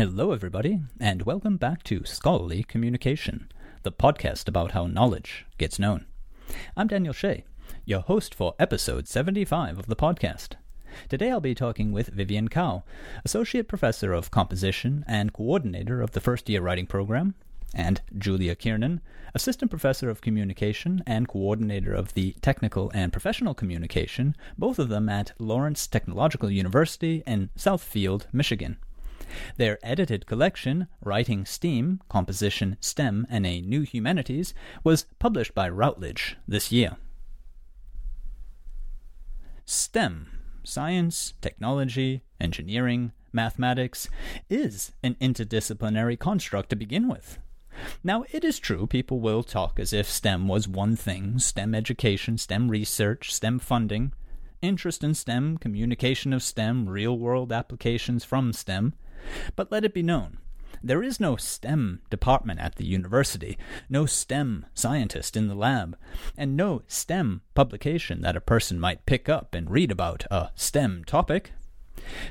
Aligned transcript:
Hello, 0.00 0.32
everybody, 0.32 0.80
and 0.98 1.24
welcome 1.24 1.58
back 1.58 1.82
to 1.82 2.06
Scholarly 2.06 2.62
Communication, 2.62 3.52
the 3.82 3.92
podcast 3.92 4.48
about 4.48 4.70
how 4.70 4.86
knowledge 4.86 5.44
gets 5.58 5.78
known. 5.78 6.06
I'm 6.74 6.86
Daniel 6.86 7.12
Shea, 7.12 7.44
your 7.84 8.00
host 8.00 8.34
for 8.34 8.54
episode 8.58 9.06
75 9.06 9.78
of 9.78 9.88
the 9.88 9.96
podcast. 9.96 10.54
Today 11.10 11.30
I'll 11.30 11.42
be 11.42 11.54
talking 11.54 11.92
with 11.92 12.08
Vivian 12.08 12.48
Kao, 12.48 12.82
Associate 13.26 13.68
Professor 13.68 14.14
of 14.14 14.30
Composition 14.30 15.04
and 15.06 15.34
Coordinator 15.34 16.00
of 16.00 16.12
the 16.12 16.20
First 16.22 16.48
Year 16.48 16.62
Writing 16.62 16.86
Program, 16.86 17.34
and 17.74 18.00
Julia 18.16 18.54
Kiernan, 18.54 19.02
Assistant 19.34 19.70
Professor 19.70 20.08
of 20.08 20.22
Communication 20.22 21.02
and 21.06 21.28
Coordinator 21.28 21.92
of 21.92 22.14
the 22.14 22.34
Technical 22.40 22.90
and 22.94 23.12
Professional 23.12 23.52
Communication, 23.52 24.34
both 24.56 24.78
of 24.78 24.88
them 24.88 25.10
at 25.10 25.32
Lawrence 25.38 25.86
Technological 25.86 26.50
University 26.50 27.22
in 27.26 27.50
Southfield, 27.54 28.24
Michigan. 28.32 28.78
Their 29.56 29.78
edited 29.82 30.26
collection, 30.26 30.88
Writing 31.02 31.44
STEAM, 31.44 32.00
Composition, 32.08 32.76
STEM, 32.80 33.26
and 33.30 33.46
a 33.46 33.60
New 33.60 33.82
Humanities, 33.82 34.54
was 34.82 35.06
published 35.18 35.54
by 35.54 35.68
Routledge 35.68 36.36
this 36.48 36.72
year. 36.72 36.96
STEM, 39.64 40.26
science, 40.64 41.34
technology, 41.40 42.22
engineering, 42.40 43.12
mathematics, 43.32 44.08
is 44.48 44.92
an 45.02 45.14
interdisciplinary 45.20 46.18
construct 46.18 46.70
to 46.70 46.76
begin 46.76 47.08
with. 47.08 47.38
Now, 48.02 48.24
it 48.32 48.44
is 48.44 48.58
true 48.58 48.86
people 48.86 49.20
will 49.20 49.42
talk 49.42 49.78
as 49.78 49.92
if 49.92 50.08
STEM 50.08 50.48
was 50.48 50.68
one 50.68 50.96
thing 50.96 51.38
STEM 51.38 51.74
education, 51.74 52.36
STEM 52.36 52.68
research, 52.68 53.32
STEM 53.32 53.58
funding, 53.58 54.12
interest 54.60 55.02
in 55.02 55.14
STEM, 55.14 55.58
communication 55.58 56.32
of 56.32 56.42
STEM, 56.42 56.88
real 56.88 57.18
world 57.18 57.52
applications 57.52 58.24
from 58.24 58.52
STEM. 58.52 58.94
But 59.56 59.70
let 59.70 59.84
it 59.84 59.94
be 59.94 60.02
known, 60.02 60.38
there 60.82 61.02
is 61.02 61.20
no 61.20 61.36
STEM 61.36 62.00
department 62.08 62.60
at 62.60 62.76
the 62.76 62.86
university, 62.86 63.58
no 63.88 64.06
STEM 64.06 64.64
scientist 64.72 65.36
in 65.36 65.48
the 65.48 65.54
lab, 65.54 65.96
and 66.38 66.56
no 66.56 66.82
STEM 66.86 67.42
publication 67.54 68.22
that 68.22 68.36
a 68.36 68.40
person 68.40 68.80
might 68.80 69.04
pick 69.04 69.28
up 69.28 69.54
and 69.54 69.70
read 69.70 69.90
about 69.90 70.24
a 70.30 70.50
STEM 70.54 71.04
topic. 71.04 71.52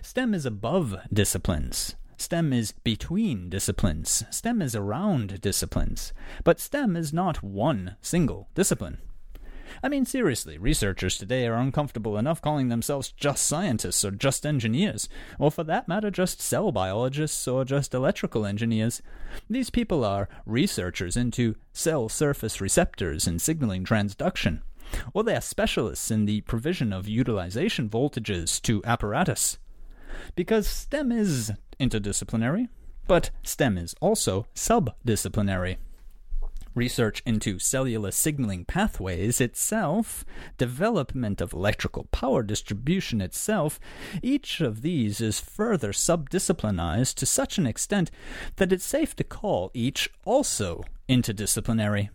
STEM 0.01 0.33
is 0.33 0.45
above 0.45 0.95
disciplines. 1.13 1.95
STEM 2.17 2.51
is 2.51 2.72
between 2.72 3.49
disciplines. 3.49 4.23
STEM 4.31 4.61
is 4.61 4.75
around 4.75 5.39
disciplines. 5.41 6.11
But 6.44 6.59
STEM 6.59 6.95
is 6.95 7.13
not 7.13 7.44
one 7.44 7.95
single 8.01 8.49
discipline. 8.55 8.97
I 9.84 9.90
mean, 9.90 10.06
seriously, 10.06 10.57
researchers 10.57 11.18
today 11.18 11.47
are 11.47 11.56
uncomfortable 11.56 12.18
enough 12.18 12.41
calling 12.41 12.69
themselves 12.69 13.12
just 13.12 13.46
scientists 13.46 14.03
or 14.03 14.12
just 14.12 14.46
engineers, 14.46 15.09
or 15.38 15.52
for 15.52 15.63
that 15.66 15.88
matter, 15.88 16.12
just 16.12 16.41
cell 16.41 16.72
biologists 16.72 17.47
or 17.47 17.66
just 17.66 17.94
electrical 17.94 18.46
engineers. 18.46 19.02
These 19.50 19.69
people 19.69 20.03
are 20.03 20.29
researchers 20.46 21.16
into 21.16 21.56
cell 21.74 22.09
surface 22.09 22.62
receptors 22.62 23.28
and 23.28 23.41
signaling 23.41 23.84
transduction, 23.84 24.62
or 25.13 25.24
they 25.24 25.35
are 25.35 25.41
specialists 25.41 26.12
in 26.12 26.25
the 26.25 26.41
provision 26.41 26.91
of 26.91 27.08
utilization 27.08 27.90
voltages 27.90 28.62
to 28.63 28.84
apparatus. 28.85 29.58
Because 30.35 30.68
STEM 30.68 31.12
is 31.12 31.52
interdisciplinary, 31.79 32.69
but 33.08 33.31
STEM 33.44 33.78
is 33.78 33.96
also 34.02 34.46
subdisciplinary 34.53 35.78
research 36.75 37.22
into 37.25 37.59
cellular 37.59 38.12
signaling 38.12 38.66
pathways 38.66 39.41
itself, 39.41 40.25
development 40.57 41.41
of 41.41 41.53
electrical 41.53 42.06
power 42.12 42.44
distribution 42.44 43.22
itself, 43.22 43.80
each 44.22 44.62
of 44.62 44.81
these 44.81 45.22
is 45.22 45.40
further 45.40 45.91
subdisciplinized 45.91 47.16
to 47.16 47.25
such 47.25 47.58
an 47.58 47.68
extent 47.68 48.12
that 48.58 48.72
it's 48.72 48.85
safe 48.85 49.16
to 49.16 49.24
call 49.24 49.72
each 49.74 50.09
also 50.25 50.84
interdisciplinary. 51.08 52.09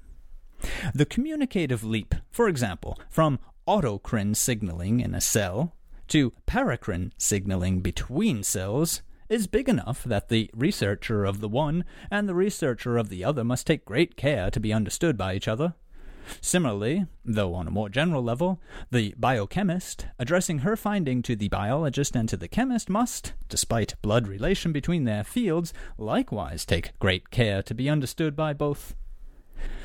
The 0.95 1.07
communicative 1.07 1.85
leap, 1.85 2.15
for 2.31 2.49
example, 2.49 2.99
from 3.09 3.39
autocrine 3.67 4.37
signaling 4.37 5.01
in 5.01 5.15
a 5.15 5.21
cell 5.21 5.75
to 6.09 6.33
paracrine 6.47 7.13
signaling 7.17 7.81
between 7.81 8.43
cells 8.43 9.03
is 9.35 9.49
big 9.49 9.69
enough 9.69 10.05
that 10.05 10.29
the 10.29 10.49
researcher 10.55 11.25
of 11.25 11.41
the 11.41 11.49
one 11.49 11.85
and 12.09 12.29
the 12.29 12.35
researcher 12.37 12.97
of 12.97 13.09
the 13.09 13.25
other 13.25 13.43
must 13.43 13.67
take 13.67 13.85
great 13.85 14.17
care 14.17 14.49
to 14.49 14.61
be 14.61 14.73
understood 14.73 15.19
by 15.19 15.35
each 15.35 15.49
other. 15.49 15.75
Similarly, 16.41 17.07
though 17.25 17.53
on 17.53 17.67
a 17.67 17.73
more 17.73 17.89
general 17.89 18.23
level, 18.23 18.61
the 18.93 19.13
biochemist, 19.19 20.07
addressing 20.21 20.61
her 20.61 20.77
finding 20.77 21.21
to 21.23 21.35
the 21.35 21.49
biologist 21.49 22.15
and 22.15 22.29
to 22.29 22.37
the 22.37 22.47
chemist, 22.47 22.89
must, 22.89 23.33
despite 23.49 24.01
blood 24.03 24.29
relation 24.29 24.71
between 24.71 25.03
their 25.03 25.25
fields, 25.25 25.75
likewise 25.99 26.65
take 26.65 26.97
great 27.01 27.31
care 27.31 27.61
to 27.61 27.75
be 27.75 27.91
understood 27.91 28.37
by 28.37 28.53
both. 28.53 28.95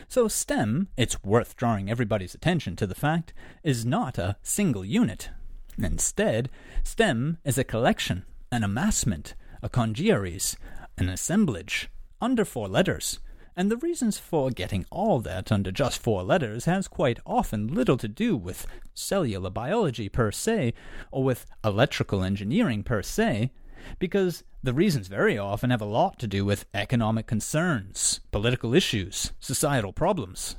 So 0.07 0.27
STEM, 0.27 0.89
it's 0.95 1.23
worth 1.23 1.55
drawing 1.55 1.89
everybody's 1.89 2.35
attention 2.35 2.75
to 2.75 2.85
the 2.85 2.93
fact, 2.93 3.33
is 3.63 3.83
not 3.83 4.19
a 4.19 4.37
single 4.43 4.85
unit. 4.85 5.31
Instead, 5.75 6.51
STEM 6.83 7.39
is 7.43 7.57
a 7.57 7.63
collection 7.63 8.25
an 8.51 8.63
amassment, 8.63 9.35
a 9.61 9.69
congeries, 9.69 10.55
an 10.97 11.09
assemblage, 11.09 11.89
under 12.21 12.45
four 12.45 12.67
letters. 12.67 13.19
And 13.55 13.69
the 13.69 13.77
reasons 13.77 14.17
for 14.17 14.51
getting 14.51 14.85
all 14.89 15.19
that 15.19 15.51
under 15.51 15.71
just 15.71 16.01
four 16.01 16.23
letters 16.23 16.65
has 16.65 16.87
quite 16.87 17.19
often 17.25 17.67
little 17.67 17.97
to 17.97 18.07
do 18.07 18.37
with 18.37 18.65
cellular 18.93 19.49
biology 19.49 20.07
per 20.07 20.31
se, 20.31 20.73
or 21.11 21.23
with 21.23 21.45
electrical 21.63 22.23
engineering 22.23 22.83
per 22.83 23.01
se, 23.01 23.51
because 23.97 24.43
the 24.63 24.73
reasons 24.73 25.07
very 25.07 25.37
often 25.37 25.69
have 25.69 25.81
a 25.81 25.85
lot 25.85 26.19
to 26.19 26.27
do 26.27 26.45
with 26.45 26.65
economic 26.73 27.27
concerns, 27.27 28.21
political 28.31 28.73
issues, 28.73 29.33
societal 29.39 29.93
problems. 29.93 30.55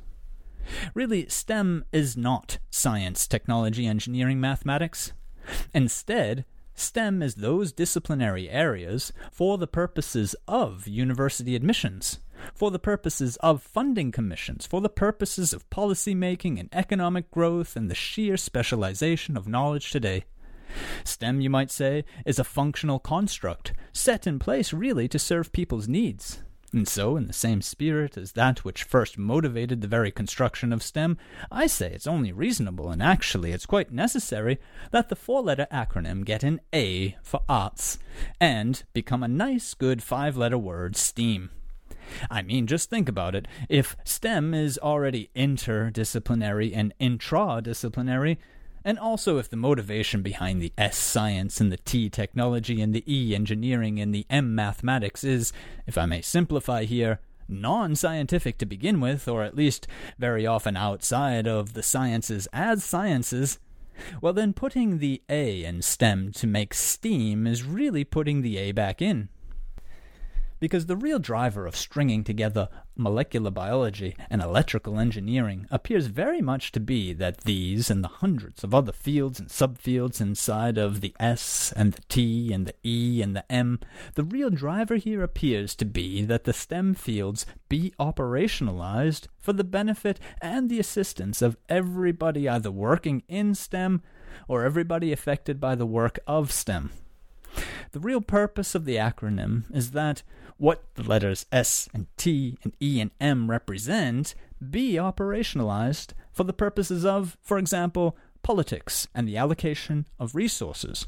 Really, 0.95 1.27
STEM 1.29 1.85
is 1.93 2.17
not 2.17 2.59
science, 2.71 3.27
technology, 3.27 3.87
engineering, 3.87 4.41
mathematics. 4.41 5.13
Instead, 5.75 6.45
STEM 6.81 7.23
is 7.23 7.35
those 7.35 7.73
disciplinary 7.73 8.49
areas 8.49 9.13
for 9.31 9.59
the 9.59 9.67
purposes 9.67 10.35
of 10.49 10.89
university 10.89 11.55
admissions, 11.55 12.21
for 12.55 12.71
the 12.71 12.79
purposes 12.79 13.37
of 13.43 13.63
funding 13.63 14.11
commissions, 14.11 14.67
for 14.67 14.81
the 14.81 14.89
purposes 14.89 15.53
of 15.53 15.69
policy 15.69 16.15
making 16.15 16.59
and 16.59 16.71
economic 16.73 17.31
growth 17.31 17.77
and 17.77 17.91
the 17.91 17.95
sheer 17.95 18.39
specialization 18.39 19.37
of 19.37 19.47
knowledge 19.47 19.91
today. 19.91 20.25
STEM, 21.05 21.43
you 21.43 21.51
might 21.51 21.71
say, 21.71 22.03
is 22.25 22.39
a 22.39 22.45
functional 22.45 22.99
construct, 22.99 23.75
set 23.93 24.27
in 24.27 24.39
place 24.39 24.73
really 24.73 25.07
to 25.07 25.19
serve 25.19 25.53
people's 25.53 25.87
needs. 25.87 26.43
And 26.73 26.87
so, 26.87 27.17
in 27.17 27.27
the 27.27 27.33
same 27.33 27.63
spirit 27.63 28.17
as 28.17 28.33
that 28.33 28.65
which 28.65 28.85
first 28.85 29.19
motivated 29.19 29.81
the 29.81 29.89
very 29.89 30.13
construction 30.13 30.73
of 30.73 30.85
STEM, 30.85 31.19
I 31.51 31.67
say 31.67 31.91
it's 31.93 32.07
only 32.07 32.31
reasonable, 32.31 32.91
and 32.91 33.03
actually 33.03 33.51
it's 33.51 33.67
quite 33.67 33.91
necessary, 33.91 34.61
that 34.93 35.09
the 35.09 35.17
four 35.17 35.43
letter 35.43 35.67
acronym 35.73 36.25
get 36.25 36.45
an 36.45 36.61
A 36.73 37.17
for 37.23 37.41
arts, 37.49 37.99
and 38.41 38.85
become 38.93 39.25
a 39.25 39.29
nice, 39.29 39.75
good 39.75 40.01
five 40.01 40.37
letter 40.37 40.59
word, 40.59 40.95
STEAM. 40.95 41.51
I 42.31 42.43
mean, 42.43 42.69
just 42.69 42.89
think 42.89 43.09
about 43.09 43.35
it. 43.35 43.49
If 43.69 43.97
STEM 44.05 44.55
is 44.55 44.79
already 44.79 45.31
interdisciplinary 45.35 46.73
and 46.75 46.95
intradisciplinary, 47.01 48.37
And 48.85 48.99
also, 48.99 49.39
if 49.39 49.51
the 49.51 49.57
motivation 49.57 50.23
behind 50.23 50.63
the 50.63 50.73
S 50.79 50.97
science 50.97 51.61
and 51.61 51.71
the 51.71 51.77
T 51.77 52.09
technology 52.09 52.81
and 52.81 52.95
the 52.95 53.05
E 53.07 53.35
engineering 53.35 54.01
and 54.01 54.15
the 54.15 54.27
M 54.31 54.55
mathematics 54.55 55.23
is, 55.23 55.53
if 55.87 55.99
I 55.99 56.07
may 56.07 56.23
simplify 56.23 56.85
here, 56.85 57.21
non 57.49 57.95
scientific 57.95 58.57
to 58.59 58.67
begin 58.67 59.01
with, 59.01 59.29
or 59.29 59.43
at 59.43 59.57
least 59.57 59.87
very 60.19 60.47
often 60.47 60.77
outside 60.77 61.47
of 61.47 61.75
the 61.75 61.83
sciences 61.83 62.49
as 62.53 62.83
sciences, 62.83 63.59
well, 64.23 64.33
then 64.33 64.55
putting 64.55 64.99
the 64.99 65.23
A 65.29 65.63
in 65.63 65.83
STEM 65.83 66.33
to 66.33 66.47
make 66.47 66.73
STEAM 66.73 67.47
is 67.47 67.65
really 67.65 68.05
putting 68.05 68.41
the 68.41 68.57
A 68.57 68.73
back 68.73 69.03
in 69.03 69.29
because 70.61 70.87
the 70.87 70.97
real 70.97 71.19
driver 71.19 71.67
of 71.67 71.75
stringing 71.75 72.23
together 72.23 72.69
molecular 72.95 73.51
biology 73.51 74.15
and 74.29 74.43
electrical 74.43 74.99
engineering 74.99 75.67
appears 75.71 76.07
very 76.07 76.41
much 76.41 76.71
to 76.71 76.79
be 76.79 77.13
that 77.15 77.39
these 77.39 77.91
and 77.91 78.05
the 78.05 78.09
hundreds 78.09 78.63
of 78.63 78.75
other 78.75 78.93
fields 78.93 79.41
and 79.41 79.49
subfields 79.49 80.21
inside 80.21 80.77
of 80.77 81.01
the 81.01 81.15
S 81.19 81.73
and 81.75 81.95
the 81.95 82.03
T 82.09 82.53
and 82.53 82.67
the 82.67 82.75
E 82.85 83.23
and 83.23 83.35
the 83.35 83.51
M, 83.51 83.81
the 84.15 84.25
real 84.25 84.51
driver 84.51 84.97
here 84.97 85.23
appears 85.23 85.75
to 85.75 85.85
be 85.85 86.23
that 86.25 86.45
the 86.45 86.53
STEM 86.53 86.95
fields 86.95 87.47
be 87.69 87.93
operationalized 87.99 89.27
for 89.39 89.55
the 89.55 89.65
benefit 89.65 90.21
and 90.43 90.69
the 90.69 90.79
assistance 90.79 91.41
of 91.41 91.57
everybody 91.69 92.49
either 92.49 92.71
working 92.71 93.23
in 93.29 93.55
STEM 93.55 94.03
or 94.47 94.65
everybody 94.65 95.13
affected 95.13 95.59
by 95.59 95.75
the 95.75 95.87
work 95.87 96.19
of 96.27 96.53
STEM. 96.53 96.91
The 97.93 98.01
real 98.01 98.21
purpose 98.21 98.75
of 98.75 98.85
the 98.85 98.97
acronym 98.97 99.65
is 99.75 99.91
that 99.93 100.23
what 100.57 100.85
the 100.95 101.03
letters 101.03 101.47
S 101.51 101.89
and 101.95 102.07
T 102.17 102.59
and 102.63 102.75
E 102.81 103.01
and 103.01 103.11
M 103.21 103.51
represent 103.51 104.35
be 104.71 104.95
operationalized 104.95 106.13
for 106.33 106.45
the 106.45 106.53
purposes 106.53 107.05
of, 107.05 107.37
for 107.43 107.59
example, 107.59 108.17
politics 108.43 109.09
and 109.15 109.27
the 109.27 109.37
allocation 109.37 110.07
of 110.19 110.35
resources, 110.35 111.07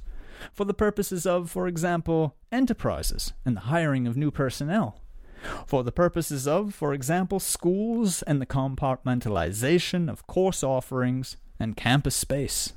for 0.53 0.65
the 0.65 0.75
purposes 0.75 1.27
of, 1.27 1.51
for 1.51 1.69
example, 1.69 2.37
enterprises 2.51 3.33
and 3.45 3.57
the 3.57 3.63
hiring 3.63 4.07
of 4.07 4.17
new 4.17 4.31
personnel, 4.31 4.99
for 5.67 5.85
the 5.85 5.93
purposes 5.93 6.49
of, 6.49 6.75
for 6.75 6.95
example, 6.95 7.39
schools 7.39 8.23
and 8.23 8.41
the 8.41 8.47
compartmentalization 8.47 10.11
of 10.11 10.27
course 10.27 10.63
offerings 10.63 11.37
and 11.61 11.77
campus 11.77 12.15
space. 12.15 12.73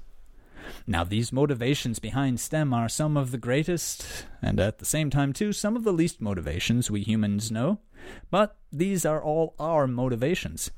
Now, 0.88 1.04
these 1.04 1.32
motivations 1.32 2.00
behind 2.00 2.40
STEM 2.40 2.74
are 2.74 2.90
some 2.90 3.18
of 3.18 3.32
the 3.32 3.38
greatest, 3.38 4.26
and 4.42 4.60
at 4.60 4.80
the 4.80 4.86
same 4.86 5.10
time, 5.10 5.34
too, 5.34 5.54
some 5.54 5.76
of 5.76 5.84
the 5.84 5.94
least 5.94 6.22
motivations 6.22 6.92
we 6.92 7.02
humans 7.02 7.52
know. 7.52 7.80
But 8.30 8.58
these 8.72 9.06
are 9.06 9.22
all 9.22 9.56
our 9.60 9.88
motivations. 9.88 10.72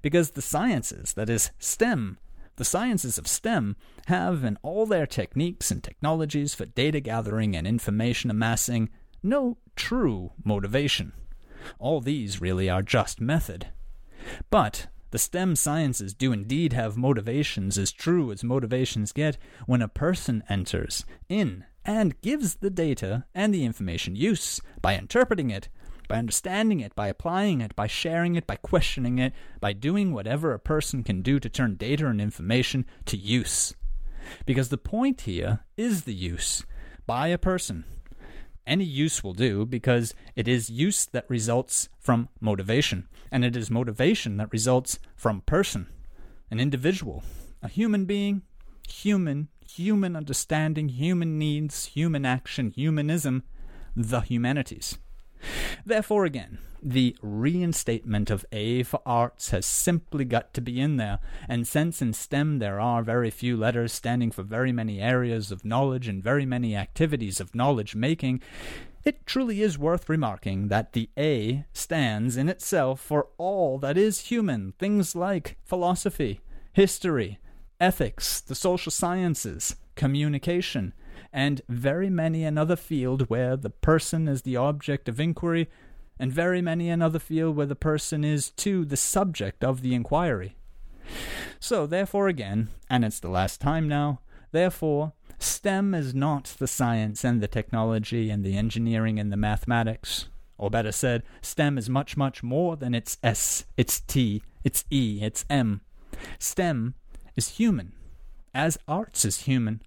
Because 0.00 0.30
the 0.30 0.42
sciences, 0.42 1.14
that 1.14 1.30
is, 1.30 1.50
STEM, 1.58 2.18
the 2.56 2.64
sciences 2.64 3.18
of 3.18 3.26
STEM, 3.26 3.76
have 4.06 4.44
in 4.44 4.58
all 4.62 4.86
their 4.86 5.06
techniques 5.06 5.70
and 5.70 5.82
technologies 5.82 6.54
for 6.54 6.66
data 6.66 7.00
gathering 7.00 7.56
and 7.56 7.66
information 7.66 8.30
amassing 8.30 8.90
no 9.22 9.58
true 9.76 10.32
motivation. 10.44 11.12
All 11.78 12.00
these 12.00 12.40
really 12.40 12.68
are 12.68 12.82
just 12.82 13.20
method. 13.20 13.68
But 14.50 14.88
the 15.12 15.18
STEM 15.18 15.56
sciences 15.56 16.14
do 16.14 16.32
indeed 16.32 16.72
have 16.72 16.96
motivations 16.96 17.76
as 17.76 17.92
true 17.92 18.32
as 18.32 18.42
motivations 18.42 19.12
get 19.12 19.36
when 19.66 19.82
a 19.82 19.88
person 19.88 20.42
enters 20.48 21.04
in 21.28 21.64
and 21.84 22.20
gives 22.22 22.56
the 22.56 22.70
data 22.70 23.24
and 23.34 23.52
the 23.52 23.66
information 23.66 24.16
use 24.16 24.58
by 24.80 24.96
interpreting 24.96 25.50
it, 25.50 25.68
by 26.08 26.16
understanding 26.16 26.80
it, 26.80 26.94
by 26.94 27.08
applying 27.08 27.60
it, 27.60 27.76
by 27.76 27.86
sharing 27.86 28.36
it, 28.36 28.46
by 28.46 28.56
questioning 28.56 29.18
it, 29.18 29.34
by 29.60 29.74
doing 29.74 30.14
whatever 30.14 30.54
a 30.54 30.58
person 30.58 31.04
can 31.04 31.20
do 31.20 31.38
to 31.38 31.48
turn 31.50 31.74
data 31.74 32.06
and 32.06 32.20
information 32.20 32.86
to 33.04 33.18
use. 33.18 33.74
Because 34.46 34.70
the 34.70 34.78
point 34.78 35.22
here 35.22 35.60
is 35.76 36.04
the 36.04 36.14
use 36.14 36.64
by 37.06 37.28
a 37.28 37.38
person 37.38 37.84
any 38.66 38.84
use 38.84 39.22
will 39.22 39.32
do 39.32 39.64
because 39.66 40.14
it 40.36 40.48
is 40.48 40.70
use 40.70 41.06
that 41.06 41.28
results 41.28 41.88
from 41.98 42.28
motivation, 42.40 43.08
and 43.30 43.44
it 43.44 43.56
is 43.56 43.70
motivation 43.70 44.36
that 44.36 44.52
results 44.52 44.98
from 45.16 45.40
person, 45.42 45.88
an 46.50 46.60
individual, 46.60 47.22
a 47.62 47.68
human 47.68 48.04
being, 48.04 48.42
human, 48.88 49.48
human 49.66 50.16
understanding, 50.16 50.88
human 50.88 51.38
needs, 51.38 51.86
human 51.86 52.24
action, 52.24 52.70
humanism, 52.70 53.42
the 53.96 54.20
humanities. 54.20 54.98
Therefore, 55.84 56.24
again, 56.24 56.58
the 56.82 57.16
reinstatement 57.22 58.30
of 58.30 58.44
A 58.50 58.82
for 58.82 59.00
arts 59.06 59.50
has 59.50 59.64
simply 59.64 60.24
got 60.24 60.52
to 60.54 60.60
be 60.60 60.80
in 60.80 60.96
there, 60.96 61.20
and 61.48 61.66
since 61.66 62.02
in 62.02 62.12
STEM 62.12 62.58
there 62.58 62.80
are 62.80 63.02
very 63.02 63.30
few 63.30 63.56
letters 63.56 63.92
standing 63.92 64.32
for 64.32 64.42
very 64.42 64.72
many 64.72 65.00
areas 65.00 65.52
of 65.52 65.64
knowledge 65.64 66.08
and 66.08 66.22
very 66.22 66.44
many 66.44 66.74
activities 66.74 67.40
of 67.40 67.54
knowledge 67.54 67.94
making, 67.94 68.40
it 69.04 69.26
truly 69.26 69.62
is 69.62 69.78
worth 69.78 70.08
remarking 70.08 70.68
that 70.68 70.92
the 70.92 71.08
A 71.16 71.64
stands 71.72 72.36
in 72.36 72.48
itself 72.48 73.00
for 73.00 73.28
all 73.38 73.78
that 73.78 73.96
is 73.96 74.26
human, 74.26 74.72
things 74.78 75.14
like 75.16 75.56
philosophy, 75.64 76.40
history, 76.72 77.38
ethics, 77.80 78.40
the 78.40 78.54
social 78.54 78.92
sciences, 78.92 79.76
communication, 79.94 80.94
and 81.32 81.62
very 81.68 82.10
many 82.10 82.44
another 82.44 82.76
field 82.76 83.22
where 83.30 83.56
the 83.56 83.70
person 83.70 84.28
is 84.28 84.42
the 84.42 84.56
object 84.56 85.08
of 85.08 85.18
inquiry, 85.18 85.68
and 86.18 86.32
very 86.32 86.60
many 86.60 86.90
another 86.90 87.18
field 87.18 87.56
where 87.56 87.66
the 87.66 87.74
person 87.74 88.22
is 88.24 88.50
too 88.50 88.84
the 88.84 88.96
subject 88.96 89.64
of 89.64 89.80
the 89.80 89.94
inquiry. 89.94 90.56
So, 91.58 91.86
therefore, 91.86 92.28
again, 92.28 92.68
and 92.90 93.04
it's 93.04 93.20
the 93.20 93.28
last 93.28 93.60
time 93.60 93.88
now, 93.88 94.20
therefore, 94.52 95.12
STEM 95.38 95.94
is 95.94 96.14
not 96.14 96.54
the 96.58 96.68
science 96.68 97.24
and 97.24 97.40
the 97.40 97.48
technology 97.48 98.30
and 98.30 98.44
the 98.44 98.56
engineering 98.56 99.18
and 99.18 99.32
the 99.32 99.36
mathematics. 99.36 100.28
Or 100.58 100.70
better 100.70 100.92
said, 100.92 101.24
STEM 101.40 101.78
is 101.78 101.88
much, 101.88 102.16
much 102.16 102.42
more 102.42 102.76
than 102.76 102.94
its 102.94 103.18
S, 103.22 103.64
its 103.76 104.00
T, 104.00 104.42
its 104.62 104.84
E, 104.90 105.20
its 105.22 105.44
M. 105.50 105.80
STEM 106.38 106.94
is 107.34 107.56
human, 107.56 107.92
as 108.54 108.78
arts 108.86 109.24
is 109.24 109.40
human, 109.40 109.82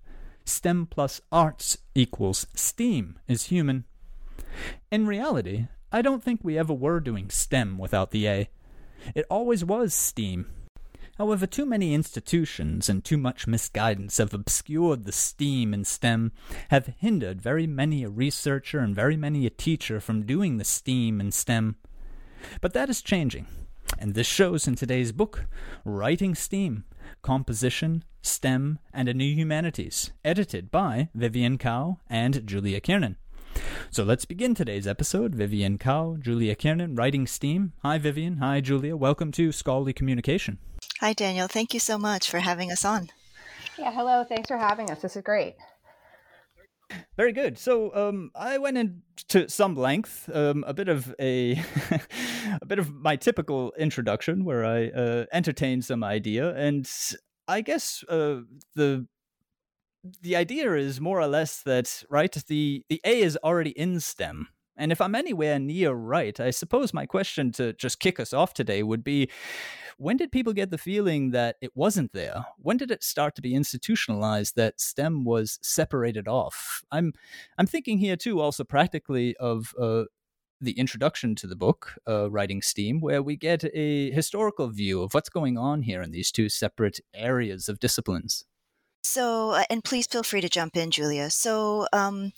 STEM 0.45 0.87
plus 0.87 1.21
arts 1.31 1.77
equals 1.95 2.47
STEAM 2.53 3.19
is 3.27 3.47
human. 3.47 3.85
In 4.91 5.07
reality, 5.07 5.67
I 5.91 6.01
don't 6.01 6.23
think 6.23 6.41
we 6.43 6.57
ever 6.57 6.73
were 6.73 6.99
doing 6.99 7.29
STEM 7.29 7.77
without 7.77 8.11
the 8.11 8.27
A. 8.27 8.49
It 9.13 9.25
always 9.29 9.65
was 9.65 9.93
STEAM. 9.93 10.45
However, 11.17 11.47
too 11.47 11.65
many 11.65 11.93
institutions 11.93 12.89
and 12.89 13.03
too 13.03 13.17
much 13.17 13.47
misguidance 13.47 14.17
have 14.17 14.33
obscured 14.33 15.05
the 15.05 15.11
STEAM 15.11 15.73
in 15.73 15.85
STEM, 15.85 16.31
have 16.69 16.93
hindered 16.97 17.41
very 17.41 17.65
many 17.65 18.03
a 18.03 18.09
researcher 18.09 18.79
and 18.79 18.93
very 18.93 19.15
many 19.15 19.45
a 19.45 19.49
teacher 19.49 19.99
from 19.99 20.25
doing 20.25 20.57
the 20.57 20.65
STEAM 20.65 21.21
in 21.21 21.31
STEM. 21.31 21.77
But 22.59 22.73
that 22.73 22.89
is 22.89 23.01
changing, 23.01 23.47
and 23.97 24.13
this 24.13 24.27
shows 24.27 24.67
in 24.67 24.75
today's 24.75 25.13
book, 25.13 25.45
Writing 25.85 26.35
STEAM 26.35 26.83
Composition, 27.21 28.03
STEM, 28.21 28.79
and 28.93 29.07
a 29.07 29.13
New 29.13 29.33
Humanities, 29.33 30.11
edited 30.23 30.71
by 30.71 31.09
Vivian 31.13 31.57
Kao 31.57 31.99
and 32.09 32.45
Julia 32.45 32.79
Kiernan. 32.79 33.17
So 33.89 34.03
let's 34.03 34.25
begin 34.25 34.53
today's 34.55 34.87
episode. 34.87 35.35
Vivian 35.35 35.77
Kao, 35.77 36.17
Julia 36.19 36.55
Kiernan, 36.55 36.95
writing 36.95 37.25
STEAM. 37.27 37.73
Hi, 37.83 37.97
Vivian. 37.97 38.37
Hi, 38.37 38.59
Julia. 38.61 38.97
Welcome 38.97 39.31
to 39.33 39.51
Scholarly 39.51 39.93
Communication. 39.93 40.57
Hi, 40.99 41.13
Daniel. 41.13 41.47
Thank 41.47 41.73
you 41.73 41.79
so 41.79 41.97
much 41.97 42.29
for 42.29 42.39
having 42.39 42.71
us 42.71 42.83
on. 42.83 43.09
Yeah, 43.77 43.91
hello. 43.91 44.23
Thanks 44.23 44.47
for 44.47 44.57
having 44.57 44.89
us. 44.89 45.01
This 45.01 45.15
is 45.15 45.23
great. 45.23 45.55
Very 47.17 47.31
good. 47.31 47.57
So 47.57 47.93
um, 47.95 48.31
I 48.35 48.57
went 48.57 48.77
into 48.77 49.49
some 49.49 49.75
length, 49.75 50.29
um, 50.33 50.63
a 50.67 50.73
bit 50.73 50.89
of 50.89 51.13
a, 51.19 51.53
a 52.61 52.65
bit 52.65 52.79
of 52.79 52.93
my 52.93 53.15
typical 53.15 53.73
introduction, 53.77 54.43
where 54.45 54.65
I 54.65 54.87
uh, 54.87 55.25
entertained 55.31 55.85
some 55.85 56.03
idea, 56.03 56.53
and 56.55 56.89
I 57.47 57.61
guess 57.61 58.03
uh, 58.09 58.41
the 58.75 59.07
the 60.21 60.35
idea 60.35 60.73
is 60.75 61.01
more 61.01 61.19
or 61.19 61.27
less 61.27 61.61
that 61.63 62.03
right 62.09 62.31
the 62.47 62.83
the 62.89 63.01
A 63.03 63.21
is 63.21 63.37
already 63.43 63.71
in 63.71 63.99
STEM. 63.99 64.47
And 64.77 64.91
if 64.91 65.01
I'm 65.01 65.15
anywhere 65.15 65.59
near 65.59 65.93
right, 65.93 66.39
I 66.39 66.49
suppose 66.51 66.93
my 66.93 67.05
question 67.05 67.51
to 67.53 67.73
just 67.73 67.99
kick 67.99 68.19
us 68.19 68.33
off 68.33 68.53
today 68.53 68.83
would 68.83 69.03
be 69.03 69.29
when 69.97 70.17
did 70.17 70.31
people 70.31 70.51
get 70.53 70.71
the 70.71 70.77
feeling 70.77 71.31
that 71.31 71.55
it 71.61 71.71
wasn't 71.75 72.11
there? 72.11 72.45
When 72.57 72.77
did 72.77 72.91
it 72.91 73.03
start 73.03 73.35
to 73.35 73.41
be 73.41 73.55
institutionalized 73.55 74.55
that 74.57 74.81
STEM 74.81 75.23
was 75.23 75.57
separated 75.61 76.27
off? 76.27 76.83
I'm 76.91 77.13
I'm 77.57 77.67
thinking 77.67 77.99
here 77.99 78.17
too 78.17 78.41
also 78.41 78.63
practically 78.63 79.37
of 79.37 79.73
uh, 79.79 80.03
the 80.59 80.77
introduction 80.77 81.35
to 81.35 81.47
the 81.47 81.55
book, 81.55 81.95
uh, 82.07 82.29
Writing 82.29 82.61
STEAM, 82.61 82.99
where 82.99 83.21
we 83.21 83.37
get 83.37 83.63
a 83.73 84.11
historical 84.11 84.67
view 84.69 85.01
of 85.01 85.13
what's 85.13 85.29
going 85.29 85.57
on 85.57 85.83
here 85.83 86.01
in 86.01 86.11
these 86.11 86.31
two 86.31 86.49
separate 86.49 86.99
areas 87.13 87.69
of 87.69 87.79
disciplines. 87.79 88.45
So, 89.03 89.51
uh, 89.51 89.63
and 89.69 89.83
please 89.83 90.07
feel 90.07 90.23
free 90.23 90.41
to 90.41 90.49
jump 90.49 90.75
in, 90.75 90.91
Julia. 90.91 91.29
So, 91.29 91.87
um, 91.93 92.33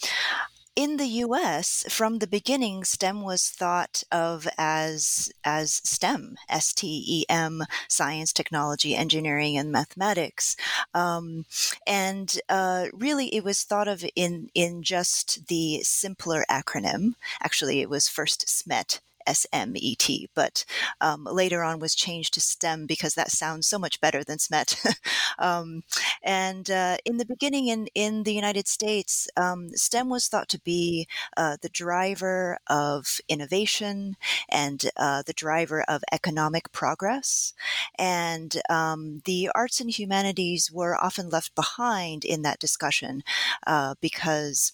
in 0.77 0.97
the 0.97 1.07
US, 1.25 1.85
from 1.89 2.19
the 2.19 2.27
beginning, 2.27 2.83
STEM 2.83 3.23
was 3.23 3.49
thought 3.49 4.03
of 4.11 4.47
as, 4.59 5.31
as 5.43 5.81
STEM, 5.83 6.37
S 6.49 6.71
T 6.71 7.03
E 7.07 7.25
M, 7.27 7.63
science, 7.89 8.31
technology, 8.31 8.95
engineering, 8.95 9.57
and 9.57 9.71
mathematics. 9.71 10.55
Um, 10.93 11.45
and 11.87 12.39
uh, 12.47 12.85
really, 12.93 13.33
it 13.33 13.43
was 13.43 13.63
thought 13.63 13.87
of 13.87 14.05
in, 14.15 14.51
in 14.53 14.83
just 14.83 15.47
the 15.47 15.81
simpler 15.81 16.45
acronym. 16.47 17.15
Actually, 17.43 17.81
it 17.81 17.89
was 17.89 18.07
first 18.07 18.45
SMET, 18.47 18.99
SMET, 19.27 20.27
but 20.33 20.65
um, 21.01 21.25
later 21.25 21.63
on 21.63 21.79
was 21.79 21.95
changed 21.95 22.33
to 22.33 22.41
STEM 22.41 22.85
because 22.85 23.13
that 23.15 23.31
sounds 23.31 23.67
so 23.67 23.77
much 23.77 24.01
better 24.01 24.23
than 24.23 24.37
SMET. 24.37 24.95
um, 25.39 25.83
and 26.23 26.69
uh, 26.69 26.97
in 27.05 27.17
the 27.17 27.25
beginning, 27.25 27.67
in, 27.67 27.87
in 27.93 28.23
the 28.23 28.33
United 28.33 28.67
States, 28.67 29.27
um, 29.37 29.69
STEM 29.69 30.09
was 30.09 30.27
thought 30.27 30.49
to 30.49 30.59
be 30.59 31.07
uh, 31.35 31.57
the 31.61 31.69
driver 31.69 32.57
of 32.67 33.19
innovation 33.27 34.15
and 34.49 34.89
uh, 34.97 35.21
the 35.25 35.33
driver 35.33 35.83
of 35.87 36.03
economic 36.11 36.71
progress. 36.71 37.53
And 37.97 38.61
um, 38.69 39.21
the 39.25 39.49
arts 39.53 39.79
and 39.79 39.89
humanities 39.89 40.71
were 40.71 40.95
often 40.95 41.29
left 41.29 41.55
behind 41.55 42.25
in 42.25 42.41
that 42.43 42.59
discussion 42.59 43.23
uh, 43.65 43.95
because 44.01 44.73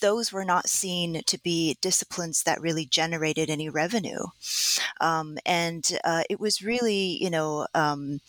those 0.00 0.32
were 0.32 0.44
not 0.44 0.68
seen 0.68 1.22
to 1.26 1.38
be 1.40 1.76
disciplines 1.80 2.42
that 2.42 2.60
really 2.60 2.84
generated 2.84 3.50
any 3.50 3.68
revenue. 3.68 4.26
Um, 5.00 5.38
and 5.44 5.98
uh, 6.04 6.22
it 6.30 6.40
was 6.40 6.62
really, 6.62 7.22
you 7.22 7.30
know, 7.30 7.66
um, 7.74 8.20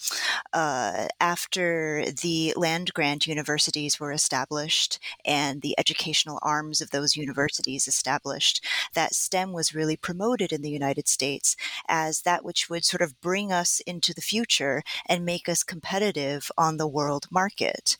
uh, 0.53 1.07
after 1.19 2.05
the 2.21 2.53
land 2.55 2.93
grant 2.93 3.27
universities 3.27 3.99
were 3.99 4.11
established 4.11 4.99
and 5.23 5.61
the 5.61 5.75
educational 5.77 6.39
arms 6.41 6.81
of 6.81 6.91
those 6.91 7.15
universities 7.15 7.87
established, 7.87 8.63
that 8.93 9.13
STEM 9.13 9.53
was 9.53 9.75
really 9.75 9.97
promoted 9.97 10.51
in 10.51 10.61
the 10.61 10.69
United 10.69 11.07
States 11.07 11.55
as 11.87 12.21
that 12.21 12.43
which 12.43 12.69
would 12.69 12.85
sort 12.85 13.01
of 13.01 13.19
bring 13.21 13.51
us 13.51 13.79
into 13.81 14.13
the 14.13 14.21
future 14.21 14.83
and 15.07 15.25
make 15.25 15.47
us 15.47 15.63
competitive 15.63 16.51
on 16.57 16.77
the 16.77 16.87
world 16.87 17.27
market. 17.29 17.97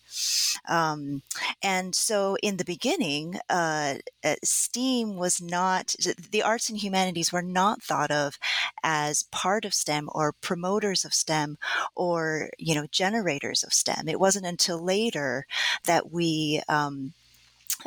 Um, 0.67 1.21
and 1.61 1.93
so 1.93 2.37
in 2.41 2.57
the 2.57 2.65
beginning, 2.65 3.34
uh, 3.49 3.95
uh, 4.23 4.35
STEAM 4.43 5.15
was 5.15 5.41
not, 5.41 5.95
the 6.31 6.43
arts 6.43 6.69
and 6.69 6.77
humanities 6.77 7.31
were 7.31 7.41
not 7.41 7.81
thought 7.81 8.11
of 8.11 8.37
as 8.83 9.23
part 9.23 9.65
of 9.65 9.73
STEM 9.73 10.09
or 10.13 10.33
promoters 10.33 11.05
of 11.05 11.13
STEM 11.13 11.57
or, 11.95 12.49
you 12.57 12.75
know, 12.75 12.87
generators 12.91 13.63
of 13.63 13.73
STEM. 13.73 14.07
It 14.07 14.19
wasn't 14.19 14.45
until 14.45 14.83
later 14.83 15.45
that 15.85 16.11
we, 16.11 16.61
um, 16.67 17.13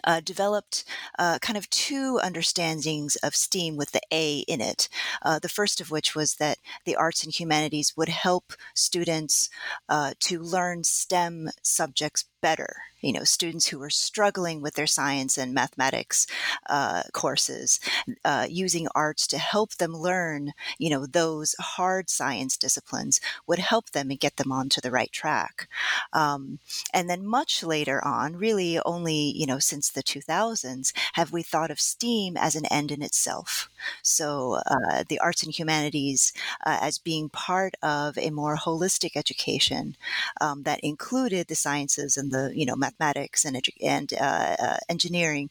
uh, 0.04 0.20
developed 0.20 0.84
uh, 1.18 1.38
kind 1.40 1.56
of 1.56 1.68
two 1.70 2.20
understandings 2.22 3.16
of 3.16 3.34
STEAM 3.34 3.76
with 3.76 3.92
the 3.92 4.00
A 4.12 4.40
in 4.40 4.60
it. 4.60 4.88
Uh, 5.22 5.38
the 5.38 5.48
first 5.48 5.80
of 5.80 5.90
which 5.90 6.14
was 6.14 6.34
that 6.34 6.58
the 6.84 6.96
arts 6.96 7.24
and 7.24 7.32
humanities 7.32 7.96
would 7.96 8.08
help 8.08 8.52
students 8.74 9.50
uh, 9.88 10.12
to 10.20 10.40
learn 10.40 10.84
STEM 10.84 11.50
subjects 11.62 12.24
better 12.40 12.76
you 13.00 13.12
know 13.12 13.24
students 13.24 13.68
who 13.68 13.80
are 13.82 13.90
struggling 13.90 14.60
with 14.60 14.74
their 14.74 14.86
science 14.86 15.38
and 15.38 15.54
mathematics 15.54 16.26
uh, 16.68 17.02
courses 17.12 17.78
uh, 18.24 18.46
using 18.48 18.88
arts 18.94 19.26
to 19.26 19.38
help 19.38 19.74
them 19.76 19.92
learn 19.94 20.52
you 20.78 20.90
know 20.90 21.06
those 21.06 21.54
hard 21.60 22.10
science 22.10 22.56
disciplines 22.56 23.20
would 23.46 23.58
help 23.58 23.90
them 23.90 24.10
and 24.10 24.20
get 24.20 24.36
them 24.36 24.52
onto 24.52 24.80
the 24.80 24.90
right 24.90 25.12
track. 25.12 25.68
Um, 26.12 26.58
and 26.92 27.08
then 27.08 27.26
much 27.26 27.62
later 27.62 28.04
on 28.04 28.36
really 28.36 28.78
only 28.84 29.14
you 29.14 29.46
know 29.46 29.58
since 29.58 29.90
the 29.90 30.02
2000s 30.02 30.92
have 31.14 31.32
we 31.32 31.42
thought 31.42 31.70
of 31.70 31.80
steam 31.80 32.36
as 32.36 32.54
an 32.54 32.66
end 32.66 32.90
in 32.90 33.02
itself. 33.02 33.68
So 34.02 34.60
uh, 34.66 35.04
the 35.08 35.18
arts 35.20 35.42
and 35.42 35.52
humanities 35.56 36.32
uh, 36.66 36.78
as 36.80 36.98
being 36.98 37.28
part 37.28 37.74
of 37.82 38.16
a 38.18 38.30
more 38.30 38.56
holistic 38.56 39.16
education 39.16 39.96
um, 40.40 40.62
that 40.64 40.80
included 40.80 41.46
the 41.48 41.54
sciences 41.54 42.16
and 42.16 42.27
the 42.30 42.52
you 42.54 42.66
know 42.66 42.76
mathematics 42.76 43.44
and 43.44 43.56
edu- 43.56 43.76
and 43.82 44.12
uh, 44.14 44.56
uh, 44.58 44.76
engineering, 44.88 45.50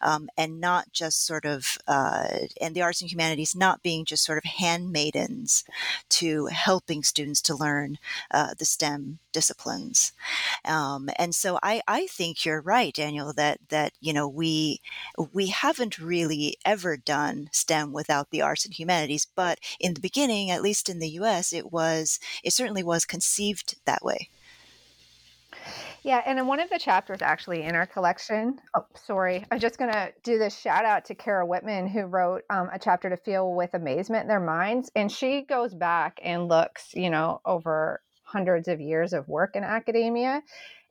um, 0.00 0.28
and 0.36 0.60
not 0.60 0.92
just 0.92 1.26
sort 1.26 1.44
of 1.44 1.78
uh, 1.86 2.28
and 2.60 2.74
the 2.74 2.82
arts 2.82 3.00
and 3.00 3.10
humanities 3.10 3.54
not 3.56 3.82
being 3.82 4.04
just 4.04 4.24
sort 4.24 4.38
of 4.38 4.44
handmaidens 4.44 5.64
to 6.08 6.46
helping 6.46 7.02
students 7.02 7.40
to 7.42 7.56
learn 7.56 7.98
uh, 8.30 8.54
the 8.58 8.64
STEM 8.64 9.18
disciplines. 9.32 10.12
Um, 10.64 11.08
and 11.16 11.34
so 11.34 11.58
I, 11.62 11.80
I 11.86 12.06
think 12.06 12.44
you're 12.44 12.60
right, 12.60 12.92
Daniel, 12.94 13.32
that 13.34 13.58
that 13.68 13.92
you 14.00 14.12
know 14.12 14.28
we 14.28 14.80
we 15.32 15.48
haven't 15.48 15.98
really 15.98 16.56
ever 16.64 16.96
done 16.96 17.48
STEM 17.52 17.92
without 17.92 18.30
the 18.30 18.42
arts 18.42 18.64
and 18.64 18.74
humanities, 18.74 19.26
but 19.34 19.58
in 19.78 19.94
the 19.94 20.00
beginning, 20.00 20.50
at 20.50 20.62
least 20.62 20.88
in 20.88 20.98
the 20.98 21.10
U.S., 21.10 21.52
it 21.52 21.72
was 21.72 22.18
it 22.42 22.52
certainly 22.52 22.82
was 22.82 23.04
conceived 23.04 23.76
that 23.84 24.04
way. 24.04 24.28
Yeah, 26.02 26.22
and 26.24 26.38
in 26.38 26.46
one 26.46 26.60
of 26.60 26.70
the 26.70 26.78
chapters 26.78 27.22
actually 27.22 27.62
in 27.62 27.74
our 27.74 27.86
collection, 27.86 28.58
oh, 28.76 28.86
sorry, 28.94 29.44
I'm 29.50 29.58
just 29.58 29.78
going 29.78 29.92
to 29.92 30.12
do 30.22 30.38
this 30.38 30.58
shout 30.58 30.84
out 30.84 31.04
to 31.06 31.14
Kara 31.14 31.44
Whitman, 31.44 31.88
who 31.88 32.02
wrote 32.02 32.42
um, 32.50 32.68
a 32.72 32.78
chapter 32.78 33.10
to 33.10 33.16
feel 33.16 33.52
with 33.54 33.74
amazement 33.74 34.22
in 34.22 34.28
their 34.28 34.40
minds. 34.40 34.90
And 34.94 35.10
she 35.10 35.42
goes 35.42 35.74
back 35.74 36.18
and 36.22 36.48
looks, 36.48 36.94
you 36.94 37.10
know, 37.10 37.40
over 37.44 38.00
hundreds 38.22 38.68
of 38.68 38.80
years 38.80 39.12
of 39.12 39.26
work 39.26 39.56
in 39.56 39.64
academia 39.64 40.42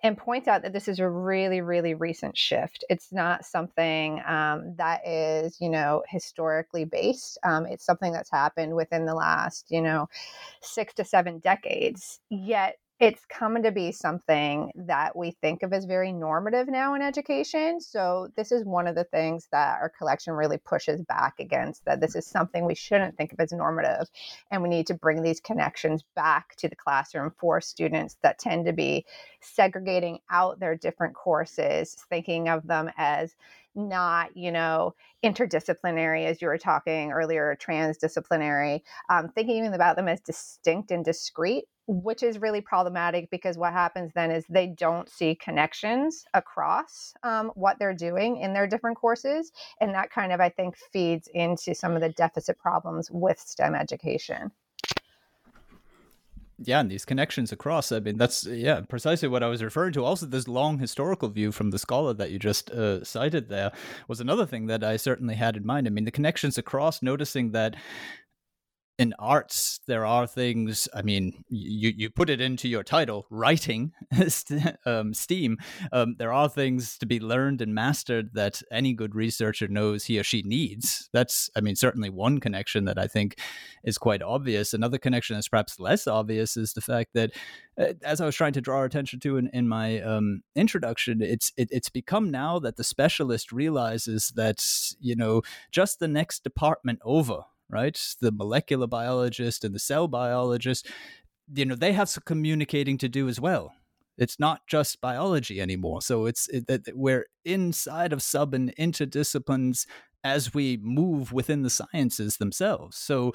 and 0.04 0.18
points 0.18 0.48
out 0.48 0.62
that 0.62 0.74
this 0.74 0.88
is 0.88 1.00
a 1.00 1.10
really, 1.10 1.62
really 1.62 1.94
recent 1.94 2.38
shift. 2.38 2.84
It's 2.90 3.12
not 3.12 3.46
something 3.46 4.22
um, 4.28 4.76
that 4.78 5.08
is, 5.08 5.58
you 5.60 5.70
know, 5.70 6.04
historically 6.08 6.86
based. 6.86 7.38
Um, 7.44 7.66
it's 7.66 7.86
something 7.86 8.12
that's 8.12 8.32
happened 8.32 8.76
within 8.76 9.06
the 9.06 9.16
last, 9.16 9.68
you 9.70 9.82
know, 9.82 10.08
six 10.62 10.94
to 10.96 11.04
seven 11.04 11.40
decades. 11.40 12.20
Yet 12.30 12.78
it's 13.00 13.24
coming 13.26 13.62
to 13.62 13.72
be 13.72 13.92
something 13.92 14.72
that 14.76 15.16
we 15.16 15.30
think 15.30 15.62
of 15.62 15.72
as 15.72 15.86
very 15.86 16.12
normative 16.12 16.68
now 16.68 16.96
in 16.96 17.04
education. 17.04 17.80
So, 17.80 18.30
this 18.36 18.52
is 18.52 18.66
one 18.66 18.88
of 18.88 18.96
the 18.96 19.04
things 19.04 19.48
that 19.52 19.80
our 19.80 19.90
collection 19.90 20.34
really 20.34 20.58
pushes 20.58 21.02
back 21.04 21.36
against 21.40 21.86
that 21.86 22.02
this 22.02 22.16
is 22.16 22.26
something 22.26 22.66
we 22.66 22.74
shouldn't 22.74 23.16
think 23.16 23.34
of 23.34 23.40
as 23.40 23.52
normative. 23.52 24.08
And 24.50 24.64
we 24.64 24.70
need 24.70 24.88
to 24.88 24.96
bring 24.96 25.22
these 25.22 25.40
connections 25.40 26.04
back 26.16 26.56
to 26.56 26.68
the 26.68 26.76
classroom 26.76 27.32
for 27.38 27.62
students 27.62 28.18
that 28.24 28.40
tend 28.40 28.66
to 28.66 28.74
be 28.74 29.06
segregating 29.42 30.18
out 30.32 30.60
their 30.60 30.76
different 30.76 31.14
courses, 31.14 31.96
thinking 32.10 32.50
of 32.50 32.66
them 32.66 32.90
as 32.98 33.36
not, 33.78 34.36
you 34.36 34.52
know, 34.52 34.96
interdisciplinary, 35.24 36.26
as 36.26 36.42
you 36.42 36.48
were 36.48 36.58
talking 36.58 37.12
earlier, 37.12 37.58
transdisciplinary, 37.62 38.82
um, 39.10 39.30
thinking 39.30 39.66
about 39.68 39.96
them 39.96 40.08
as 40.08 40.20
distinct 40.20 40.92
and 40.92 41.06
discrete 41.06 41.66
which 41.88 42.22
is 42.22 42.40
really 42.40 42.60
problematic 42.60 43.30
because 43.32 43.58
what 43.58 43.72
happens 43.72 44.12
then 44.14 44.30
is 44.30 44.46
they 44.50 44.68
don't 44.68 45.10
see 45.10 45.36
connections 45.36 46.26
across 46.34 47.14
um, 47.24 47.50
what 47.56 47.80
they're 47.80 47.94
doing 47.94 48.38
in 48.38 48.54
their 48.54 48.68
different 48.68 48.98
courses. 48.98 49.52
And 49.80 49.96
that 49.96 50.12
kind 50.12 50.34
of, 50.34 50.42
I 50.42 50.50
think, 50.50 50.76
feeds 50.92 51.30
into 51.34 51.74
some 51.74 51.94
of 51.94 52.02
the 52.02 52.10
deficit 52.10 52.60
problems 52.60 53.10
with 53.10 53.40
STEM 53.40 53.74
education. 53.74 54.52
Yeah, 56.60 56.80
and 56.80 56.90
these 56.90 57.06
connections 57.06 57.52
across, 57.52 57.92
I 57.92 58.00
mean, 58.00 58.18
that's, 58.18 58.46
yeah, 58.46 58.82
precisely 58.82 59.28
what 59.28 59.44
I 59.44 59.48
was 59.48 59.64
referring 59.64 59.94
to. 59.94 60.04
Also, 60.04 60.26
this 60.26 60.48
long 60.48 60.80
historical 60.80 61.30
view 61.30 61.52
from 61.52 61.70
the 61.70 61.78
scholar 61.78 62.14
that 62.16 62.32
you 62.32 62.40
just 62.40 62.72
uh, 62.72 63.04
cited 63.04 63.48
there 63.48 63.72
was 64.08 64.20
another 64.20 64.48
thing 64.48 64.66
that 64.66 64.84
I 64.84 64.98
certainly 64.98 65.36
had 65.36 65.56
in 65.56 65.66
mind. 65.66 65.86
I 65.86 65.92
mean, 65.92 66.06
the 66.06 66.12
connections 66.12 66.58
across, 66.58 67.04
noticing 67.04 67.52
that 67.52 67.76
in 68.98 69.14
arts 69.20 69.80
there 69.88 70.06
are 70.06 70.26
things 70.26 70.88
i 70.94 71.02
mean 71.02 71.44
you 71.50 71.94
you 71.96 72.10
put 72.10 72.30
it 72.30 72.42
into 72.42 72.68
your 72.68 72.84
title 72.84 73.26
writing 73.30 73.92
um, 74.86 75.14
steam 75.14 75.58
um, 75.92 76.16
there 76.18 76.34
are 76.34 76.50
things 76.50 76.98
to 76.98 77.06
be 77.06 77.20
learned 77.20 77.62
and 77.62 77.74
mastered 77.74 78.34
that 78.34 78.62
any 78.72 78.94
good 78.94 79.16
researcher 79.16 79.68
knows 79.68 80.06
he 80.06 80.20
or 80.20 80.24
she 80.24 80.42
needs. 80.44 81.10
That's 81.14 81.50
i 81.56 81.62
mean 81.62 81.76
certainly 81.76 82.10
one 82.10 82.40
connection 82.40 82.86
that 82.86 82.98
i 82.98 83.08
think 83.08 83.40
is 83.84 83.98
quite 83.98 84.22
obvious. 84.22 84.74
Another 84.74 84.98
connection 84.98 85.36
that's 85.36 85.48
perhaps 85.48 85.80
less 85.80 86.08
obvious 86.08 86.58
is 86.58 86.74
the 86.74 86.82
fact 86.82 87.12
that 87.14 87.32
uh, 87.80 87.94
as 88.04 88.22
i 88.22 88.26
was 88.26 88.36
trying 88.36 88.54
to 88.54 88.62
draw 88.62 88.84
attention 88.84 89.20
to 89.22 89.38
in, 89.38 89.50
in 89.54 89.68
my 89.68 90.02
um, 90.02 90.42
introduction 90.56 91.22
it's 91.22 91.52
it, 91.58 91.70
it's 91.72 91.90
become 91.90 92.32
now 92.32 92.60
that 92.60 92.78
the 92.78 92.84
specialist 92.84 93.52
realizes 93.52 94.34
that 94.36 94.64
you 95.00 95.16
know 95.16 95.42
just 95.72 96.00
the 96.00 96.08
next 96.08 96.44
department 96.44 97.00
over 97.04 97.44
right? 97.70 98.00
The 98.22 98.32
molecular 98.32 98.88
biologist 98.88 99.64
and 99.64 99.74
the 99.74 99.80
cell 99.80 100.08
biologist, 100.08 100.88
you 101.54 101.66
know, 101.66 101.76
they 101.76 101.94
have 101.94 102.10
some 102.10 102.24
communicating 102.26 102.98
to 103.00 103.10
do 103.10 103.28
as 103.28 103.40
well. 103.40 103.74
It's 104.18 104.40
not 104.40 104.62
just 104.68 105.00
biology 105.00 105.62
anymore. 105.62 106.02
So 106.02 106.26
it's 106.26 106.48
that 106.48 106.88
it, 106.88 106.98
we're 106.98 107.28
inside 107.46 108.14
of 108.14 108.24
sub 108.24 108.54
and 108.54 108.76
interdisciplines 108.78 109.86
as 110.24 110.54
we 110.54 110.78
move 110.82 111.32
within 111.32 111.62
the 111.62 111.70
sciences 111.70 112.38
themselves. 112.38 112.98
So 112.98 113.34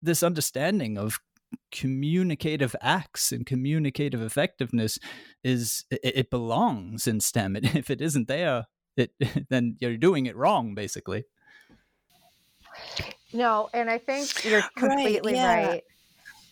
this 0.00 0.22
understanding 0.22 0.96
of 0.96 1.18
communicative 1.72 2.76
acts 2.80 3.32
and 3.32 3.44
communicative 3.44 4.22
effectiveness 4.22 5.00
is 5.42 5.84
it, 5.90 6.00
it 6.02 6.30
belongs 6.30 7.08
in 7.08 7.18
STEM. 7.20 7.56
if 7.62 7.90
it 7.90 8.00
isn't 8.00 8.28
there, 8.28 8.66
it 8.96 9.12
then 9.48 9.76
you're 9.80 9.96
doing 9.96 10.26
it 10.26 10.36
wrong 10.36 10.74
basically 10.74 11.24
no 13.32 13.68
and 13.74 13.90
i 13.90 13.98
think 13.98 14.44
you're 14.44 14.62
completely 14.76 15.32
right, 15.32 15.38
yeah. 15.38 15.66
right. 15.68 15.84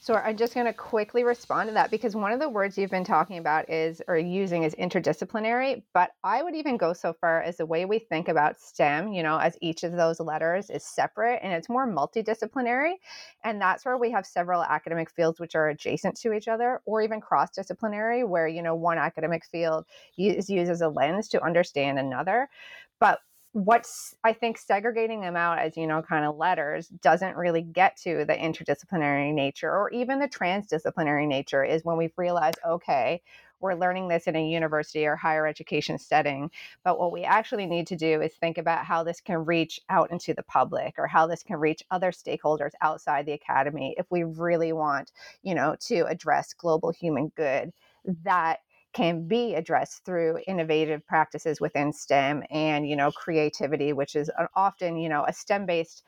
So 0.09 0.15
I'm 0.15 0.39
just 0.39 0.55
going 0.55 0.65
to 0.65 0.73
quickly 0.73 1.23
respond 1.23 1.69
to 1.69 1.75
that 1.75 1.91
because 1.91 2.17
one 2.17 2.33
of 2.33 2.41
the 2.41 2.49
words 2.49 2.79
you've 2.79 2.91
been 2.91 3.05
talking 3.05 3.37
about 3.37 3.69
is 3.69 4.01
or 4.09 4.17
using 4.17 4.63
is 4.63 4.75
interdisciplinary, 4.77 5.83
but 5.93 6.13
I 6.25 6.43
would 6.43 6.55
even 6.55 6.79
go 6.79 6.95
so 6.95 7.13
far 7.13 7.43
as 7.43 7.59
the 7.59 7.67
way 7.67 7.85
we 7.85 7.99
think 7.99 8.29
about 8.29 8.59
STEM, 8.59 9.13
you 9.13 9.23
know, 9.23 9.37
as 9.37 9.59
each 9.61 9.85
of 9.85 9.93
those 9.93 10.19
letters 10.19 10.71
is 10.71 10.83
separate 10.83 11.41
and 11.43 11.53
it's 11.53 11.69
more 11.69 11.87
multidisciplinary. 11.87 12.95
And 13.45 13.61
that's 13.61 13.85
where 13.85 13.99
we 13.99 14.11
have 14.11 14.25
several 14.25 14.63
academic 14.63 15.11
fields 15.11 15.41
which 15.41 15.55
are 15.55 15.69
adjacent 15.69 16.17
to 16.21 16.33
each 16.33 16.49
other 16.49 16.81
or 16.87 17.03
even 17.03 17.21
cross-disciplinary 17.21 18.25
where, 18.25 18.49
you 18.49 18.63
know, 18.63 18.77
one 18.77 18.97
academic 18.97 19.45
field 19.45 19.85
is 20.17 20.49
used 20.49 20.71
as 20.71 20.81
a 20.81 20.89
lens 20.89 21.29
to 21.29 21.45
understand 21.45 21.99
another. 21.99 22.49
But 22.99 23.21
what's 23.52 24.14
i 24.25 24.33
think 24.33 24.59
segregating 24.59 25.21
them 25.23 25.35
out 25.37 25.59
as 25.59 25.76
you 25.76 25.87
know 25.87 26.02
kind 26.02 26.25
of 26.25 26.37
letters 26.37 26.88
doesn't 27.00 27.37
really 27.37 27.62
get 27.62 27.97
to 27.97 28.25
the 28.26 28.35
interdisciplinary 28.35 29.33
nature 29.33 29.71
or 29.71 29.90
even 29.90 30.19
the 30.19 30.28
transdisciplinary 30.28 31.26
nature 31.26 31.64
is 31.64 31.85
when 31.85 31.97
we've 31.97 32.12
realized 32.19 32.59
okay 32.67 33.23
we're 33.61 33.75
learning 33.75 34.07
this 34.07 34.28
in 34.28 34.37
a 34.37 34.47
university 34.49 35.07
or 35.07 35.17
higher 35.17 35.47
education 35.47 35.99
setting 35.99 36.50
but 36.85 36.99
what 36.99 37.11
we 37.11 37.25
actually 37.25 37.64
need 37.67 37.87
to 37.87 37.97
do 37.97 38.21
is 38.21 38.33
think 38.35 38.59
about 38.59 38.85
how 38.85 39.02
this 39.02 39.21
can 39.21 39.45
reach 39.47 39.81
out 39.88 40.11
into 40.11 40.35
the 40.35 40.43
public 40.43 40.95
or 40.99 41.07
how 41.07 41.26
this 41.26 41.43
can 41.43 41.57
reach 41.57 41.83
other 41.90 42.12
stakeholders 42.12 42.73
outside 42.83 43.25
the 43.25 43.33
academy 43.33 43.95
if 43.97 44.07
we 44.11 44.25
really 44.25 44.75
want 44.75 45.11
you 45.43 45.55
know 45.55 45.75
to 45.81 46.05
address 46.07 46.52
global 46.52 46.90
human 46.93 47.28
good 47.35 47.73
that 48.25 48.59
can 48.99 49.28
be 49.28 49.55
addressed 49.55 50.05
through 50.05 50.40
innovative 50.49 51.07
practices 51.07 51.61
within 51.61 51.93
STEM 51.93 52.43
and, 52.50 52.88
you 52.88 52.97
know, 52.97 53.12
creativity, 53.12 53.93
which 53.93 54.17
is 54.17 54.28
often, 54.57 54.97
you 54.97 55.09
know, 55.09 55.25
a 55.28 55.33
STEM 55.33 55.67
based 55.67 56.02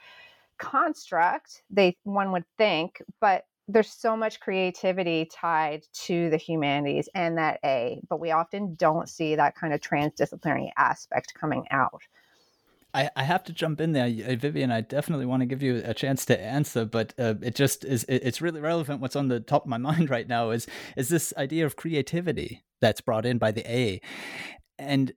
construct, 0.58 1.62
they 1.70 1.96
one 2.02 2.32
would 2.32 2.42
think, 2.58 3.00
but 3.20 3.44
there's 3.68 3.92
so 3.92 4.16
much 4.16 4.40
creativity 4.40 5.30
tied 5.32 5.84
to 5.92 6.30
the 6.30 6.36
humanities 6.36 7.08
and 7.14 7.38
that 7.38 7.60
A, 7.64 8.00
but 8.08 8.18
we 8.18 8.32
often 8.32 8.74
don't 8.74 9.08
see 9.08 9.36
that 9.36 9.54
kind 9.54 9.72
of 9.72 9.80
transdisciplinary 9.80 10.70
aspect 10.76 11.32
coming 11.40 11.66
out. 11.70 12.02
I, 12.92 13.08
I 13.14 13.22
have 13.22 13.44
to 13.44 13.52
jump 13.52 13.80
in 13.80 13.92
there, 13.92 14.06
uh, 14.06 14.34
Vivian. 14.34 14.72
I 14.72 14.80
definitely 14.80 15.26
want 15.26 15.42
to 15.42 15.46
give 15.46 15.62
you 15.62 15.80
a 15.84 15.94
chance 15.94 16.24
to 16.24 16.40
answer, 16.40 16.84
but 16.84 17.14
uh, 17.20 17.34
it 17.40 17.54
just 17.54 17.84
is. 17.84 18.04
It's 18.08 18.40
really 18.40 18.60
relevant. 18.60 19.00
What's 19.00 19.14
on 19.14 19.28
the 19.28 19.38
top 19.38 19.62
of 19.62 19.68
my 19.68 19.78
mind 19.90 20.10
right 20.10 20.26
now 20.26 20.50
is 20.50 20.66
is 20.96 21.08
this 21.08 21.32
idea 21.36 21.64
of 21.64 21.76
creativity 21.76 22.64
that's 22.80 23.00
brought 23.00 23.26
in 23.26 23.38
by 23.38 23.52
the 23.52 23.70
A, 23.70 24.00
and 24.78 25.12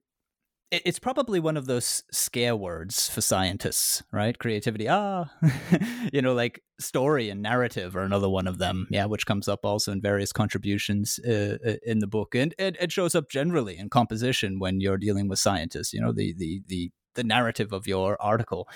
it's 0.85 0.97
probably 0.97 1.39
one 1.39 1.55
of 1.55 1.67
those 1.67 2.03
scare 2.11 2.55
words 2.55 3.07
for 3.07 3.21
scientists, 3.21 4.01
right? 4.11 4.37
Creativity, 4.37 4.89
ah, 4.89 5.25
you 6.13 6.21
know, 6.21 6.33
like 6.33 6.63
story 6.79 7.29
and 7.29 7.43
narrative 7.43 7.95
are 7.95 8.01
another 8.01 8.29
one 8.29 8.47
of 8.47 8.57
them, 8.57 8.87
yeah, 8.89 9.05
which 9.05 9.27
comes 9.27 9.47
up 9.47 9.65
also 9.65 9.91
in 9.91 10.01
various 10.01 10.31
contributions 10.31 11.19
uh, 11.19 11.57
in 11.85 11.99
the 11.99 12.07
book, 12.07 12.33
and 12.33 12.55
it, 12.57 12.75
it 12.79 12.91
shows 12.91 13.13
up 13.13 13.29
generally 13.29 13.77
in 13.77 13.89
composition 13.89 14.57
when 14.57 14.81
you're 14.81 14.97
dealing 14.97 15.27
with 15.27 15.37
scientists. 15.37 15.93
You 15.93 16.01
know, 16.01 16.11
the 16.11 16.33
the 16.37 16.63
the 16.67 16.91
the 17.15 17.23
narrative 17.23 17.71
of 17.71 17.85
your 17.85 18.19
article, 18.19 18.67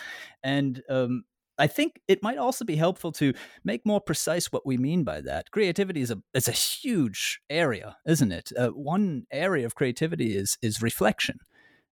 and 0.44 0.84
um, 0.90 1.24
I 1.58 1.68
think 1.68 2.02
it 2.08 2.24
might 2.24 2.38
also 2.38 2.66
be 2.66 2.76
helpful 2.76 3.12
to 3.14 3.34
make 3.64 3.86
more 3.86 4.02
precise 4.02 4.52
what 4.52 4.66
we 4.66 4.78
mean 4.78 5.04
by 5.04 5.22
that. 5.22 5.52
Creativity 5.52 6.02
is 6.02 6.12
a 6.12 6.22
is 6.34 6.48
a 6.48 6.52
huge 6.52 7.40
area, 7.50 7.98
isn't 8.06 8.32
it? 8.32 8.52
Uh, 8.58 8.70
one 8.70 9.26
area 9.32 9.66
of 9.66 9.76
creativity 9.76 10.36
is 10.36 10.58
is 10.62 10.82
reflection, 10.82 11.40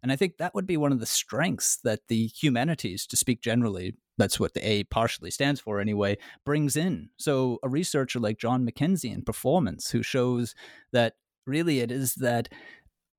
and 0.03 0.11
I 0.11 0.15
think 0.15 0.37
that 0.37 0.53
would 0.53 0.67
be 0.67 0.77
one 0.77 0.91
of 0.91 0.99
the 0.99 1.05
strengths 1.05 1.77
that 1.83 2.01
the 2.09 2.27
humanities, 2.27 3.07
to 3.07 3.17
speak 3.17 3.41
generally, 3.41 3.95
that's 4.17 4.39
what 4.39 4.53
the 4.53 4.67
A 4.67 4.83
partially 4.83 5.31
stands 5.31 5.59
for 5.59 5.79
anyway, 5.79 6.17
brings 6.45 6.75
in. 6.75 7.09
So 7.17 7.59
a 7.63 7.69
researcher 7.69 8.19
like 8.19 8.37
Jon 8.37 8.67
McKenzie 8.67 9.13
in 9.13 9.23
performance, 9.23 9.91
who 9.91 10.03
shows 10.03 10.55
that 10.93 11.15
really 11.45 11.79
it 11.79 11.91
is 11.91 12.15
that 12.15 12.49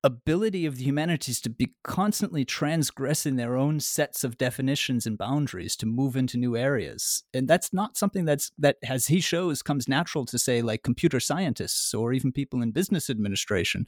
ability 0.04 0.66
of 0.66 0.76
the 0.76 0.84
humanities 0.84 1.40
to 1.40 1.50
be 1.50 1.74
constantly 1.82 2.44
transgressing 2.44 3.36
their 3.36 3.56
own 3.56 3.80
sets 3.80 4.22
of 4.22 4.38
definitions 4.38 5.06
and 5.06 5.18
boundaries 5.18 5.74
to 5.76 5.86
move 5.86 6.16
into 6.16 6.36
new 6.36 6.56
areas. 6.56 7.24
And 7.34 7.48
that's 7.48 7.72
not 7.72 7.96
something 7.96 8.24
that's 8.24 8.52
that 8.58 8.76
as 8.88 9.08
he 9.08 9.20
shows 9.20 9.62
comes 9.62 9.88
natural 9.88 10.24
to 10.26 10.38
say 10.38 10.62
like 10.62 10.82
computer 10.82 11.18
scientists 11.18 11.92
or 11.92 12.12
even 12.12 12.30
people 12.30 12.62
in 12.62 12.70
business 12.70 13.10
administration. 13.10 13.86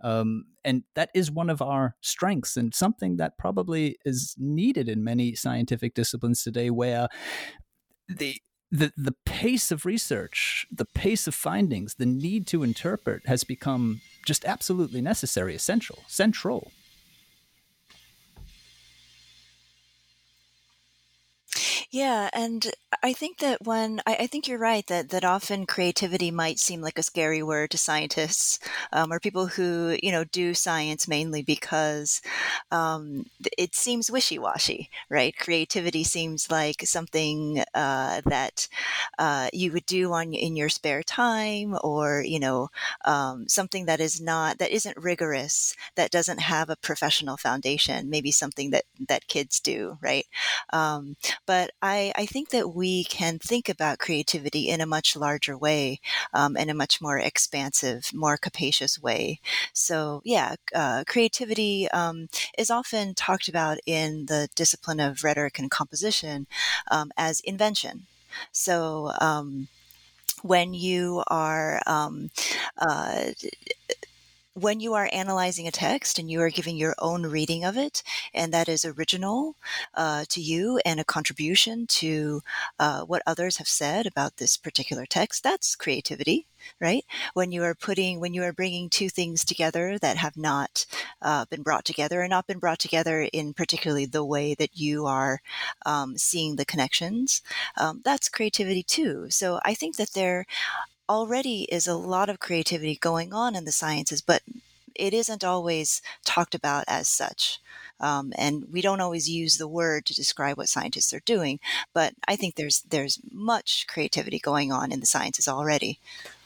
Um, 0.00 0.46
and 0.64 0.82
that 0.94 1.10
is 1.14 1.30
one 1.30 1.50
of 1.50 1.62
our 1.62 1.96
strengths 2.00 2.56
and 2.56 2.74
something 2.74 3.16
that 3.18 3.38
probably 3.38 3.98
is 4.04 4.34
needed 4.38 4.88
in 4.88 5.04
many 5.04 5.34
scientific 5.34 5.94
disciplines 5.94 6.42
today 6.42 6.70
where 6.70 7.08
the 8.08 8.36
the 8.72 8.90
the 8.96 9.14
pace 9.26 9.70
of 9.70 9.84
research, 9.84 10.66
the 10.72 10.86
pace 10.86 11.26
of 11.26 11.34
findings, 11.34 11.96
the 11.96 12.06
need 12.06 12.46
to 12.48 12.62
interpret 12.62 13.26
has 13.26 13.44
become 13.44 14.00
just 14.24 14.44
absolutely 14.44 15.00
necessary, 15.00 15.54
essential, 15.54 16.00
central. 16.06 16.72
Yeah, 21.94 22.30
and 22.32 22.72
I 23.02 23.12
think 23.12 23.36
that 23.40 23.66
when 23.66 24.00
I, 24.06 24.14
I, 24.20 24.26
think 24.26 24.48
you're 24.48 24.58
right 24.58 24.86
that 24.86 25.10
that 25.10 25.24
often 25.26 25.66
creativity 25.66 26.30
might 26.30 26.58
seem 26.58 26.80
like 26.80 26.98
a 26.98 27.02
scary 27.02 27.42
word 27.42 27.70
to 27.72 27.76
scientists 27.78 28.58
um, 28.94 29.12
or 29.12 29.20
people 29.20 29.46
who 29.46 29.98
you 30.02 30.10
know 30.10 30.24
do 30.24 30.54
science 30.54 31.06
mainly 31.06 31.42
because 31.42 32.22
um, 32.70 33.26
it 33.58 33.74
seems 33.74 34.10
wishy-washy, 34.10 34.88
right? 35.10 35.36
Creativity 35.36 36.02
seems 36.02 36.50
like 36.50 36.80
something 36.86 37.62
uh, 37.74 38.22
that 38.24 38.68
uh, 39.18 39.48
you 39.52 39.70
would 39.72 39.84
do 39.86 40.12
on 40.14 40.32
in 40.32 40.56
your 40.56 40.70
spare 40.70 41.02
time, 41.02 41.76
or 41.84 42.22
you 42.26 42.40
know 42.40 42.68
um, 43.04 43.46
something 43.48 43.84
that 43.84 44.00
is 44.00 44.18
not 44.18 44.56
that 44.58 44.70
isn't 44.70 44.96
rigorous, 44.96 45.74
that 45.96 46.10
doesn't 46.10 46.40
have 46.40 46.70
a 46.70 46.76
professional 46.76 47.36
foundation. 47.36 48.08
Maybe 48.08 48.30
something 48.30 48.70
that 48.70 48.84
that 49.08 49.26
kids 49.28 49.60
do, 49.60 49.98
right? 50.00 50.26
Um, 50.72 51.16
but 51.46 51.70
I, 51.82 52.12
I 52.14 52.26
think 52.26 52.50
that 52.50 52.74
we 52.74 53.04
can 53.04 53.38
think 53.40 53.68
about 53.68 53.98
creativity 53.98 54.68
in 54.68 54.80
a 54.80 54.86
much 54.86 55.16
larger 55.16 55.58
way, 55.58 56.00
um, 56.32 56.56
in 56.56 56.70
a 56.70 56.74
much 56.74 57.00
more 57.00 57.18
expansive, 57.18 58.10
more 58.14 58.36
capacious 58.36 59.02
way. 59.02 59.40
So, 59.72 60.22
yeah, 60.24 60.54
uh, 60.74 61.02
creativity 61.06 61.88
um, 61.90 62.28
is 62.56 62.70
often 62.70 63.14
talked 63.14 63.48
about 63.48 63.78
in 63.84 64.26
the 64.26 64.48
discipline 64.54 65.00
of 65.00 65.24
rhetoric 65.24 65.58
and 65.58 65.70
composition 65.70 66.46
um, 66.90 67.10
as 67.16 67.40
invention. 67.40 68.06
So, 68.52 69.12
um, 69.20 69.68
when 70.42 70.74
you 70.74 71.22
are 71.28 71.80
um, 71.86 72.30
uh, 72.78 73.26
when 74.54 74.80
you 74.80 74.94
are 74.94 75.08
analyzing 75.12 75.66
a 75.66 75.70
text 75.70 76.18
and 76.18 76.30
you 76.30 76.40
are 76.40 76.50
giving 76.50 76.76
your 76.76 76.94
own 76.98 77.24
reading 77.24 77.64
of 77.64 77.76
it, 77.76 78.02
and 78.34 78.52
that 78.52 78.68
is 78.68 78.84
original 78.84 79.56
uh, 79.94 80.24
to 80.28 80.40
you 80.40 80.80
and 80.84 81.00
a 81.00 81.04
contribution 81.04 81.86
to 81.86 82.42
uh, 82.78 83.02
what 83.02 83.22
others 83.26 83.56
have 83.56 83.68
said 83.68 84.06
about 84.06 84.36
this 84.36 84.56
particular 84.56 85.06
text, 85.06 85.42
that's 85.42 85.74
creativity, 85.74 86.46
right? 86.80 87.04
When 87.34 87.50
you 87.50 87.62
are 87.64 87.74
putting, 87.74 88.20
when 88.20 88.34
you 88.34 88.42
are 88.42 88.52
bringing 88.52 88.90
two 88.90 89.08
things 89.08 89.44
together 89.44 89.98
that 89.98 90.18
have 90.18 90.36
not 90.36 90.84
uh, 91.22 91.46
been 91.46 91.62
brought 91.62 91.84
together 91.84 92.20
and 92.20 92.30
not 92.30 92.46
been 92.46 92.58
brought 92.58 92.78
together 92.78 93.22
in 93.32 93.54
particularly 93.54 94.06
the 94.06 94.24
way 94.24 94.54
that 94.54 94.76
you 94.76 95.06
are 95.06 95.40
um, 95.86 96.18
seeing 96.18 96.56
the 96.56 96.64
connections, 96.66 97.42
um, 97.78 98.02
that's 98.04 98.28
creativity 98.28 98.82
too. 98.82 99.26
So 99.30 99.60
I 99.64 99.74
think 99.74 99.96
that 99.96 100.12
there 100.12 100.46
already 101.12 101.64
is 101.64 101.86
a 101.86 101.94
lot 101.94 102.30
of 102.30 102.40
creativity 102.40 102.96
going 102.96 103.34
on 103.34 103.54
in 103.54 103.66
the 103.66 103.70
sciences, 103.72 104.22
but 104.22 104.42
it 104.94 105.12
isn't 105.12 105.44
always 105.44 106.00
talked 106.24 106.54
about 106.54 106.84
as 106.88 107.06
such. 107.06 107.60
Um, 108.00 108.32
and 108.36 108.66
we 108.72 108.80
don't 108.80 109.00
always 109.00 109.28
use 109.28 109.58
the 109.58 109.68
word 109.68 110.06
to 110.06 110.14
describe 110.14 110.56
what 110.56 110.70
scientists 110.70 111.12
are 111.12 111.20
doing, 111.20 111.60
but 111.92 112.14
I 112.26 112.34
think 112.34 112.54
there's 112.54 112.80
there's 112.88 113.20
much 113.30 113.86
creativity 113.86 114.38
going 114.38 114.72
on 114.72 114.90
in 114.90 115.00
the 115.00 115.06
sciences 115.06 115.46
already. 115.46 115.98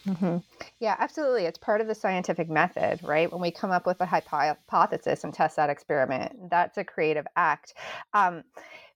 Mm-hmm. 0.07 0.39
Yeah, 0.79 0.95
absolutely. 0.99 1.47
It's 1.47 1.59
part 1.59 1.81
of 1.81 1.89
the 1.89 1.95
scientific 1.95 2.49
method, 2.49 3.01
right? 3.03 3.31
When 3.31 3.41
we 3.41 3.51
come 3.51 3.73
up 3.73 3.87
with 3.87 4.01
a 4.01 4.07
hypothesis 4.07 5.25
and 5.25 5.35
test 5.35 5.57
that 5.57 5.69
experiment, 5.69 6.49
that's 6.51 6.79
a 6.79 6.85
creative 6.85 7.27
act. 7.35 7.75
Um, 8.15 8.45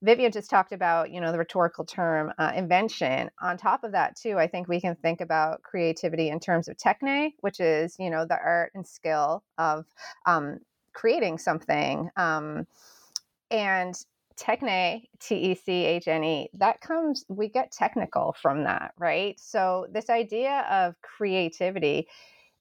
Vivian 0.03 0.31
just 0.33 0.49
talked 0.49 0.73
about, 0.73 1.11
you 1.11 1.21
know, 1.21 1.33
the 1.33 1.39
rhetorical 1.39 1.85
term 1.85 2.33
uh, 2.39 2.53
invention. 2.55 3.31
On 3.43 3.57
top 3.57 3.83
of 3.85 3.93
that, 3.93 4.17
too, 4.17 4.39
I 4.39 4.47
think 4.47 4.69
we 4.69 4.81
can 4.81 4.95
think 4.97 5.21
about 5.21 5.63
creativity 5.63 6.29
in 6.29 6.39
terms 6.39 6.69
of 6.69 6.77
techne, 6.77 7.33
which 7.41 7.61
is, 7.61 7.97
you 7.99 8.09
know, 8.09 8.25
the 8.25 8.39
art 8.39 8.71
and 8.75 8.87
skill 8.87 9.43
of 9.59 9.87
um, 10.27 10.61
creating 10.95 11.39
something. 11.39 12.09
Um, 12.17 12.67
and 13.51 13.95
techne, 14.41 15.09
T 15.21 15.35
E 15.37 15.55
C 15.55 15.85
H 15.85 16.09
N 16.09 16.25
E, 16.25 16.51
that 16.55 16.81
comes, 16.81 17.25
we 17.29 17.49
get 17.49 17.73
technical 17.73 18.35
from 18.41 18.65
that, 18.65 18.93
right? 18.99 19.39
So, 19.39 19.87
this 19.93 20.11
idea 20.11 20.67
of 20.71 20.95
creativity 21.03 22.09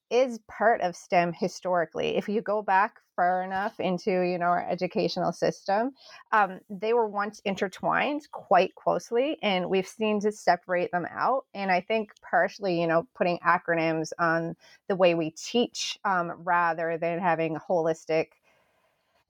is 0.09 0.39
part 0.47 0.81
of 0.81 0.95
STEM 0.95 1.33
historically. 1.33 2.17
If 2.17 2.27
you 2.27 2.41
go 2.41 2.61
back 2.61 2.95
far 3.19 3.43
enough 3.43 3.81
into 3.81 4.21
you 4.21 4.37
know 4.37 4.45
our 4.45 4.65
educational 4.69 5.33
system 5.33 5.91
um, 6.31 6.61
they 6.69 6.93
were 6.93 7.05
once 7.05 7.41
intertwined 7.43 8.21
quite 8.31 8.73
closely 8.75 9.37
and 9.43 9.69
we've 9.69 9.89
seen 9.89 10.21
to 10.21 10.31
separate 10.31 10.89
them 10.93 11.05
out 11.11 11.43
and 11.53 11.69
i 11.69 11.81
think 11.81 12.13
partially 12.21 12.79
you 12.79 12.87
know 12.87 13.05
putting 13.17 13.37
acronyms 13.39 14.13
on 14.19 14.55
the 14.87 14.95
way 14.95 15.15
we 15.15 15.31
teach 15.31 15.99
um, 16.05 16.31
rather 16.45 16.97
than 16.97 17.19
having 17.19 17.57
holistic 17.57 18.27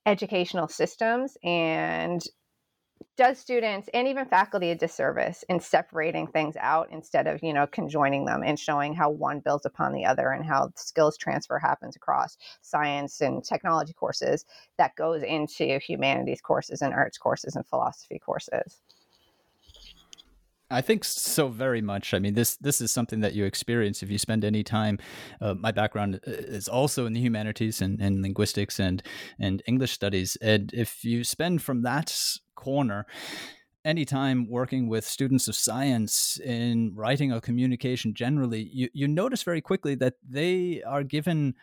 educational 0.05 0.67
systems 0.67 1.35
and 1.43 2.21
does 3.19 3.37
students 3.37 3.89
and 3.93 4.07
even 4.07 4.25
faculty 4.25 4.71
a 4.71 4.75
disservice 4.75 5.43
in 5.49 5.59
separating 5.59 6.25
things 6.25 6.55
out 6.57 6.87
instead 6.89 7.27
of 7.27 7.43
you 7.43 7.51
know 7.51 7.67
conjoining 7.67 8.23
them 8.23 8.41
and 8.45 8.57
showing 8.57 8.93
how 8.93 9.09
one 9.09 9.41
builds 9.41 9.65
upon 9.65 9.91
the 9.91 10.05
other 10.05 10.31
and 10.31 10.45
how 10.45 10.71
skills 10.77 11.17
transfer 11.17 11.59
happens 11.59 11.97
across 11.97 12.37
science 12.61 13.19
and 13.19 13.43
technology 13.43 13.91
courses 13.91 14.45
that 14.77 14.95
goes 14.95 15.21
into 15.21 15.77
humanities 15.79 16.39
courses 16.39 16.81
and 16.81 16.93
arts 16.93 17.17
courses 17.17 17.57
and 17.57 17.67
philosophy 17.67 18.19
courses 18.19 18.79
I 20.71 20.81
think 20.81 21.03
so 21.03 21.47
very 21.47 21.81
much. 21.81 22.13
I 22.13 22.19
mean, 22.19 22.35
this 22.35 22.55
this 22.57 22.79
is 22.79 22.91
something 22.91 23.21
that 23.21 23.33
you 23.33 23.43
experience 23.43 24.03
if 24.03 24.11
you 24.11 24.19
spend 24.19 24.45
any 24.45 24.63
time. 24.63 24.99
Uh, 25.41 25.55
my 25.55 25.71
background 25.71 26.19
uh, 26.27 26.31
is 26.31 26.67
also 26.67 27.07
in 27.07 27.13
the 27.13 27.19
humanities 27.19 27.81
and, 27.81 27.99
and 27.99 28.21
linguistics 28.21 28.79
and 28.79 29.01
and 29.39 29.63
English 29.65 29.91
studies, 29.93 30.37
and 30.43 30.71
if 30.71 31.03
you 31.03 31.23
spend 31.23 31.63
from 31.63 31.81
that 31.81 32.15
corner 32.59 33.05
any 33.85 34.05
time 34.05 34.47
working 34.49 34.87
with 34.87 35.05
students 35.05 35.47
of 35.47 35.55
science 35.55 36.39
in 36.43 36.91
writing 36.95 37.31
or 37.31 37.39
communication 37.39 38.13
generally, 38.13 38.69
you 38.73 38.89
you 38.93 39.07
notice 39.07 39.43
very 39.43 39.61
quickly 39.61 39.95
that 39.95 40.15
they 40.27 40.83
are 40.83 41.03
given 41.03 41.55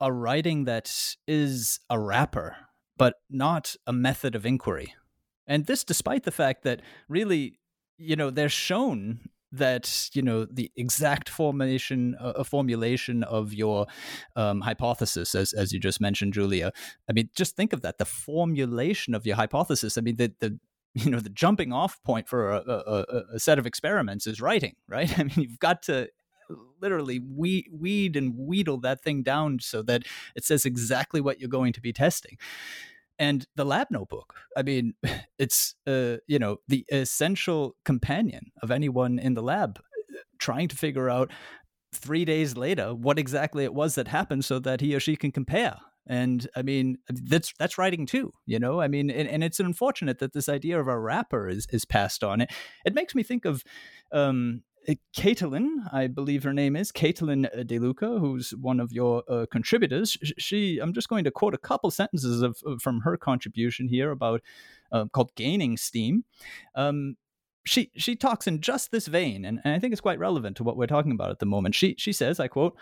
a 0.00 0.12
writing 0.12 0.64
that 0.64 1.16
is 1.28 1.80
a 1.90 1.98
wrapper, 1.98 2.56
but 2.96 3.14
not 3.30 3.76
a 3.86 3.92
method 3.92 4.34
of 4.34 4.46
inquiry. 4.46 4.94
And 5.46 5.66
this, 5.66 5.84
despite 5.84 6.24
the 6.24 6.32
fact 6.32 6.64
that 6.64 6.80
really 7.08 7.58
you 7.98 8.16
know 8.16 8.30
they're 8.30 8.48
shown 8.48 9.20
that 9.56 10.10
you 10.12 10.22
know 10.22 10.44
the 10.44 10.70
exact 10.76 11.28
formation 11.28 12.16
uh, 12.20 12.42
formulation 12.44 13.22
of 13.24 13.52
your 13.52 13.86
um, 14.36 14.60
hypothesis 14.60 15.34
as 15.34 15.52
as 15.52 15.72
you 15.72 15.80
just 15.80 16.00
mentioned 16.00 16.32
julia. 16.32 16.72
I 17.08 17.12
mean 17.12 17.30
just 17.34 17.56
think 17.56 17.72
of 17.72 17.82
that 17.82 17.98
the 17.98 18.04
formulation 18.04 19.14
of 19.14 19.26
your 19.26 19.36
hypothesis. 19.36 19.96
I 19.98 20.00
mean 20.00 20.16
the 20.16 20.32
the 20.40 20.58
you 20.94 21.10
know 21.10 21.20
the 21.20 21.30
jumping 21.30 21.72
off 21.72 22.02
point 22.04 22.28
for 22.28 22.52
a, 22.52 22.62
a, 22.66 23.24
a 23.34 23.38
set 23.40 23.58
of 23.58 23.66
experiments 23.66 24.26
is 24.26 24.40
writing 24.40 24.74
right? 24.88 25.18
I 25.18 25.24
mean 25.24 25.34
you've 25.36 25.58
got 25.58 25.82
to 25.84 26.08
literally 26.80 27.18
weed, 27.18 27.66
weed 27.72 28.16
and 28.16 28.34
wheedle 28.36 28.78
that 28.78 29.00
thing 29.00 29.22
down 29.22 29.58
so 29.60 29.80
that 29.80 30.02
it 30.36 30.44
says 30.44 30.66
exactly 30.66 31.18
what 31.18 31.40
you're 31.40 31.48
going 31.48 31.72
to 31.72 31.80
be 31.80 31.92
testing 31.92 32.36
and 33.18 33.46
the 33.56 33.64
lab 33.64 33.88
notebook. 33.90 34.34
I 34.56 34.62
mean 34.62 34.94
it's 35.38 35.74
uh, 35.86 36.16
you 36.26 36.38
know 36.38 36.58
the 36.68 36.84
essential 36.90 37.76
companion 37.84 38.52
of 38.62 38.70
anyone 38.70 39.18
in 39.18 39.34
the 39.34 39.42
lab 39.42 39.78
uh, 39.78 40.18
trying 40.38 40.68
to 40.68 40.76
figure 40.76 41.10
out 41.10 41.30
three 41.92 42.24
days 42.24 42.56
later 42.56 42.92
what 42.94 43.18
exactly 43.18 43.64
it 43.64 43.72
was 43.72 43.94
that 43.94 44.08
happened 44.08 44.44
so 44.44 44.58
that 44.58 44.80
he 44.80 44.94
or 44.94 45.00
she 45.00 45.16
can 45.16 45.32
compare. 45.32 45.76
And 46.06 46.46
i 46.54 46.60
mean 46.60 46.98
that's 47.08 47.54
that's 47.58 47.78
writing 47.78 48.04
too 48.04 48.30
you 48.44 48.58
know? 48.58 48.80
I 48.80 48.88
mean 48.88 49.08
and, 49.10 49.28
and 49.28 49.42
it's 49.42 49.60
unfortunate 49.60 50.18
that 50.18 50.34
this 50.34 50.48
idea 50.50 50.78
of 50.78 50.88
a 50.88 50.98
wrapper 50.98 51.48
is 51.48 51.66
is 51.70 51.84
passed 51.84 52.22
on. 52.22 52.42
It 52.42 52.50
it 52.84 52.94
makes 52.94 53.14
me 53.14 53.22
think 53.22 53.44
of 53.44 53.64
um 54.12 54.62
Caitlin, 55.16 55.92
I 55.92 56.06
believe 56.08 56.42
her 56.42 56.52
name 56.52 56.76
is 56.76 56.92
Caitlin 56.92 57.48
DeLuca, 57.66 58.20
who's 58.20 58.50
one 58.50 58.80
of 58.80 58.92
your 58.92 59.22
uh, 59.28 59.46
contributors. 59.50 60.16
She, 60.38 60.78
I'm 60.78 60.92
just 60.92 61.08
going 61.08 61.24
to 61.24 61.30
quote 61.30 61.54
a 61.54 61.58
couple 61.58 61.90
sentences 61.90 62.42
of, 62.42 62.58
of 62.66 62.82
from 62.82 63.00
her 63.00 63.16
contribution 63.16 63.88
here 63.88 64.10
about 64.10 64.42
uh, 64.92 65.06
called 65.06 65.34
gaining 65.36 65.76
steam. 65.76 66.24
Um, 66.74 67.16
she 67.66 67.90
she 67.96 68.14
talks 68.14 68.46
in 68.46 68.60
just 68.60 68.90
this 68.90 69.06
vein, 69.06 69.44
and, 69.44 69.58
and 69.64 69.74
I 69.74 69.78
think 69.78 69.92
it's 69.92 70.00
quite 70.00 70.18
relevant 70.18 70.56
to 70.58 70.64
what 70.64 70.76
we're 70.76 70.86
talking 70.86 71.12
about 71.12 71.30
at 71.30 71.38
the 71.38 71.46
moment. 71.46 71.74
She 71.74 71.94
she 71.96 72.12
says, 72.12 72.38
I 72.38 72.48
quote, 72.48 72.76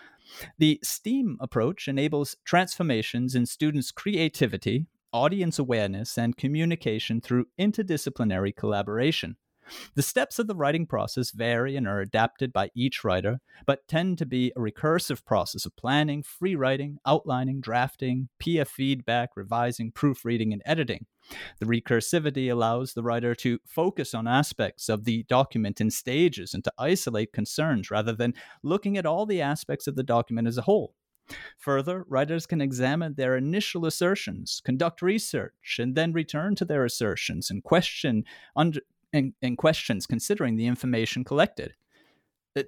the 0.57 0.79
STEAM 0.83 1.37
approach 1.39 1.87
enables 1.87 2.35
transformations 2.43 3.33
in 3.33 3.45
students' 3.45 3.91
creativity, 3.91 4.87
audience 5.13 5.57
awareness, 5.57 6.17
and 6.17 6.35
communication 6.35 7.21
through 7.21 7.45
interdisciplinary 7.57 8.53
collaboration. 8.53 9.37
The 9.95 10.01
steps 10.01 10.39
of 10.39 10.47
the 10.47 10.55
writing 10.55 10.85
process 10.85 11.31
vary 11.31 11.75
and 11.75 11.87
are 11.87 11.99
adapted 12.01 12.51
by 12.51 12.69
each 12.75 13.03
writer, 13.03 13.39
but 13.65 13.87
tend 13.87 14.17
to 14.19 14.25
be 14.25 14.51
a 14.55 14.59
recursive 14.59 15.25
process 15.25 15.65
of 15.65 15.75
planning, 15.75 16.23
free 16.23 16.55
writing, 16.55 16.97
outlining, 17.05 17.61
drafting, 17.61 18.29
PF 18.39 18.67
feedback, 18.67 19.31
revising, 19.35 19.91
proofreading, 19.91 20.53
and 20.53 20.61
editing. 20.65 21.05
The 21.59 21.65
recursivity 21.65 22.51
allows 22.51 22.93
the 22.93 23.03
writer 23.03 23.33
to 23.35 23.59
focus 23.65 24.13
on 24.13 24.27
aspects 24.27 24.89
of 24.89 25.05
the 25.05 25.23
document 25.23 25.79
in 25.79 25.89
stages 25.89 26.53
and 26.53 26.63
to 26.65 26.73
isolate 26.77 27.31
concerns 27.31 27.89
rather 27.89 28.13
than 28.13 28.33
looking 28.61 28.97
at 28.97 29.05
all 29.05 29.25
the 29.25 29.41
aspects 29.41 29.87
of 29.87 29.95
the 29.95 30.03
document 30.03 30.47
as 30.47 30.57
a 30.57 30.63
whole. 30.63 30.95
Further, 31.57 32.03
writers 32.09 32.45
can 32.45 32.59
examine 32.59 33.13
their 33.15 33.37
initial 33.37 33.85
assertions, 33.85 34.61
conduct 34.65 35.01
research, 35.01 35.77
and 35.79 35.95
then 35.95 36.11
return 36.11 36.55
to 36.55 36.65
their 36.65 36.83
assertions 36.83 37.49
and 37.49 37.63
question 37.63 38.25
under, 38.55 38.81
and, 39.13 39.57
questions 39.57 40.05
considering 40.07 40.55
the 40.55 40.67
information 40.67 41.23
collected. 41.23 41.73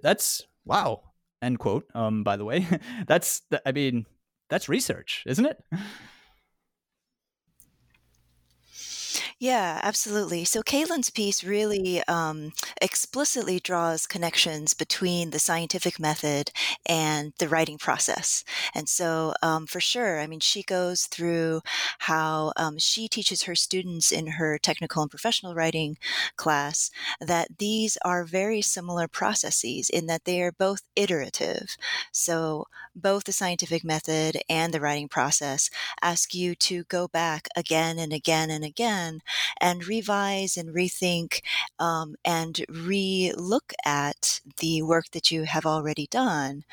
That's 0.02 0.44
wow. 0.64 1.02
End 1.42 1.60
quote. 1.60 1.86
Um, 1.94 2.24
by 2.24 2.38
the 2.38 2.46
way, 2.46 2.68
that's 3.08 3.42
I 3.66 3.72
mean 3.72 4.06
that's 4.50 4.70
research, 4.70 5.24
isn't 5.28 5.46
it? 5.46 5.64
Yeah, 9.38 9.82
absolutely. 9.84 10.46
So 10.46 10.62
Caitlin's 10.64 11.10
piece 11.10 11.44
really 11.44 12.02
um, 12.08 12.54
explicitly 12.82 13.60
draws 13.60 14.08
connections 14.08 14.74
between 14.74 15.32
the 15.32 15.40
scientific 15.40 16.00
method 16.00 16.52
and 16.86 17.34
the 17.38 17.50
writing 17.50 17.78
process. 17.78 18.46
And 18.74 18.88
so, 18.88 19.34
um, 19.42 19.68
for 19.68 19.82
sure, 19.82 20.22
I 20.22 20.28
mean, 20.28 20.40
she 20.40 20.64
goes 20.64 21.06
through 21.08 21.62
how 22.00 22.54
um, 22.56 22.78
she 22.80 23.10
teaches 23.10 23.44
her 23.44 23.56
students 23.56 24.10
in 24.12 24.26
her 24.28 24.58
technical 24.58 25.02
and 25.02 25.12
professional 25.12 25.54
writing 25.54 25.98
class 26.38 26.90
that 27.20 27.58
these 27.60 27.98
are 28.06 28.24
very 28.24 28.62
similar 28.62 29.08
processes 29.10 29.90
in 29.90 30.06
that 30.08 30.24
they 30.24 30.42
are 30.42 30.54
both 30.54 30.84
iterative. 30.96 31.76
So, 32.14 32.68
both 32.96 33.26
the 33.26 33.34
scientific 33.34 33.84
method 33.84 34.38
and 34.50 34.74
the 34.74 34.80
writing 34.80 35.10
process 35.10 35.70
ask 36.02 36.34
you 36.34 36.56
to 36.56 36.86
go 36.86 37.10
back 37.10 37.50
again 37.58 38.00
and 38.00 38.14
again 38.14 38.50
and 38.50 38.64
again 38.64 39.22
and 39.60 39.88
revise 39.88 40.58
and 40.58 40.70
rethink 40.70 41.42
um, 41.80 42.16
and 42.24 42.66
re 42.70 43.34
look 43.36 43.74
at 43.86 44.42
the 44.58 44.82
work 44.82 45.12
that 45.12 45.32
you 45.32 45.44
have 45.44 45.66
already 45.66 46.08
done. 46.08 46.64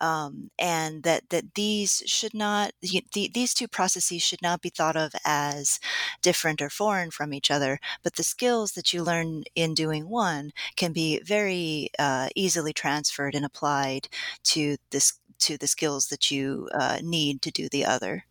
Um, 0.00 0.50
and 0.58 1.02
that, 1.02 1.30
that 1.30 1.54
these 1.54 2.02
should 2.06 2.34
not, 2.34 2.72
the, 2.80 3.30
these 3.32 3.54
two 3.54 3.68
processes 3.68 4.22
should 4.22 4.42
not 4.42 4.62
be 4.62 4.70
thought 4.70 4.96
of 4.96 5.12
as 5.24 5.78
different 6.22 6.62
or 6.62 6.70
foreign 6.70 7.10
from 7.10 7.34
each 7.34 7.50
other, 7.50 7.78
but 8.02 8.16
the 8.16 8.22
skills 8.22 8.72
that 8.72 8.92
you 8.92 9.02
learn 9.02 9.44
in 9.54 9.74
doing 9.74 10.08
one 10.08 10.52
can 10.76 10.92
be 10.92 11.20
very 11.24 11.90
uh, 11.98 12.28
easily 12.34 12.72
transferred 12.72 13.34
and 13.34 13.44
applied 13.44 14.08
to 14.44 14.76
this 14.90 15.14
to 15.38 15.58
the 15.58 15.66
skills 15.66 16.06
that 16.06 16.30
you 16.30 16.68
uh, 16.72 16.98
need 17.02 17.42
to 17.42 17.50
do 17.50 17.68
the 17.68 17.84
other. 17.84 18.24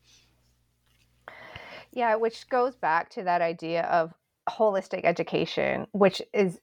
Yeah, 1.94 2.16
which 2.16 2.48
goes 2.50 2.76
back 2.76 3.10
to 3.12 3.24
that 3.24 3.42
idea 3.42 3.84
of 3.84 4.14
holistic 4.50 5.02
education, 5.04 5.88
which 5.92 6.22
is 6.34 6.60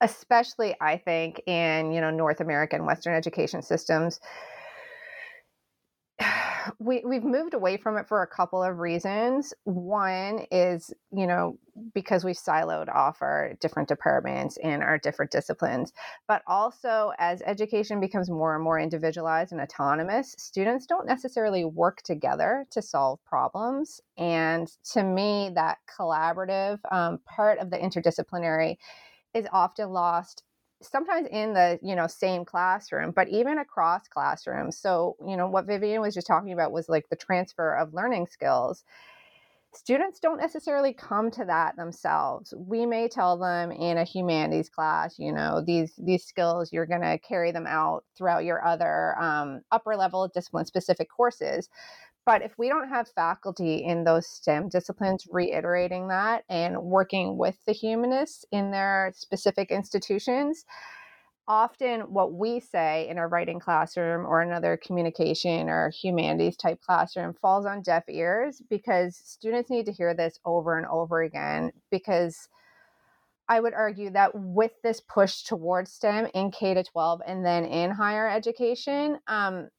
especially 0.00 0.76
I 0.80 0.98
think 0.98 1.42
in, 1.46 1.92
you 1.92 2.00
know, 2.00 2.10
North 2.10 2.40
American 2.40 2.84
Western 2.86 3.14
education 3.14 3.62
systems 3.62 4.20
we 6.78 7.02
we've 7.04 7.24
moved 7.24 7.54
away 7.54 7.76
from 7.76 7.96
it 7.96 8.08
for 8.08 8.22
a 8.22 8.26
couple 8.26 8.62
of 8.62 8.78
reasons. 8.78 9.54
One 9.64 10.46
is, 10.50 10.92
you 11.12 11.26
know, 11.26 11.58
because 11.94 12.24
we've 12.24 12.36
siloed 12.36 12.88
off 12.88 13.22
our 13.22 13.54
different 13.60 13.88
departments 13.88 14.58
and 14.62 14.82
our 14.82 14.98
different 14.98 15.30
disciplines, 15.30 15.92
but 16.26 16.42
also 16.46 17.12
as 17.18 17.42
education 17.46 18.00
becomes 18.00 18.30
more 18.30 18.54
and 18.54 18.64
more 18.64 18.78
individualized 18.78 19.52
and 19.52 19.60
autonomous, 19.60 20.34
students 20.38 20.86
don't 20.86 21.06
necessarily 21.06 21.64
work 21.64 22.02
together 22.02 22.66
to 22.70 22.82
solve 22.82 23.24
problems. 23.24 24.00
And 24.16 24.68
to 24.92 25.02
me, 25.02 25.50
that 25.54 25.78
collaborative 25.98 26.78
um, 26.90 27.20
part 27.26 27.58
of 27.58 27.70
the 27.70 27.78
interdisciplinary 27.78 28.76
is 29.34 29.46
often 29.52 29.90
lost 29.90 30.42
sometimes 30.82 31.28
in 31.30 31.54
the 31.54 31.78
you 31.82 31.96
know 31.96 32.06
same 32.06 32.44
classroom 32.44 33.10
but 33.10 33.28
even 33.28 33.58
across 33.58 34.08
classrooms. 34.08 34.78
So 34.78 35.16
you 35.26 35.36
know 35.36 35.48
what 35.48 35.66
vivian 35.66 36.00
was 36.00 36.14
just 36.14 36.26
talking 36.26 36.52
about 36.52 36.72
was 36.72 36.88
like 36.88 37.08
the 37.08 37.16
transfer 37.16 37.74
of 37.74 37.94
learning 37.94 38.26
skills. 38.28 38.84
Students 39.74 40.18
don't 40.18 40.40
necessarily 40.40 40.94
come 40.94 41.30
to 41.32 41.44
that 41.44 41.76
themselves. 41.76 42.54
We 42.56 42.86
may 42.86 43.06
tell 43.06 43.36
them 43.36 43.70
in 43.70 43.98
a 43.98 44.04
humanities 44.04 44.68
class 44.68 45.18
you 45.18 45.32
know 45.32 45.62
these 45.64 45.94
these 45.98 46.24
skills 46.24 46.72
you're 46.72 46.86
going 46.86 47.02
to 47.02 47.18
carry 47.18 47.52
them 47.52 47.66
out 47.66 48.04
throughout 48.16 48.44
your 48.44 48.64
other 48.64 49.18
um, 49.20 49.62
upper 49.72 49.96
level 49.96 50.28
discipline 50.28 50.66
specific 50.66 51.08
courses 51.10 51.68
but 52.28 52.42
if 52.42 52.58
we 52.58 52.68
don't 52.68 52.90
have 52.90 53.08
faculty 53.08 53.76
in 53.76 54.04
those 54.04 54.28
STEM 54.28 54.68
disciplines 54.68 55.26
reiterating 55.30 56.08
that 56.08 56.44
and 56.50 56.76
working 56.76 57.38
with 57.38 57.56
the 57.64 57.72
humanists 57.72 58.44
in 58.52 58.70
their 58.70 59.14
specific 59.16 59.70
institutions, 59.70 60.66
often 61.46 62.02
what 62.02 62.34
we 62.34 62.60
say 62.60 63.08
in 63.08 63.16
our 63.16 63.30
writing 63.30 63.58
classroom 63.58 64.26
or 64.26 64.42
another 64.42 64.76
communication 64.76 65.70
or 65.70 65.88
humanities 65.88 66.54
type 66.58 66.78
classroom 66.82 67.32
falls 67.32 67.64
on 67.64 67.80
deaf 67.80 68.04
ears 68.10 68.60
because 68.68 69.16
students 69.16 69.70
need 69.70 69.86
to 69.86 69.92
hear 69.92 70.12
this 70.12 70.38
over 70.44 70.76
and 70.76 70.86
over 70.88 71.22
again 71.22 71.72
because 71.90 72.50
I 73.48 73.58
would 73.58 73.72
argue 73.72 74.10
that 74.10 74.32
with 74.34 74.72
this 74.82 75.00
push 75.00 75.44
towards 75.44 75.92
STEM 75.92 76.28
in 76.34 76.50
K 76.50 76.74
to 76.74 76.84
12 76.84 77.22
and 77.26 77.42
then 77.42 77.64
in 77.64 77.90
higher 77.90 78.28
education, 78.28 79.18
um, 79.26 79.70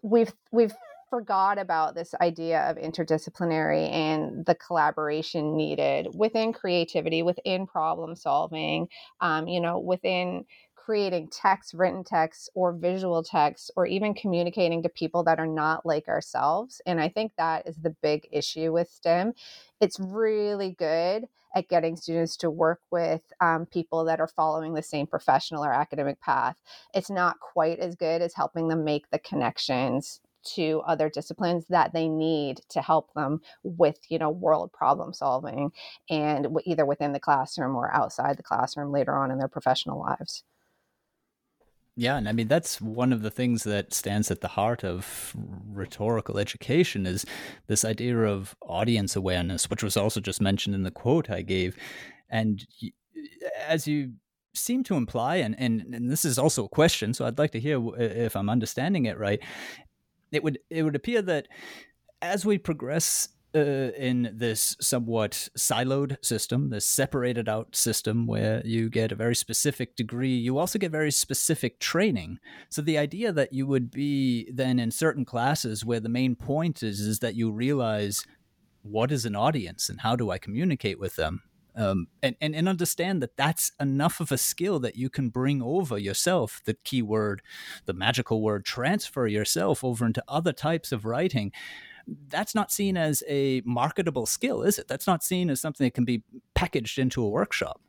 we've 0.00 0.32
we've 0.52 0.72
forgot 1.10 1.58
about 1.58 1.94
this 1.94 2.14
idea 2.20 2.62
of 2.70 2.76
interdisciplinary 2.76 3.90
and 3.90 4.44
the 4.46 4.54
collaboration 4.54 5.56
needed 5.56 6.08
within 6.14 6.52
creativity, 6.52 7.22
within 7.22 7.66
problem 7.66 8.16
solving, 8.16 8.88
um, 9.20 9.48
you 9.48 9.60
know, 9.60 9.78
within 9.78 10.44
creating 10.84 11.28
text, 11.32 11.72
written 11.72 12.04
text, 12.04 12.50
or 12.54 12.72
visual 12.72 13.22
text, 13.22 13.70
or 13.74 13.86
even 13.86 14.12
communicating 14.12 14.82
to 14.82 14.88
people 14.90 15.24
that 15.24 15.38
are 15.38 15.46
not 15.46 15.86
like 15.86 16.08
ourselves. 16.08 16.82
And 16.84 17.00
I 17.00 17.08
think 17.08 17.32
that 17.38 17.66
is 17.66 17.76
the 17.76 17.96
big 18.02 18.28
issue 18.30 18.70
with 18.72 18.90
STEM. 18.90 19.32
It's 19.80 19.98
really 19.98 20.72
good 20.72 21.24
at 21.54 21.68
getting 21.68 21.96
students 21.96 22.36
to 22.38 22.50
work 22.50 22.80
with 22.90 23.22
um, 23.40 23.64
people 23.64 24.04
that 24.04 24.20
are 24.20 24.28
following 24.28 24.74
the 24.74 24.82
same 24.82 25.06
professional 25.06 25.64
or 25.64 25.72
academic 25.72 26.20
path. 26.20 26.60
It's 26.92 27.10
not 27.10 27.40
quite 27.40 27.78
as 27.78 27.94
good 27.94 28.20
as 28.20 28.34
helping 28.34 28.68
them 28.68 28.84
make 28.84 29.10
the 29.10 29.18
connections 29.18 30.20
to 30.44 30.82
other 30.86 31.08
disciplines 31.08 31.66
that 31.68 31.92
they 31.92 32.08
need 32.08 32.60
to 32.70 32.80
help 32.80 33.12
them 33.14 33.40
with 33.62 33.98
you 34.08 34.18
know 34.18 34.30
world 34.30 34.72
problem 34.72 35.12
solving 35.12 35.72
and 36.10 36.46
either 36.64 36.84
within 36.84 37.12
the 37.12 37.20
classroom 37.20 37.76
or 37.76 37.92
outside 37.94 38.36
the 38.36 38.42
classroom 38.42 38.92
later 38.92 39.14
on 39.14 39.30
in 39.30 39.38
their 39.38 39.48
professional 39.48 40.00
lives 40.00 40.44
yeah, 41.96 42.16
and 42.16 42.28
I 42.28 42.32
mean 42.32 42.48
that's 42.48 42.80
one 42.80 43.12
of 43.12 43.22
the 43.22 43.30
things 43.30 43.62
that 43.64 43.94
stands 43.94 44.30
at 44.30 44.40
the 44.40 44.48
heart 44.48 44.82
of 44.82 45.32
rhetorical 45.72 46.38
education 46.38 47.06
is 47.06 47.24
this 47.68 47.84
idea 47.84 48.18
of 48.18 48.56
audience 48.62 49.14
awareness, 49.14 49.70
which 49.70 49.82
was 49.82 49.96
also 49.96 50.20
just 50.20 50.40
mentioned 50.40 50.74
in 50.74 50.82
the 50.82 50.90
quote 50.90 51.30
I 51.30 51.42
gave. 51.42 51.76
And 52.28 52.66
as 53.68 53.86
you 53.86 54.14
seem 54.54 54.82
to 54.84 54.96
imply, 54.96 55.36
and, 55.36 55.54
and, 55.56 55.94
and 55.94 56.10
this 56.10 56.24
is 56.24 56.36
also 56.36 56.64
a 56.64 56.68
question, 56.68 57.14
so 57.14 57.26
I'd 57.26 57.38
like 57.38 57.52
to 57.52 57.60
hear 57.60 57.80
if 57.96 58.34
I'm 58.34 58.50
understanding 58.50 59.06
it 59.06 59.16
right 59.16 59.40
it 60.32 60.42
would 60.42 60.58
it 60.70 60.82
would 60.82 60.96
appear 60.96 61.22
that 61.22 61.48
as 62.22 62.44
we 62.46 62.58
progress 62.58 63.28
uh, 63.54 63.92
in 63.96 64.32
this 64.34 64.76
somewhat 64.80 65.48
siloed 65.56 66.16
system, 66.24 66.70
this 66.70 66.84
separated 66.84 67.48
out 67.48 67.76
system 67.76 68.26
where 68.26 68.60
you 68.64 68.90
get 68.90 69.12
a 69.12 69.16
very 69.16 69.36
specific 69.36 69.94
degree, 69.94 70.34
you 70.34 70.58
also 70.58 70.78
get 70.78 70.90
very 70.90 71.12
specific 71.12 71.78
training. 71.78 72.38
So 72.68 72.82
the 72.82 72.98
idea 72.98 73.30
that 73.32 73.52
you 73.52 73.66
would 73.66 73.90
be 73.90 74.50
then 74.52 74.78
in 74.80 74.90
certain 74.90 75.24
classes 75.24 75.84
where 75.84 76.00
the 76.00 76.08
main 76.08 76.34
point 76.34 76.82
is 76.82 77.00
is 77.00 77.20
that 77.20 77.36
you 77.36 77.52
realize 77.52 78.24
what 78.82 79.12
is 79.12 79.24
an 79.24 79.36
audience 79.36 79.88
and 79.88 80.00
how 80.00 80.16
do 80.16 80.30
I 80.30 80.38
communicate 80.38 80.98
with 80.98 81.14
them 81.16 81.42
um, 81.76 82.06
and, 82.22 82.36
and, 82.40 82.54
and 82.54 82.68
understand 82.68 83.22
that 83.22 83.36
that's 83.36 83.72
enough 83.80 84.20
of 84.20 84.30
a 84.30 84.38
skill 84.38 84.78
that 84.80 84.96
you 84.96 85.10
can 85.10 85.28
bring 85.28 85.62
over 85.62 85.98
yourself 85.98 86.60
the 86.64 86.74
key 86.84 87.02
word 87.02 87.42
the 87.86 87.92
magical 87.92 88.42
word 88.42 88.64
transfer 88.64 89.26
yourself 89.26 89.82
over 89.82 90.06
into 90.06 90.22
other 90.28 90.52
types 90.52 90.92
of 90.92 91.04
writing. 91.04 91.52
That's 92.28 92.54
not 92.54 92.70
seen 92.70 92.96
as 92.96 93.22
a 93.28 93.62
marketable 93.64 94.26
skill 94.26 94.62
is 94.62 94.78
it? 94.78 94.88
That's 94.88 95.06
not 95.06 95.22
seen 95.22 95.50
as 95.50 95.60
something 95.60 95.86
that 95.86 95.94
can 95.94 96.04
be 96.04 96.22
packaged 96.54 96.98
into 96.98 97.22
a 97.22 97.28
workshop 97.28 97.80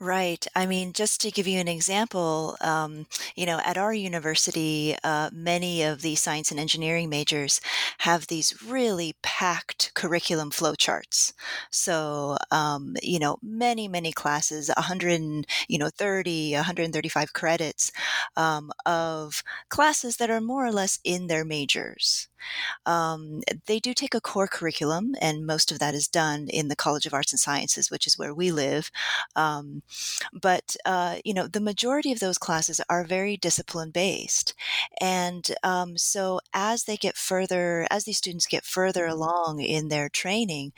Right. 0.00 0.46
I 0.54 0.66
mean, 0.66 0.92
just 0.92 1.20
to 1.22 1.30
give 1.30 1.46
you 1.46 1.58
an 1.60 1.68
example, 1.68 2.56
um, 2.60 3.06
you 3.34 3.46
know, 3.46 3.60
at 3.64 3.76
our 3.78 3.92
university, 3.92 4.96
uh, 5.04 5.30
many 5.32 5.82
of 5.82 6.02
the 6.02 6.14
science 6.14 6.50
and 6.50 6.60
engineering 6.60 7.08
majors 7.08 7.60
have 7.98 8.26
these 8.26 8.54
really 8.66 9.14
packed 9.22 9.92
curriculum 9.94 10.50
flowcharts. 10.50 11.32
So, 11.70 12.36
um, 12.50 12.96
you 13.02 13.18
know, 13.18 13.38
many, 13.42 13.88
many 13.88 14.12
classes, 14.12 14.70
100, 14.74 15.46
you 15.68 15.78
know, 15.78 15.90
30, 15.90 16.52
135 16.54 17.32
credits 17.32 17.92
um, 18.36 18.70
of 18.84 19.42
classes 19.68 20.16
that 20.16 20.30
are 20.30 20.40
more 20.40 20.66
or 20.66 20.72
less 20.72 20.98
in 21.04 21.26
their 21.26 21.44
majors. 21.44 22.28
Um, 22.84 23.42
they 23.66 23.78
do 23.78 23.94
take 23.94 24.14
a 24.14 24.20
core 24.20 24.46
curriculum, 24.48 25.14
and 25.20 25.46
most 25.46 25.72
of 25.72 25.78
that 25.78 25.94
is 25.94 26.08
done 26.08 26.48
in 26.48 26.68
the 26.68 26.76
College 26.76 27.06
of 27.06 27.14
Arts 27.14 27.32
and 27.32 27.40
Sciences, 27.40 27.90
which 27.90 28.06
is 28.06 28.18
where 28.18 28.34
we 28.34 28.50
live. 28.50 28.90
Um, 29.34 29.82
but 30.32 30.76
uh, 30.84 31.16
you 31.24 31.34
know, 31.34 31.46
the 31.46 31.60
majority 31.60 32.12
of 32.12 32.20
those 32.20 32.38
classes 32.38 32.80
are 32.88 33.04
very 33.04 33.36
discipline 33.36 33.90
based, 33.90 34.54
and 35.00 35.48
um, 35.62 35.96
so 35.98 36.40
as 36.52 36.84
they 36.84 36.96
get 36.96 37.16
further, 37.16 37.86
as 37.90 38.04
these 38.04 38.18
students 38.18 38.46
get 38.46 38.64
further 38.64 39.06
along 39.06 39.60
in 39.60 39.88
their 39.88 40.08
training, 40.08 40.72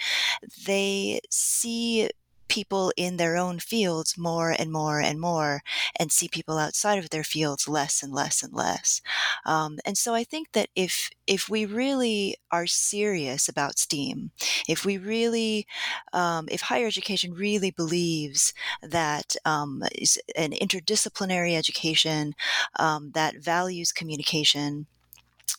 they 0.67 1.21
see 1.31 2.09
people 2.49 2.93
in 2.97 3.17
their 3.17 3.37
own 3.37 3.59
fields 3.59 4.17
more 4.19 4.51
and 4.51 4.73
more 4.73 5.01
and 5.01 5.21
more 5.21 5.63
and 5.99 6.11
see 6.11 6.29
people 6.29 6.59
outside 6.59 6.99
of 6.99 7.11
their 7.11 7.25
fields 7.25 7.69
less 7.69 8.03
and 8.03 8.13
less 8.13 8.43
and 8.43 8.53
less. 8.53 9.01
Um, 9.47 9.79
and 9.85 9.97
so 9.97 10.15
I 10.15 10.25
think 10.25 10.53
that 10.53 10.69
if 10.75 11.11
if 11.27 11.49
we 11.49 11.67
really 11.67 12.37
are 12.51 12.67
serious 12.67 13.49
about 13.49 13.79
STEAM, 13.79 14.31
if 14.67 14.85
we 14.85 14.97
really, 14.97 15.67
um, 16.15 16.49
if 16.51 16.63
higher 16.63 16.87
education 16.87 17.35
really 17.35 17.71
believes 17.71 18.55
that 18.83 19.37
um, 19.45 19.83
an 20.37 20.53
interdisciplinary 20.53 21.55
education 21.55 22.35
um, 22.79 23.11
that 23.13 23.37
values 23.37 23.93
communication, 23.93 24.87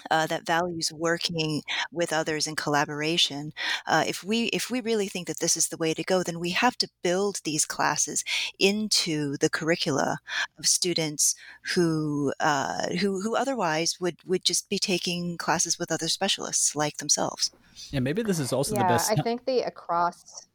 uh, 0.09 0.27
that 0.27 0.45
values 0.45 0.91
working 0.91 1.61
with 1.91 2.13
others 2.13 2.47
in 2.47 2.55
collaboration. 2.55 3.53
Uh, 3.85 4.03
if 4.07 4.23
we 4.23 4.45
if 4.45 4.69
we 4.69 4.81
really 4.81 5.07
think 5.07 5.27
that 5.27 5.39
this 5.39 5.57
is 5.57 5.67
the 5.67 5.77
way 5.77 5.93
to 5.93 6.03
go, 6.03 6.23
then 6.23 6.39
we 6.39 6.51
have 6.51 6.77
to 6.77 6.89
build 7.03 7.41
these 7.43 7.65
classes 7.65 8.23
into 8.59 9.37
the 9.37 9.49
curricula 9.49 10.19
of 10.57 10.65
students 10.65 11.35
who 11.75 12.33
uh, 12.39 12.87
who 12.99 13.21
who 13.21 13.35
otherwise 13.35 13.99
would 13.99 14.17
would 14.25 14.43
just 14.43 14.69
be 14.69 14.79
taking 14.79 15.37
classes 15.37 15.77
with 15.79 15.91
other 15.91 16.07
specialists 16.07 16.75
like 16.75 16.97
themselves. 16.97 17.51
Yeah, 17.91 17.99
maybe 17.99 18.23
this 18.23 18.39
is 18.39 18.53
also 18.53 18.75
yeah, 18.75 18.83
the 18.83 18.87
best. 18.89 19.11
I 19.11 19.15
think 19.15 19.45
the 19.45 19.61
across. 19.61 20.47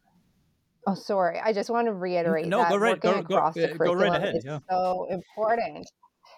Oh, 0.87 0.95
sorry. 0.95 1.41
I 1.41 1.55
just 1.55 1.71
want 1.71 1.87
to 1.87 1.95
reiterate 1.95 2.47
no, 2.47 2.59
that 2.59 2.69
go 2.69 2.77
right, 2.77 3.03
working 3.03 3.23
go, 3.23 3.37
across 3.37 3.55
go, 3.55 3.61
the 3.63 3.69
go 3.69 3.77
curriculum 3.77 4.11
right 4.11 4.23
ahead. 4.23 4.37
is 4.37 4.45
Yeah. 4.45 4.59
so 4.71 5.07
important. 5.11 5.91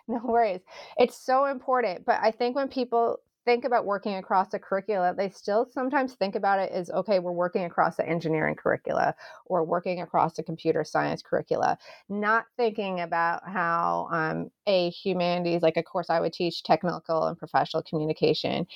No 0.08 0.20
worries. 0.24 0.60
It's 0.98 1.16
so 1.16 1.46
important. 1.46 2.04
But 2.04 2.20
I 2.22 2.30
think 2.30 2.54
when 2.56 2.68
people 2.68 3.18
think 3.44 3.64
about 3.64 3.84
working 3.86 4.16
across 4.16 4.52
a 4.54 4.58
curricula, 4.58 5.14
they 5.16 5.30
still 5.30 5.68
sometimes 5.70 6.14
think 6.14 6.34
about 6.34 6.58
it 6.58 6.72
as 6.72 6.90
okay, 6.90 7.20
we're 7.20 7.32
working 7.32 7.64
across 7.64 7.96
the 7.96 8.08
engineering 8.08 8.56
curricula 8.56 9.14
or 9.46 9.64
working 9.64 10.00
across 10.00 10.34
the 10.34 10.42
computer 10.42 10.82
science 10.84 11.22
curricula, 11.22 11.78
not 12.08 12.46
thinking 12.56 13.00
about 13.00 13.48
how 13.48 14.08
um, 14.10 14.50
a 14.66 14.90
humanities, 14.90 15.62
like 15.62 15.76
a 15.76 15.82
course 15.82 16.10
I 16.10 16.20
would 16.20 16.32
teach 16.32 16.62
technical 16.64 17.24
and 17.24 17.38
professional 17.38 17.82
communication, 17.84 18.66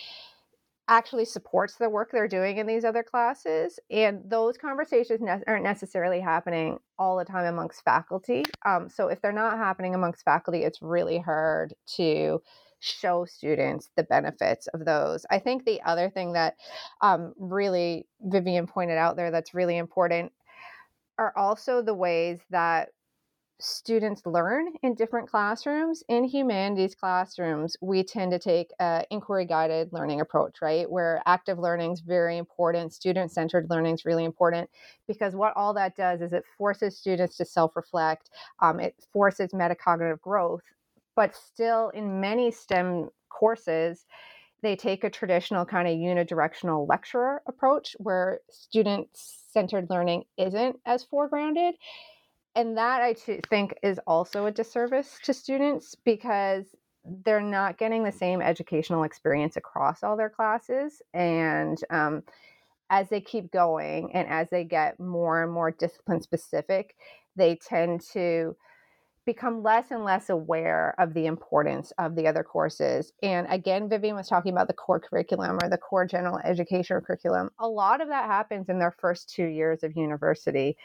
actually 0.90 1.24
supports 1.24 1.76
the 1.76 1.88
work 1.88 2.10
they're 2.10 2.28
doing 2.28 2.58
in 2.58 2.66
these 2.66 2.84
other 2.84 3.02
classes. 3.02 3.78
And 3.90 4.28
those 4.28 4.58
conversations 4.58 5.20
ne- 5.20 5.42
aren't 5.46 5.62
necessarily 5.62 6.20
happening 6.20 6.78
all 6.98 7.16
the 7.16 7.24
time 7.24 7.46
amongst 7.46 7.84
faculty. 7.84 8.44
Um, 8.66 8.90
so 8.90 9.06
if 9.06 9.22
they're 9.22 9.32
not 9.32 9.56
happening 9.56 9.94
amongst 9.94 10.24
faculty, 10.24 10.64
it's 10.64 10.82
really 10.82 11.18
hard 11.18 11.74
to 11.96 12.42
show 12.80 13.24
students 13.24 13.90
the 13.96 14.02
benefits 14.02 14.66
of 14.68 14.84
those. 14.84 15.24
I 15.30 15.38
think 15.38 15.64
the 15.64 15.80
other 15.82 16.10
thing 16.10 16.32
that 16.32 16.56
um, 17.00 17.34
really 17.38 18.06
Vivian 18.20 18.66
pointed 18.66 18.98
out 18.98 19.16
there 19.16 19.30
that's 19.30 19.54
really 19.54 19.76
important 19.76 20.32
are 21.18 21.32
also 21.36 21.82
the 21.82 21.94
ways 21.94 22.40
that 22.50 22.88
students 23.60 24.22
learn 24.24 24.68
in 24.82 24.94
different 24.94 25.28
classrooms. 25.28 26.02
In 26.08 26.24
humanities 26.24 26.94
classrooms, 26.94 27.76
we 27.80 28.02
tend 28.02 28.32
to 28.32 28.38
take 28.38 28.70
an 28.78 29.04
inquiry 29.10 29.44
guided 29.44 29.92
learning 29.92 30.20
approach, 30.20 30.62
right? 30.62 30.90
Where 30.90 31.22
active 31.26 31.58
learning 31.58 31.92
is 31.92 32.00
very 32.00 32.38
important, 32.38 32.92
student 32.92 33.30
centered 33.30 33.68
learning 33.70 33.94
is 33.94 34.04
really 34.04 34.24
important 34.24 34.70
because 35.06 35.34
what 35.34 35.52
all 35.56 35.74
that 35.74 35.96
does 35.96 36.20
is 36.20 36.32
it 36.32 36.44
forces 36.56 36.96
students 36.96 37.36
to 37.36 37.44
self 37.44 37.76
reflect, 37.76 38.30
um, 38.60 38.80
it 38.80 38.94
forces 39.12 39.50
metacognitive 39.52 40.20
growth. 40.20 40.62
But 41.14 41.34
still, 41.34 41.90
in 41.90 42.20
many 42.20 42.50
STEM 42.50 43.10
courses, 43.28 44.06
they 44.62 44.76
take 44.76 45.04
a 45.04 45.10
traditional 45.10 45.64
kind 45.64 45.88
of 45.88 45.94
unidirectional 45.94 46.88
lecturer 46.88 47.42
approach 47.46 47.96
where 47.98 48.40
student 48.50 49.08
centered 49.14 49.88
learning 49.90 50.24
isn't 50.36 50.78
as 50.86 51.04
foregrounded 51.04 51.72
and 52.54 52.76
that 52.76 53.00
I 53.00 53.14
think 53.48 53.74
is 53.82 54.00
also 54.06 54.46
a 54.46 54.50
disservice 54.50 55.18
to 55.24 55.32
students 55.34 55.94
because 55.94 56.64
they're 57.24 57.40
not 57.40 57.78
getting 57.78 58.04
the 58.04 58.12
same 58.12 58.42
educational 58.42 59.04
experience 59.04 59.56
across 59.56 60.02
all 60.02 60.16
their 60.16 60.30
classes. 60.30 61.00
And 61.14 61.78
um, 61.90 62.22
as 62.90 63.08
they 63.08 63.20
keep 63.20 63.50
going 63.52 64.12
and 64.14 64.28
as 64.28 64.48
they 64.50 64.64
get 64.64 64.98
more 65.00 65.42
and 65.42 65.52
more 65.52 65.70
discipline 65.70 66.20
specific, 66.20 66.96
they 67.36 67.56
tend 67.56 68.02
to 68.12 68.56
become 69.26 69.62
less 69.62 69.90
and 69.90 70.04
less 70.04 70.28
aware 70.28 70.94
of 70.98 71.14
the 71.14 71.26
importance 71.26 71.92
of 71.98 72.16
the 72.16 72.26
other 72.26 72.42
courses. 72.42 73.12
And 73.22 73.46
again, 73.48 73.88
Vivian 73.88 74.16
was 74.16 74.28
talking 74.28 74.52
about 74.52 74.66
the 74.66 74.74
core 74.74 74.98
curriculum 74.98 75.58
or 75.62 75.68
the 75.68 75.78
core 75.78 76.06
general 76.06 76.38
education 76.42 77.00
curriculum. 77.00 77.50
A 77.60 77.68
lot 77.68 78.00
of 78.00 78.08
that 78.08 78.26
happens 78.26 78.68
in 78.68 78.78
their 78.78 78.94
first 78.98 79.30
two 79.30 79.44
years 79.44 79.84
of 79.84 79.94
university. 79.94 80.76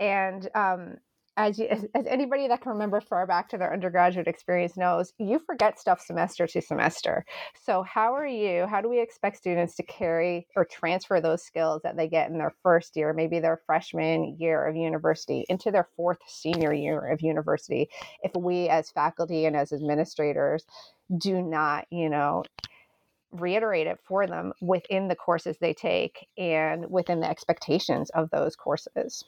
And 0.00 0.48
um, 0.54 0.96
as, 1.36 1.58
you, 1.58 1.66
as, 1.70 1.86
as 1.94 2.06
anybody 2.06 2.48
that 2.48 2.60
can 2.60 2.72
remember 2.72 3.00
far 3.00 3.26
back 3.26 3.48
to 3.50 3.58
their 3.58 3.72
undergraduate 3.72 4.28
experience 4.28 4.76
knows, 4.76 5.12
you 5.18 5.38
forget 5.38 5.78
stuff 5.78 6.00
semester 6.00 6.46
to 6.46 6.60
semester. 6.60 7.24
So 7.60 7.82
how 7.82 8.14
are 8.14 8.26
you? 8.26 8.66
How 8.66 8.80
do 8.80 8.88
we 8.88 9.00
expect 9.00 9.36
students 9.36 9.74
to 9.76 9.82
carry 9.82 10.46
or 10.56 10.64
transfer 10.64 11.20
those 11.20 11.42
skills 11.42 11.82
that 11.82 11.96
they 11.96 12.08
get 12.08 12.30
in 12.30 12.38
their 12.38 12.54
first 12.62 12.96
year, 12.96 13.12
maybe 13.12 13.40
their 13.40 13.60
freshman 13.66 14.36
year 14.38 14.66
of 14.66 14.76
university, 14.76 15.44
into 15.48 15.70
their 15.70 15.88
fourth 15.96 16.18
senior 16.26 16.72
year 16.72 17.10
of 17.10 17.20
university, 17.20 17.88
if 18.22 18.34
we 18.34 18.68
as 18.68 18.90
faculty 18.90 19.46
and 19.46 19.56
as 19.56 19.72
administrators 19.72 20.64
do 21.18 21.42
not, 21.42 21.86
you 21.90 22.08
know, 22.08 22.42
reiterate 23.30 23.88
it 23.88 23.98
for 24.04 24.26
them 24.28 24.52
within 24.60 25.08
the 25.08 25.16
courses 25.16 25.56
they 25.58 25.74
take 25.74 26.28
and 26.38 26.88
within 26.88 27.18
the 27.18 27.28
expectations 27.28 28.08
of 28.10 28.30
those 28.30 28.54
courses. 28.54 29.24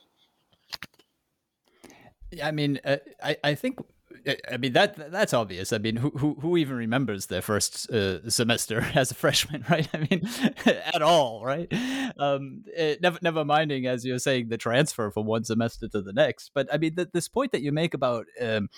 I 2.42 2.50
mean, 2.50 2.81
uh, 2.85 2.96
I 3.22 3.37
I 3.42 3.55
think 3.55 3.79
uh, 4.26 4.35
I 4.50 4.57
mean 4.57 4.72
that 4.72 5.12
that's 5.12 5.33
obvious. 5.33 5.72
I 5.72 5.79
mean, 5.79 5.96
who 5.96 6.11
who, 6.11 6.35
who 6.40 6.57
even 6.57 6.76
remembers 6.76 7.26
their 7.26 7.42
first 7.42 7.90
uh, 7.90 8.29
semester 8.29 8.81
as 8.94 9.11
a 9.11 9.14
freshman, 9.14 9.64
right? 9.70 9.88
I 9.94 9.98
mean, 9.98 10.29
at 10.66 11.02
all, 11.02 11.44
right? 11.44 11.72
Um, 12.18 12.64
it, 12.66 12.81
eh, 12.81 12.96
never 13.02 13.18
never 13.22 13.44
minding 13.44 13.87
as 13.87 14.05
you're 14.05 14.18
saying 14.18 14.48
the 14.48 14.59
transfer 14.59 15.11
from 15.11 15.26
one 15.26 15.44
semester 15.44 15.88
to 15.88 16.02
the 16.02 16.12
next. 16.12 16.50
But 16.55 16.68
I 16.72 16.79
mean, 16.79 16.94
the, 16.94 17.09
this 17.12 17.29
point 17.29 17.52
that 17.52 17.62
you 17.62 17.72
make 17.72 17.94
about 17.94 18.26
um, 18.40 18.68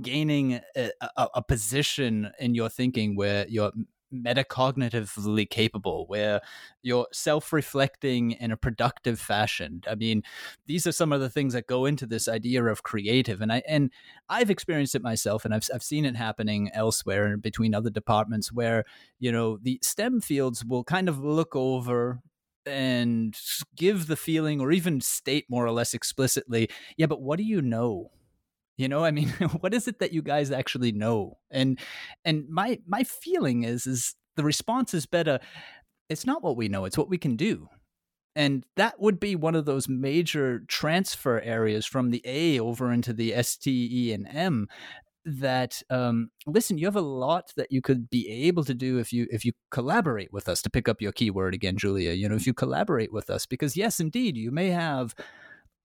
gaining 0.00 0.60
a, 0.76 0.90
a, 1.00 1.28
a, 1.36 1.42
position 1.42 2.30
in 2.38 2.54
your 2.54 2.68
thinking 2.68 3.16
where 3.16 3.46
you're 3.48 3.72
metacognitively 4.12 5.48
capable, 5.48 6.06
where 6.06 6.40
you're 6.82 7.06
self 7.12 7.52
reflecting 7.52 8.32
in 8.32 8.50
a 8.52 8.56
productive 8.56 9.20
fashion. 9.20 9.80
I 9.88 9.94
mean, 9.94 10.22
these 10.66 10.86
are 10.86 10.92
some 10.92 11.12
of 11.12 11.20
the 11.20 11.30
things 11.30 11.52
that 11.54 11.66
go 11.66 11.84
into 11.86 12.06
this 12.06 12.28
idea 12.28 12.64
of 12.64 12.82
creative. 12.82 13.40
And 13.40 13.52
I 13.52 13.62
and 13.68 13.90
I've 14.28 14.50
experienced 14.50 14.94
it 14.94 15.02
myself 15.02 15.44
and 15.44 15.54
I've 15.54 15.68
I've 15.72 15.82
seen 15.82 16.04
it 16.04 16.16
happening 16.16 16.70
elsewhere 16.72 17.26
and 17.26 17.42
between 17.42 17.74
other 17.74 17.90
departments 17.90 18.52
where, 18.52 18.84
you 19.18 19.32
know, 19.32 19.58
the 19.62 19.78
STEM 19.82 20.20
fields 20.20 20.64
will 20.64 20.84
kind 20.84 21.08
of 21.08 21.18
look 21.18 21.54
over 21.54 22.20
and 22.66 23.36
give 23.76 24.08
the 24.08 24.16
feeling 24.16 24.60
or 24.60 24.72
even 24.72 25.00
state 25.00 25.46
more 25.48 25.64
or 25.64 25.70
less 25.70 25.94
explicitly, 25.94 26.68
yeah, 26.96 27.06
but 27.06 27.22
what 27.22 27.38
do 27.38 27.44
you 27.44 27.62
know? 27.62 28.10
You 28.76 28.88
know 28.88 29.04
i 29.04 29.10
mean 29.10 29.28
what 29.60 29.74
is 29.74 29.88
it 29.88 29.98
that 29.98 30.12
you 30.12 30.22
guys 30.22 30.50
actually 30.50 30.92
know? 30.92 31.38
And 31.50 31.78
and 32.24 32.48
my 32.48 32.78
my 32.86 33.04
feeling 33.04 33.64
is 33.64 33.86
is 33.86 34.14
the 34.36 34.44
response 34.44 34.94
is 34.94 35.06
better 35.06 35.38
it's 36.08 36.26
not 36.26 36.42
what 36.42 36.56
we 36.56 36.68
know 36.68 36.84
it's 36.84 36.98
what 36.98 37.08
we 37.08 37.18
can 37.18 37.36
do. 37.36 37.68
And 38.36 38.66
that 38.76 39.00
would 39.00 39.18
be 39.18 39.34
one 39.34 39.54
of 39.54 39.64
those 39.64 39.88
major 39.88 40.60
transfer 40.68 41.40
areas 41.40 41.86
from 41.86 42.10
the 42.10 42.20
a 42.26 42.60
over 42.60 42.92
into 42.92 43.14
the 43.14 43.34
s 43.34 43.56
t 43.56 43.88
e 43.90 44.12
and 44.12 44.28
m 44.28 44.68
that 45.26 45.82
um, 45.90 46.30
listen 46.46 46.78
you 46.78 46.86
have 46.86 46.96
a 46.96 47.00
lot 47.00 47.52
that 47.56 47.72
you 47.72 47.82
could 47.82 48.08
be 48.08 48.28
able 48.46 48.62
to 48.62 48.74
do 48.74 48.98
if 48.98 49.12
you 49.12 49.26
if 49.30 49.44
you 49.44 49.52
collaborate 49.72 50.32
with 50.32 50.48
us 50.48 50.62
to 50.62 50.70
pick 50.70 50.88
up 50.88 51.02
your 51.02 51.10
keyword 51.10 51.52
again 51.52 51.76
julia 51.76 52.12
you 52.12 52.28
know 52.28 52.36
if 52.36 52.46
you 52.46 52.54
collaborate 52.54 53.12
with 53.12 53.28
us 53.28 53.44
because 53.44 53.76
yes 53.76 53.98
indeed 53.98 54.36
you 54.36 54.52
may 54.52 54.68
have 54.68 55.16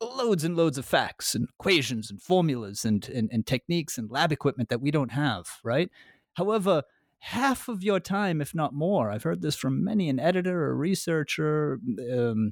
loads 0.02 0.44
and 0.44 0.56
loads 0.56 0.78
of 0.78 0.86
facts 0.86 1.36
and 1.36 1.48
equations 1.50 2.10
and 2.10 2.22
formulas 2.22 2.86
and, 2.86 3.08
and, 3.10 3.30
and 3.32 3.46
techniques 3.46 3.98
and 3.98 4.10
lab 4.10 4.32
equipment 4.32 4.70
that 4.70 4.82
we 4.82 4.92
don't 4.92 5.12
have, 5.12 5.46
right? 5.64 5.90
However, 6.34 6.84
half 7.20 7.68
of 7.68 7.84
your 7.84 8.00
time, 8.00 8.42
if 8.42 8.56
not 8.56 8.74
more, 8.74 9.12
I've 9.12 9.24
heard 9.24 9.42
this 9.42 9.56
from 9.56 9.84
many 9.84 10.10
an 10.10 10.20
editor 10.20 10.64
or 10.64 10.76
researcher, 10.76 11.80
um, 12.12 12.52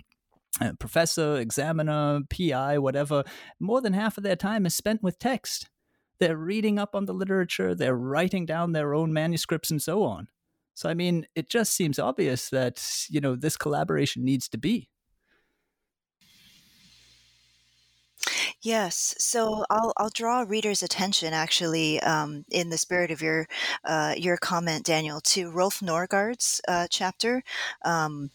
professor, 0.80 1.38
examiner, 1.38 2.22
PI, 2.30 2.78
whatever, 2.78 3.24
more 3.60 3.82
than 3.82 3.94
half 3.94 4.18
of 4.18 4.24
their 4.24 4.36
time 4.36 4.66
is 4.66 4.76
spent 4.76 5.02
with 5.02 5.20
text. 5.20 5.70
They're 6.20 6.38
reading 6.38 6.78
up 6.78 6.96
on 6.96 7.06
the 7.06 7.14
literature, 7.14 7.74
they're 7.74 7.96
writing 7.96 8.46
down 8.46 8.74
their 8.74 8.94
own 8.94 9.14
manuscripts 9.14 9.72
and 9.72 9.82
so 9.82 10.04
on. 10.04 10.28
So, 10.76 10.88
I 10.88 10.94
mean, 10.94 11.26
it 11.36 11.50
just 11.50 11.74
seems 11.74 12.00
obvious 12.00 12.50
that, 12.50 13.06
you 13.10 13.20
know, 13.20 13.36
this 13.36 13.58
collaboration 13.58 14.24
needs 14.24 14.48
to 14.50 14.58
be. 14.58 14.90
Yes, 18.62 19.16
so 19.18 19.66
I'll 19.70 19.94
I'll 19.98 20.10
draw 20.10 20.42
readers' 20.42 20.84
attention 20.84 21.34
actually, 21.34 22.00
um, 22.02 22.44
in 22.52 22.70
the 22.70 22.78
spirit 22.78 23.10
of 23.10 23.22
your 23.22 23.48
uh, 23.86 24.16
your 24.18 24.36
comment, 24.38 24.86
Daniel, 24.86 25.22
to 25.22 25.50
Rolf 25.50 25.80
Norgaard's 25.80 26.60
uh, 26.68 26.88
chapter. 26.90 27.42
Um, 27.86 28.32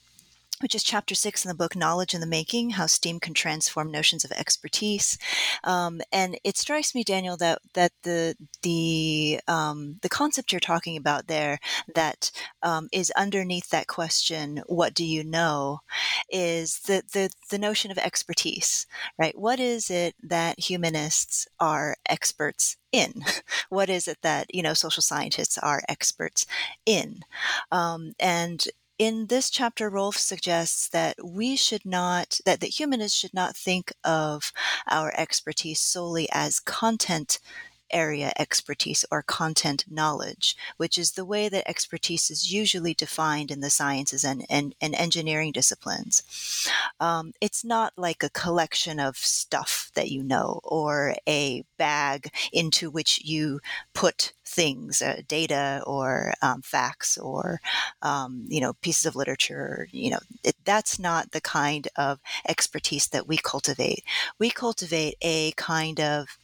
which 0.65 0.75
is 0.75 0.83
chapter 0.83 1.15
six 1.15 1.45
in 1.45 1.51
the 1.51 1.55
book 1.55 1.77
Knowledge 1.77 2.15
in 2.15 2.23
the 2.23 2.27
Making 2.27 2.71
How 2.71 2.87
STEAM 2.87 3.21
Can 3.21 3.35
Transform 3.35 3.91
Notions 3.91 4.25
of 4.25 4.33
Expertise. 4.33 5.19
Um, 5.63 6.01
and 6.11 6.39
it 6.43 6.57
strikes 6.57 6.95
me, 6.95 7.05
Daniel, 7.05 7.37
that, 7.37 7.59
that 7.75 7.93
the, 8.03 8.35
the, 8.63 9.41
um, 9.47 9.99
the 10.01 10.09
concept 10.09 10.53
you're 10.53 10.61
talking 10.61 10.97
about 10.97 11.27
there 11.27 11.59
that 11.95 12.33
um, 12.63 12.89
is 12.93 13.13
underneath 13.15 13.69
that 13.69 13.89
question, 13.89 14.63
what 14.67 14.95
do 14.95 15.05
you 15.05 15.23
know, 15.23 15.81
is 16.31 16.79
the, 16.87 17.03
the, 17.13 17.29
the 17.51 17.59
notion 17.59 17.91
of 17.91 17.99
expertise, 17.99 18.87
right? 19.19 19.39
What 19.39 19.61
is 19.61 19.91
it 19.91 20.15
that 20.23 20.59
humanists 20.59 21.47
are 21.61 21.97
experts 22.09 22.79
in? 22.91 23.13
What 23.69 23.91
is 23.91 24.07
it 24.07 24.19
that 24.23 24.55
you 24.55 24.63
know 24.63 24.75
social 24.75 25.03
scientists 25.03 25.59
are 25.59 25.83
experts 25.89 26.47
in? 26.87 27.21
Um, 27.73 28.13
and 28.21 28.65
in 28.99 29.27
this 29.27 29.51
chapter, 29.51 29.91
Rolf 29.91 30.17
suggests 30.17 30.89
that 30.89 31.17
we 31.25 31.57
should 31.57 31.85
not, 31.85 32.39
that 32.45 32.61
the 32.61 32.69
humanists 32.69 33.19
should 33.19 33.35
not 33.35 33.57
think 33.57 33.93
of 34.05 34.53
our 34.89 35.13
expertise 35.17 35.81
solely 35.81 36.29
as 36.33 36.61
content 36.61 37.41
area 37.95 38.33
expertise 38.39 39.05
or 39.11 39.23
content 39.23 39.85
knowledge, 39.89 40.57
which 40.77 40.99
is 40.99 41.13
the 41.13 41.25
way 41.25 41.49
that 41.49 41.69
expertise 41.69 42.31
is 42.31 42.53
usually 42.53 42.93
defined 42.93 43.51
in 43.51 43.61
the 43.61 43.71
sciences 43.71 44.25
and, 44.25 44.45
and, 44.51 44.75
and 44.81 44.95
engineering 44.95 45.53
disciplines. 45.53 46.69
Um, 47.01 47.33
it's 47.41 47.65
not 47.65 47.93
like 47.97 48.23
a 48.23 48.31
collection 48.31 49.01
of 49.01 49.17
stuff 49.17 49.91
that 49.95 50.11
you 50.11 50.23
know 50.23 50.61
or 50.65 51.15
a 51.29 51.65
bag 51.79 52.31
into 52.53 52.91
which 52.91 53.25
you 53.25 53.61
put 53.95 54.33
things, 54.45 55.01
uh, 55.01 55.23
data 55.27 55.83
or 55.87 56.35
um, 56.43 56.63
facts 56.63 57.17
or 57.17 57.61
um, 58.03 58.45
you 58.49 58.61
know 58.61 58.75
pieces 58.75 59.07
of 59.07 59.17
literature. 59.17 59.89
You 59.93 60.11
know 60.11 60.19
it, 60.43 60.57
that's 60.65 60.99
not 60.99 61.33
the 61.33 61.41
kind 61.41 61.89
of 61.97 62.21
expertise 62.49 63.09
that 63.09 63.29
we 63.29 63.37
cultivate. 63.37 64.05
We 64.39 64.51
cultivate 64.51 65.17
a 65.23 65.53
kind 65.53 66.01
of 66.01 66.39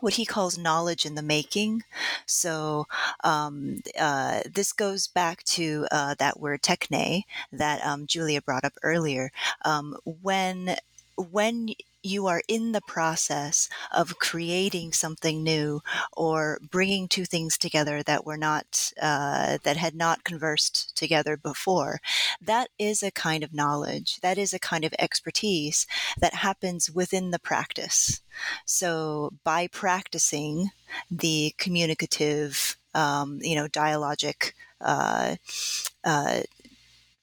what 0.00 0.14
he 0.14 0.24
calls 0.24 0.58
knowledge 0.58 1.04
in 1.06 1.14
the 1.14 1.22
making. 1.22 1.82
So 2.26 2.86
um, 3.24 3.80
uh, 3.98 4.42
this 4.52 4.72
goes 4.72 5.06
back 5.06 5.42
to 5.44 5.86
uh, 5.90 6.14
that 6.18 6.40
word 6.40 6.62
techne 6.62 7.22
that 7.52 7.84
um, 7.84 8.06
Julia 8.06 8.42
brought 8.42 8.64
up 8.64 8.74
earlier. 8.82 9.30
Um, 9.64 9.96
when 10.04 10.76
when 11.16 11.68
you 12.02 12.26
are 12.26 12.42
in 12.48 12.72
the 12.72 12.80
process 12.80 13.68
of 13.92 14.18
creating 14.18 14.92
something 14.92 15.42
new 15.42 15.80
or 16.12 16.58
bringing 16.70 17.08
two 17.08 17.24
things 17.24 17.58
together 17.58 18.02
that 18.02 18.24
were 18.24 18.36
not 18.36 18.92
uh, 19.00 19.58
that 19.64 19.76
had 19.76 19.94
not 19.94 20.24
conversed 20.24 20.96
together 20.96 21.36
before 21.36 22.00
that 22.40 22.68
is 22.78 23.02
a 23.02 23.10
kind 23.10 23.42
of 23.44 23.54
knowledge 23.54 24.20
that 24.20 24.38
is 24.38 24.52
a 24.52 24.58
kind 24.58 24.84
of 24.84 24.94
expertise 24.98 25.86
that 26.18 26.34
happens 26.34 26.90
within 26.90 27.30
the 27.30 27.38
practice. 27.38 28.22
So 28.64 29.32
by 29.44 29.66
practicing 29.66 30.70
the 31.10 31.54
communicative 31.58 32.76
um, 32.94 33.38
you 33.42 33.54
know 33.54 33.68
dialogic 33.68 34.52
uh, 34.80 35.36
uh, 36.04 36.40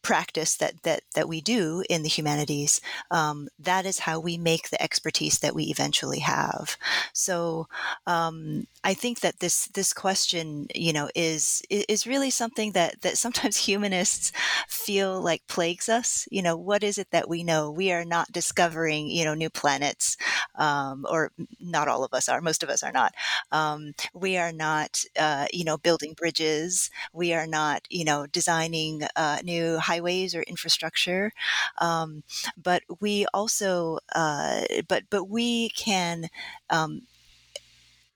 practice 0.08 0.56
that 0.56 0.74
that 0.84 1.02
that 1.16 1.28
we 1.28 1.42
do 1.42 1.84
in 1.90 2.02
the 2.04 2.10
humanities, 2.10 2.80
um, 3.12 3.50
that 3.60 3.86
is 3.86 4.00
how 4.00 4.20
we 4.20 4.38
make 4.38 4.70
the 4.70 4.82
expertise 4.82 5.40
that 5.40 5.54
we 5.54 5.66
eventually 5.66 6.20
have. 6.20 6.78
So 7.14 7.68
um, 8.06 8.68
I 8.84 8.94
think 8.94 9.20
that 9.20 9.40
this 9.40 9.68
this 9.68 9.92
question, 9.94 10.68
you 10.74 10.94
know, 10.94 11.10
is 11.14 11.62
is 11.70 12.08
really 12.08 12.30
something 12.30 12.72
that 12.72 13.02
that 13.02 13.18
sometimes 13.18 13.58
humanists 13.68 14.32
feel 14.70 15.22
like 15.22 15.48
plagues 15.48 15.90
us. 15.90 16.28
You 16.32 16.42
know, 16.42 16.56
what 16.56 16.84
is 16.84 16.98
it 16.98 17.10
that 17.12 17.28
we 17.30 17.44
know? 17.44 17.70
We 17.70 17.92
are 17.92 18.06
not 18.06 18.32
discovering, 18.32 19.08
you 19.10 19.26
know, 19.26 19.34
new 19.34 19.50
planets, 19.50 20.16
um, 20.56 21.06
or 21.10 21.32
not 21.60 21.88
all 21.88 22.04
of 22.04 22.14
us 22.14 22.30
are. 22.30 22.42
Most 22.42 22.64
of 22.64 22.70
us 22.70 22.84
are 22.84 22.92
not. 22.92 23.14
Um, 23.52 23.94
we 24.14 24.38
are 24.38 24.52
not, 24.52 25.04
uh, 25.20 25.48
you 25.54 25.64
know, 25.64 25.78
building 25.78 26.14
bridges. 26.14 26.90
We 27.14 27.34
are 27.34 27.48
not, 27.48 27.86
you 27.90 28.06
know, 28.06 28.28
designing 28.28 29.04
uh, 29.16 29.40
new 29.44 29.78
highways 29.98 30.36
or 30.36 30.42
infrastructure. 30.44 31.32
Um, 31.80 32.24
but 32.62 32.84
we 33.00 33.26
also, 33.34 34.00
uh, 34.14 34.62
but 34.88 35.04
but 35.10 35.26
we 35.26 35.70
can 35.70 36.30
um, 36.70 37.02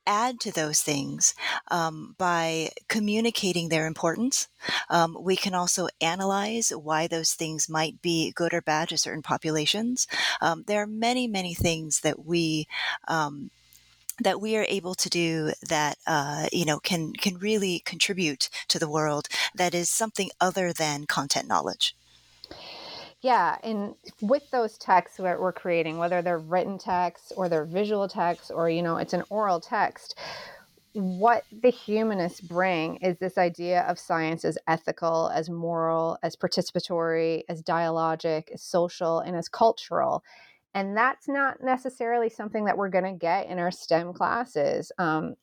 add 0.08 0.40
to 0.40 0.52
those 0.52 0.82
things 0.82 1.36
um, 1.70 2.16
by 2.18 2.70
communicating 2.88 3.70
their 3.70 3.88
importance. 3.88 4.48
Um, 4.90 5.18
we 5.20 5.36
can 5.36 5.54
also 5.54 5.88
analyze 6.00 6.70
why 6.70 7.08
those 7.08 7.34
things 7.34 7.70
might 7.70 8.02
be 8.02 8.32
good 8.36 8.54
or 8.54 8.62
bad 8.62 8.90
to 8.90 8.98
certain 8.98 9.22
populations. 9.22 10.08
Um, 10.42 10.64
there 10.68 10.82
are 10.82 10.88
many, 10.88 11.28
many 11.28 11.54
things 11.54 12.02
that 12.02 12.26
we 12.26 12.68
um, 13.08 13.52
that 14.24 14.41
we 14.41 14.55
are 14.57 14.65
able 14.69 14.95
to 14.95 15.09
do 15.09 15.51
that 15.67 15.97
uh, 16.07 16.47
you 16.51 16.65
know 16.65 16.80
can 16.80 17.13
can 17.13 17.38
really 17.38 17.80
contribute 17.86 18.49
to 18.67 18.80
the 18.80 18.89
world 18.89 19.28
that 19.55 19.74
is 19.74 19.89
something 19.89 20.30
other 20.39 20.74
than 20.74 21.05
content 21.05 21.47
knowledge. 21.47 21.95
Yeah, 23.22 23.57
and 23.63 23.93
with 24.19 24.49
those 24.49 24.80
texts 24.80 25.17
that 25.17 25.39
we're 25.39 25.53
creating, 25.53 25.99
whether 25.99 26.24
they're 26.24 26.39
written 26.39 26.80
texts 26.80 27.32
or 27.38 27.49
they're 27.49 27.65
visual 27.65 28.07
texts 28.07 28.49
or 28.49 28.69
you 28.69 28.82
know 28.82 28.97
it's 28.97 29.13
an 29.13 29.24
oral 29.30 29.59
text, 29.59 30.15
what 30.93 31.45
the 31.61 31.69
humanists 31.69 32.41
bring 32.41 32.97
is 32.97 33.17
this 33.17 33.38
idea 33.38 33.82
of 33.84 33.97
science 33.97 34.43
as 34.43 34.57
ethical, 34.67 35.32
as 35.34 35.49
moral, 35.49 36.17
as 36.24 36.36
participatory, 36.36 37.43
as 37.47 37.61
dialogic, 37.61 38.51
as 38.51 38.61
social, 38.61 39.19
and 39.19 39.36
as 39.36 39.47
cultural. 39.47 40.24
And 40.74 40.95
that's 40.95 41.28
not 41.28 41.61
necessarily 41.61 42.30
something 42.30 42.65
that 42.65 42.78
we're 42.78 42.89
going 42.89 43.03
to 43.03 43.11
get 43.11 43.47
in 43.47 43.59
our 43.59 43.72
STEM 43.72 44.13
classes. 44.13 44.91
Um, 44.97 45.36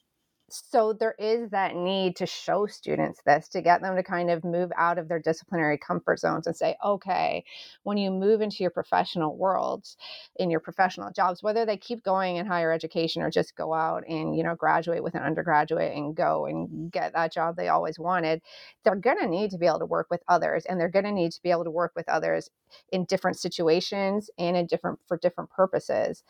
so 0.50 0.92
there 0.92 1.14
is 1.18 1.50
that 1.50 1.76
need 1.76 2.16
to 2.16 2.26
show 2.26 2.66
students 2.66 3.20
this 3.26 3.48
to 3.48 3.62
get 3.62 3.82
them 3.82 3.96
to 3.96 4.02
kind 4.02 4.30
of 4.30 4.44
move 4.44 4.70
out 4.76 4.98
of 4.98 5.08
their 5.08 5.18
disciplinary 5.18 5.78
comfort 5.78 6.18
zones 6.20 6.46
and 6.46 6.56
say 6.56 6.76
okay 6.84 7.44
when 7.82 7.98
you 7.98 8.10
move 8.10 8.40
into 8.40 8.58
your 8.62 8.70
professional 8.70 9.36
worlds 9.36 9.96
in 10.36 10.50
your 10.50 10.60
professional 10.60 11.10
jobs 11.12 11.42
whether 11.42 11.66
they 11.66 11.76
keep 11.76 12.02
going 12.04 12.36
in 12.36 12.46
higher 12.46 12.72
education 12.72 13.22
or 13.22 13.30
just 13.30 13.56
go 13.56 13.74
out 13.74 14.04
and 14.08 14.36
you 14.36 14.42
know 14.42 14.54
graduate 14.54 15.02
with 15.02 15.14
an 15.14 15.22
undergraduate 15.22 15.94
and 15.96 16.16
go 16.16 16.46
and 16.46 16.92
get 16.92 17.12
that 17.14 17.32
job 17.32 17.56
they 17.56 17.68
always 17.68 17.98
wanted 17.98 18.40
they're 18.84 18.96
going 18.96 19.18
to 19.18 19.28
need 19.28 19.50
to 19.50 19.58
be 19.58 19.66
able 19.66 19.80
to 19.80 19.86
work 19.86 20.08
with 20.10 20.22
others 20.28 20.64
and 20.66 20.80
they're 20.80 20.88
going 20.88 21.04
to 21.04 21.12
need 21.12 21.32
to 21.32 21.42
be 21.42 21.50
able 21.50 21.64
to 21.64 21.70
work 21.70 21.92
with 21.96 22.08
others 22.08 22.50
in 22.92 23.04
different 23.06 23.38
situations 23.38 24.30
and 24.38 24.56
in 24.56 24.66
different 24.66 24.98
for 25.08 25.18
different 25.18 25.50
purposes 25.50 26.22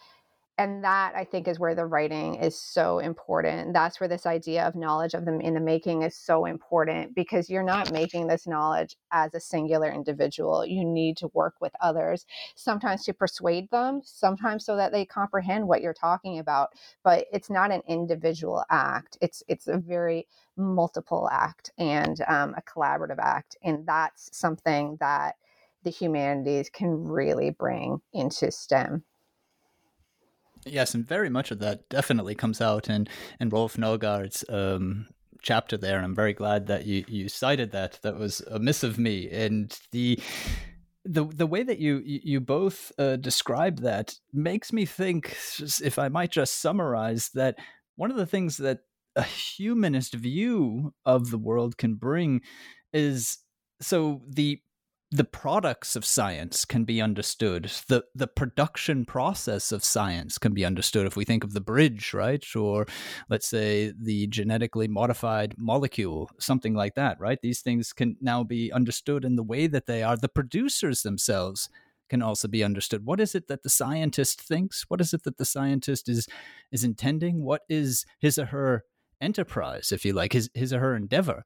and 0.58 0.84
that 0.84 1.14
i 1.16 1.24
think 1.24 1.48
is 1.48 1.58
where 1.58 1.74
the 1.74 1.86
writing 1.86 2.34
is 2.36 2.60
so 2.60 2.98
important. 2.98 3.72
That's 3.72 4.00
where 4.00 4.08
this 4.08 4.26
idea 4.26 4.66
of 4.66 4.74
knowledge 4.74 5.14
of 5.14 5.24
them 5.24 5.40
in 5.40 5.54
the 5.54 5.60
making 5.60 6.02
is 6.02 6.16
so 6.16 6.44
important 6.44 7.14
because 7.14 7.48
you're 7.50 7.62
not 7.62 7.92
making 7.92 8.26
this 8.26 8.46
knowledge 8.46 8.96
as 9.12 9.34
a 9.34 9.40
singular 9.40 9.90
individual. 9.90 10.64
You 10.66 10.84
need 10.84 11.16
to 11.18 11.28
work 11.34 11.54
with 11.60 11.72
others 11.80 12.26
sometimes 12.56 13.04
to 13.04 13.12
persuade 13.14 13.70
them 13.70 14.00
sometimes 14.04 14.64
so 14.64 14.76
that 14.76 14.92
they 14.92 15.04
comprehend 15.04 15.66
what 15.68 15.82
you're 15.82 15.94
talking 15.94 16.38
about 16.38 16.70
but 17.04 17.26
it's 17.32 17.50
not 17.50 17.72
an 17.72 17.82
individual 17.86 18.64
act. 18.70 19.18
It's 19.20 19.42
it's 19.48 19.68
a 19.68 19.78
very 19.78 20.26
multiple 20.56 21.28
act 21.32 21.72
and 21.78 22.20
um, 22.28 22.54
a 22.56 22.62
collaborative 22.62 23.18
act 23.20 23.56
and 23.62 23.86
that's 23.86 24.36
something 24.36 24.96
that 25.00 25.36
the 25.84 25.90
humanities 25.90 26.68
can 26.70 27.04
really 27.04 27.50
bring 27.50 28.00
into 28.12 28.50
stem 28.50 29.04
Yes, 30.66 30.94
and 30.94 31.06
very 31.06 31.30
much 31.30 31.50
of 31.50 31.58
that 31.60 31.88
definitely 31.88 32.34
comes 32.34 32.60
out 32.60 32.88
in 32.88 33.06
in 33.40 33.48
Rolf 33.48 33.76
Norgaard's 33.76 34.44
um, 34.48 35.06
chapter 35.42 35.76
there, 35.76 35.96
and 35.96 36.04
I'm 36.04 36.14
very 36.14 36.32
glad 36.34 36.66
that 36.66 36.86
you 36.86 37.04
you 37.08 37.28
cited 37.28 37.72
that. 37.72 37.98
That 38.02 38.18
was 38.18 38.40
a 38.50 38.58
miss 38.58 38.82
of 38.82 38.98
me, 38.98 39.30
and 39.30 39.78
the 39.92 40.18
the 41.04 41.24
the 41.24 41.46
way 41.46 41.62
that 41.62 41.78
you 41.78 42.02
you 42.04 42.40
both 42.40 42.92
uh, 42.98 43.16
describe 43.16 43.80
that 43.80 44.14
makes 44.32 44.72
me 44.72 44.84
think, 44.84 45.36
if 45.82 45.98
I 45.98 46.08
might 46.08 46.30
just 46.30 46.60
summarize, 46.60 47.30
that 47.34 47.56
one 47.96 48.10
of 48.10 48.16
the 48.16 48.26
things 48.26 48.56
that 48.58 48.80
a 49.16 49.22
humanist 49.22 50.14
view 50.14 50.94
of 51.04 51.30
the 51.30 51.38
world 51.38 51.76
can 51.76 51.94
bring 51.94 52.40
is 52.92 53.38
so 53.80 54.22
the 54.28 54.60
the 55.10 55.24
products 55.24 55.96
of 55.96 56.04
science 56.04 56.66
can 56.66 56.84
be 56.84 57.00
understood. 57.00 57.70
The 57.88 58.04
the 58.14 58.26
production 58.26 59.06
process 59.06 59.72
of 59.72 59.82
science 59.82 60.36
can 60.36 60.52
be 60.52 60.66
understood 60.66 61.06
if 61.06 61.16
we 61.16 61.24
think 61.24 61.44
of 61.44 61.54
the 61.54 61.62
bridge, 61.62 62.12
right? 62.12 62.44
Or 62.54 62.86
let's 63.30 63.48
say 63.48 63.92
the 63.98 64.26
genetically 64.26 64.86
modified 64.86 65.54
molecule, 65.56 66.30
something 66.38 66.74
like 66.74 66.94
that, 66.96 67.18
right? 67.18 67.38
These 67.40 67.62
things 67.62 67.94
can 67.94 68.16
now 68.20 68.44
be 68.44 68.70
understood 68.70 69.24
in 69.24 69.36
the 69.36 69.42
way 69.42 69.66
that 69.66 69.86
they 69.86 70.02
are. 70.02 70.16
The 70.16 70.28
producers 70.28 71.02
themselves 71.02 71.70
can 72.10 72.20
also 72.20 72.48
be 72.48 72.62
understood. 72.62 73.06
What 73.06 73.20
is 73.20 73.34
it 73.34 73.48
that 73.48 73.62
the 73.62 73.70
scientist 73.70 74.42
thinks? 74.42 74.84
What 74.88 75.00
is 75.00 75.14
it 75.14 75.24
that 75.24 75.38
the 75.38 75.46
scientist 75.46 76.08
is 76.10 76.28
is 76.70 76.84
intending? 76.84 77.44
What 77.44 77.62
is 77.70 78.04
his 78.18 78.38
or 78.38 78.46
her 78.46 78.84
enterprise, 79.22 79.90
if 79.90 80.04
you 80.04 80.12
like, 80.12 80.34
his 80.34 80.50
his 80.52 80.74
or 80.74 80.80
her 80.80 80.94
endeavor? 80.94 81.44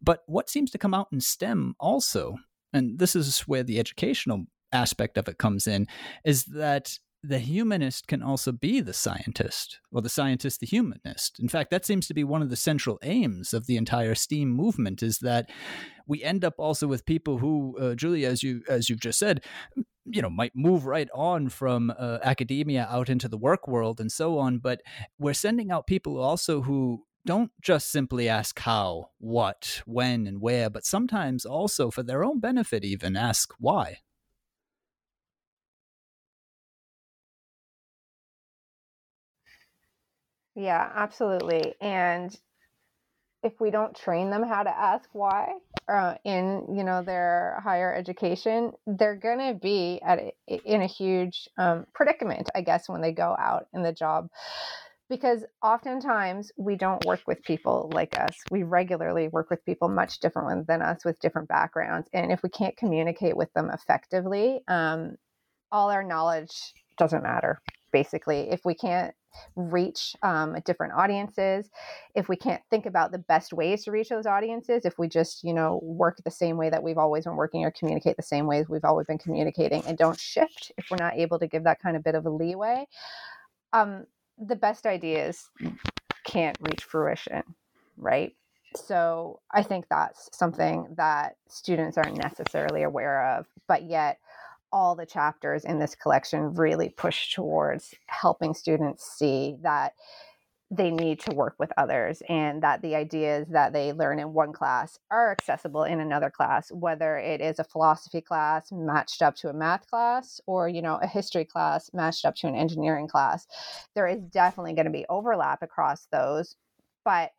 But 0.00 0.22
what 0.26 0.50
seems 0.50 0.70
to 0.72 0.78
come 0.78 0.94
out 0.94 1.08
in 1.12 1.20
STEM 1.20 1.74
also 1.78 2.38
and 2.72 2.98
this 2.98 3.16
is 3.16 3.40
where 3.40 3.62
the 3.62 3.78
educational 3.78 4.44
aspect 4.72 5.16
of 5.18 5.28
it 5.28 5.38
comes 5.38 5.66
in, 5.66 5.86
is 6.24 6.44
that 6.44 6.98
the 7.22 7.38
humanist 7.40 8.06
can 8.06 8.22
also 8.22 8.52
be 8.52 8.80
the 8.80 8.92
scientist, 8.92 9.80
or 9.90 10.00
the 10.00 10.08
scientist 10.08 10.60
the 10.60 10.66
humanist. 10.66 11.40
In 11.40 11.48
fact, 11.48 11.70
that 11.70 11.84
seems 11.84 12.06
to 12.06 12.14
be 12.14 12.22
one 12.22 12.42
of 12.42 12.50
the 12.50 12.56
central 12.56 12.98
aims 13.02 13.52
of 13.52 13.66
the 13.66 13.76
entire 13.76 14.14
STEAM 14.14 14.50
movement 14.50 15.02
is 15.02 15.18
that 15.18 15.50
we 16.06 16.22
end 16.22 16.44
up 16.44 16.54
also 16.58 16.86
with 16.86 17.04
people 17.06 17.38
who, 17.38 17.76
uh, 17.80 17.94
Julia, 17.94 18.28
as 18.28 18.42
you 18.42 18.62
as 18.68 18.88
you've 18.88 19.00
just 19.00 19.18
said, 19.18 19.44
you 20.04 20.22
know, 20.22 20.30
might 20.30 20.52
move 20.54 20.86
right 20.86 21.08
on 21.12 21.48
from 21.48 21.92
uh, 21.98 22.18
academia 22.22 22.86
out 22.88 23.08
into 23.08 23.28
the 23.28 23.36
work 23.36 23.66
world 23.66 24.00
and 24.00 24.12
so 24.12 24.38
on. 24.38 24.58
But 24.58 24.80
we're 25.18 25.34
sending 25.34 25.70
out 25.72 25.88
people 25.88 26.18
also 26.18 26.62
who 26.62 27.04
don't 27.28 27.52
just 27.60 27.92
simply 27.92 28.26
ask 28.26 28.58
how, 28.60 29.10
what, 29.18 29.82
when, 29.84 30.26
and 30.26 30.40
where, 30.40 30.70
but 30.70 30.86
sometimes 30.86 31.44
also 31.44 31.90
for 31.90 32.02
their 32.02 32.24
own 32.24 32.40
benefit, 32.40 32.86
even 32.86 33.18
ask 33.18 33.52
why. 33.58 33.98
Yeah, 40.54 40.90
absolutely. 40.94 41.74
And 41.82 42.34
if 43.42 43.60
we 43.60 43.70
don't 43.70 43.94
train 43.94 44.30
them 44.30 44.42
how 44.42 44.62
to 44.62 44.70
ask 44.70 45.10
why 45.12 45.52
uh, 45.86 46.14
in 46.24 46.74
you 46.74 46.82
know 46.82 47.02
their 47.02 47.60
higher 47.62 47.94
education, 47.94 48.72
they're 48.86 49.16
to 49.38 49.52
be 49.52 50.00
at 50.02 50.18
a, 50.18 50.32
in 50.64 50.80
a 50.80 50.86
huge 50.86 51.50
um, 51.58 51.86
predicament, 51.94 52.48
I 52.54 52.62
guess, 52.62 52.88
when 52.88 53.02
they 53.02 53.12
go 53.12 53.36
out 53.38 53.66
in 53.74 53.82
the 53.82 53.92
job 53.92 54.30
because 55.08 55.44
oftentimes 55.62 56.52
we 56.56 56.76
don't 56.76 57.04
work 57.06 57.20
with 57.26 57.42
people 57.42 57.90
like 57.94 58.18
us. 58.18 58.36
We 58.50 58.62
regularly 58.62 59.28
work 59.28 59.50
with 59.50 59.64
people 59.64 59.88
much 59.88 60.20
different 60.20 60.66
than 60.66 60.82
us 60.82 61.04
with 61.04 61.18
different 61.20 61.48
backgrounds. 61.48 62.08
And 62.12 62.30
if 62.30 62.42
we 62.42 62.50
can't 62.50 62.76
communicate 62.76 63.36
with 63.36 63.52
them 63.54 63.70
effectively, 63.72 64.60
um, 64.68 65.16
all 65.72 65.90
our 65.90 66.02
knowledge 66.02 66.74
doesn't 66.98 67.22
matter, 67.22 67.60
basically. 67.92 68.50
If 68.50 68.64
we 68.64 68.74
can't 68.74 69.14
reach 69.56 70.14
um, 70.22 70.56
different 70.64 70.94
audiences, 70.94 71.70
if 72.14 72.28
we 72.28 72.36
can't 72.36 72.62
think 72.70 72.86
about 72.86 73.12
the 73.12 73.18
best 73.18 73.52
ways 73.52 73.84
to 73.84 73.90
reach 73.90 74.08
those 74.08 74.26
audiences, 74.26 74.84
if 74.84 74.98
we 74.98 75.08
just, 75.08 75.44
you 75.44 75.54
know, 75.54 75.80
work 75.82 76.18
the 76.24 76.30
same 76.30 76.56
way 76.56 76.70
that 76.70 76.82
we've 76.82 76.98
always 76.98 77.24
been 77.24 77.36
working 77.36 77.64
or 77.64 77.70
communicate 77.70 78.16
the 78.16 78.22
same 78.22 78.46
ways 78.46 78.68
we've 78.68 78.84
always 78.84 79.06
been 79.06 79.18
communicating 79.18 79.82
and 79.86 79.96
don't 79.96 80.18
shift, 80.18 80.72
if 80.76 80.86
we're 80.90 80.96
not 80.98 81.16
able 81.16 81.38
to 81.38 81.46
give 81.46 81.64
that 81.64 81.80
kind 81.80 81.96
of 81.96 82.02
bit 82.02 82.14
of 82.14 82.26
a 82.26 82.30
leeway, 82.30 82.86
um, 83.72 84.06
the 84.40 84.56
best 84.56 84.86
ideas 84.86 85.48
can't 86.24 86.56
reach 86.60 86.84
fruition, 86.84 87.42
right? 87.96 88.34
So 88.76 89.40
I 89.52 89.62
think 89.62 89.86
that's 89.88 90.28
something 90.36 90.94
that 90.96 91.36
students 91.48 91.96
aren't 91.96 92.18
necessarily 92.18 92.82
aware 92.82 93.36
of, 93.36 93.46
but 93.66 93.84
yet 93.84 94.18
all 94.70 94.94
the 94.94 95.06
chapters 95.06 95.64
in 95.64 95.78
this 95.78 95.94
collection 95.94 96.54
really 96.54 96.90
push 96.90 97.34
towards 97.34 97.94
helping 98.06 98.52
students 98.52 99.04
see 99.10 99.56
that 99.62 99.94
they 100.70 100.90
need 100.90 101.18
to 101.18 101.32
work 101.32 101.54
with 101.58 101.72
others 101.78 102.22
and 102.28 102.62
that 102.62 102.82
the 102.82 102.94
ideas 102.94 103.46
that 103.48 103.72
they 103.72 103.92
learn 103.92 104.18
in 104.18 104.34
one 104.34 104.52
class 104.52 104.98
are 105.10 105.32
accessible 105.32 105.84
in 105.84 105.98
another 105.98 106.30
class 106.30 106.70
whether 106.70 107.16
it 107.16 107.40
is 107.40 107.58
a 107.58 107.64
philosophy 107.64 108.20
class 108.20 108.70
matched 108.70 109.22
up 109.22 109.34
to 109.34 109.48
a 109.48 109.52
math 109.52 109.86
class 109.86 110.40
or 110.46 110.68
you 110.68 110.82
know 110.82 110.98
a 111.02 111.06
history 111.06 111.44
class 111.44 111.90
matched 111.94 112.24
up 112.26 112.34
to 112.34 112.46
an 112.46 112.54
engineering 112.54 113.08
class 113.08 113.46
there 113.94 114.06
is 114.06 114.20
definitely 114.30 114.74
going 114.74 114.84
to 114.84 114.92
be 114.92 115.06
overlap 115.08 115.62
across 115.62 116.06
those 116.12 116.56
but 117.04 117.30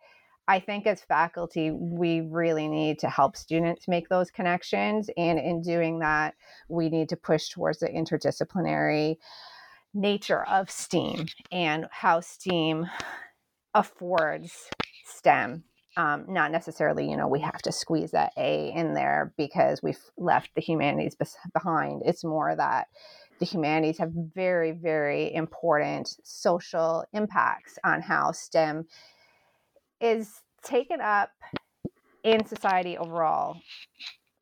I 0.47 0.59
think 0.59 0.87
as 0.87 1.01
faculty, 1.01 1.69
we 1.69 2.21
really 2.21 2.67
need 2.67 2.97
to 2.99 3.07
help 3.07 3.37
students 3.37 3.87
make 3.87 4.09
those 4.09 4.31
connections. 4.31 5.07
And 5.15 5.37
in 5.37 5.61
doing 5.61 5.99
that, 5.99 6.33
we 6.67 6.89
need 6.89 7.07
to 7.09 7.15
push 7.15 7.49
towards 7.49 7.77
the 7.77 7.87
interdisciplinary 7.87 9.17
nature 9.93 10.43
of 10.43 10.69
STEAM 10.69 11.27
and 11.51 11.87
how 11.91 12.19
STEAM 12.19 12.87
affords 13.73 14.69
STEM. 15.05 15.63
Um, 15.97 16.25
not 16.29 16.51
necessarily, 16.51 17.09
you 17.09 17.17
know, 17.17 17.27
we 17.27 17.41
have 17.41 17.61
to 17.63 17.71
squeeze 17.71 18.11
that 18.11 18.31
A 18.37 18.71
in 18.73 18.93
there 18.93 19.33
because 19.37 19.81
we've 19.83 19.99
left 20.17 20.49
the 20.55 20.61
humanities 20.61 21.17
behind. 21.53 22.03
It's 22.05 22.23
more 22.23 22.55
that 22.55 22.87
the 23.39 23.45
humanities 23.45 23.97
have 23.97 24.11
very, 24.13 24.71
very 24.71 25.33
important 25.33 26.15
social 26.23 27.05
impacts 27.11 27.77
on 27.83 28.01
how 28.01 28.31
STEM 28.31 28.85
is 29.99 30.41
taken 30.63 31.01
up 31.01 31.31
in 32.23 32.45
society 32.45 32.97
overall. 32.97 33.57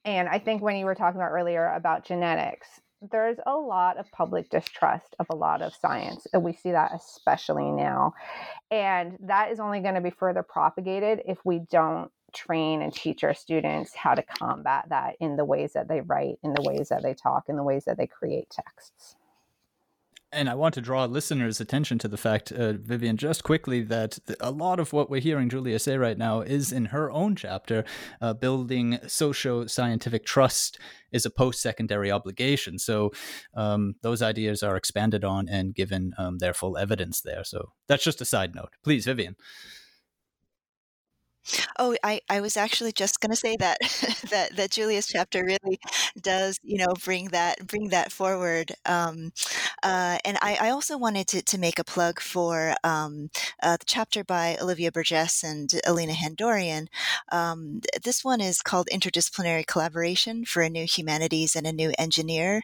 And 0.05 0.27
I 0.27 0.39
think 0.39 0.61
when 0.61 0.75
you 0.75 0.85
were 0.85 0.95
talking 0.95 1.19
about 1.19 1.31
earlier 1.31 1.73
about 1.73 2.05
genetics, 2.05 2.67
there's 3.11 3.37
a 3.45 3.55
lot 3.55 3.97
of 3.97 4.09
public 4.11 4.49
distrust 4.49 5.15
of 5.19 5.27
a 5.29 5.35
lot 5.35 5.61
of 5.61 5.73
science 5.75 6.25
and 6.33 6.43
we 6.43 6.53
see 6.53 6.71
that 6.71 6.91
especially 6.95 7.69
now 7.69 8.13
and 8.71 9.17
that 9.21 9.51
is 9.51 9.59
only 9.59 9.79
going 9.79 9.93
to 9.95 10.01
be 10.01 10.09
further 10.09 10.41
propagated 10.41 11.21
if 11.25 11.37
we 11.45 11.59
don't 11.69 12.11
train 12.33 12.81
and 12.81 12.93
teach 12.93 13.23
our 13.23 13.33
students 13.35 13.93
how 13.95 14.15
to 14.15 14.23
combat 14.23 14.85
that 14.89 15.15
in 15.19 15.35
the 15.35 15.45
ways 15.45 15.73
that 15.73 15.87
they 15.87 16.01
write 16.01 16.37
in 16.43 16.53
the 16.53 16.61
ways 16.63 16.89
that 16.89 17.03
they 17.03 17.13
talk 17.13 17.49
in 17.49 17.55
the 17.55 17.63
ways 17.63 17.85
that 17.85 17.97
they 17.97 18.07
create 18.07 18.49
texts 18.49 19.15
and 20.37 20.47
I 20.47 20.53
want 20.53 20.75
to 20.75 20.81
draw 20.81 21.05
listeners' 21.05 21.59
attention 21.59 21.97
to 21.99 22.07
the 22.07 22.17
fact, 22.17 22.51
uh, 22.51 22.73
Vivian, 22.73 23.17
just 23.17 23.43
quickly, 23.43 23.81
that 23.83 24.19
a 24.39 24.51
lot 24.51 24.79
of 24.79 24.93
what 24.93 25.09
we're 25.09 25.19
hearing 25.19 25.49
Julia 25.49 25.79
say 25.79 25.97
right 25.97 26.17
now 26.17 26.41
is 26.41 26.71
in 26.71 26.85
her 26.85 27.09
own 27.09 27.35
chapter, 27.35 27.83
uh, 28.21 28.33
building 28.33 28.99
socio 29.07 29.65
scientific 29.65 30.25
trust 30.25 30.79
is 31.11 31.25
a 31.25 31.31
post 31.31 31.59
secondary 31.59 32.11
obligation. 32.11 32.77
So 32.77 33.11
um, 33.55 33.95
those 34.03 34.21
ideas 34.21 34.61
are 34.61 34.77
expanded 34.77 35.23
on 35.23 35.49
and 35.49 35.73
given 35.73 36.13
um, 36.19 36.37
their 36.37 36.53
full 36.53 36.77
evidence 36.77 37.21
there. 37.21 37.43
So 37.43 37.71
that's 37.87 38.03
just 38.03 38.21
a 38.21 38.25
side 38.25 38.53
note. 38.53 38.69
Please, 38.83 39.05
Vivian. 39.05 39.35
Oh, 41.79 41.95
I, 42.03 42.21
I 42.29 42.41
was 42.41 42.57
actually 42.57 42.91
just 42.91 43.19
going 43.21 43.31
to 43.31 43.35
say 43.35 43.55
that 43.57 43.77
that 44.29 44.55
that 44.55 44.71
Julia's 44.71 45.07
chapter 45.07 45.43
really 45.43 45.79
does, 46.21 46.59
you 46.63 46.77
know, 46.77 46.93
bring 47.03 47.29
that 47.29 47.65
bring 47.67 47.89
that 47.89 48.11
forward. 48.11 48.73
Um, 48.85 49.31
uh, 49.83 50.17
and 50.25 50.37
I, 50.41 50.57
I 50.61 50.69
also 50.69 50.97
wanted 50.97 51.27
to, 51.29 51.41
to 51.41 51.57
make 51.57 51.79
a 51.79 51.83
plug 51.83 52.19
for 52.19 52.75
um, 52.83 53.29
uh, 53.61 53.77
the 53.77 53.85
chapter 53.85 54.23
by 54.23 54.57
Olivia 54.61 54.91
Burgess 54.91 55.43
and 55.43 55.71
Alina 55.85 56.13
Handorian. 56.13 56.87
Um, 57.31 57.81
this 58.03 58.23
one 58.23 58.41
is 58.41 58.61
called 58.61 58.87
Interdisciplinary 58.91 59.65
Collaboration 59.65 60.45
for 60.45 60.61
a 60.61 60.69
New 60.69 60.85
Humanities 60.85 61.55
and 61.55 61.67
a 61.67 61.73
New 61.73 61.93
Engineer. 61.97 62.63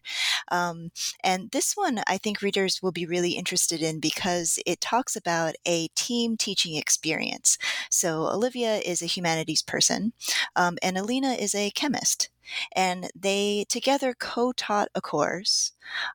Um, 0.52 0.92
and 1.24 1.52
this 1.52 1.74
one 1.76 2.02
I 2.08 2.18
think 2.18 2.42
readers 2.42 2.82
will 2.82 2.92
be 2.92 3.06
really 3.06 3.32
interested 3.32 3.82
in 3.82 4.00
because 4.00 4.60
it 4.66 4.82
talks 4.82 5.16
about 5.16 5.56
a 5.66 5.88
team 5.90 6.38
teaching 6.38 6.76
experience. 6.76 7.58
So 7.90 8.28
Olivia 8.28 8.73
is 8.84 9.02
a 9.02 9.08
humanities 9.08 9.62
person, 9.62 10.14
um, 10.56 10.78
and 10.82 10.98
Alina 10.98 11.34
is 11.34 11.56
a 11.56 11.72
chemist. 11.72 12.30
And 12.76 13.10
they 13.16 13.66
together 13.70 14.14
co 14.20 14.52
taught 14.52 14.90
a 14.94 15.02
course 15.02 15.72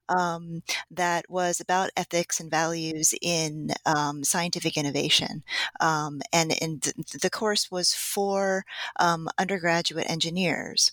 um, 0.08 0.62
that 0.90 1.24
was 1.30 1.60
about 1.60 1.90
ethics 1.96 2.38
and 2.38 2.50
values 2.50 3.14
in 3.22 3.70
um, 3.86 4.24
scientific 4.24 4.76
innovation. 4.76 5.42
Um, 5.80 6.20
and, 6.32 6.54
and 6.60 6.82
the 7.20 7.30
course 7.30 7.70
was 7.70 7.94
for 7.94 8.64
um, 8.96 9.28
undergraduate 9.38 10.10
engineers. 10.10 10.92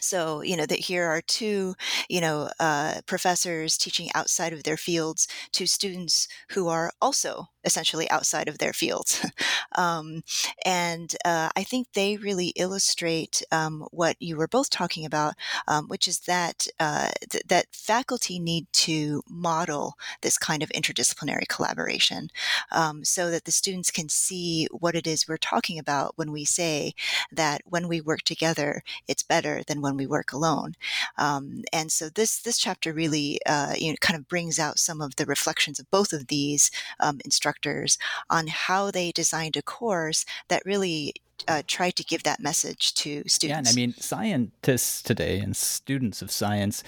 So, 0.00 0.42
you 0.42 0.56
know, 0.56 0.66
that 0.66 0.80
here 0.80 1.06
are 1.06 1.22
two, 1.22 1.74
you 2.08 2.20
know, 2.20 2.50
uh, 2.60 3.00
professors 3.06 3.78
teaching 3.78 4.10
outside 4.14 4.52
of 4.52 4.64
their 4.64 4.76
fields 4.76 5.26
to 5.52 5.66
students 5.66 6.28
who 6.50 6.68
are 6.68 6.92
also 7.00 7.48
essentially 7.64 8.08
outside 8.10 8.48
of 8.48 8.58
their 8.58 8.72
fields. 8.72 9.24
um, 9.76 10.22
and 10.64 11.14
uh, 11.24 11.50
I 11.56 11.62
think 11.62 11.88
they 11.92 12.16
really 12.16 12.48
illustrate 12.56 13.42
um, 13.50 13.86
what 13.90 14.16
you 14.20 14.36
were 14.36 14.48
both 14.48 14.70
talking 14.70 15.04
about, 15.04 15.34
um, 15.66 15.88
which 15.88 16.06
is 16.06 16.20
that 16.20 16.68
uh, 16.78 17.10
th- 17.28 17.44
that 17.48 17.66
faculty 17.72 18.38
need 18.38 18.66
to 18.72 19.22
model 19.28 19.94
this 20.20 20.38
kind 20.38 20.62
of 20.62 20.68
interdisciplinary 20.70 21.48
collaboration, 21.48 22.28
um, 22.70 23.04
so 23.04 23.30
that 23.30 23.44
the 23.44 23.52
students 23.52 23.90
can 23.90 24.08
see 24.08 24.68
what 24.70 24.94
it 24.94 25.06
is 25.06 25.26
we're 25.26 25.36
talking 25.36 25.78
about 25.78 26.12
when 26.16 26.32
we 26.32 26.44
say 26.44 26.94
that 27.32 27.62
when 27.64 27.88
we 27.88 28.00
work 28.00 28.22
together, 28.22 28.82
it's 29.08 29.22
better 29.22 29.62
than 29.66 29.80
when 29.80 29.96
we 29.96 30.06
work 30.06 30.32
alone. 30.32 30.74
Um, 31.18 31.62
and 31.72 31.90
so 31.90 32.08
this 32.08 32.40
this 32.40 32.58
chapter 32.58 32.92
really 32.92 33.40
uh, 33.46 33.74
you 33.76 33.90
know 33.90 33.96
kind 34.00 34.18
of 34.18 34.28
brings 34.28 34.58
out 34.58 34.78
some 34.78 35.00
of 35.00 35.16
the 35.16 35.26
reflections 35.26 35.78
of 35.78 35.90
both 35.90 36.12
of 36.12 36.26
these 36.28 36.70
um, 37.00 37.20
instructions 37.24 37.53
instructors 37.54 37.98
on 38.30 38.46
how 38.46 38.90
they 38.90 39.12
designed 39.12 39.56
a 39.56 39.62
course 39.62 40.24
that 40.48 40.62
really 40.64 41.14
uh, 41.48 41.62
tried 41.66 41.96
to 41.96 42.04
give 42.04 42.22
that 42.22 42.40
message 42.40 42.94
to 42.94 43.22
students. 43.26 43.42
Yeah, 43.42 43.58
and 43.58 43.68
I 43.68 43.72
mean, 43.72 43.94
scientists 43.94 45.02
today 45.02 45.38
and 45.38 45.56
students 45.56 46.22
of 46.22 46.30
science. 46.30 46.82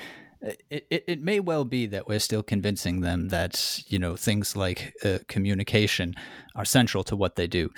Uh, 0.45 0.53
it, 0.71 0.87
it, 0.91 1.05
it 1.07 1.23
may 1.23 1.41
well 1.41 1.65
be 1.65 1.87
that 1.87 2.07
we're 2.07 2.21
still 2.21 2.43
convincing 2.43 3.01
them 3.01 3.29
that 3.29 3.83
you 3.89 3.99
know 3.99 4.17
things 4.17 4.55
like 4.57 4.95
uh, 5.05 5.19
communication 5.29 6.15
are 6.55 6.65
central 6.65 7.05
to 7.05 7.17
what 7.17 7.37
they 7.37 7.47
do 7.47 7.71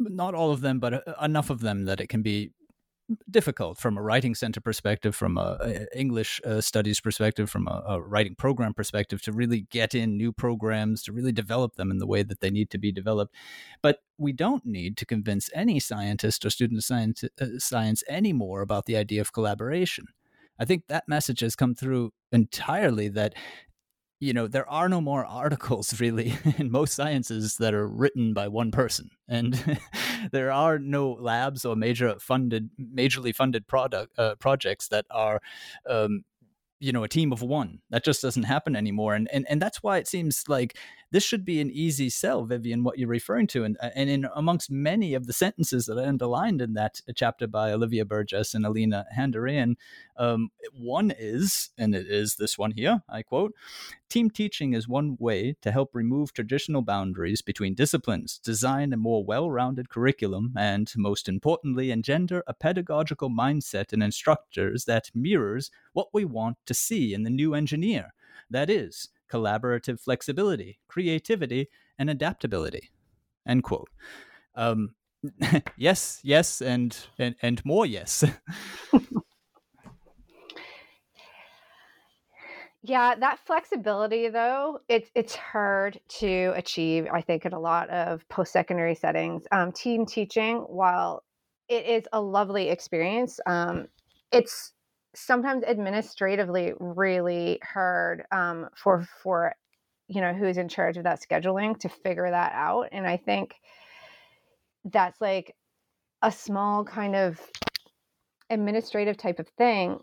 not 0.00 0.32
all 0.32 0.52
of 0.52 0.60
them, 0.60 0.78
but 0.78 0.94
uh, 0.94 1.14
enough 1.20 1.50
of 1.50 1.60
them 1.60 1.86
that 1.86 2.00
it 2.00 2.08
can 2.08 2.22
be 2.22 2.52
difficult 3.30 3.78
from 3.78 3.96
a 3.96 4.02
writing 4.02 4.34
center 4.34 4.60
perspective, 4.60 5.14
from 5.14 5.38
a, 5.38 5.58
a 5.60 5.98
English 5.98 6.40
uh, 6.44 6.60
studies 6.60 7.00
perspective, 7.00 7.48
from 7.48 7.66
a, 7.66 7.82
a, 7.86 8.00
writing 8.00 8.34
program 8.34 8.74
perspective, 8.74 9.22
to 9.22 9.32
really 9.32 9.62
get 9.70 9.94
in 9.94 10.16
new 10.16 10.32
programs, 10.32 11.02
to 11.02 11.12
really 11.12 11.32
develop 11.32 11.76
them 11.76 11.90
in 11.90 11.98
the 11.98 12.06
way 12.06 12.22
that 12.22 12.40
they 12.40 12.50
need 12.50 12.70
to 12.70 12.78
be 12.78 12.92
developed. 12.92 13.34
But 13.82 14.00
we 14.18 14.32
don't 14.32 14.64
need 14.66 14.96
to 14.98 15.06
convince 15.06 15.50
any 15.54 15.80
scientist 15.80 16.44
or 16.44 16.50
student 16.50 16.78
of 16.78 16.84
science, 16.84 17.24
uh, 17.24 17.46
science 17.58 18.02
anymore 18.08 18.60
about 18.60 18.86
the 18.86 18.96
idea 18.96 19.20
of 19.20 19.32
collaboration. 19.32 20.08
I 20.58 20.64
think 20.64 20.88
that 20.88 21.08
message 21.08 21.40
has 21.40 21.54
come 21.54 21.74
through 21.74 22.12
entirely 22.32 23.08
that 23.10 23.34
you 24.20 24.32
know 24.32 24.46
there 24.46 24.68
are 24.68 24.88
no 24.88 25.00
more 25.00 25.24
articles 25.44 26.00
really 26.00 26.34
in 26.58 26.70
most 26.70 26.94
sciences 26.94 27.56
that 27.58 27.74
are 27.74 27.88
written 27.88 28.34
by 28.34 28.48
one 28.48 28.70
person. 28.70 29.10
And 29.28 29.78
there 30.32 30.50
are 30.50 30.78
no 30.78 31.12
labs 31.12 31.64
or 31.64 31.76
major 31.76 32.16
funded 32.18 32.70
majorly 32.80 33.34
funded 33.34 33.66
product 33.66 34.18
uh, 34.18 34.34
projects 34.36 34.88
that 34.88 35.06
are 35.10 35.40
um, 35.88 36.24
you 36.80 36.92
know 36.92 37.04
a 37.04 37.08
team 37.08 37.32
of 37.32 37.42
one. 37.42 37.80
That 37.90 38.04
just 38.04 38.22
doesn't 38.22 38.44
happen 38.44 38.76
anymore. 38.76 39.14
And 39.14 39.28
and, 39.32 39.46
and 39.48 39.60
that's 39.62 39.82
why 39.82 39.98
it 39.98 40.08
seems 40.08 40.44
like 40.48 40.76
this 41.10 41.24
should 41.24 41.44
be 41.44 41.60
an 41.60 41.70
easy 41.70 42.10
sell 42.10 42.44
vivian 42.44 42.84
what 42.84 42.98
you're 42.98 43.08
referring 43.08 43.46
to 43.46 43.64
and 43.64 43.76
uh, 43.82 43.90
and 43.94 44.10
in 44.10 44.26
amongst 44.34 44.70
many 44.70 45.14
of 45.14 45.26
the 45.26 45.32
sentences 45.32 45.86
that 45.86 45.98
i 45.98 46.06
underlined 46.06 46.60
in 46.60 46.74
that 46.74 47.00
chapter 47.14 47.46
by 47.46 47.72
olivia 47.72 48.04
burgess 48.04 48.54
and 48.54 48.64
alina 48.64 49.06
handorian 49.16 49.76
um, 50.16 50.50
one 50.72 51.12
is 51.16 51.70
and 51.78 51.94
it 51.94 52.06
is 52.08 52.36
this 52.36 52.58
one 52.58 52.72
here 52.72 53.02
i 53.08 53.22
quote 53.22 53.54
team 54.08 54.30
teaching 54.30 54.72
is 54.72 54.88
one 54.88 55.16
way 55.18 55.54
to 55.60 55.70
help 55.70 55.90
remove 55.94 56.32
traditional 56.32 56.82
boundaries 56.82 57.42
between 57.42 57.74
disciplines 57.74 58.38
design 58.38 58.92
a 58.92 58.96
more 58.96 59.24
well-rounded 59.24 59.88
curriculum 59.88 60.52
and 60.56 60.92
most 60.96 61.28
importantly 61.28 61.90
engender 61.90 62.42
a 62.46 62.54
pedagogical 62.54 63.30
mindset 63.30 63.92
in 63.92 64.02
instructors 64.02 64.84
that 64.84 65.10
mirrors 65.14 65.70
what 65.92 66.08
we 66.12 66.24
want 66.24 66.56
to 66.66 66.74
see 66.74 67.14
in 67.14 67.22
the 67.22 67.30
new 67.30 67.54
engineer. 67.54 68.14
That 68.50 68.70
is 68.70 69.08
collaborative 69.28 70.00
flexibility, 70.00 70.78
creativity, 70.88 71.68
and 71.98 72.10
adaptability. 72.10 72.90
End 73.46 73.62
quote. 73.62 73.90
Um, 74.54 74.94
yes, 75.76 76.20
yes, 76.22 76.60
and 76.60 76.96
and, 77.18 77.34
and 77.42 77.64
more 77.64 77.86
yes. 77.86 78.24
yeah, 82.82 83.14
that 83.16 83.38
flexibility 83.44 84.28
though, 84.28 84.80
it's 84.88 85.10
it's 85.14 85.34
hard 85.34 86.00
to 86.20 86.52
achieve. 86.56 87.06
I 87.12 87.20
think 87.20 87.44
in 87.44 87.52
a 87.52 87.60
lot 87.60 87.90
of 87.90 88.28
post 88.28 88.52
secondary 88.52 88.94
settings, 88.94 89.42
um, 89.50 89.72
team 89.72 90.06
teaching, 90.06 90.58
while 90.58 91.24
it 91.68 91.84
is 91.86 92.04
a 92.12 92.20
lovely 92.20 92.68
experience, 92.68 93.40
um, 93.46 93.88
it's 94.32 94.72
sometimes 95.18 95.64
administratively 95.64 96.72
really 96.78 97.60
hard 97.62 98.24
um, 98.32 98.68
for 98.76 99.06
for 99.22 99.54
you 100.08 100.20
know 100.20 100.32
who's 100.32 100.56
in 100.58 100.68
charge 100.68 100.96
of 100.96 101.04
that 101.04 101.20
scheduling 101.20 101.78
to 101.78 101.88
figure 101.88 102.30
that 102.30 102.52
out 102.54 102.88
and 102.92 103.06
i 103.06 103.16
think 103.16 103.54
that's 104.84 105.20
like 105.20 105.54
a 106.22 106.32
small 106.32 106.84
kind 106.84 107.14
of 107.14 107.40
administrative 108.50 109.16
type 109.16 109.38
of 109.38 109.48
thing 109.50 110.00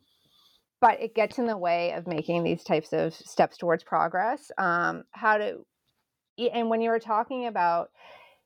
but 0.82 1.02
it 1.02 1.16
gets 1.16 1.40
in 1.40 1.48
the 1.48 1.58
way 1.58 1.94
of 1.94 2.06
making 2.06 2.44
these 2.44 2.64
types 2.64 2.94
of 2.94 3.14
steps 3.14 3.58
towards 3.58 3.84
progress 3.84 4.52
um, 4.58 5.04
how 5.12 5.38
to 5.38 5.66
and 6.38 6.70
when 6.70 6.82
you 6.82 6.90
were 6.90 7.00
talking 7.00 7.48
about 7.48 7.90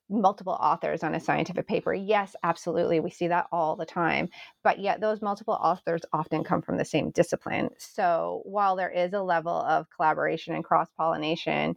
multiple 0.10 0.57
authors 0.60 1.03
on 1.03 1.16
a 1.16 1.20
scientific 1.20 1.68
paper. 1.68 1.93
Yes, 1.93 2.36
absolutely. 2.43 2.99
We 2.99 3.12
see 3.12 3.28
that 3.28 3.47
all 3.51 3.76
the 3.76 3.86
time. 3.86 4.30
But 4.64 4.80
yet, 4.80 5.01
those 5.01 5.22
multiple 5.22 5.57
authors 5.62 6.01
often 6.14 6.43
come 6.43 6.62
from 6.62 6.78
the 6.78 6.86
same 6.86 7.12
discipline. 7.12 7.70
So, 7.78 8.41
while 8.45 8.76
there 8.76 8.89
is 8.91 9.14
a 9.14 9.22
level 9.22 9.53
of 9.53 9.88
collaboration 9.95 10.55
and 10.55 10.64
cross 10.64 10.88
pollination, 10.97 11.76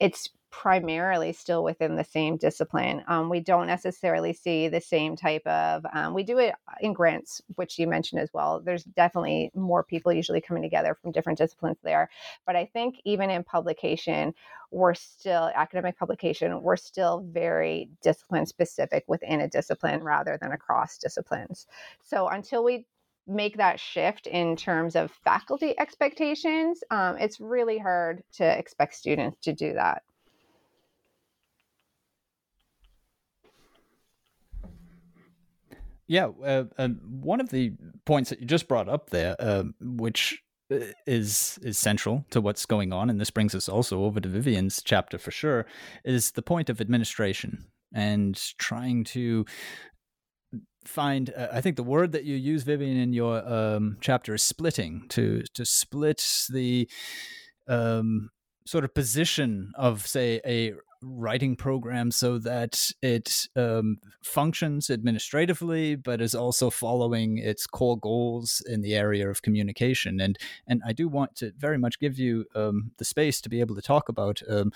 it's 0.00 0.30
primarily 0.62 1.32
still 1.32 1.64
within 1.64 1.96
the 1.96 2.04
same 2.04 2.36
discipline. 2.36 3.02
Um, 3.08 3.28
we 3.28 3.40
don't 3.40 3.66
necessarily 3.66 4.32
see 4.32 4.68
the 4.68 4.80
same 4.80 5.16
type 5.16 5.44
of, 5.46 5.84
um, 5.92 6.14
we 6.14 6.22
do 6.22 6.38
it 6.38 6.54
in 6.80 6.92
grants, 6.92 7.42
which 7.56 7.76
you 7.76 7.88
mentioned 7.88 8.20
as 8.20 8.30
well. 8.32 8.60
There's 8.60 8.84
definitely 8.84 9.50
more 9.54 9.82
people 9.82 10.12
usually 10.12 10.40
coming 10.40 10.62
together 10.62 10.94
from 10.94 11.10
different 11.10 11.38
disciplines 11.38 11.78
there. 11.82 12.08
But 12.46 12.54
I 12.54 12.66
think 12.66 13.00
even 13.04 13.30
in 13.30 13.42
publication, 13.42 14.32
we're 14.70 14.94
still, 14.94 15.50
academic 15.56 15.98
publication, 15.98 16.62
we're 16.62 16.76
still 16.76 17.26
very 17.28 17.90
discipline 18.00 18.46
specific 18.46 19.04
within 19.08 19.40
a 19.40 19.48
discipline 19.48 20.04
rather 20.04 20.38
than 20.40 20.52
across 20.52 20.98
disciplines. 20.98 21.66
So 22.04 22.28
until 22.28 22.62
we 22.62 22.86
make 23.26 23.56
that 23.56 23.80
shift 23.80 24.28
in 24.28 24.54
terms 24.54 24.94
of 24.94 25.10
faculty 25.24 25.74
expectations, 25.80 26.84
um, 26.92 27.16
it's 27.18 27.40
really 27.40 27.78
hard 27.78 28.22
to 28.34 28.44
expect 28.44 28.94
students 28.94 29.38
to 29.40 29.52
do 29.52 29.72
that. 29.72 30.02
Yeah, 36.06 36.28
uh, 36.44 36.64
one 36.78 37.40
of 37.40 37.48
the 37.48 37.72
points 38.04 38.30
that 38.30 38.40
you 38.40 38.46
just 38.46 38.68
brought 38.68 38.88
up 38.88 39.10
there, 39.10 39.36
uh, 39.38 39.64
which 39.80 40.42
uh, 40.70 40.78
is 41.06 41.58
is 41.62 41.78
central 41.78 42.26
to 42.30 42.40
what's 42.40 42.66
going 42.66 42.92
on, 42.92 43.08
and 43.08 43.20
this 43.20 43.30
brings 43.30 43.54
us 43.54 43.68
also 43.68 44.04
over 44.04 44.20
to 44.20 44.28
Vivian's 44.28 44.82
chapter 44.82 45.18
for 45.18 45.30
sure, 45.30 45.66
is 46.04 46.32
the 46.32 46.42
point 46.42 46.68
of 46.68 46.80
administration 46.80 47.66
and 47.94 48.38
trying 48.58 49.04
to 49.04 49.46
find. 50.84 51.32
Uh, 51.34 51.48
I 51.52 51.62
think 51.62 51.76
the 51.76 51.82
word 51.82 52.12
that 52.12 52.24
you 52.24 52.36
use, 52.36 52.64
Vivian, 52.64 52.98
in 52.98 53.14
your 53.14 53.46
um, 53.50 53.96
chapter 54.00 54.34
is 54.34 54.42
splitting 54.42 55.06
to 55.10 55.42
to 55.54 55.64
split 55.64 56.22
the 56.50 56.88
um, 57.66 58.30
sort 58.66 58.84
of 58.84 58.94
position 58.94 59.72
of, 59.76 60.06
say, 60.06 60.40
a 60.44 60.72
writing 61.04 61.56
program 61.56 62.10
so 62.10 62.38
that 62.38 62.90
it 63.02 63.46
um, 63.56 63.98
functions 64.22 64.90
administratively, 64.90 65.94
but 65.94 66.20
is 66.20 66.34
also 66.34 66.70
following 66.70 67.38
its 67.38 67.66
core 67.66 67.98
goals 67.98 68.62
in 68.66 68.80
the 68.80 68.94
area 68.94 69.28
of 69.28 69.42
communication. 69.42 70.20
And 70.20 70.38
and 70.66 70.82
I 70.86 70.92
do 70.92 71.08
want 71.08 71.36
to 71.36 71.52
very 71.56 71.78
much 71.78 71.98
give 71.98 72.18
you 72.18 72.46
um, 72.54 72.92
the 72.98 73.04
space 73.04 73.40
to 73.42 73.48
be 73.48 73.60
able 73.60 73.74
to 73.74 73.82
talk 73.82 74.08
about 74.08 74.42
um, 74.48 74.72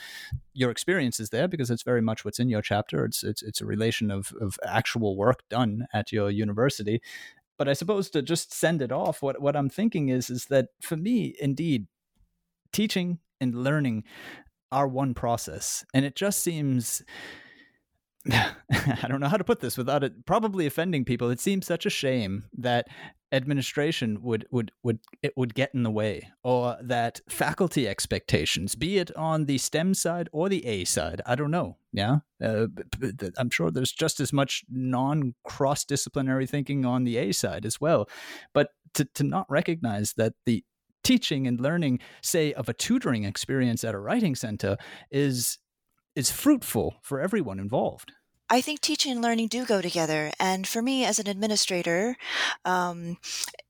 your 0.53 0.70
experiences 0.70 1.31
there 1.31 1.49
because 1.49 1.70
it's 1.70 1.83
very 1.83 2.03
much 2.03 2.24
what's 2.24 2.41
in 2.41 2.49
your 2.49 2.62
chapter. 2.62 3.05
It's 3.05 3.22
it's 3.24 3.43
it's 3.43 3.61
a 3.61 3.66
relation 3.66 4.11
of 4.11 4.33
of 4.41 4.59
actual 4.64 5.16
work 5.16 5.43
done 5.49 5.87
at 5.93 6.12
your 6.12 6.31
university. 6.31 7.01
But 7.59 7.68
I 7.68 7.72
suppose 7.72 8.09
to 8.11 8.22
just 8.22 8.55
send 8.55 8.83
it 8.83 8.93
off, 8.93 9.20
what 9.20 9.41
what 9.41 9.57
I'm 9.57 9.68
thinking 9.68 10.09
is 10.09 10.31
is 10.31 10.47
that 10.47 10.68
for 10.81 10.97
me, 10.97 11.35
indeed, 11.41 11.87
teaching 12.72 13.18
and 13.41 13.55
learning 13.55 14.05
are 14.72 14.88
one 14.88 15.14
process. 15.14 15.84
And 15.94 16.04
it 16.04 16.14
just 16.14 16.40
seems 16.40 17.02
I 18.30 19.06
don't 19.08 19.20
know 19.20 19.28
how 19.28 19.36
to 19.36 19.44
put 19.44 19.60
this 19.60 19.78
without 19.78 20.04
it 20.04 20.26
probably 20.26 20.66
offending 20.66 21.04
people. 21.04 21.30
It 21.30 21.40
seems 21.40 21.66
such 21.66 21.86
a 21.86 21.90
shame 21.90 22.44
that 22.56 22.88
administration 23.32 24.22
would 24.22 24.46
would 24.50 24.72
would 24.82 24.98
it 25.22 25.34
would 25.36 25.54
get 25.54 25.74
in 25.74 25.82
the 25.82 25.90
way 25.90 26.30
or 26.42 26.76
that 26.82 27.20
faculty 27.28 27.86
expectations 27.86 28.74
be 28.74 28.96
it 28.96 29.14
on 29.16 29.44
the 29.44 29.58
stem 29.58 29.92
side 29.92 30.30
or 30.32 30.48
the 30.48 30.64
a 30.64 30.84
side 30.84 31.20
i 31.26 31.34
don't 31.34 31.50
know 31.50 31.76
yeah 31.92 32.20
uh, 32.42 32.66
i'm 33.36 33.50
sure 33.50 33.70
there's 33.70 33.92
just 33.92 34.18
as 34.18 34.32
much 34.32 34.64
non 34.70 35.34
cross 35.44 35.84
disciplinary 35.84 36.46
thinking 36.46 36.86
on 36.86 37.04
the 37.04 37.18
a 37.18 37.30
side 37.30 37.66
as 37.66 37.78
well 37.78 38.08
but 38.54 38.70
to, 38.94 39.04
to 39.04 39.22
not 39.22 39.44
recognize 39.50 40.14
that 40.14 40.32
the 40.46 40.64
teaching 41.09 41.46
and 41.46 41.59
learning, 41.59 42.00
say, 42.20 42.52
of 42.52 42.68
a 42.68 42.74
tutoring 42.74 43.24
experience 43.24 43.82
at 43.82 43.94
a 43.94 43.98
writing 43.98 44.34
center 44.34 44.76
is 45.11 45.59
is 46.14 46.30
fruitful 46.30 46.96
for 47.02 47.20
everyone 47.20 47.59
involved. 47.59 48.12
I 48.50 48.61
think 48.61 48.80
teaching 48.80 49.12
and 49.12 49.22
learning 49.22 49.48
do 49.48 49.64
go 49.64 49.80
together. 49.80 50.32
And 50.40 50.66
for 50.66 50.82
me, 50.82 51.04
as 51.04 51.18
an 51.18 51.28
administrator, 51.28 52.16
um, 52.64 53.18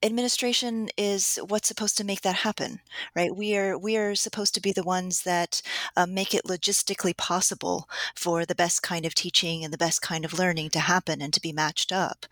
administration 0.02 0.88
is 0.96 1.38
what's 1.48 1.68
supposed 1.68 1.96
to 1.98 2.04
make 2.04 2.20
that 2.22 2.36
happen, 2.36 2.80
right? 3.14 3.34
We 3.34 3.56
are 3.56 3.76
we 3.76 3.96
are 3.96 4.14
supposed 4.14 4.54
to 4.54 4.60
be 4.60 4.72
the 4.72 4.82
ones 4.82 5.22
that 5.22 5.60
uh, 5.96 6.06
make 6.06 6.34
it 6.34 6.44
logistically 6.44 7.16
possible 7.16 7.88
for 8.14 8.44
the 8.44 8.54
best 8.54 8.82
kind 8.82 9.04
of 9.04 9.14
teaching 9.14 9.64
and 9.64 9.72
the 9.72 9.78
best 9.78 10.00
kind 10.00 10.24
of 10.24 10.38
learning 10.38 10.70
to 10.70 10.80
happen 10.80 11.20
and 11.20 11.32
to 11.32 11.40
be 11.40 11.52
matched 11.52 11.92
up. 11.92 12.26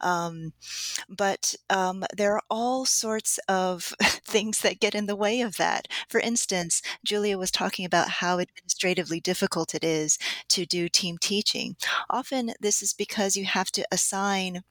Um, 0.00 0.52
but 1.08 1.54
um, 1.70 2.04
there 2.16 2.34
are 2.34 2.42
all 2.50 2.84
sorts 2.84 3.38
of 3.48 3.94
things 4.02 4.60
that 4.60 4.80
get 4.80 4.94
in 4.94 5.06
the 5.06 5.16
way 5.16 5.40
of 5.40 5.56
that. 5.56 5.86
For 6.08 6.20
instance, 6.20 6.82
Julia 7.04 7.38
was 7.38 7.50
talking 7.50 7.84
about 7.84 8.08
how 8.08 8.40
administratively 8.40 9.20
difficult 9.20 9.74
it 9.74 9.84
is 9.84 10.18
to 10.48 10.66
do 10.66 10.88
team 10.88 11.18
teaching. 11.18 11.76
Often, 12.10 12.54
this 12.60 12.82
is 12.82 12.92
because 12.92 13.36
you 13.36 13.44
have 13.44 13.70
to 13.72 13.86
assign 13.92 14.62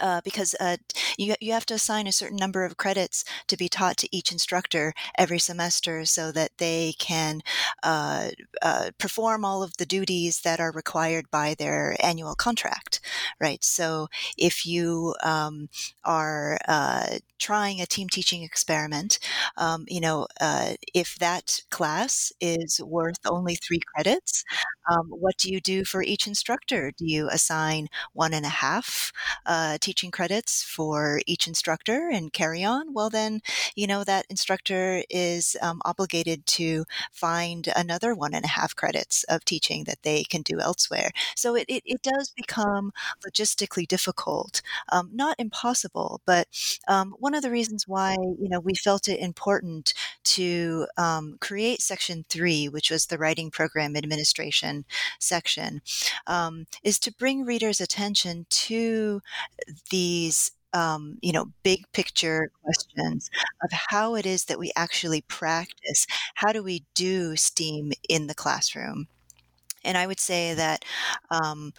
uh, 0.00 0.20
because 0.24 0.54
uh, 0.60 0.76
you, 1.18 1.34
you 1.40 1.52
have 1.52 1.66
to 1.66 1.74
assign 1.74 2.06
a 2.06 2.12
certain 2.12 2.36
number 2.36 2.64
of 2.64 2.76
credits 2.76 3.24
to 3.48 3.56
be 3.56 3.68
taught 3.68 3.96
to 3.98 4.16
each 4.16 4.32
instructor 4.32 4.94
every 5.18 5.38
semester 5.38 6.04
so 6.04 6.32
that 6.32 6.50
they 6.58 6.94
can 6.98 7.40
uh, 7.82 8.30
uh, 8.62 8.90
perform 8.98 9.44
all 9.44 9.62
of 9.62 9.76
the 9.76 9.86
duties 9.86 10.40
that 10.40 10.60
are 10.60 10.72
required 10.72 11.30
by 11.30 11.54
their 11.54 11.96
annual 12.00 12.34
contract, 12.34 13.00
right? 13.40 13.62
So 13.62 14.08
if 14.36 14.66
you 14.66 15.14
um, 15.22 15.68
are 16.04 16.58
uh, 16.68 17.18
trying 17.44 17.78
a 17.78 17.86
team 17.86 18.08
teaching 18.08 18.42
experiment, 18.42 19.18
um, 19.58 19.84
you 19.86 20.00
know, 20.00 20.26
uh, 20.40 20.72
if 20.94 21.16
that 21.16 21.60
class 21.70 22.32
is 22.40 22.80
worth 22.82 23.18
only 23.26 23.54
three 23.54 23.80
credits, 23.94 24.44
um, 24.90 25.08
what 25.10 25.36
do 25.36 25.52
you 25.52 25.60
do 25.60 25.84
for 25.84 26.02
each 26.02 26.26
instructor? 26.26 26.90
Do 26.96 27.04
you 27.06 27.28
assign 27.28 27.88
one 28.14 28.32
and 28.32 28.46
a 28.46 28.56
half 28.64 29.12
uh, 29.44 29.76
teaching 29.78 30.10
credits 30.10 30.62
for 30.62 31.20
each 31.26 31.46
instructor 31.46 32.08
and 32.10 32.32
carry 32.32 32.64
on? 32.64 32.94
Well, 32.94 33.10
then, 33.10 33.40
you 33.74 33.86
know, 33.86 34.04
that 34.04 34.26
instructor 34.30 35.02
is 35.10 35.54
um, 35.60 35.82
obligated 35.84 36.46
to 36.58 36.84
find 37.12 37.68
another 37.76 38.14
one 38.14 38.34
and 38.34 38.44
a 38.46 38.48
half 38.48 38.74
credits 38.74 39.24
of 39.24 39.44
teaching 39.44 39.84
that 39.84 40.02
they 40.02 40.24
can 40.24 40.42
do 40.42 40.60
elsewhere. 40.60 41.10
So 41.36 41.54
it, 41.56 41.66
it, 41.68 41.82
it 41.84 42.02
does 42.02 42.30
become 42.30 42.92
logistically 43.26 43.86
difficult, 43.86 44.62
um, 44.90 45.10
not 45.12 45.36
impossible, 45.38 46.22
but 46.24 46.48
um, 46.88 47.14
one 47.34 47.38
of 47.38 47.42
the 47.42 47.50
reasons 47.50 47.88
why 47.88 48.14
you 48.14 48.48
know 48.48 48.60
we 48.60 48.74
felt 48.74 49.08
it 49.08 49.18
important 49.18 49.92
to 50.22 50.86
um, 50.96 51.36
create 51.40 51.82
section 51.82 52.24
three, 52.28 52.68
which 52.68 52.92
was 52.92 53.06
the 53.06 53.18
writing 53.18 53.50
program 53.50 53.96
administration 53.96 54.84
section, 55.18 55.82
um, 56.28 56.66
is 56.84 56.96
to 57.00 57.12
bring 57.12 57.44
readers' 57.44 57.80
attention 57.80 58.46
to 58.50 59.20
these 59.90 60.52
um, 60.72 61.18
you 61.22 61.32
know, 61.32 61.46
big 61.64 61.84
picture 61.92 62.52
questions 62.62 63.30
of 63.64 63.70
how 63.72 64.14
it 64.14 64.26
is 64.26 64.44
that 64.44 64.58
we 64.58 64.70
actually 64.76 65.22
practice. 65.22 66.06
How 66.36 66.52
do 66.52 66.62
we 66.62 66.84
do 66.94 67.34
STEAM 67.34 67.92
in 68.08 68.28
the 68.28 68.34
classroom? 68.34 69.08
And 69.84 69.98
I 69.98 70.06
would 70.06 70.20
say 70.20 70.54
that 70.54 70.84
um, 71.32 71.74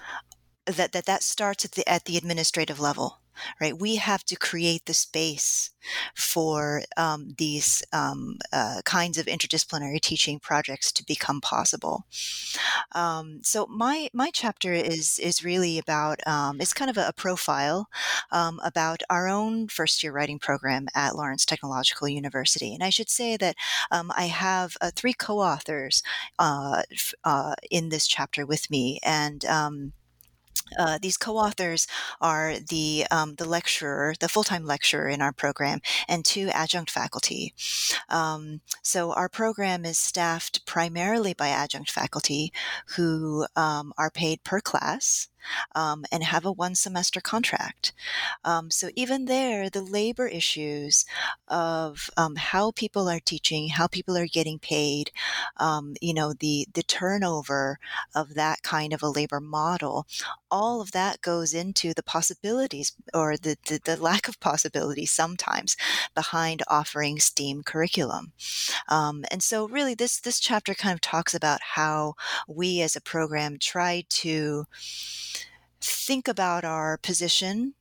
that 0.66 0.92
that 0.92 1.06
that 1.06 1.24
starts 1.24 1.64
at 1.64 1.72
the 1.72 1.88
at 1.90 2.04
the 2.04 2.18
administrative 2.18 2.82
level 2.82 3.20
right? 3.60 3.78
We 3.78 3.96
have 3.96 4.24
to 4.26 4.36
create 4.36 4.86
the 4.86 4.94
space 4.94 5.72
for 6.16 6.84
um, 6.98 7.36
these 7.38 7.84
um, 7.94 8.38
uh, 8.52 8.82
kinds 8.86 9.18
of 9.18 9.26
interdisciplinary 9.28 10.02
teaching 10.02 10.40
projects 10.40 10.92
to 10.94 11.06
become 11.06 11.42
possible. 11.42 12.06
Um, 12.94 13.42
so 13.44 13.68
my 13.68 14.10
my 14.14 14.32
chapter 14.32 14.74
is 14.74 15.20
is 15.20 15.44
really 15.44 15.78
about 15.78 16.26
um, 16.28 16.62
it's 16.62 16.74
kind 16.74 16.90
of 16.90 16.98
a, 16.98 17.08
a 17.08 17.14
profile 17.14 17.88
um, 18.32 18.60
about 18.64 19.04
our 19.10 19.28
own 19.28 19.68
first 19.68 20.04
year 20.04 20.12
writing 20.12 20.40
program 20.40 20.88
at 20.96 21.16
Lawrence 21.16 21.46
Technological 21.46 22.08
University, 22.08 22.74
and 22.74 22.84
I 22.84 22.90
should 22.90 23.10
say 23.10 23.38
that 23.38 23.56
um, 23.92 24.12
I 24.16 24.26
have 24.26 24.78
uh, 24.82 24.92
three 24.96 25.14
co-authors 25.14 26.04
uh, 26.40 26.84
uh, 27.24 27.56
in 27.70 27.90
this 27.90 28.08
chapter 28.08 28.46
with 28.46 28.70
me, 28.70 29.00
and 29.04 29.46
uh, 30.78 30.98
these 31.02 31.18
co-authors 31.18 31.88
are 32.22 32.56
the 32.70 33.06
um, 33.12 33.36
the 33.36 33.48
lecturer, 33.48 34.14
the 34.20 34.30
full-time 34.30 34.66
lecturer 34.66 35.08
in 35.08 35.22
our 35.22 35.32
program, 35.32 35.80
and 36.08 36.26
two 36.26 36.50
adjunct 36.50 36.92
faculty. 36.92 37.54
Um, 38.10 38.62
so 38.82 39.14
our 39.14 39.30
program 39.30 39.86
is 39.86 39.98
staffed 39.98 40.66
primarily 40.66 41.34
by 41.34 41.50
adjunct 41.50 41.92
faculty 41.92 42.52
who 42.96 43.46
um, 43.56 43.94
are 43.98 44.12
paid 44.12 44.44
per 44.44 44.60
class 44.60 45.28
um, 45.74 46.06
and 46.12 46.24
have 46.24 46.46
a 46.46 46.52
one 46.52 46.76
semester 46.76 47.22
contract. 47.22 47.94
Um, 48.44 48.72
so 48.72 48.90
even 48.96 49.26
there, 49.26 49.70
the 49.70 49.82
labor 49.82 50.28
issues 50.28 51.06
of 51.48 52.10
um, 52.18 52.36
how 52.36 52.72
people 52.72 53.10
are 53.10 53.20
teaching, 53.20 53.70
how 53.70 53.88
people 53.88 54.18
are 54.18 54.28
getting 54.28 54.60
paid, 54.60 55.12
um, 55.58 55.96
you 56.02 56.14
know, 56.14 56.34
the 56.34 56.68
the 56.74 56.84
turnover 56.84 57.80
of 58.14 58.34
that 58.36 58.62
kind 58.64 58.94
of 58.94 59.04
a 59.04 59.10
labor 59.10 59.40
model, 59.40 60.08
all 60.50 60.82
of 60.82 60.92
that 60.92 61.22
goes 61.22 61.54
into 61.54 61.94
the 61.94 62.04
possibilities 62.04 62.94
or 63.14 63.38
the, 63.38 63.58
the, 63.68 63.80
the 63.84 64.02
lack 64.02 64.28
of 64.28 64.40
possibilities 64.40 65.12
sometimes 65.12 65.76
behind 66.14 66.64
offering 66.68 67.20
STEAM 67.20 67.64
curriculum. 67.64 68.32
Um, 68.88 69.26
and 69.32 69.44
so 69.44 69.68
really 69.68 69.96
this 69.96 70.20
this 70.20 70.40
chapter 70.40 70.74
kind 70.74 70.94
of 70.94 71.02
talks 71.02 71.34
about 71.34 71.60
how 71.62 72.16
we 72.48 72.82
as 72.82 72.96
a 72.96 73.02
program 73.02 73.58
try 73.60 74.04
to 74.10 74.66
think 75.86 76.28
about 76.28 76.66
our 76.66 76.98
position, 76.98 77.76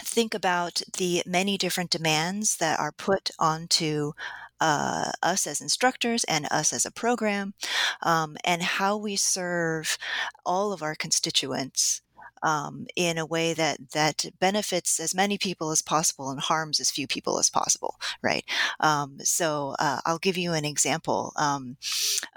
think 0.00 0.34
about 0.34 0.82
the 0.98 1.22
many 1.26 1.56
different 1.56 1.90
demands 1.90 2.56
that 2.56 2.80
are 2.80 2.92
put 2.92 3.30
onto 3.38 4.12
uh, 4.60 5.10
us 5.22 5.46
as 5.46 5.60
instructors 5.60 6.24
and 6.24 6.46
us 6.50 6.72
as 6.72 6.86
a 6.86 6.90
program, 6.90 7.54
um, 8.02 8.36
and 8.44 8.62
how 8.62 8.96
we 8.96 9.16
serve 9.16 9.98
all 10.44 10.72
of 10.72 10.82
our 10.82 10.94
constituents 10.94 12.02
um, 12.42 12.86
in 12.96 13.18
a 13.18 13.26
way 13.26 13.54
that 13.54 13.90
that 13.92 14.26
benefits 14.38 15.00
as 15.00 15.14
many 15.14 15.38
people 15.38 15.70
as 15.70 15.82
possible 15.82 16.30
and 16.30 16.40
harms 16.40 16.80
as 16.80 16.90
few 16.90 17.06
people 17.06 17.38
as 17.38 17.50
possible, 17.50 17.98
right? 18.22 18.44
Um, 18.80 19.18
so 19.20 19.74
uh, 19.78 20.00
I'll 20.04 20.18
give 20.18 20.36
you 20.36 20.52
an 20.52 20.64
example. 20.64 21.32
Um, 21.36 21.76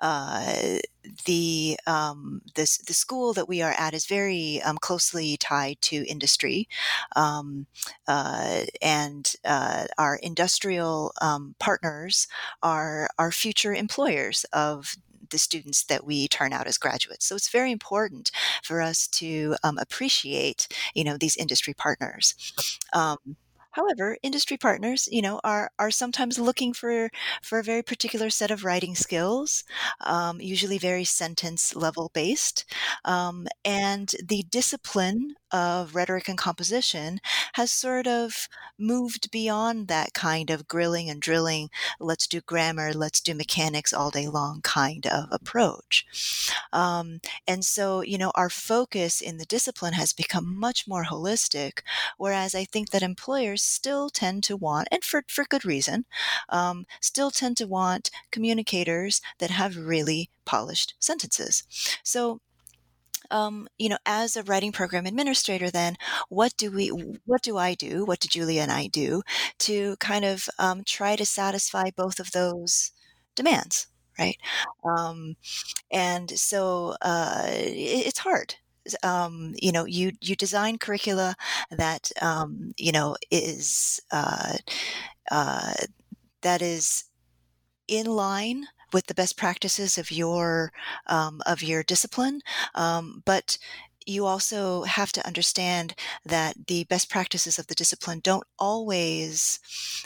uh, 0.01 0.77
the 1.25 1.77
um, 1.87 2.41
this 2.55 2.77
the 2.77 2.93
school 2.93 3.33
that 3.33 3.47
we 3.47 3.61
are 3.61 3.75
at 3.77 3.93
is 3.93 4.05
very 4.05 4.61
um, 4.63 4.77
closely 4.77 5.37
tied 5.37 5.81
to 5.81 6.05
industry, 6.07 6.67
um, 7.15 7.67
uh, 8.07 8.61
and 8.81 9.33
uh, 9.45 9.85
our 9.97 10.15
industrial 10.17 11.13
um, 11.21 11.55
partners 11.59 12.27
are 12.63 13.09
our 13.17 13.31
future 13.31 13.73
employers 13.73 14.45
of 14.53 14.97
the 15.29 15.37
students 15.37 15.83
that 15.85 16.05
we 16.05 16.27
turn 16.27 16.53
out 16.53 16.67
as 16.67 16.77
graduates. 16.77 17.25
So 17.25 17.35
it's 17.35 17.49
very 17.49 17.71
important 17.71 18.31
for 18.63 18.81
us 18.81 19.07
to 19.07 19.55
um, 19.63 19.77
appreciate, 19.77 20.67
you 20.93 21.03
know, 21.03 21.17
these 21.17 21.37
industry 21.37 21.73
partners. 21.73 22.35
Um, 22.93 23.17
However, 23.75 24.17
industry 24.23 24.57
partners, 24.57 25.07
you 25.11 25.21
know, 25.21 25.39
are 25.43 25.69
are 25.77 25.91
sometimes 25.91 26.39
looking 26.39 26.73
for 26.73 27.09
for 27.43 27.59
a 27.59 27.63
very 27.63 27.83
particular 27.83 28.29
set 28.29 28.51
of 28.51 28.63
writing 28.63 28.95
skills, 28.95 29.63
um, 30.01 30.39
usually 30.41 30.77
very 30.77 31.03
sentence 31.03 31.75
level 31.75 32.09
based, 32.13 32.65
um, 33.05 33.47
and 33.65 34.13
the 34.23 34.43
discipline 34.49 35.35
of 35.51 35.95
rhetoric 35.95 36.27
and 36.29 36.37
composition 36.37 37.19
has 37.53 37.71
sort 37.71 38.07
of 38.07 38.47
moved 38.77 39.31
beyond 39.31 39.87
that 39.87 40.13
kind 40.13 40.49
of 40.49 40.67
grilling 40.67 41.09
and 41.09 41.21
drilling, 41.21 41.69
let's 41.99 42.27
do 42.27 42.41
grammar, 42.41 42.93
let's 42.93 43.21
do 43.21 43.33
mechanics 43.33 43.93
all 43.93 44.09
day 44.11 44.27
long 44.27 44.61
kind 44.61 45.05
of 45.07 45.27
approach. 45.31 46.05
Um, 46.73 47.19
and 47.47 47.63
so, 47.65 48.01
you 48.01 48.17
know, 48.17 48.31
our 48.35 48.49
focus 48.49 49.21
in 49.21 49.37
the 49.37 49.45
discipline 49.45 49.93
has 49.93 50.13
become 50.13 50.57
much 50.59 50.87
more 50.87 51.05
holistic, 51.05 51.79
whereas 52.17 52.55
I 52.55 52.65
think 52.65 52.89
that 52.89 53.03
employers 53.03 53.61
still 53.65 54.09
tend 54.09 54.43
to 54.43 54.55
want, 54.55 54.87
and 54.91 55.03
for, 55.03 55.23
for 55.27 55.45
good 55.45 55.65
reason, 55.65 56.05
um, 56.49 56.85
still 57.01 57.31
tend 57.31 57.57
to 57.57 57.67
want 57.67 58.11
communicators 58.31 59.21
that 59.39 59.49
have 59.49 59.77
really 59.77 60.29
polished 60.45 60.95
sentences. 60.99 61.63
So, 62.03 62.39
um, 63.31 63.67
you 63.77 63.89
know, 63.89 63.97
as 64.05 64.35
a 64.35 64.43
writing 64.43 64.71
program 64.71 65.05
administrator, 65.05 65.71
then 65.71 65.95
what 66.29 66.53
do 66.57 66.71
we, 66.71 66.89
what 67.25 67.41
do 67.41 67.57
I 67.57 67.73
do? 67.73 68.05
What 68.05 68.19
do 68.19 68.27
Julia 68.27 68.61
and 68.61 68.71
I 68.71 68.87
do 68.87 69.23
to 69.59 69.95
kind 69.97 70.23
of 70.23 70.47
um, 70.59 70.83
try 70.85 71.15
to 71.15 71.25
satisfy 71.25 71.89
both 71.95 72.19
of 72.19 72.31
those 72.31 72.91
demands, 73.35 73.87
right? 74.19 74.37
Um, 74.83 75.35
and 75.91 76.29
so 76.37 76.95
uh, 77.01 77.45
it, 77.47 78.07
it's 78.07 78.19
hard. 78.19 78.55
Um, 79.03 79.53
you 79.61 79.71
know, 79.71 79.85
you 79.85 80.11
you 80.21 80.35
design 80.35 80.77
curricula 80.77 81.35
that 81.71 82.11
um, 82.21 82.73
you 82.77 82.91
know 82.91 83.15
is 83.31 83.99
uh, 84.11 84.57
uh, 85.31 85.73
that 86.41 86.61
is 86.61 87.05
in 87.87 88.05
line 88.07 88.65
with 88.93 89.07
the 89.07 89.13
best 89.13 89.37
practices 89.37 89.97
of 89.97 90.11
your 90.11 90.71
um, 91.07 91.41
of 91.45 91.63
your 91.63 91.83
discipline, 91.83 92.41
um, 92.75 93.21
but 93.25 93.57
you 94.05 94.25
also 94.25 94.83
have 94.83 95.11
to 95.13 95.25
understand 95.25 95.95
that 96.25 96.67
the 96.67 96.83
best 96.85 97.09
practices 97.09 97.59
of 97.59 97.67
the 97.67 97.75
discipline 97.75 98.19
don't 98.23 98.43
always 98.59 99.59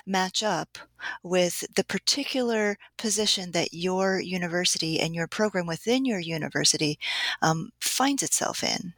match 0.06 0.43
up 0.43 0.78
with 1.24 1.64
the 1.76 1.84
particular 1.84 2.78
position 2.97 3.52
that 3.52 3.74
your 3.74 4.20
university 4.20 5.00
and 5.00 5.16
your 5.16 5.28
program 5.28 5.66
within 5.66 6.06
your 6.06 6.20
university 6.20 7.00
um, 7.41 7.72
finds 7.80 8.24
itself 8.24 8.64
in. 8.64 8.93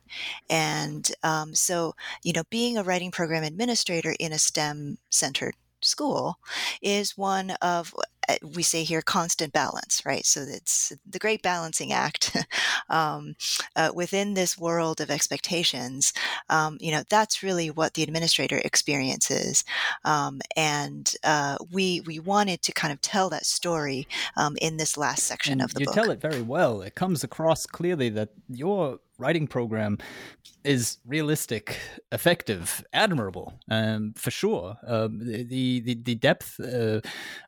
And 0.50 1.12
um, 1.24 1.56
so, 1.56 1.94
you 2.24 2.34
know, 2.34 2.44
being 2.50 2.78
a 2.78 2.84
writing 2.84 3.12
program 3.12 3.44
administrator 3.44 4.16
in 4.20 4.34
a 4.34 4.40
STEM 4.40 4.98
centered 5.10 5.56
school 5.82 6.38
is 6.82 7.18
one 7.18 7.52
of 7.62 7.94
we 8.56 8.64
say 8.64 8.84
here 8.84 9.02
constant 9.02 9.54
balance 9.54 10.02
right? 10.06 10.26
So 10.26 10.42
it's 10.42 10.94
the 11.08 11.20
great 11.20 11.42
balancing 11.42 11.92
act 11.94 12.38
um, 12.90 13.36
uh, 13.76 13.92
within 13.94 14.34
this 14.34 14.58
world 14.58 15.02
of 15.02 15.10
expectations 15.10 16.14
um, 16.50 16.78
you 16.80 16.92
know 16.92 17.04
that's 17.10 17.44
really 17.44 17.70
what 17.70 17.94
the 17.94 18.04
administrator 18.04 18.62
experiences 18.64 19.64
um, 20.06 20.42
and 20.56 21.16
uh, 21.24 21.58
we 21.72 22.02
we 22.02 22.20
wanted 22.20 22.62
to 22.62 22.72
kind 22.72 22.92
of 22.92 23.02
tell 23.02 23.30
that 23.30 23.46
story 23.46 24.08
um, 24.38 24.58
in 24.62 24.78
this 24.78 24.98
last 24.98 25.24
section 25.24 25.54
and 25.54 25.62
of 25.62 25.74
the 25.74 25.82
you 25.82 25.86
book. 25.86 25.96
You 25.96 26.02
tell 26.02 26.12
it 26.12 26.22
very 26.22 26.42
well. 26.42 26.82
It 26.82 26.96
comes 26.96 27.24
across 27.24 27.66
clearly 27.66 28.10
that 28.10 28.30
your 28.48 29.00
writing 29.18 29.48
program 29.48 30.00
is 30.64 30.98
realistic, 31.06 31.78
effective, 32.12 32.84
admirable, 32.92 33.54
um, 33.70 34.14
for 34.16 34.32
sure. 34.32 34.78
Um, 34.86 35.20
the, 35.20 35.80
the 35.80 35.96
the 35.96 36.16
depth 36.16 36.60
uh, 36.60 37.02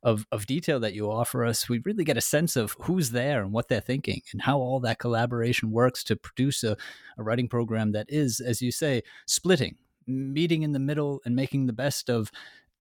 of 0.04 0.26
of 0.32 0.46
detail 0.46 0.73
that 0.80 0.94
you 0.94 1.12
offer 1.12 1.46
us, 1.46 1.70
we 1.70 1.80
really 1.80 2.04
get 2.04 2.18
a 2.18 2.22
sense 2.22 2.56
of 2.56 2.76
who's 2.82 3.12
there 3.12 3.42
and 3.42 3.52
what 3.52 3.68
they're 3.68 3.82
thinking, 3.82 4.22
and 4.32 4.42
how 4.42 4.58
all 4.58 4.80
that 4.82 5.00
collaboration 5.00 5.72
works 5.72 6.04
to 6.06 6.16
produce 6.16 6.64
a, 6.64 6.78
a 7.18 7.24
writing 7.24 7.48
program 7.48 7.92
that 7.92 8.08
is, 8.10 8.40
as 8.40 8.62
you 8.62 8.72
say, 8.72 9.04
splitting, 9.26 9.76
meeting 10.08 10.64
in 10.64 10.72
the 10.72 10.80
middle, 10.80 11.22
and 11.26 11.36
making 11.36 11.66
the 11.68 11.74
best 11.74 12.10
of 12.10 12.32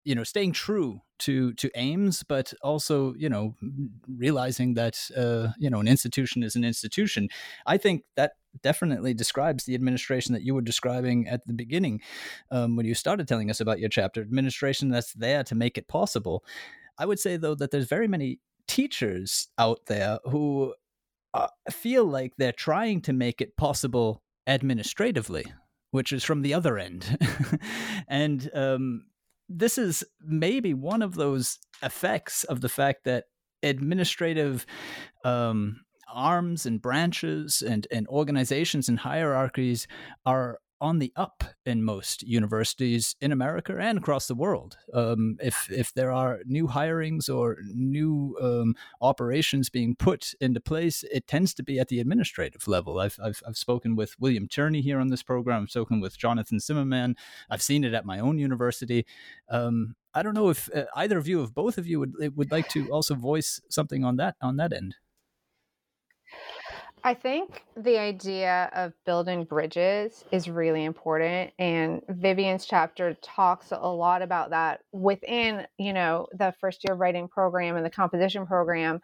you 0.04 0.14
know 0.14 0.24
staying 0.24 0.52
true 0.52 1.00
to 1.18 1.52
to 1.54 1.70
aims 1.74 2.22
but 2.22 2.52
also 2.62 3.14
you 3.14 3.28
know 3.28 3.54
realizing 4.08 4.74
that 4.74 4.98
uh, 5.16 5.48
you 5.58 5.68
know 5.70 5.80
an 5.80 5.88
institution 5.88 6.42
is 6.42 6.56
an 6.56 6.64
institution 6.64 7.28
i 7.66 7.76
think 7.76 8.04
that 8.16 8.32
definitely 8.62 9.14
describes 9.14 9.64
the 9.64 9.74
administration 9.74 10.32
that 10.32 10.42
you 10.42 10.54
were 10.54 10.62
describing 10.62 11.28
at 11.28 11.46
the 11.46 11.52
beginning 11.52 12.00
um, 12.50 12.76
when 12.76 12.86
you 12.86 12.94
started 12.94 13.28
telling 13.28 13.50
us 13.50 13.60
about 13.60 13.78
your 13.78 13.88
chapter 13.88 14.20
administration 14.20 14.88
that's 14.88 15.12
there 15.14 15.44
to 15.44 15.54
make 15.54 15.76
it 15.76 15.88
possible 15.88 16.44
i 16.98 17.06
would 17.06 17.18
say 17.18 17.36
though 17.36 17.54
that 17.54 17.70
there's 17.70 17.88
very 17.88 18.08
many 18.08 18.40
teachers 18.66 19.48
out 19.58 19.80
there 19.86 20.18
who 20.24 20.74
uh, 21.34 21.46
feel 21.70 22.04
like 22.04 22.32
they're 22.38 22.52
trying 22.52 23.00
to 23.00 23.12
make 23.12 23.40
it 23.40 23.56
possible 23.56 24.22
administratively 24.46 25.44
which 25.90 26.12
is 26.12 26.24
from 26.24 26.42
the 26.42 26.54
other 26.54 26.78
end. 26.78 27.18
and 28.08 28.50
um, 28.54 29.04
this 29.50 29.76
is 29.76 30.04
maybe 30.24 30.72
one 30.72 31.02
of 31.02 31.14
those 31.14 31.58
effects 31.82 32.44
of 32.44 32.60
the 32.60 32.68
fact 32.68 33.04
that 33.04 33.24
administrative 33.62 34.64
um, 35.24 35.80
arms 36.12 36.64
and 36.66 36.80
branches 36.80 37.60
and, 37.60 37.86
and 37.90 38.06
organizations 38.08 38.88
and 38.88 39.00
hierarchies 39.00 39.88
are 40.24 40.60
on 40.80 40.98
the 40.98 41.12
up 41.16 41.44
in 41.66 41.82
most 41.82 42.22
universities 42.22 43.14
in 43.20 43.32
America 43.32 43.76
and 43.78 43.98
across 43.98 44.26
the 44.26 44.34
world. 44.34 44.76
Um, 44.92 45.36
if 45.40 45.70
if 45.70 45.92
there 45.94 46.10
are 46.10 46.40
new 46.46 46.68
hirings 46.68 47.28
or 47.28 47.58
new 47.74 48.36
um, 48.40 48.74
operations 49.00 49.68
being 49.70 49.94
put 49.94 50.34
into 50.40 50.60
place, 50.60 51.04
it 51.12 51.26
tends 51.26 51.54
to 51.54 51.62
be 51.62 51.78
at 51.78 51.88
the 51.88 52.00
administrative 52.00 52.66
level. 52.66 52.98
I've, 52.98 53.18
I've 53.22 53.42
I've 53.46 53.56
spoken 53.56 53.96
with 53.96 54.18
William 54.18 54.48
Tierney 54.48 54.80
here 54.80 54.98
on 54.98 55.08
this 55.08 55.22
program. 55.22 55.62
I've 55.62 55.70
spoken 55.70 56.00
with 56.00 56.18
Jonathan 56.18 56.60
Zimmerman. 56.60 57.16
I've 57.50 57.62
seen 57.62 57.84
it 57.84 57.94
at 57.94 58.06
my 58.06 58.18
own 58.18 58.38
university. 58.38 59.06
Um, 59.48 59.94
I 60.14 60.22
don't 60.22 60.34
know 60.34 60.48
if 60.48 60.68
uh, 60.74 60.84
either 60.96 61.18
of 61.18 61.28
you, 61.28 61.42
if 61.42 61.54
both 61.54 61.78
of 61.78 61.86
you 61.86 62.00
would 62.00 62.14
would 62.36 62.50
like 62.50 62.68
to 62.70 62.88
also 62.90 63.14
voice 63.14 63.60
something 63.68 64.04
on 64.04 64.16
that 64.16 64.36
on 64.40 64.56
that 64.56 64.72
end. 64.72 64.96
I 67.02 67.14
think 67.14 67.64
the 67.76 67.98
idea 67.98 68.70
of 68.74 68.92
building 69.06 69.44
bridges 69.44 70.24
is 70.32 70.50
really 70.50 70.84
important. 70.84 71.52
And 71.58 72.02
Vivian's 72.08 72.66
chapter 72.66 73.14
talks 73.22 73.72
a 73.72 73.88
lot 73.88 74.22
about 74.22 74.50
that 74.50 74.80
within, 74.92 75.66
you 75.78 75.92
know, 75.92 76.26
the 76.32 76.54
first 76.60 76.82
year 76.86 76.94
writing 76.94 77.28
program 77.28 77.76
and 77.76 77.86
the 77.86 77.90
composition 77.90 78.46
program. 78.46 79.00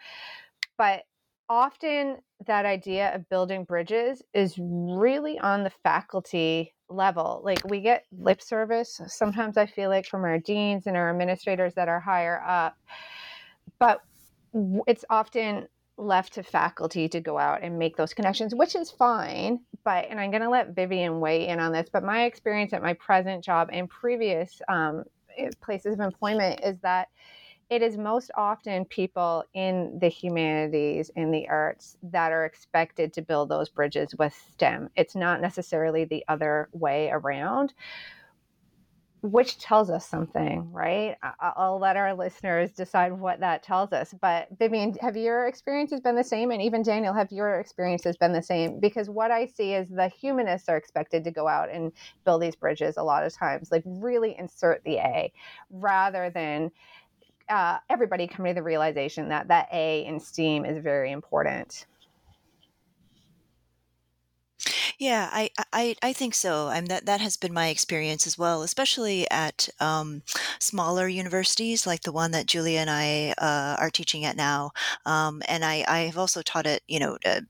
But 0.77 1.05
often 1.49 2.19
that 2.47 2.67
idea 2.67 3.15
of 3.15 3.29
building 3.29 3.65
bridges 3.65 4.23
is 4.35 4.57
really 4.59 5.39
on 5.39 5.65
the 5.65 5.73
faculty 5.83 6.75
level. 6.89 7.41
Like 7.45 7.65
we 7.69 7.81
get 7.81 8.05
lip 8.13 8.43
service 8.43 9.01
sometimes 9.07 9.57
I 9.57 9.67
feel 9.67 9.89
like 9.89 10.07
from 10.07 10.25
our 10.25 10.39
deans 10.39 10.87
and 10.87 10.97
our 10.97 11.11
administrators 11.11 11.75
that 11.75 11.89
are 11.89 12.01
higher 12.01 12.43
up. 12.47 12.77
But 13.79 14.01
it's 14.87 15.05
often 15.09 15.69
left 15.99 16.35
to 16.35 16.43
faculty 16.43 17.09
to 17.09 17.21
go 17.21 17.39
out 17.39 17.63
and 17.63 17.79
make 17.79 17.97
those 17.97 18.15
connections, 18.15 18.55
which 18.55 18.75
is 18.75 18.91
fine. 18.91 19.61
But, 19.85 20.07
and 20.11 20.21
I'm 20.21 20.31
going 20.31 20.43
to 20.43 20.51
let 20.51 20.75
Vivian 20.75 21.21
weigh 21.21 21.49
in 21.49 21.61
on 21.61 21.73
this, 21.73 21.89
but 21.91 22.05
my 22.05 22.25
experience 22.25 22.73
at 22.73 22.83
my 22.83 22.95
present 22.95 23.43
job 23.43 23.71
and 23.73 23.89
previous 23.89 24.61
um, 24.69 25.05
eh, 25.39 25.51
places 25.61 25.95
of 25.95 26.01
employment 26.01 26.61
is 26.63 26.79
that 26.81 27.09
it 27.69 27.83
is 27.83 27.97
most 27.97 28.31
often 28.37 28.85
people 28.85 29.43
in 29.55 29.99
the 30.01 30.09
humanities 30.09 31.11
in 31.17 31.33
the 31.33 31.49
arts 31.49 31.97
that 32.03 32.31
are 32.31 32.45
expected 32.45 33.13
to 33.15 33.23
build 33.23 33.49
those 33.49 33.69
bridges 33.69 34.15
with 34.19 34.35
STEM. 34.53 34.89
It's 34.95 35.17
not 35.17 35.41
necessarily 35.41 36.05
the 36.05 36.25
other 36.29 36.69
way 36.73 37.11
around 37.11 37.75
which 39.23 39.59
tells 39.59 39.91
us 39.91 40.07
something, 40.07 40.71
right? 40.73 41.17
I'll 41.41 41.79
let 41.81 41.97
our 41.97 42.15
listeners 42.15 42.71
decide 42.73 43.13
what 43.13 43.41
that 43.41 43.63
tells 43.63 43.93
us. 43.93 44.15
But 44.21 44.49
Vivian, 44.59 44.95
have 45.01 45.17
your 45.17 45.49
experiences 45.49 46.01
been 46.01 46.15
the 46.17 46.25
same? 46.25 46.51
And 46.51 46.63
even 46.63 46.83
Daniel, 46.83 47.15
have 47.15 47.33
your 47.33 47.59
experiences 47.59 48.17
been 48.17 48.33
the 48.33 48.43
same? 48.43 48.79
Because 48.79 49.11
what 49.11 49.31
I 49.31 49.47
see 49.47 49.75
is 49.75 49.89
the 49.89 50.09
humanists 50.09 50.69
are 50.69 50.77
expected 50.77 51.25
to 51.25 51.31
go 51.31 51.49
out 51.49 51.71
and 51.71 51.93
build 52.25 52.43
these 52.43 52.55
bridges 52.57 52.97
a 52.97 53.03
lot 53.03 53.25
of 53.25 53.35
times, 53.35 53.73
like 53.73 53.83
really 53.87 54.37
insert 54.39 54.85
the 54.85 54.97
A 54.99 55.33
rather 55.71 56.31
than 56.31 56.71
uh, 57.49 57.79
everybody 57.89 58.27
coming 58.27 58.55
to 58.55 58.61
the 58.61 58.63
realization 58.63 59.29
that 59.29 59.49
that 59.49 59.69
A 59.73 60.05
in 60.05 60.21
STEAM 60.21 60.65
is 60.65 60.83
very 60.83 61.11
important. 61.13 61.87
Yeah, 64.99 65.29
I, 65.33 65.51
I, 65.73 65.95
I 66.03 66.13
think 66.13 66.35
so. 66.35 66.69
And 66.69 66.87
that, 66.89 67.07
that 67.07 67.21
has 67.21 67.37
been 67.37 67.53
my 67.53 67.69
experience 67.69 68.27
as 68.27 68.39
well, 68.39 68.63
especially 68.63 69.31
at 69.31 69.69
um, 69.81 70.23
smaller 70.59 71.07
universities 71.09 71.87
like 71.87 72.03
the 72.03 72.13
one 72.13 72.31
that 72.31 72.47
Julia 72.47 72.81
and 72.81 72.91
I 72.91 73.35
uh, 73.39 73.77
are 73.79 73.91
teaching 73.91 74.25
at 74.25 74.37
now. 74.37 74.71
Um, 75.05 75.43
and 75.49 75.65
I, 75.65 75.85
I 75.87 75.99
have 76.01 76.19
also 76.19 76.43
taught 76.43 76.67
at, 76.67 76.81
you 76.89 76.99
know, 76.99 77.19
uh, 77.27 77.41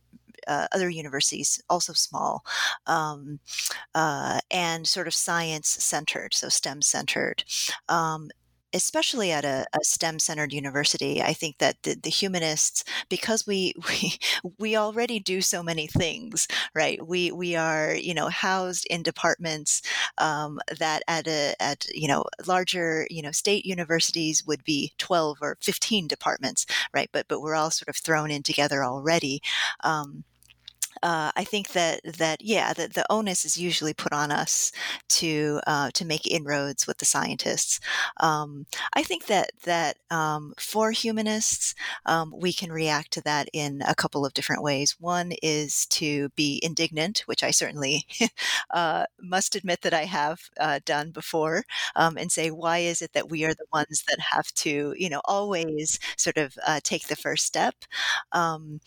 uh, 0.49 0.67
other 0.73 0.89
universities, 0.91 1.63
also 1.71 1.93
small, 1.93 2.45
um, 2.87 3.41
uh, 3.95 4.41
and 4.51 4.87
sort 4.87 5.09
of 5.09 5.15
science 5.15 5.69
centered, 5.69 6.35
so 6.35 6.49
STEM 6.49 6.83
centered. 6.83 7.45
Um, 7.89 8.31
especially 8.77 9.33
at 9.33 9.45
a, 9.45 9.67
a 9.73 9.83
STEM 9.83 10.19
centered 10.19 10.53
university, 10.53 11.23
I 11.23 11.33
think 11.33 11.59
that 11.59 11.83
the, 11.83 11.95
the, 11.95 12.11
humanists, 12.11 12.85
because 13.09 13.47
we, 13.47 13.75
we 13.89 14.19
we 14.59 14.77
already 14.77 15.19
do 15.19 15.41
so 15.41 15.63
many 15.63 15.87
things, 15.87 16.47
right? 16.75 17.05
We 17.05 17.33
we 17.33 17.57
are 17.57 17.95
you 17.95 18.15
know 18.15 18.29
housed 18.29 18.87
in 18.91 19.03
departments 19.03 19.83
um, 20.19 20.61
that 20.79 21.03
at 21.09 21.27
a 21.27 21.55
at 21.61 21.87
you 21.95 22.09
know 22.09 22.25
larger 22.47 23.07
you 23.11 23.23
know 23.23 23.33
state 23.33 23.65
universities 23.65 24.45
would 24.47 24.63
be 24.65 24.93
twelve 24.99 25.39
or 25.41 25.57
fifteen 25.63 26.07
departments, 26.07 26.67
right? 26.93 27.09
But 27.13 27.27
but 27.29 27.41
we're 27.41 27.55
all 27.55 27.71
sort 27.71 27.89
of 27.89 27.97
thrown 27.97 28.31
in 28.31 28.43
together 28.43 28.85
already. 28.85 29.41
Um, 29.83 30.25
uh, 31.03 31.33
I 31.37 31.45
think 31.45 31.69
that 31.73 32.01
that 32.19 32.41
yeah, 32.43 32.73
the, 32.73 32.89
the 32.89 33.05
onus 33.11 33.45
is 33.45 33.57
usually 33.57 33.95
put 33.95 34.13
on 34.13 34.31
us 34.31 34.73
to 35.11 35.61
uh, 35.67 35.91
to 35.95 36.05
make 36.05 36.27
inroads 36.27 36.87
with 36.87 36.99
the 36.99 37.05
scientists. 37.05 37.81
Um, 38.19 38.67
I 38.95 39.03
think 39.03 39.27
that 39.27 39.51
that 39.65 39.99
um, 40.11 40.55
for 40.59 40.91
humanists, 40.93 41.75
um, 42.07 42.33
we 42.37 42.53
can 42.53 42.73
react 42.73 43.13
to 43.13 43.21
that 43.23 43.49
in 43.53 43.83
a 43.87 43.95
couple 43.95 44.25
of 44.25 44.35
different 44.35 44.63
ways. 44.63 44.97
One 44.99 45.33
is 45.43 45.87
to 45.87 46.29
be 46.31 46.61
indignant, 46.63 47.23
which 47.27 47.43
I 47.43 47.51
certainly 47.51 48.07
uh, 48.71 49.07
must 49.21 49.55
admit 49.55 49.83
that 49.83 49.95
I 49.95 50.05
have 50.05 50.41
uh, 50.61 50.81
done 50.85 51.11
before, 51.11 51.65
um, 51.97 52.17
and 52.17 52.31
say, 52.31 52.51
why 52.51 52.79
is 52.79 53.03
it 53.03 53.13
that 53.13 53.31
we 53.31 53.45
are 53.45 53.55
the 53.55 53.67
ones 53.73 54.05
that 54.09 54.19
have 54.21 54.53
to, 54.55 54.95
you 54.97 55.09
know, 55.09 55.21
always 55.25 55.99
sort 56.17 56.37
of 56.39 56.57
uh, 56.67 56.81
take 56.83 57.09
the 57.09 57.17
first 57.17 57.45
step? 57.47 57.75
Um, 58.33 58.81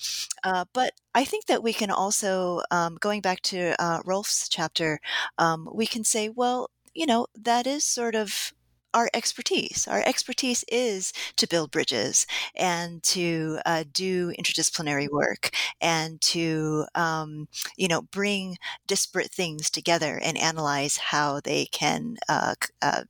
uh, 0.43 0.65
but 0.73 0.93
I 1.19 1.25
think 1.25 1.45
that 1.47 1.63
we 1.63 1.73
can 1.73 1.91
also, 1.91 2.61
um, 2.71 2.95
going 2.99 3.19
back 3.21 3.41
to 3.43 3.75
uh, 3.81 3.99
Rolf's 4.05 4.47
chapter, 4.47 4.99
um, 5.37 5.67
we 5.73 5.85
can 5.85 6.03
say, 6.03 6.29
well, 6.29 6.69
you 6.93 7.05
know, 7.05 7.27
that 7.35 7.67
is 7.67 7.83
sort 7.83 8.15
of 8.15 8.53
our 8.93 9.09
expertise. 9.13 9.85
Our 9.87 10.01
expertise 10.05 10.63
is 10.71 11.11
to 11.35 11.45
build 11.47 11.71
bridges 11.71 12.25
and 12.55 13.03
to 13.03 13.59
uh, 13.65 13.83
do 13.91 14.31
interdisciplinary 14.39 15.09
work 15.11 15.51
and 15.81 16.21
to, 16.21 16.85
um, 16.95 17.49
you 17.75 17.87
know, 17.89 18.01
bring 18.01 18.57
disparate 18.87 19.31
things 19.31 19.69
together 19.69 20.19
and 20.23 20.37
analyze 20.37 20.97
how 20.97 21.41
they 21.41 21.65
can 21.65 22.15
uh, 22.29 22.55
uh, 22.81 23.03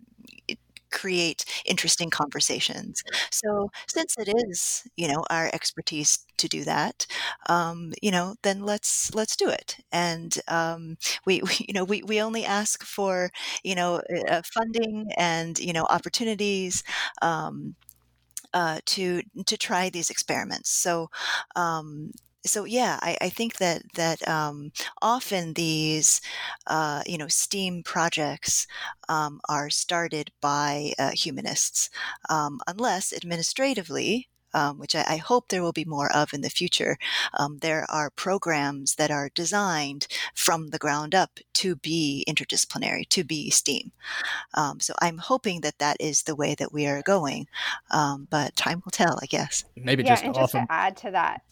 create 0.92 1.46
interesting 1.66 2.10
conversations. 2.10 3.04
So 3.32 3.70
since 3.88 4.16
it 4.18 4.30
is, 4.48 4.88
you 4.96 5.08
know, 5.08 5.24
our 5.30 5.50
expertise 5.54 6.20
to 6.38 6.48
do 6.48 6.64
that, 6.66 7.06
um, 7.48 7.94
you 8.02 8.12
know, 8.12 8.36
then 8.44 8.64
let's 8.64 9.14
let's 9.14 9.36
do 9.36 9.50
it. 9.50 9.78
And 9.92 10.38
um, 10.48 10.98
we, 11.26 11.42
we, 11.44 11.66
you 11.68 11.74
know, 11.74 11.84
we, 11.84 12.04
we 12.04 12.22
only 12.22 12.46
ask 12.46 12.84
for, 12.84 13.32
you 13.64 13.76
know, 13.76 14.02
uh, 14.30 14.42
funding 14.54 15.12
and 15.18 15.58
you 15.60 15.74
know 15.74 15.86
opportunities. 15.90 16.84
Um, 17.22 17.76
uh, 18.54 18.80
to 18.86 19.22
to 19.46 19.58
try 19.58 19.90
these 19.90 20.10
experiments. 20.10 20.70
So 20.72 21.10
um, 21.56 22.12
so 22.46 22.66
yeah, 22.66 23.00
I, 23.02 23.18
I, 23.22 23.30
think 23.30 23.58
that 23.58 23.84
that 23.96 24.26
um, 24.28 24.72
often 25.02 25.54
these 25.54 26.22
uh, 26.68 27.04
you 27.06 27.18
know 27.18 27.28
STEAM 27.28 27.84
projects 27.84 28.68
um, 29.08 29.42
are 29.50 29.70
started 29.70 30.32
by 30.42 30.94
uh, 30.98 31.12
humanists, 31.12 31.90
um, 32.30 32.60
unless 32.68 33.14
administratively. 33.14 34.30
Um, 34.52 34.80
which 34.80 34.96
I, 34.96 35.06
I, 35.08 35.18
hope 35.18 35.50
there 35.50 35.62
will 35.62 35.74
be 35.74 35.86
more 35.86 36.12
of 36.12 36.34
in 36.34 36.42
the 36.42 36.50
future. 36.50 36.98
Um, 37.36 37.60
there 37.60 37.86
are 37.88 38.10
programs 38.10 38.96
that 38.96 39.12
are 39.12 39.30
designed 39.36 40.08
from 40.34 40.70
the 40.70 40.80
ground 40.80 41.14
up 41.14 41.38
to 41.54 41.76
be 41.76 42.26
interdisciplinary, 42.28 43.08
to 43.10 43.24
be 43.24 43.52
STEAM. 43.52 43.92
Um, 44.56 44.80
so 44.80 44.96
I'm 45.04 45.20
hoping 45.20 45.62
that 45.62 45.78
that 45.78 45.98
is 46.00 46.24
the 46.24 46.36
way 46.36 46.56
that 46.56 46.74
we 46.74 46.88
are 46.88 47.04
going, 47.04 47.46
but 47.92 48.56
time 48.56 48.82
will 48.84 48.90
tell, 48.90 49.20
I 49.22 49.28
guess. 49.28 49.66
Maybe 49.76 50.02
yeah, 50.02 50.14
just 50.14 50.24
and 50.24 50.36
often... 50.36 50.62
just 50.62 50.68
to 50.68 50.74
add 50.74 50.98
to 50.98 51.12
that, 51.12 51.44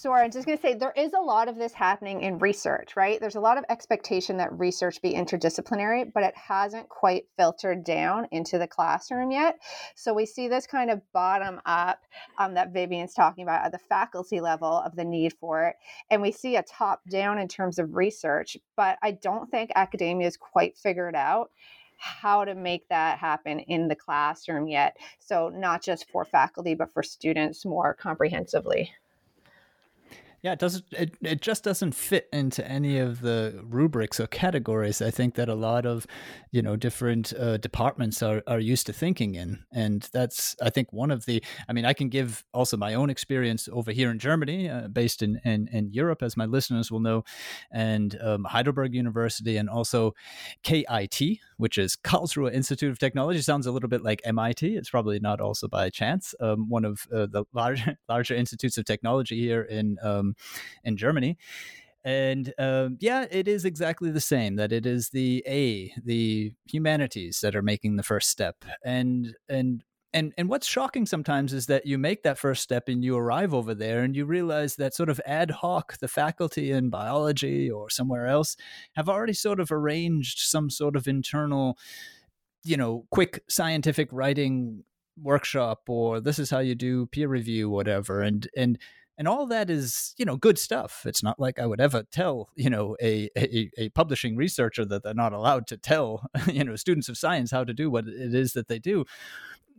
Sorry, 0.00 0.24
I'm 0.24 0.30
just 0.30 0.46
going 0.46 0.56
to 0.56 0.62
say 0.62 0.72
there 0.72 0.94
is 0.96 1.12
a 1.12 1.20
lot 1.20 1.46
of 1.46 1.56
this 1.56 1.74
happening 1.74 2.22
in 2.22 2.38
research, 2.38 2.96
right? 2.96 3.20
There's 3.20 3.34
a 3.34 3.40
lot 3.40 3.58
of 3.58 3.66
expectation 3.68 4.38
that 4.38 4.58
research 4.58 5.02
be 5.02 5.12
interdisciplinary, 5.12 6.10
but 6.10 6.22
it 6.22 6.34
hasn't 6.34 6.88
quite 6.88 7.26
filtered 7.36 7.84
down 7.84 8.26
into 8.30 8.56
the 8.56 8.66
classroom 8.66 9.30
yet. 9.30 9.60
So 9.96 10.14
we 10.14 10.24
see 10.24 10.48
this 10.48 10.66
kind 10.66 10.90
of 10.90 11.02
bottom 11.12 11.60
up 11.66 12.00
um, 12.38 12.54
that 12.54 12.72
Vivian's 12.72 13.12
talking 13.12 13.42
about 13.42 13.62
at 13.62 13.72
the 13.72 13.78
faculty 13.90 14.40
level 14.40 14.72
of 14.72 14.96
the 14.96 15.04
need 15.04 15.34
for 15.38 15.66
it. 15.66 15.76
And 16.08 16.22
we 16.22 16.32
see 16.32 16.56
a 16.56 16.62
top 16.62 17.02
down 17.10 17.36
in 17.36 17.46
terms 17.46 17.78
of 17.78 17.94
research, 17.94 18.56
but 18.78 18.96
I 19.02 19.10
don't 19.10 19.50
think 19.50 19.70
academia 19.74 20.28
has 20.28 20.38
quite 20.38 20.78
figured 20.78 21.14
out 21.14 21.50
how 21.98 22.46
to 22.46 22.54
make 22.54 22.88
that 22.88 23.18
happen 23.18 23.60
in 23.60 23.88
the 23.88 23.96
classroom 23.96 24.66
yet. 24.66 24.96
So, 25.18 25.50
not 25.50 25.82
just 25.82 26.08
for 26.08 26.24
faculty, 26.24 26.72
but 26.72 26.90
for 26.90 27.02
students 27.02 27.66
more 27.66 27.92
comprehensively. 27.92 28.94
Yeah, 30.42 30.52
it 30.52 30.58
doesn't. 30.58 30.84
It, 30.92 31.16
it 31.20 31.42
just 31.42 31.64
doesn't 31.64 31.94
fit 31.94 32.26
into 32.32 32.66
any 32.66 32.98
of 32.98 33.20
the 33.20 33.62
rubrics 33.62 34.18
or 34.18 34.26
categories. 34.26 35.02
I 35.02 35.10
think 35.10 35.34
that 35.34 35.50
a 35.50 35.54
lot 35.54 35.84
of, 35.84 36.06
you 36.50 36.62
know, 36.62 36.76
different 36.76 37.34
uh, 37.38 37.58
departments 37.58 38.22
are 38.22 38.42
are 38.46 38.58
used 38.58 38.86
to 38.86 38.94
thinking 38.94 39.34
in, 39.34 39.64
and 39.70 40.08
that's 40.14 40.56
I 40.62 40.70
think 40.70 40.94
one 40.94 41.10
of 41.10 41.26
the. 41.26 41.42
I 41.68 41.74
mean, 41.74 41.84
I 41.84 41.92
can 41.92 42.08
give 42.08 42.42
also 42.54 42.78
my 42.78 42.94
own 42.94 43.10
experience 43.10 43.68
over 43.70 43.92
here 43.92 44.10
in 44.10 44.18
Germany, 44.18 44.70
uh, 44.70 44.88
based 44.88 45.22
in, 45.22 45.42
in 45.44 45.68
in 45.68 45.92
Europe, 45.92 46.22
as 46.22 46.38
my 46.38 46.46
listeners 46.46 46.90
will 46.90 47.00
know, 47.00 47.22
and 47.70 48.18
um, 48.22 48.44
Heidelberg 48.44 48.94
University, 48.94 49.58
and 49.58 49.68
also 49.68 50.14
KIT, 50.62 51.20
which 51.58 51.76
is 51.76 51.96
Karlsruhe 51.96 52.50
Institute 52.54 52.90
of 52.90 52.98
Technology. 52.98 53.42
Sounds 53.42 53.66
a 53.66 53.72
little 53.72 53.90
bit 53.90 54.02
like 54.02 54.22
MIT. 54.24 54.74
It's 54.74 54.88
probably 54.88 55.20
not 55.20 55.42
also 55.42 55.68
by 55.68 55.90
chance. 55.90 56.34
Um, 56.40 56.70
one 56.70 56.86
of 56.86 57.06
uh, 57.12 57.26
the 57.26 57.44
larger 57.52 57.98
larger 58.08 58.34
institutes 58.34 58.78
of 58.78 58.86
technology 58.86 59.38
here 59.38 59.62
in 59.62 59.98
um, 60.02 60.29
in 60.84 60.96
Germany. 60.96 61.38
And 62.02 62.52
uh, 62.58 62.90
yeah, 62.98 63.26
it 63.30 63.46
is 63.46 63.64
exactly 63.64 64.10
the 64.10 64.20
same. 64.20 64.56
That 64.56 64.72
it 64.72 64.86
is 64.86 65.10
the 65.10 65.44
A, 65.46 65.92
the 66.02 66.52
humanities 66.64 67.40
that 67.42 67.54
are 67.54 67.62
making 67.62 67.96
the 67.96 68.02
first 68.02 68.30
step, 68.30 68.64
and 68.82 69.34
and 69.48 69.84
and 70.12 70.32
and 70.36 70.48
what's 70.48 70.66
shocking 70.66 71.06
sometimes 71.06 71.52
is 71.52 71.66
that 71.66 71.86
you 71.86 71.98
make 71.98 72.22
that 72.22 72.38
first 72.38 72.62
step 72.62 72.88
and 72.88 73.04
you 73.04 73.16
arrive 73.16 73.54
over 73.54 73.74
there 73.74 74.02
and 74.02 74.16
you 74.16 74.24
realize 74.24 74.76
that 74.76 74.94
sort 74.94 75.08
of 75.08 75.20
ad 75.26 75.50
hoc 75.50 75.98
the 75.98 76.08
faculty 76.08 76.72
in 76.72 76.90
biology 76.90 77.70
or 77.70 77.88
somewhere 77.88 78.26
else 78.26 78.56
have 78.94 79.08
already 79.08 79.32
sort 79.32 79.60
of 79.60 79.70
arranged 79.70 80.38
some 80.38 80.70
sort 80.70 80.96
of 80.96 81.06
internal 81.06 81.78
you 82.64 82.76
know 82.76 83.06
quick 83.10 83.42
scientific 83.48 84.08
writing 84.12 84.82
workshop 85.22 85.82
or 85.88 86.20
this 86.20 86.38
is 86.38 86.50
how 86.50 86.60
you 86.60 86.74
do 86.74 87.06
peer 87.06 87.28
review 87.28 87.68
whatever 87.68 88.20
and 88.20 88.48
and 88.56 88.78
and 89.20 89.28
all 89.28 89.46
that 89.46 89.68
is 89.68 90.14
you 90.16 90.24
know 90.24 90.36
good 90.36 90.58
stuff. 90.58 91.02
It's 91.04 91.22
not 91.22 91.38
like 91.38 91.58
i 91.58 91.66
would 91.66 91.80
ever 91.80 92.04
tell 92.10 92.48
you 92.56 92.70
know 92.70 92.96
a, 93.02 93.28
a, 93.36 93.70
a 93.76 93.88
publishing 93.90 94.34
researcher 94.34 94.86
that 94.86 95.02
they're 95.02 95.12
not 95.12 95.34
allowed 95.34 95.66
to 95.68 95.76
tell 95.76 96.26
you 96.46 96.64
know 96.64 96.74
students 96.74 97.08
of 97.10 97.18
science 97.18 97.50
how 97.50 97.62
to 97.62 97.74
do 97.74 97.90
what 97.90 98.08
it 98.08 98.34
is 98.34 98.54
that 98.54 98.68
they 98.68 98.78
do. 98.78 99.04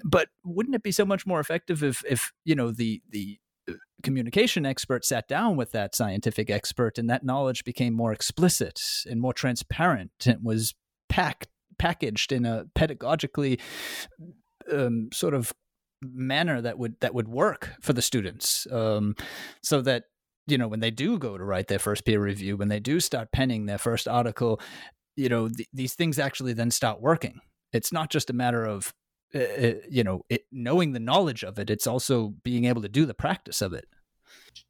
But 0.05 0.29
wouldn't 0.45 0.75
it 0.75 0.83
be 0.83 0.91
so 0.91 1.05
much 1.05 1.25
more 1.25 1.39
effective 1.39 1.83
if 1.83 2.03
if 2.07 2.31
you 2.45 2.53
know 2.53 2.69
the 2.69 3.01
the 3.09 3.39
uh, 3.67 3.73
communication 4.03 4.63
expert 4.63 5.03
sat 5.03 5.27
down 5.27 5.57
with 5.57 5.71
that 5.71 5.95
scientific 5.95 6.51
expert 6.51 6.99
and 6.99 7.09
that 7.09 7.25
knowledge 7.25 7.63
became 7.63 7.95
more 7.95 8.13
explicit 8.13 8.79
and 9.09 9.19
more 9.19 9.33
transparent 9.33 10.11
and 10.27 10.43
was 10.43 10.75
packed 11.09 11.47
packaged 11.79 12.31
in 12.31 12.45
a 12.45 12.65
pedagogically 12.75 13.59
um, 14.71 15.09
sort 15.11 15.33
of 15.33 15.51
manner 16.01 16.61
that 16.61 16.77
would 16.77 16.99
that 17.01 17.13
would 17.13 17.27
work 17.27 17.69
for 17.81 17.93
the 17.93 18.01
students. 18.01 18.67
Um, 18.71 19.15
so 19.63 19.81
that 19.81 20.05
you 20.47 20.57
know 20.57 20.67
when 20.67 20.79
they 20.79 20.91
do 20.91 21.17
go 21.17 21.37
to 21.37 21.43
write 21.43 21.67
their 21.67 21.79
first 21.79 22.05
peer 22.05 22.21
review 22.21 22.57
when 22.57 22.67
they 22.67 22.79
do 22.79 22.99
start 22.99 23.31
penning 23.31 23.65
their 23.65 23.77
first 23.77 24.07
article 24.07 24.59
you 25.15 25.29
know 25.29 25.47
th- 25.47 25.69
these 25.73 25.93
things 25.93 26.19
actually 26.19 26.53
then 26.53 26.71
start 26.71 27.01
working. 27.01 27.39
It's 27.73 27.93
not 27.93 28.09
just 28.09 28.29
a 28.29 28.33
matter 28.33 28.65
of 28.65 28.93
uh, 29.33 29.73
you 29.89 30.03
know 30.03 30.21
it, 30.29 30.45
knowing 30.51 30.91
the 30.91 30.99
knowledge 30.99 31.43
of 31.43 31.57
it 31.59 31.69
it's 31.69 31.87
also 31.87 32.33
being 32.43 32.65
able 32.65 32.81
to 32.81 32.89
do 32.89 33.05
the 33.05 33.13
practice 33.13 33.61
of 33.61 33.73
it 33.73 33.85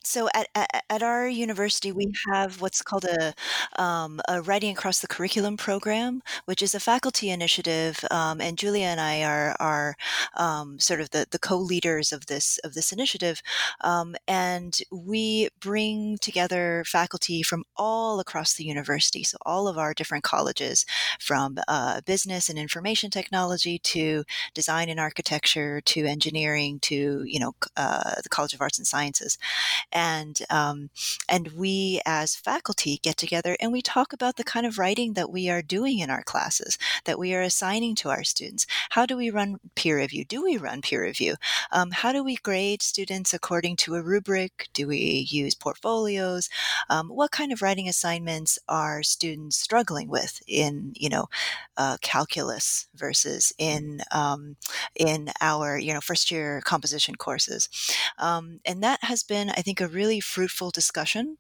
so 0.04 0.30
at, 0.34 0.48
at, 0.56 0.84
at 0.90 1.04
our 1.04 1.28
university, 1.28 1.92
we 1.92 2.12
have 2.32 2.60
what's 2.60 2.82
called 2.82 3.06
a, 3.06 3.34
um, 3.82 4.20
a 4.28 4.42
writing 4.42 4.72
across 4.72 5.00
the 5.00 5.08
curriculum 5.08 5.58
program, 5.58 6.22
which 6.46 6.62
is 6.62 6.74
a 6.74 6.80
faculty 6.80 7.30
initiative, 7.30 8.04
um, 8.10 8.42
and 8.42 8.58
Julia 8.58 8.86
and 8.86 9.00
I 9.00 9.24
are 9.24 9.56
are 9.60 9.96
um, 10.36 10.80
sort 10.80 11.02
of 11.02 11.12
the, 11.12 11.28
the 11.30 11.40
co-leaders 11.40 12.12
of 12.12 12.26
this 12.26 12.58
of 12.64 12.74
this 12.74 12.92
initiative, 12.92 13.42
um, 13.82 14.16
and 14.28 14.78
we 14.92 15.50
bring 15.60 16.18
together 16.20 16.84
faculty 16.88 17.44
from 17.44 17.64
all 17.78 18.20
across 18.20 18.56
the 18.56 18.66
university, 18.66 19.24
so 19.24 19.38
all 19.46 19.68
of 19.68 19.78
our 19.78 19.94
different 19.94 20.24
colleges, 20.24 20.86
from 21.20 21.60
uh, 21.68 22.02
business 22.02 22.50
and 22.50 22.58
information 22.58 23.12
technology 23.12 23.78
to 23.80 24.24
design 24.56 24.90
and 24.90 25.00
architecture 25.00 25.80
to 25.82 26.06
engineering 26.06 26.80
to 26.80 27.24
you 27.26 27.40
know 27.40 27.54
uh, 27.78 28.16
the 28.24 28.30
College 28.30 28.54
of 28.54 28.62
Arts 28.62 28.80
and 28.80 28.88
Sciences 28.88 29.38
and 29.92 30.40
um, 30.50 30.90
and 31.30 31.50
we 31.50 32.02
as 32.06 32.36
faculty 32.36 33.00
get 33.02 33.18
together 33.18 33.56
and 33.60 33.72
we 33.72 33.82
talk 33.82 34.14
about 34.14 34.36
the 34.36 34.44
kind 34.44 34.66
of 34.66 34.78
writing 34.78 35.14
that 35.14 35.32
we 35.32 35.50
are 35.50 35.62
doing 35.62 36.00
in 36.00 36.10
our 36.10 36.24
classes 36.24 36.78
that 37.06 37.20
we 37.20 37.34
are 37.34 37.42
assigning 37.42 37.96
to 37.96 38.10
our 38.10 38.24
students. 38.24 38.66
How 38.92 39.06
do 39.06 39.18
we 39.18 39.30
run 39.30 39.58
peer 39.76 39.98
review? 39.98 40.26
Do 40.26 40.44
we 40.44 40.58
run 40.58 40.82
peer 40.82 41.04
review? 41.04 41.36
Um, 41.72 41.92
how 41.92 42.12
do 42.12 42.24
we 42.24 42.36
grade 42.36 42.82
students 42.82 43.34
according 43.34 43.78
to 43.78 43.96
a 43.96 44.02
rubric? 44.02 44.70
Do 44.74 44.88
we 44.88 45.28
use 45.30 45.56
portfolios? 45.56 46.50
Um, 46.90 47.10
what 47.10 47.32
kind 47.32 47.52
of 47.52 47.62
writing 47.62 47.88
assignments 47.88 48.60
are 48.68 49.04
students 49.04 49.58
struggling 49.58 50.08
with 50.10 50.42
in 50.48 50.94
you 50.96 51.10
know 51.10 51.28
uh, 51.78 51.98
calculus 52.02 52.88
versus 52.96 53.54
in 53.58 54.02
um, 54.12 54.56
in 54.96 55.30
our 55.42 55.78
you 55.78 55.94
know 55.94 56.02
first 56.02 56.32
year 56.32 56.62
composition 56.66 57.16
courses? 57.16 57.70
Um, 58.18 58.60
and 58.66 58.84
that 58.84 59.04
has 59.04 59.24
been 59.24 59.50
I 59.52 59.61
think, 59.62 59.82
a 59.82 59.88
really 59.88 60.20
fruitful 60.20 60.72
discussion 60.72 61.38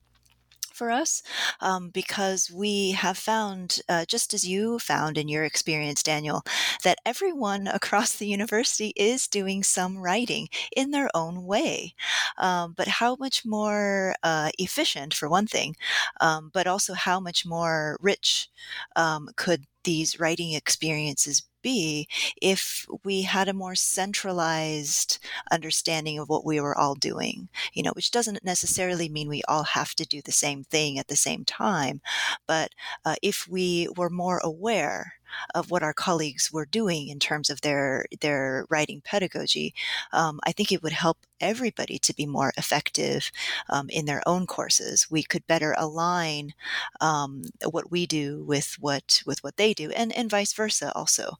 for 0.73 0.89
us 0.89 1.21
um, 1.59 1.89
because 1.89 2.49
we 2.49 2.91
have 2.91 3.17
found, 3.17 3.81
uh, 3.89 4.05
just 4.05 4.33
as 4.33 4.47
you 4.47 4.79
found 4.79 5.17
in 5.17 5.27
your 5.27 5.43
experience, 5.43 6.01
Daniel, 6.01 6.43
that 6.83 6.97
everyone 7.05 7.67
across 7.73 8.13
the 8.15 8.27
university 8.27 8.93
is 8.95 9.27
doing 9.27 9.63
some 9.63 9.97
writing 9.97 10.47
in 10.75 10.91
their 10.91 11.09
own 11.13 11.45
way. 11.45 11.93
Um, 12.37 12.73
but 12.75 12.87
how 12.87 13.15
much 13.19 13.45
more 13.45 14.15
uh, 14.23 14.49
efficient, 14.57 15.13
for 15.13 15.29
one 15.29 15.47
thing, 15.47 15.75
um, 16.19 16.49
but 16.53 16.67
also 16.67 16.93
how 16.93 17.19
much 17.19 17.45
more 17.45 17.97
rich 18.01 18.49
um, 18.95 19.29
could 19.35 19.65
these 19.83 20.19
writing 20.19 20.53
experiences 20.53 21.43
be 21.61 22.07
if 22.41 22.85
we 23.03 23.21
had 23.21 23.47
a 23.47 23.53
more 23.53 23.75
centralized 23.75 25.19
understanding 25.51 26.17
of 26.17 26.27
what 26.29 26.45
we 26.45 26.59
were 26.59 26.77
all 26.77 26.95
doing, 26.95 27.49
you 27.73 27.83
know, 27.83 27.91
which 27.91 28.11
doesn't 28.11 28.43
necessarily 28.43 29.09
mean 29.09 29.29
we 29.29 29.43
all 29.47 29.63
have 29.63 29.93
to 29.95 30.05
do 30.05 30.21
the 30.21 30.31
same 30.31 30.63
thing 30.63 30.97
at 30.97 31.07
the 31.07 31.15
same 31.15 31.45
time. 31.45 32.01
But 32.47 32.71
uh, 33.05 33.15
if 33.21 33.47
we 33.47 33.87
were 33.95 34.09
more 34.09 34.39
aware 34.43 35.13
of 35.55 35.71
what 35.71 35.83
our 35.83 35.93
colleagues 35.93 36.51
were 36.51 36.65
doing 36.65 37.07
in 37.07 37.19
terms 37.19 37.49
of 37.49 37.61
their 37.61 38.05
their 38.21 38.65
writing 38.69 39.01
pedagogy, 39.01 39.73
um, 40.13 40.39
I 40.45 40.51
think 40.51 40.71
it 40.71 40.83
would 40.83 40.93
help 40.93 41.19
everybody 41.39 41.97
to 41.99 42.15
be 42.15 42.25
more 42.25 42.53
effective 42.57 43.31
um, 43.69 43.89
in 43.89 44.05
their 44.05 44.21
own 44.27 44.45
courses. 44.47 45.07
We 45.09 45.23
could 45.23 45.47
better 45.47 45.75
align 45.77 46.53
um, 46.99 47.43
what 47.69 47.91
we 47.91 48.05
do 48.05 48.43
with 48.43 48.77
what 48.79 49.23
with 49.25 49.43
what 49.43 49.57
they 49.57 49.73
do, 49.73 49.91
and 49.91 50.11
and 50.13 50.29
vice 50.29 50.53
versa 50.53 50.91
also. 50.95 51.37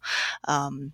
Um, 0.47 0.93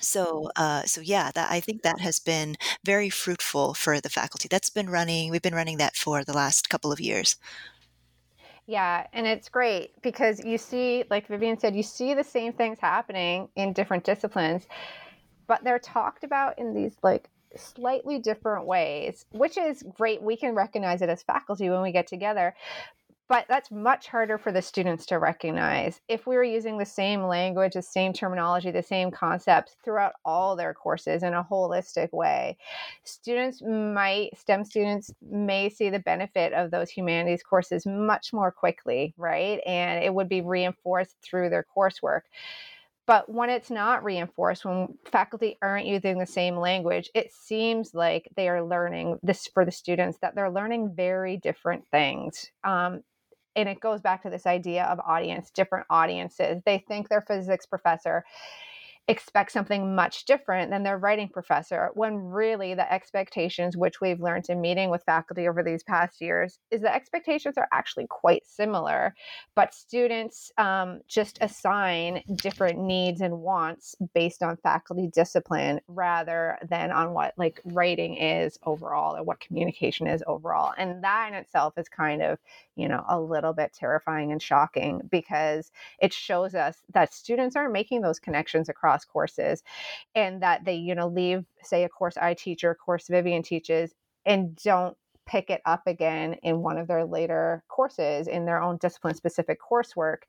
so, 0.00 0.50
uh, 0.56 0.82
so 0.84 1.00
yeah, 1.00 1.30
that 1.34 1.50
I 1.50 1.60
think 1.60 1.82
that 1.82 2.00
has 2.00 2.20
been 2.20 2.56
very 2.84 3.10
fruitful 3.10 3.74
for 3.74 4.00
the 4.00 4.08
faculty. 4.08 4.46
That's 4.48 4.70
been 4.70 4.88
running. 4.90 5.30
We've 5.30 5.42
been 5.42 5.54
running 5.54 5.78
that 5.78 5.96
for 5.96 6.24
the 6.24 6.32
last 6.32 6.68
couple 6.68 6.92
of 6.92 7.00
years. 7.00 7.36
Yeah, 8.68 9.06
and 9.14 9.26
it's 9.26 9.48
great 9.48 9.92
because 10.02 10.44
you 10.44 10.58
see, 10.58 11.04
like 11.10 11.26
Vivian 11.26 11.58
said, 11.58 11.74
you 11.74 11.82
see 11.82 12.14
the 12.14 12.22
same 12.24 12.52
things 12.52 12.78
happening 12.78 13.48
in 13.56 13.72
different 13.72 14.04
disciplines, 14.04 14.68
but 15.46 15.64
they're 15.64 15.78
talked 15.80 16.22
about 16.22 16.58
in 16.58 16.74
these 16.74 16.94
like 17.02 17.30
slightly 17.56 18.18
different 18.18 18.66
ways, 18.66 19.24
which 19.32 19.56
is 19.56 19.82
great. 19.96 20.22
We 20.22 20.36
can 20.36 20.54
recognize 20.54 21.02
it 21.02 21.08
as 21.08 21.22
faculty 21.22 21.70
when 21.70 21.82
we 21.82 21.92
get 21.92 22.06
together 22.08 22.54
but 23.28 23.44
that's 23.48 23.70
much 23.70 24.08
harder 24.08 24.38
for 24.38 24.52
the 24.52 24.62
students 24.62 25.06
to 25.06 25.18
recognize. 25.18 26.00
If 26.08 26.26
we 26.26 26.36
were 26.36 26.44
using 26.44 26.78
the 26.78 26.86
same 26.86 27.22
language 27.24 27.74
the 27.74 27.82
same 27.82 28.12
terminology 28.12 28.70
the 28.70 28.82
same 28.82 29.10
concepts 29.10 29.76
throughout 29.84 30.14
all 30.24 30.56
their 30.56 30.74
courses 30.74 31.22
in 31.22 31.34
a 31.34 31.44
holistic 31.44 32.12
way 32.12 32.56
students 33.04 33.62
might 33.62 34.36
stem 34.36 34.64
students 34.64 35.12
may 35.22 35.68
see 35.68 35.90
the 35.90 35.98
benefit 35.98 36.52
of 36.52 36.70
those 36.70 36.90
humanities 36.90 37.42
courses 37.42 37.86
much 37.86 38.32
more 38.32 38.50
quickly 38.50 39.14
right? 39.16 39.60
And 39.66 40.02
it 40.02 40.14
would 40.14 40.28
be 40.28 40.40
reinforced 40.40 41.16
through 41.22 41.50
their 41.50 41.66
coursework. 41.76 42.22
But 43.06 43.26
when 43.30 43.48
it's 43.48 43.70
not 43.70 44.04
reinforced, 44.04 44.66
when 44.66 44.88
faculty 45.10 45.56
aren't 45.62 45.86
using 45.86 46.18
the 46.18 46.26
same 46.26 46.56
language, 46.56 47.08
it 47.14 47.32
seems 47.32 47.94
like 47.94 48.28
they 48.36 48.50
are 48.50 48.62
learning 48.62 49.18
this 49.22 49.46
for 49.46 49.64
the 49.64 49.72
students 49.72 50.18
that 50.20 50.34
they're 50.34 50.50
learning 50.50 50.92
very 50.94 51.38
different 51.38 51.84
things. 51.90 52.50
Um, 52.64 53.02
and 53.58 53.68
it 53.68 53.80
goes 53.80 54.00
back 54.00 54.22
to 54.22 54.30
this 54.30 54.46
idea 54.46 54.84
of 54.84 55.00
audience, 55.00 55.50
different 55.50 55.86
audiences. 55.90 56.62
They 56.64 56.84
think 56.86 57.08
their 57.08 57.22
physics 57.22 57.66
professor 57.66 58.24
expect 59.08 59.50
something 59.50 59.94
much 59.94 60.26
different 60.26 60.70
than 60.70 60.82
their 60.82 60.98
writing 60.98 61.30
professor 61.30 61.90
when 61.94 62.14
really 62.16 62.74
the 62.74 62.92
expectations 62.92 63.74
which 63.74 64.02
we've 64.02 64.20
learned 64.20 64.44
in 64.50 64.60
meeting 64.60 64.90
with 64.90 65.02
faculty 65.04 65.48
over 65.48 65.62
these 65.62 65.82
past 65.82 66.20
years 66.20 66.58
is 66.70 66.82
the 66.82 66.94
expectations 66.94 67.56
are 67.56 67.68
actually 67.72 68.06
quite 68.06 68.46
similar 68.46 69.14
but 69.54 69.72
students 69.72 70.52
um, 70.58 71.00
just 71.08 71.38
assign 71.40 72.22
different 72.36 72.78
needs 72.78 73.22
and 73.22 73.40
wants 73.40 73.94
based 74.12 74.42
on 74.42 74.58
faculty 74.58 75.06
discipline 75.06 75.80
rather 75.88 76.58
than 76.68 76.92
on 76.92 77.14
what 77.14 77.32
like 77.38 77.62
writing 77.64 78.14
is 78.14 78.58
overall 78.66 79.16
or 79.16 79.22
what 79.22 79.40
communication 79.40 80.06
is 80.06 80.22
overall 80.26 80.74
and 80.76 81.02
that 81.02 81.28
in 81.28 81.34
itself 81.34 81.72
is 81.78 81.88
kind 81.88 82.20
of 82.20 82.38
you 82.76 82.86
know 82.86 83.02
a 83.08 83.18
little 83.18 83.54
bit 83.54 83.72
terrifying 83.72 84.32
and 84.32 84.42
shocking 84.42 85.00
because 85.10 85.72
it 85.98 86.12
shows 86.12 86.54
us 86.54 86.82
that 86.92 87.14
students 87.14 87.56
aren't 87.56 87.72
making 87.72 88.02
those 88.02 88.18
connections 88.18 88.68
across 88.68 88.97
courses 89.04 89.62
and 90.14 90.42
that 90.42 90.64
they, 90.64 90.74
you 90.74 90.94
know, 90.94 91.08
leave, 91.08 91.44
say, 91.62 91.84
a 91.84 91.88
course 91.88 92.16
I 92.16 92.34
teach 92.34 92.64
or 92.64 92.70
a 92.70 92.74
course 92.74 93.08
Vivian 93.08 93.42
teaches 93.42 93.94
and 94.26 94.56
don't 94.56 94.96
pick 95.28 95.50
it 95.50 95.60
up 95.66 95.86
again 95.86 96.34
in 96.42 96.62
one 96.62 96.78
of 96.78 96.88
their 96.88 97.04
later 97.04 97.62
courses 97.68 98.26
in 98.26 98.46
their 98.46 98.62
own 98.62 98.78
discipline 98.78 99.14
specific 99.14 99.58
coursework 99.60 100.22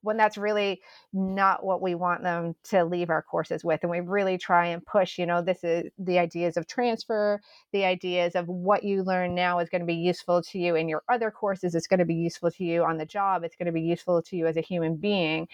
when 0.00 0.16
that's 0.16 0.38
really 0.38 0.80
not 1.12 1.62
what 1.62 1.82
we 1.82 1.94
want 1.94 2.22
them 2.22 2.54
to 2.64 2.82
leave 2.82 3.10
our 3.10 3.20
courses 3.20 3.62
with. 3.62 3.80
And 3.82 3.90
we 3.90 4.00
really 4.00 4.38
try 4.38 4.66
and 4.66 4.84
push 4.84 5.18
you 5.18 5.26
know 5.26 5.42
this 5.42 5.62
is 5.62 5.90
the 5.98 6.18
ideas 6.18 6.56
of 6.56 6.66
transfer 6.66 7.40
the 7.72 7.84
ideas 7.84 8.34
of 8.34 8.48
what 8.48 8.82
you 8.82 9.02
learn 9.02 9.34
now 9.34 9.58
is 9.58 9.68
going 9.68 9.82
to 9.82 9.86
be 9.86 9.94
useful 9.94 10.42
to 10.42 10.58
you 10.58 10.74
in 10.74 10.88
your 10.88 11.02
other 11.10 11.30
courses 11.30 11.74
it's 11.74 11.86
going 11.86 11.98
to 11.98 12.06
be 12.06 12.14
useful 12.14 12.50
to 12.50 12.64
you 12.64 12.82
on 12.82 12.96
the 12.96 13.06
job 13.06 13.44
it's 13.44 13.56
going 13.56 13.66
to 13.66 13.72
be 13.72 13.82
useful 13.82 14.22
to 14.22 14.36
you 14.36 14.46
as 14.46 14.56
a 14.56 14.62
human 14.62 14.96
being. 14.96 15.46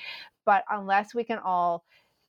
But 0.44 0.64
unless 0.70 1.14
we 1.14 1.24
can 1.24 1.38
all 1.38 1.84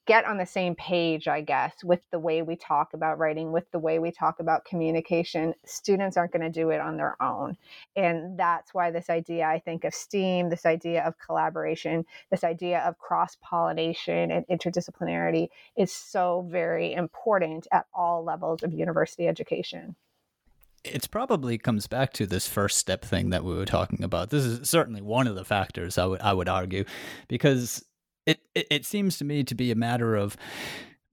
get 0.06 0.26
on 0.26 0.38
the 0.38 0.46
same 0.46 0.76
page, 0.76 1.28
I 1.28 1.42
guess, 1.42 1.84
with 1.84 2.02
the 2.12 2.20
way 2.20 2.42
we 2.42 2.56
talk 2.56 2.94
about 2.94 3.20
writing, 3.20 3.52
with 3.52 3.70
the 3.72 3.80
way 3.80 4.00
we 4.00 4.12
talk 4.12 4.40
about 4.40 4.66
communication, 4.66 5.54
students 5.66 6.18
aren't 6.18 6.34
going 6.34 6.42
to 6.42 6.50
do 6.50 6.72
it 6.72 6.82
on 6.82 6.98
their 6.98 7.22
own. 7.22 7.58
And 7.96 8.38
that's 8.38 8.74
why 8.74 8.92
this 8.92 9.10
idea, 9.10 9.46
I 9.46 9.60
think, 9.60 9.86
of 9.86 9.94
STEAM, 9.94 10.50
this 10.50 10.66
idea 10.66 11.04
of 11.04 11.18
collaboration, 11.20 12.06
this 12.32 12.44
idea 12.44 12.80
of 12.80 12.98
cross 12.98 13.38
pollination 13.42 14.32
and 14.32 14.46
interdisciplinarity 14.48 15.48
is 15.78 15.92
so 15.92 16.48
very 16.50 16.94
important 16.94 17.68
at 17.72 17.86
all 17.94 18.24
levels 18.24 18.64
of 18.64 18.74
university 18.74 19.28
education 19.28 19.96
it's 20.86 21.08
probably 21.08 21.58
comes 21.58 21.88
back 21.88 22.12
to 22.12 22.28
this 22.28 22.46
first 22.46 22.78
step 22.78 23.06
thing 23.06 23.30
that 23.30 23.46
we 23.46 23.56
were 23.56 23.64
talking 23.66 24.04
about. 24.04 24.32
This 24.32 24.44
is 24.44 24.70
certainly 24.70 25.02
one 25.02 25.28
of 25.28 25.36
the 25.36 25.46
factors 25.46 25.98
I 25.98 26.06
would 26.06 26.20
I 26.20 26.34
would 26.34 26.50
argue, 26.50 26.84
because 27.30 27.86
it, 28.26 28.40
it, 28.56 28.68
it 28.70 28.86
seems 28.86 29.18
to 29.18 29.26
me 29.26 29.44
to 29.44 29.56
be 29.56 29.72
a 29.72 29.76
matter 29.76 30.16
of 30.16 30.38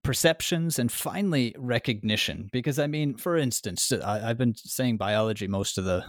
perceptions 0.02 0.78
and 0.78 0.90
finally 0.90 1.54
recognition. 1.58 2.48
Because 2.52 2.78
I 2.78 2.86
mean, 2.86 3.16
for 3.16 3.36
instance, 3.36 3.92
uh, 3.92 3.98
I, 4.04 4.30
I've 4.30 4.38
been 4.38 4.54
saying 4.54 4.96
biology 4.96 5.46
most 5.46 5.78
of 5.78 5.84
the 5.84 6.04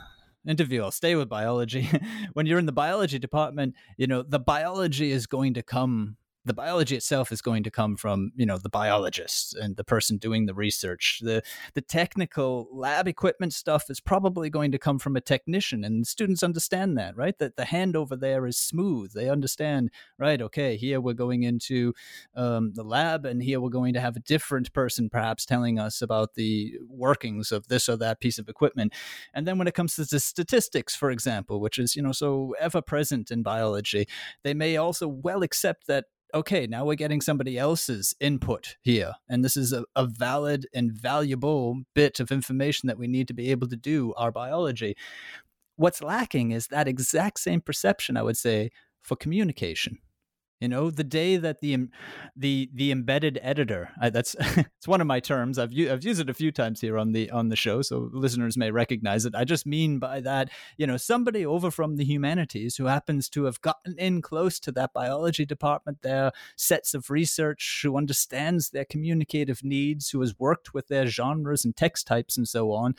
interview. 0.47 0.83
I'll 0.83 0.91
stay 0.91 1.15
with 1.15 1.29
biology. 1.29 1.89
when 2.33 2.45
you're 2.45 2.59
in 2.59 2.65
the 2.65 2.71
biology 2.71 3.19
department, 3.19 3.75
you 3.97 4.07
know 4.07 4.23
the 4.23 4.39
biology 4.39 5.11
is 5.11 5.27
going 5.27 5.53
to 5.55 5.63
come 5.63 6.17
the 6.43 6.53
biology 6.53 6.95
itself 6.95 7.31
is 7.31 7.41
going 7.41 7.63
to 7.63 7.71
come 7.71 7.95
from 7.95 8.31
you 8.35 8.45
know 8.45 8.57
the 8.57 8.69
biologist 8.69 9.55
and 9.55 9.75
the 9.75 9.83
person 9.83 10.17
doing 10.17 10.45
the 10.45 10.53
research. 10.53 11.19
The 11.21 11.43
the 11.75 11.81
technical 11.81 12.67
lab 12.71 13.07
equipment 13.07 13.53
stuff 13.53 13.89
is 13.89 13.99
probably 13.99 14.49
going 14.49 14.71
to 14.71 14.79
come 14.79 14.97
from 14.97 15.15
a 15.15 15.21
technician 15.21 15.83
and 15.83 16.07
students 16.07 16.41
understand 16.41 16.97
that 16.97 17.15
right? 17.15 17.37
That 17.37 17.57
the 17.57 17.63
handover 17.63 18.19
there 18.19 18.47
is 18.47 18.57
smooth. 18.57 19.13
They 19.13 19.29
understand 19.29 19.91
right 20.17 20.41
okay 20.41 20.77
here 20.77 20.99
we're 20.99 21.13
going 21.13 21.43
into 21.43 21.93
um, 22.35 22.73
the 22.73 22.83
lab 22.83 23.25
and 23.25 23.43
here 23.43 23.59
we're 23.59 23.69
going 23.69 23.93
to 23.93 24.01
have 24.01 24.15
a 24.15 24.21
different 24.21 24.73
person 24.73 25.09
perhaps 25.09 25.45
telling 25.45 25.77
us 25.77 26.01
about 26.01 26.33
the 26.35 26.73
workings 26.87 27.51
of 27.51 27.67
this 27.67 27.87
or 27.87 27.97
that 27.97 28.19
piece 28.19 28.39
of 28.39 28.49
equipment. 28.49 28.93
And 29.33 29.47
then 29.47 29.57
when 29.57 29.67
it 29.67 29.75
comes 29.75 29.95
to 29.95 30.05
the 30.05 30.19
statistics 30.19 30.95
for 30.95 31.11
example 31.11 31.59
which 31.59 31.77
is 31.77 31.95
you 31.95 32.01
know 32.01 32.11
so 32.11 32.55
ever 32.59 32.81
present 32.81 33.29
in 33.29 33.43
biology 33.43 34.07
they 34.43 34.53
may 34.53 34.77
also 34.77 35.07
well 35.07 35.43
accept 35.43 35.87
that 35.87 36.05
okay, 36.33 36.67
now 36.67 36.85
we're 36.85 36.95
getting 36.95 37.21
somebody 37.21 37.57
else's 37.57 38.15
input 38.19 38.75
here. 38.81 39.13
And 39.29 39.43
this 39.43 39.57
is 39.57 39.73
a, 39.73 39.85
a, 39.95 40.05
valid 40.05 40.67
and 40.73 40.91
valuable 40.91 41.81
bit 41.93 42.19
of 42.19 42.31
information 42.31 42.87
that 42.87 42.97
we 42.97 43.07
need 43.07 43.27
to 43.27 43.33
be 43.33 43.51
able 43.51 43.67
to 43.67 43.75
do 43.75 44.13
our 44.15 44.31
biology. 44.31 44.95
What's 45.75 46.01
lacking 46.01 46.51
is 46.51 46.67
that 46.67 46.87
exact 46.87 47.39
same 47.39 47.61
perception, 47.61 48.17
I 48.17 48.23
would 48.23 48.37
say, 48.37 48.71
for 49.01 49.15
communication. 49.15 49.99
You 50.61 50.67
know, 50.67 50.91
the 50.91 51.03
day 51.03 51.37
that 51.37 51.59
the 51.61 51.87
the 52.35 52.69
the 52.71 52.91
embedded 52.91 53.39
editor 53.41 53.89
I, 53.99 54.11
that's 54.11 54.35
it's 54.39 54.87
one 54.87 55.01
of 55.01 55.07
my 55.07 55.19
terms. 55.19 55.57
I've 55.57 55.71
I've 55.71 56.03
used 56.03 56.21
it 56.21 56.29
a 56.29 56.35
few 56.35 56.51
times 56.51 56.79
here 56.81 56.99
on 56.99 57.13
the 57.13 57.31
on 57.31 57.49
the 57.49 57.55
show, 57.55 57.81
so 57.81 58.11
listeners 58.13 58.55
may 58.57 58.69
recognize 58.69 59.25
it. 59.25 59.33
I 59.33 59.43
just 59.43 59.65
mean 59.65 59.97
by 59.97 60.21
that, 60.21 60.51
you 60.77 60.85
know, 60.85 60.97
somebody 60.97 61.43
over 61.43 61.71
from 61.71 61.95
the 61.95 62.05
humanities 62.05 62.75
who 62.75 62.85
happens 62.85 63.27
to 63.29 63.45
have 63.45 63.59
gotten 63.61 63.97
in 63.97 64.21
close 64.21 64.59
to 64.59 64.71
that 64.73 64.93
biology 64.93 65.47
department, 65.47 66.03
their 66.03 66.31
sets 66.55 66.93
of 66.93 67.09
research, 67.09 67.79
who 67.81 67.97
understands 67.97 68.69
their 68.69 68.85
communicative 68.85 69.63
needs, 69.63 70.11
who 70.11 70.21
has 70.21 70.37
worked 70.37 70.75
with 70.75 70.89
their 70.89 71.07
genres 71.07 71.65
and 71.65 71.75
text 71.75 72.05
types 72.05 72.37
and 72.37 72.47
so 72.47 72.71
on. 72.71 72.95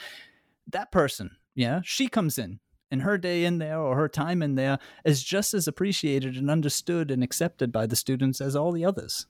That 0.67 0.91
person, 0.91 1.37
yeah, 1.55 1.81
she 1.85 2.09
comes 2.09 2.39
in 2.39 2.59
and 2.93 3.03
her 3.03 3.17
day 3.17 3.45
in 3.45 3.57
there 3.57 3.81
or 3.81 3.97
her 3.97 4.09
time 4.09 4.43
in 4.43 4.55
there 4.55 4.79
is 5.03 5.25
just 5.25 5.55
as 5.55 5.67
appreciated 5.67 6.37
and 6.37 6.51
understood 6.51 7.11
and 7.11 7.25
accepted 7.25 7.73
by 7.73 7.87
the 7.87 7.97
students 7.97 8.39
as 8.41 8.55
all 8.55 8.71
the 8.71 8.85
others. 8.85 9.27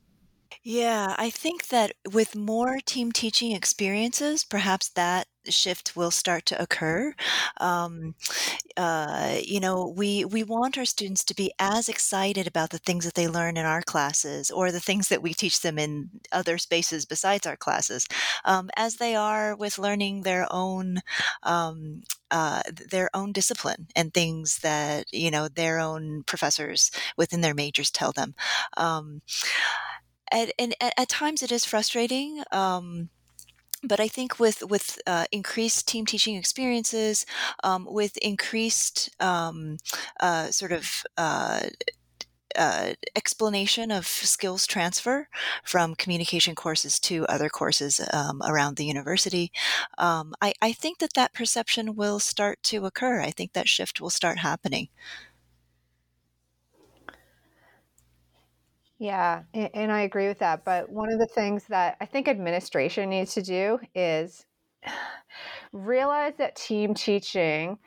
Yeah, 0.62 1.14
I 1.18 1.30
think 1.30 1.68
that 1.68 1.92
with 2.10 2.34
more 2.34 2.78
team 2.84 3.12
teaching 3.12 3.52
experiences, 3.52 4.44
perhaps 4.44 4.88
that 4.90 5.26
shift 5.48 5.96
will 5.96 6.10
start 6.10 6.46
to 6.46 6.62
occur. 6.62 7.14
Um, 7.58 8.14
uh, 8.76 9.38
you 9.42 9.60
know, 9.60 9.86
we 9.88 10.24
we 10.24 10.42
want 10.44 10.78
our 10.78 10.84
students 10.84 11.24
to 11.24 11.34
be 11.34 11.52
as 11.58 11.88
excited 11.88 12.46
about 12.46 12.70
the 12.70 12.78
things 12.78 13.04
that 13.04 13.14
they 13.14 13.28
learn 13.28 13.56
in 13.56 13.66
our 13.66 13.82
classes 13.82 14.50
or 14.50 14.70
the 14.70 14.80
things 14.80 15.08
that 15.08 15.22
we 15.22 15.34
teach 15.34 15.60
them 15.60 15.78
in 15.78 16.10
other 16.32 16.58
spaces 16.58 17.04
besides 17.04 17.46
our 17.46 17.56
classes, 17.56 18.06
um, 18.44 18.70
as 18.76 18.96
they 18.96 19.16
are 19.16 19.54
with 19.56 19.78
learning 19.78 20.22
their 20.22 20.46
own. 20.50 21.00
Um, 21.42 22.02
uh, 22.30 22.62
their 22.90 23.10
own 23.14 23.32
discipline 23.32 23.88
and 23.94 24.14
things 24.14 24.58
that 24.60 25.04
you 25.12 25.30
know 25.30 25.48
their 25.48 25.78
own 25.78 26.22
professors 26.24 26.90
within 27.16 27.42
their 27.42 27.54
majors 27.54 27.90
tell 27.90 28.12
them 28.12 28.34
um, 28.78 29.20
and, 30.32 30.52
and, 30.58 30.74
at 30.80 31.08
times 31.08 31.42
it 31.42 31.52
is 31.52 31.64
frustrating 31.64 32.42
um, 32.52 33.10
but 33.82 34.00
I 34.00 34.08
think 34.08 34.38
with 34.38 34.62
with 34.62 35.00
uh, 35.06 35.24
increased 35.32 35.88
team 35.88 36.06
teaching 36.06 36.36
experiences, 36.36 37.26
um, 37.64 37.86
with 37.90 38.16
increased 38.18 39.10
um, 39.20 39.78
uh, 40.20 40.50
sort 40.50 40.72
of 40.72 41.02
uh, 41.16 41.62
uh, 42.56 42.92
explanation 43.16 43.90
of 43.90 44.06
skills 44.06 44.66
transfer 44.66 45.28
from 45.64 45.94
communication 45.94 46.54
courses 46.54 47.00
to 47.00 47.26
other 47.26 47.48
courses 47.48 48.00
um, 48.12 48.42
around 48.44 48.76
the 48.76 48.84
university, 48.84 49.50
um, 49.98 50.34
I, 50.40 50.52
I 50.60 50.72
think 50.72 50.98
that 50.98 51.14
that 51.14 51.32
perception 51.32 51.96
will 51.96 52.20
start 52.20 52.62
to 52.64 52.84
occur. 52.84 53.20
I 53.20 53.30
think 53.30 53.52
that 53.54 53.68
shift 53.68 54.00
will 54.00 54.10
start 54.10 54.38
happening. 54.38 54.88
Yeah, 59.02 59.42
and 59.52 59.90
I 59.90 60.02
agree 60.02 60.28
with 60.28 60.38
that. 60.38 60.64
But 60.64 60.88
one 60.88 61.12
of 61.12 61.18
the 61.18 61.26
things 61.26 61.64
that 61.70 61.96
I 62.00 62.06
think 62.06 62.28
administration 62.28 63.10
needs 63.10 63.34
to 63.34 63.42
do 63.42 63.80
is 63.96 64.46
realize 65.72 66.34
that 66.38 66.54
team 66.54 66.94
teaching 66.94 67.78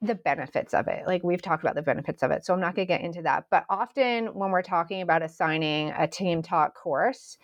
the 0.00 0.14
benefits 0.14 0.72
of 0.72 0.88
it. 0.88 1.06
Like 1.06 1.22
we've 1.22 1.42
talked 1.42 1.62
about 1.62 1.74
the 1.74 1.82
benefits 1.82 2.22
of 2.22 2.30
it. 2.30 2.46
So 2.46 2.54
I'm 2.54 2.60
not 2.60 2.74
going 2.74 2.88
to 2.88 2.94
get 2.94 3.02
into 3.02 3.20
that. 3.22 3.44
But 3.50 3.66
often 3.68 4.28
when 4.28 4.50
we're 4.50 4.62
talking 4.62 5.02
about 5.02 5.22
assigning 5.22 5.90
a 5.90 6.06
team 6.06 6.40
taught 6.40 6.72
course, 6.72 7.36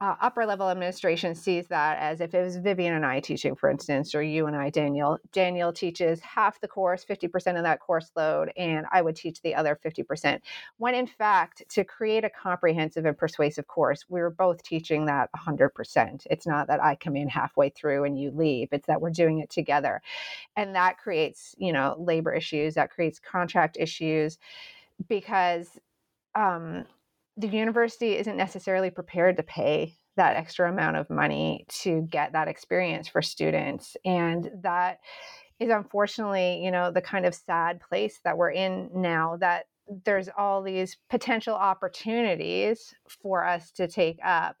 uh, 0.00 0.16
upper 0.20 0.44
level 0.44 0.68
administration 0.68 1.34
sees 1.34 1.68
that 1.68 1.98
as 1.98 2.20
if 2.20 2.34
it 2.34 2.42
was 2.42 2.56
Vivian 2.56 2.94
and 2.94 3.06
I 3.06 3.20
teaching, 3.20 3.54
for 3.54 3.70
instance, 3.70 4.14
or 4.14 4.22
you 4.22 4.46
and 4.46 4.56
I, 4.56 4.68
Daniel. 4.68 5.18
Daniel 5.32 5.72
teaches 5.72 6.20
half 6.20 6.60
the 6.60 6.66
course, 6.68 7.04
50% 7.04 7.56
of 7.56 7.62
that 7.62 7.80
course 7.80 8.10
load, 8.16 8.50
and 8.56 8.86
I 8.90 9.02
would 9.02 9.14
teach 9.14 9.40
the 9.42 9.54
other 9.54 9.78
50%. 9.84 10.40
When 10.78 10.94
in 10.94 11.06
fact, 11.06 11.62
to 11.70 11.84
create 11.84 12.24
a 12.24 12.30
comprehensive 12.30 13.04
and 13.04 13.16
persuasive 13.16 13.68
course, 13.68 14.04
we 14.08 14.20
were 14.20 14.30
both 14.30 14.62
teaching 14.64 15.06
that 15.06 15.30
100%. 15.32 16.26
It's 16.28 16.46
not 16.46 16.66
that 16.66 16.82
I 16.82 16.96
come 16.96 17.14
in 17.14 17.28
halfway 17.28 17.68
through 17.70 18.04
and 18.04 18.18
you 18.18 18.32
leave, 18.32 18.68
it's 18.72 18.88
that 18.88 19.00
we're 19.00 19.10
doing 19.10 19.38
it 19.38 19.48
together. 19.48 20.02
And 20.56 20.74
that 20.74 20.98
creates, 20.98 21.54
you 21.56 21.72
know, 21.72 21.94
labor 21.98 22.32
issues, 22.34 22.74
that 22.74 22.90
creates 22.90 23.20
contract 23.20 23.76
issues 23.78 24.38
because 25.08 25.78
um, 26.34 26.84
the 27.36 27.48
university 27.48 28.16
isn't 28.16 28.36
necessarily 28.36 28.90
prepared 28.90 29.36
to 29.36 29.42
pay 29.42 29.94
that 30.16 30.36
extra 30.36 30.70
amount 30.70 30.96
of 30.96 31.10
money 31.10 31.64
to 31.68 32.02
get 32.02 32.32
that 32.32 32.48
experience 32.48 33.08
for 33.08 33.20
students 33.20 33.96
and 34.04 34.50
that 34.62 34.98
is 35.58 35.70
unfortunately 35.70 36.62
you 36.64 36.70
know 36.70 36.90
the 36.90 37.00
kind 37.00 37.26
of 37.26 37.34
sad 37.34 37.80
place 37.80 38.20
that 38.24 38.36
we're 38.36 38.50
in 38.50 38.90
now 38.94 39.36
that 39.36 39.66
there's 40.04 40.28
all 40.36 40.62
these 40.62 40.96
potential 41.10 41.54
opportunities 41.54 42.94
for 43.22 43.44
us 43.44 43.70
to 43.72 43.86
take 43.86 44.18
up. 44.24 44.56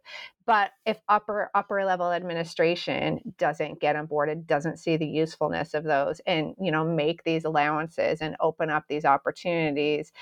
But 0.46 0.72
if 0.84 1.00
upper 1.08 1.50
upper 1.54 1.84
level 1.84 2.12
administration 2.12 3.34
doesn't 3.38 3.80
get 3.80 3.96
on 3.96 4.04
board 4.06 4.28
and 4.28 4.46
doesn't 4.46 4.78
see 4.78 4.98
the 4.98 5.06
usefulness 5.06 5.72
of 5.72 5.84
those 5.84 6.20
and 6.26 6.54
you 6.60 6.70
know 6.70 6.84
make 6.84 7.24
these 7.24 7.46
allowances 7.46 8.20
and 8.20 8.36
open 8.40 8.68
up 8.68 8.84
these 8.86 9.06
opportunities 9.06 10.12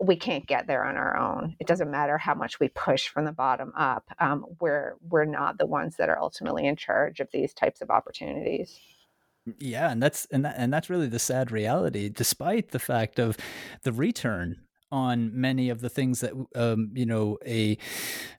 we 0.00 0.16
can't 0.16 0.46
get 0.46 0.66
there 0.66 0.84
on 0.84 0.96
our 0.96 1.16
own. 1.16 1.56
It 1.58 1.66
doesn't 1.66 1.90
matter 1.90 2.18
how 2.18 2.34
much 2.34 2.60
we 2.60 2.68
push 2.68 3.08
from 3.08 3.24
the 3.24 3.32
bottom 3.32 3.72
up. 3.76 4.08
Um, 4.20 4.44
we're 4.60 4.96
we're 5.02 5.24
not 5.24 5.58
the 5.58 5.66
ones 5.66 5.96
that 5.96 6.08
are 6.08 6.18
ultimately 6.18 6.66
in 6.66 6.76
charge 6.76 7.20
of 7.20 7.28
these 7.32 7.52
types 7.52 7.80
of 7.80 7.90
opportunities. 7.90 8.78
Yeah, 9.58 9.90
and 9.90 10.02
that's 10.02 10.26
and 10.30 10.44
that, 10.44 10.54
and 10.56 10.72
that's 10.72 10.90
really 10.90 11.08
the 11.08 11.18
sad 11.18 11.50
reality. 11.50 12.08
Despite 12.08 12.70
the 12.70 12.78
fact 12.78 13.18
of 13.18 13.36
the 13.82 13.92
return 13.92 14.56
on 14.90 15.30
many 15.38 15.68
of 15.68 15.80
the 15.80 15.88
things 15.88 16.20
that 16.20 16.32
um, 16.54 16.90
you 16.94 17.06
know 17.06 17.38
a 17.46 17.76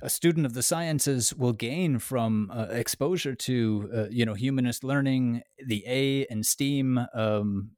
a 0.01 0.10
student 0.10 0.45
of 0.45 0.53
the 0.53 0.64
sciences 0.64 1.34
will 1.34 1.53
gain 1.53 1.99
from 1.99 2.49
uh, 2.53 2.68
exposure 2.69 3.36
to 3.36 3.90
uh, 3.94 4.06
you 4.10 4.26
know 4.26 4.34
humanist 4.34 4.84
learning, 4.84 5.41
the 5.65 5.84
A 5.88 6.26
and 6.27 6.45
STEAM 6.45 6.99
um, 7.14 7.72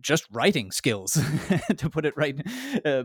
just 0.00 0.26
writing 0.30 0.70
skills 0.70 1.12
to 1.76 1.90
put 1.90 2.04
it 2.04 2.14
right 2.16 2.36
uh, 2.84 3.04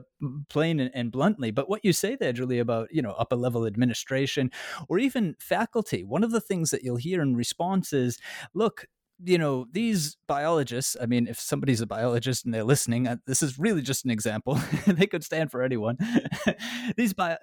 plain 0.49 0.79
and, 0.79 0.91
and, 0.93 1.11
bluntly. 1.11 1.51
But 1.51 1.69
what 1.69 1.85
you 1.85 1.93
say 1.93 2.15
there 2.15 2.33
julie 2.33 2.59
about 2.59 2.89
you 2.91 3.01
know 3.01 3.11
upper 3.11 3.35
level 3.35 3.65
administration 3.65 4.51
or 4.89 4.99
even 4.99 5.35
faculty 5.39 6.03
one 6.03 6.23
of 6.23 6.31
the 6.31 6.41
things 6.41 6.71
that 6.71 6.83
you'll 6.83 6.95
hear 6.97 7.21
in 7.21 7.35
response 7.35 7.93
is 7.93 8.17
look 8.53 8.85
you 9.23 9.37
know 9.37 9.65
these 9.71 10.17
biologists 10.27 10.97
i 11.01 11.05
mean 11.05 11.27
if 11.27 11.39
somebody's 11.39 11.79
a 11.79 11.87
biologist 11.87 12.43
and 12.43 12.53
they're 12.53 12.65
listening 12.65 13.07
uh, 13.07 13.15
this 13.25 13.41
is 13.41 13.57
really 13.57 13.81
just 13.81 14.05
an 14.05 14.11
example. 14.11 14.59
They 14.87 15.07
could 15.07 15.23
stand 15.23 15.51
for 15.51 15.61
anyone. 15.61 15.97
These 16.95 17.13
bio, 17.13 17.37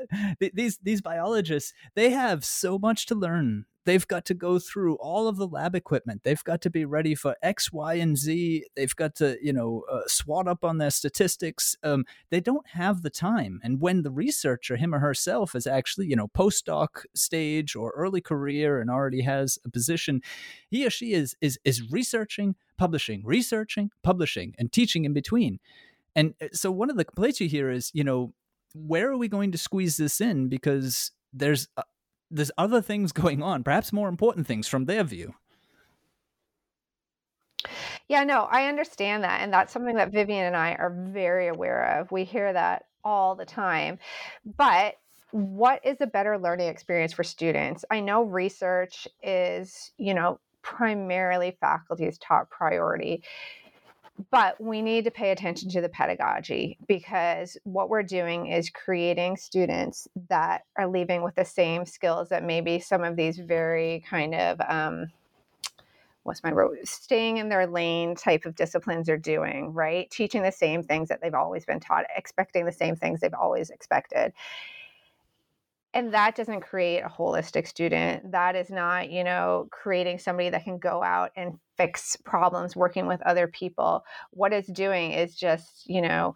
these 0.55 0.79
these 0.83 1.03
biologists 1.03 1.73
they 1.95 2.11
have 2.11 2.45
so 2.45 2.79
much 2.79 3.07
to 3.07 3.15
learn 3.15 3.67
they've 3.85 4.07
got 4.07 4.25
to 4.27 4.35
go 4.35 4.59
through 4.59 4.95
all 4.97 5.29
of 5.29 5.37
the 5.37 5.47
lab 5.47 5.75
equipment. 5.75 6.23
They've 6.23 6.43
got 6.43 6.61
to 6.63 6.71
be 6.71 6.85
ready 6.85 7.15
for 7.15 7.37
x 7.43 7.73
y 7.73 7.95
and 7.95 8.17
z. 8.17 8.65
They've 8.77 8.95
got 8.95 9.15
to 9.17 9.39
you 9.43 9.53
know 9.53 9.85
uh, 9.91 10.03
swat 10.07 10.49
up 10.49 10.65
on 10.65 10.79
their 10.79 10.91
statistics. 10.91 11.77
Um, 11.83 12.05
they 12.31 12.41
don't 12.41 12.67
have 12.69 13.03
the 13.03 13.11
time. 13.11 13.61
And 13.63 13.81
when 13.81 14.03
the 14.03 14.11
researcher 14.11 14.77
him 14.77 14.95
or 14.95 14.99
herself 14.99 15.55
is 15.55 15.67
actually 15.67 16.07
you 16.07 16.17
know 16.17 16.29
postdoc 16.29 17.05
stage 17.15 17.75
or 17.77 17.93
early 17.97 18.21
career 18.21 18.81
and 18.81 18.91
already 18.91 19.23
has 19.23 19.59
a 19.65 19.71
position 19.71 20.21
he 20.71 20.87
or 20.87 20.91
she 20.91 21.13
is 21.13 21.37
is 21.41 21.59
is 21.65 21.91
researching 21.91 22.55
publishing 22.79 23.23
researching 23.25 23.91
publishing 24.03 24.55
and 24.59 24.73
teaching 24.73 25.05
in 25.05 25.13
between. 25.13 25.59
And 26.15 26.35
uh, 26.43 26.49
so 26.53 26.71
one 26.71 26.91
of 26.91 26.97
the 26.97 27.05
complaints 27.05 27.41
you 27.41 27.49
hear 27.49 27.71
is 27.71 27.91
you 27.95 28.05
know 28.05 28.33
where 28.75 29.11
are 29.11 29.19
we 29.19 29.29
going 29.29 29.53
to 29.53 29.59
squeeze 29.59 29.97
this 29.99 30.21
in? 30.21 30.49
Because 30.49 31.11
there's 31.33 31.69
uh, 31.77 31.83
there's 32.33 32.51
other 32.59 32.81
things 32.81 33.13
going 33.23 33.43
on, 33.43 33.63
perhaps 33.63 33.93
more 33.93 34.09
important 34.09 34.47
things 34.47 34.67
from 34.69 34.87
their 34.87 35.05
view. 35.05 35.35
Yeah, 38.09 38.25
no, 38.25 38.43
I 38.51 38.67
understand 38.67 39.25
that. 39.25 39.41
And 39.41 39.53
that's 39.53 39.73
something 39.73 39.97
that 39.97 40.13
Vivian 40.13 40.45
and 40.45 40.57
I 40.57 40.73
are 40.73 40.91
very 40.91 41.49
aware 41.49 41.99
of. 41.99 42.11
We 42.11 42.25
hear 42.25 42.53
that 42.53 42.87
all 43.05 43.37
the 43.37 43.45
time. 43.45 43.99
But 44.57 44.97
what 45.31 45.85
is 45.85 45.97
a 46.01 46.07
better 46.07 46.39
learning 46.39 46.69
experience 46.69 47.13
for 47.13 47.25
students? 47.25 47.85
I 47.91 48.01
know 48.01 48.23
research 48.23 49.09
is, 49.23 49.93
you 49.97 50.15
know, 50.15 50.41
primarily 50.63 51.57
faculty's 51.61 52.19
top 52.19 52.51
priority 52.51 53.23
but 54.31 54.61
we 54.61 54.83
need 54.83 55.05
to 55.05 55.11
pay 55.11 55.31
attention 55.31 55.71
to 55.71 55.81
the 55.81 55.89
pedagogy 55.89 56.79
because 56.87 57.57
what 57.65 57.89
we're 57.89 58.03
doing 58.03 58.47
is 58.47 58.71
creating 58.71 59.37
students 59.37 60.07
that 60.29 60.63
are 60.77 60.87
leaving 60.87 61.23
with 61.23 61.35
the 61.35 61.45
same 61.45 61.87
skills 61.87 62.29
that 62.29 62.45
maybe 62.45 62.79
some 62.79 63.05
of 63.05 63.17
these 63.17 63.39
very 63.39 64.05
kind 64.09 64.35
of 64.35 64.61
um, 64.69 65.07
what's 66.25 66.43
my 66.43 66.53
word? 66.53 66.79
Staying 66.85 67.39
in 67.39 67.49
their 67.49 67.67
lane 67.67 68.15
type 68.15 68.45
of 68.45 68.55
disciplines 68.55 69.09
are 69.09 69.17
doing 69.17 69.73
right? 69.73 70.11
Teaching 70.11 70.43
the 70.43 70.53
same 70.53 70.83
things 70.83 71.09
that 71.09 71.21
they've 71.21 71.35
always 71.35 71.65
been 71.65 71.81
taught 71.81 72.05
expecting 72.17 72.65
the 72.65 72.73
same 72.73 72.97
things 72.97 73.21
they've 73.21 73.35
always 73.35 73.71
expected 73.71 74.33
and 75.95 76.15
that 76.15 76.35
doesn't 76.35 76.63
create 76.63 77.01
a 77.01 77.09
holistic 77.09 77.69
student. 77.69 78.33
That 78.33 78.57
is 78.57 78.71
not 78.71 79.11
you 79.11 79.25
know 79.25 79.69
creating 79.71 80.19
somebody 80.19 80.51
that 80.51 80.65
can 80.65 80.79
go 80.79 81.03
out 81.03 81.31
and 81.37 81.59
fix 81.77 82.17
problems 82.17 82.77
working 82.77 83.07
with 83.07 83.23
other 83.23 83.47
people. 83.47 84.05
What 84.31 84.53
it's 84.53 84.71
doing 84.71 85.13
is 85.13 85.35
just 85.35 85.89
you 85.89 86.03
know 86.03 86.35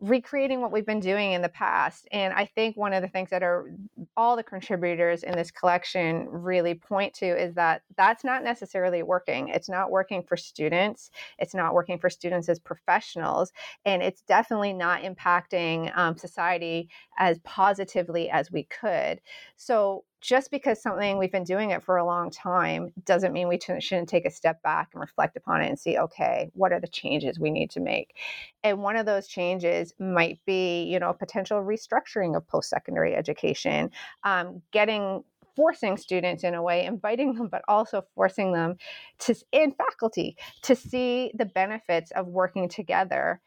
recreating 0.00 0.62
what 0.62 0.72
we've 0.72 0.86
been 0.86 1.00
doing 1.00 1.32
in 1.32 1.42
the 1.42 1.48
past. 1.50 2.08
And 2.10 2.32
I 2.32 2.46
think 2.46 2.76
one 2.76 2.94
of 2.94 3.02
the 3.02 3.08
things 3.08 3.28
that 3.30 3.42
are 3.42 3.70
all 4.16 4.34
the 4.34 4.42
contributors 4.42 5.22
in 5.22 5.32
this 5.32 5.50
collection 5.50 6.26
really 6.30 6.74
point 6.74 7.12
to 7.14 7.26
is 7.26 7.54
that 7.54 7.82
that's 7.96 8.24
not 8.24 8.42
necessarily 8.42 9.02
working. 9.02 9.48
It's 9.48 9.68
not 9.68 9.90
working 9.90 10.22
for 10.22 10.38
students, 10.38 11.10
it's 11.38 11.54
not 11.54 11.74
working 11.74 11.98
for 11.98 12.08
students 12.08 12.48
as 12.48 12.58
professionals, 12.58 13.52
and 13.84 14.02
it's 14.02 14.22
definitely 14.22 14.72
not 14.72 15.02
impacting 15.02 15.96
um, 15.96 16.16
society 16.16 16.88
as 17.18 17.38
positively 17.40 18.30
as 18.30 18.50
we 18.50 18.64
could. 18.64 19.20
So, 19.56 20.04
just 20.20 20.50
because 20.50 20.82
something 20.82 21.18
we've 21.18 21.32
been 21.32 21.44
doing 21.44 21.70
it 21.70 21.82
for 21.82 21.96
a 21.96 22.04
long 22.04 22.30
time 22.30 22.92
doesn't 23.04 23.32
mean 23.32 23.48
we 23.48 23.58
shouldn't 23.58 24.08
take 24.08 24.26
a 24.26 24.30
step 24.30 24.62
back 24.62 24.88
and 24.92 25.00
reflect 25.00 25.36
upon 25.36 25.62
it 25.62 25.68
and 25.68 25.78
see 25.78 25.98
okay 25.98 26.50
what 26.54 26.72
are 26.72 26.80
the 26.80 26.88
changes 26.88 27.38
we 27.38 27.50
need 27.50 27.70
to 27.70 27.80
make? 27.80 28.16
And 28.62 28.82
one 28.82 28.96
of 28.96 29.06
those 29.06 29.26
changes 29.26 29.94
might 29.98 30.38
be 30.46 30.84
you 30.84 30.98
know 30.98 31.12
potential 31.12 31.62
restructuring 31.62 32.36
of 32.36 32.46
post-secondary 32.46 33.14
education 33.14 33.90
um, 34.24 34.62
getting 34.72 35.24
forcing 35.56 35.96
students 35.96 36.44
in 36.44 36.54
a 36.54 36.62
way 36.62 36.84
inviting 36.84 37.34
them 37.34 37.48
but 37.48 37.62
also 37.66 38.02
forcing 38.14 38.52
them 38.52 38.76
to 39.18 39.34
in 39.52 39.72
faculty 39.72 40.36
to 40.62 40.76
see 40.76 41.32
the 41.34 41.44
benefits 41.44 42.10
of 42.12 42.26
working 42.26 42.68
together 42.68 43.40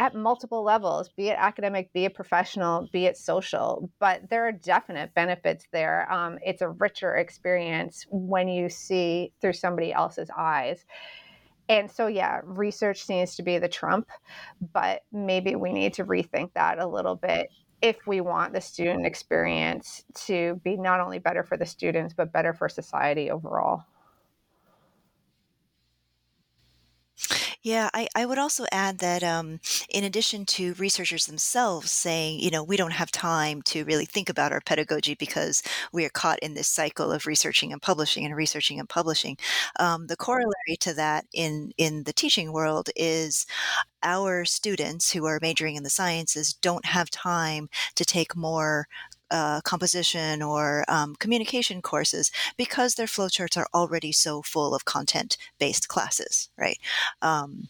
at 0.00 0.14
multiple 0.14 0.64
levels, 0.64 1.10
be 1.10 1.28
it 1.28 1.36
academic, 1.38 1.92
be 1.92 2.06
it 2.06 2.14
professional, 2.14 2.88
be 2.90 3.04
it 3.04 3.18
social. 3.18 3.90
But 4.00 4.30
there 4.30 4.48
are 4.48 4.52
definite 4.52 5.12
benefits 5.12 5.66
there. 5.74 6.10
Um, 6.10 6.38
it's 6.42 6.62
a 6.62 6.70
richer 6.70 7.16
experience 7.16 8.06
when 8.08 8.48
you 8.48 8.70
see 8.70 9.34
through 9.42 9.52
somebody 9.52 9.92
else's 9.92 10.30
eyes. 10.34 10.86
And 11.68 11.90
so, 11.90 12.06
yeah, 12.06 12.40
research 12.44 13.04
seems 13.04 13.36
to 13.36 13.42
be 13.42 13.58
the 13.58 13.68
trump, 13.68 14.08
but 14.72 15.02
maybe 15.12 15.54
we 15.54 15.70
need 15.70 15.92
to 15.94 16.06
rethink 16.06 16.54
that 16.54 16.78
a 16.78 16.86
little 16.86 17.16
bit 17.16 17.48
if 17.82 18.06
we 18.06 18.22
want 18.22 18.54
the 18.54 18.60
student 18.62 19.04
experience 19.04 20.02
to 20.14 20.58
be 20.64 20.78
not 20.78 21.00
only 21.00 21.18
better 21.18 21.44
for 21.44 21.58
the 21.58 21.66
students, 21.66 22.14
but 22.14 22.32
better 22.32 22.54
for 22.54 22.70
society 22.70 23.30
overall. 23.30 23.84
Yeah, 27.62 27.90
I, 27.92 28.08
I 28.14 28.24
would 28.24 28.38
also 28.38 28.64
add 28.72 28.98
that 28.98 29.22
um, 29.22 29.60
in 29.90 30.02
addition 30.04 30.46
to 30.46 30.72
researchers 30.74 31.26
themselves 31.26 31.90
saying, 31.90 32.40
you 32.40 32.50
know, 32.50 32.64
we 32.64 32.76
don't 32.78 32.90
have 32.92 33.10
time 33.12 33.60
to 33.64 33.84
really 33.84 34.06
think 34.06 34.30
about 34.30 34.50
our 34.50 34.62
pedagogy 34.62 35.14
because 35.14 35.62
we 35.92 36.06
are 36.06 36.08
caught 36.10 36.38
in 36.38 36.54
this 36.54 36.68
cycle 36.68 37.12
of 37.12 37.26
researching 37.26 37.70
and 37.70 37.82
publishing 37.82 38.24
and 38.24 38.34
researching 38.34 38.80
and 38.80 38.88
publishing, 38.88 39.36
um, 39.78 40.06
the 40.06 40.16
corollary 40.16 40.76
to 40.80 40.94
that 40.94 41.26
in 41.34 41.72
in 41.76 42.04
the 42.04 42.14
teaching 42.14 42.50
world 42.52 42.88
is 42.96 43.44
our 44.02 44.44
students 44.44 45.12
who 45.12 45.26
are 45.26 45.38
majoring 45.42 45.76
in 45.76 45.82
the 45.82 45.90
sciences 45.90 46.54
don't 46.54 46.86
have 46.86 47.10
time 47.10 47.68
to 47.96 48.04
take 48.04 48.36
more 48.36 48.86
uh, 49.30 49.60
composition 49.62 50.42
or 50.42 50.84
um, 50.88 51.14
communication 51.16 51.82
courses 51.82 52.30
because 52.56 52.94
their 52.94 53.06
flowcharts 53.06 53.56
are 53.56 53.68
already 53.74 54.12
so 54.12 54.42
full 54.42 54.74
of 54.74 54.84
content 54.84 55.36
based 55.58 55.88
classes, 55.88 56.50
right? 56.56 56.78
Um, 57.22 57.68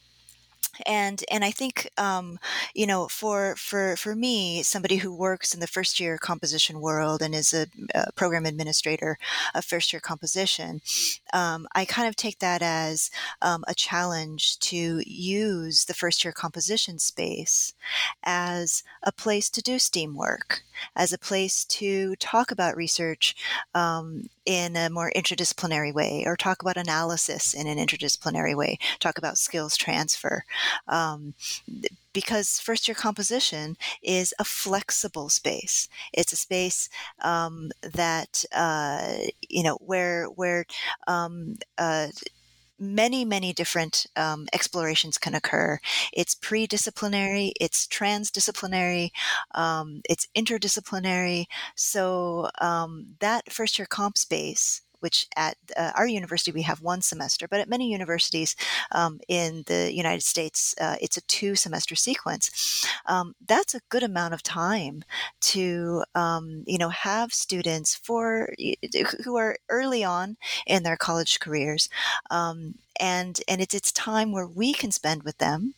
and 0.87 1.23
and 1.31 1.45
I 1.45 1.51
think 1.51 1.89
um, 1.97 2.39
you 2.75 2.87
know 2.87 3.09
for 3.09 3.57
for 3.57 3.97
for 3.97 4.15
me, 4.15 4.63
somebody 4.63 4.97
who 4.97 5.15
works 5.15 5.55
in 5.55 5.61
the 5.61 5.67
first 5.67 6.01
year 6.01 6.19
composition 6.19 6.81
world 6.81 7.23
and 7.23 7.35
is 7.35 7.53
a, 7.53 7.67
a 7.95 8.13
program 8.13 8.47
administrator 8.47 9.19
of 9.55 9.65
first 9.65 9.93
year 9.93 10.01
composition, 10.01 10.81
um, 11.33 11.67
I 11.75 11.85
kind 11.85 12.09
of 12.09 12.17
take 12.17 12.39
that 12.41 12.63
as 12.63 13.11
um, 13.43 13.65
a 13.69 13.75
challenge 13.75 14.59
to 14.61 15.03
use 15.07 15.85
the 15.85 15.95
first 15.95 16.25
year 16.25 16.33
composition 16.33 16.99
space 16.99 17.73
as 18.25 18.83
a 19.03 19.13
place 19.13 19.51
to 19.51 19.63
do 19.63 19.79
STEAM 19.79 20.15
work, 20.15 20.63
as 20.97 21.13
a 21.13 21.19
place 21.19 21.65
to 21.67 22.17
talk 22.17 22.51
about 22.51 22.77
research 22.77 23.35
um, 23.75 24.29
in 24.47 24.77
a 24.77 24.91
more 24.91 25.13
interdisciplinary 25.15 25.93
way, 25.93 26.25
or 26.27 26.37
talk 26.37 26.63
about 26.63 26.77
analysis 26.77 27.55
in 27.55 27.67
an 27.67 27.79
interdisciplinary 27.79 28.57
way, 28.57 28.79
talk 28.99 29.19
about 29.19 29.39
skills 29.39 29.77
transfer. 29.77 30.45
Um, 30.89 31.35
because 32.13 32.59
first 32.59 32.89
year 32.89 32.95
composition 32.95 33.77
is 34.03 34.35
a 34.39 34.45
flexible 34.45 35.29
space. 35.29 35.89
It's 36.13 36.33
a 36.33 36.37
space 36.37 36.89
um, 37.21 37.71
that 37.83 38.45
uh, 38.53 39.19
you 39.49 39.63
know 39.63 39.77
where 39.77 40.27
where 40.27 40.67
um, 41.07 41.57
uh, 41.79 42.09
many, 42.81 43.25
many 43.25 43.53
different 43.53 44.07
um, 44.17 44.49
explorations 44.53 45.19
can 45.19 45.35
occur. 45.35 45.79
It's 46.13 46.35
pre 46.35 46.67
disciplinary, 46.67 47.53
it's 47.61 47.87
transdisciplinary, 47.87 49.11
um, 49.55 50.01
it's 50.09 50.27
interdisciplinary. 50.35 51.45
So 51.77 52.49
um, 52.61 53.17
that 53.21 53.53
first 53.53 53.79
year 53.79 53.87
comp 53.87 54.17
space 54.17 54.83
which 55.01 55.27
at 55.37 55.57
uh, 55.77 55.93
our 55.95 56.07
university 56.07 56.53
we 56.53 56.63
have 56.63 56.81
one 56.81 57.03
semester, 57.03 57.47
but 57.49 57.61
at 57.61 57.69
many 57.69 57.91
universities 57.91 58.57
um, 58.93 59.21
in 59.29 59.65
the 59.67 59.93
United 59.93 60.23
States, 60.23 60.75
uh, 60.81 60.97
it's 61.01 61.17
a 61.17 61.23
two 61.23 61.55
semester 61.57 61.95
sequence. 61.95 62.87
Um, 63.07 63.35
that's 63.47 63.75
a 63.75 63.81
good 63.89 64.03
amount 64.03 64.35
of 64.35 64.43
time 64.43 65.05
to, 65.41 66.05
um, 66.15 66.65
you 66.67 66.79
know, 66.79 66.91
have 66.91 67.33
students 67.33 67.95
for 67.95 68.55
who 69.25 69.37
are 69.37 69.57
early 69.69 70.05
on 70.05 70.37
in 70.67 70.83
their 70.83 70.97
college 70.97 71.41
careers 71.41 71.89
um, 72.31 72.75
and 73.01 73.41
and 73.49 73.61
it's 73.61 73.75
it's 73.75 73.93
time 73.93 74.31
where 74.33 74.47
we 74.47 74.73
can 74.73 74.93
spend 74.93 75.23
with 75.23 75.39
them, 75.39 75.75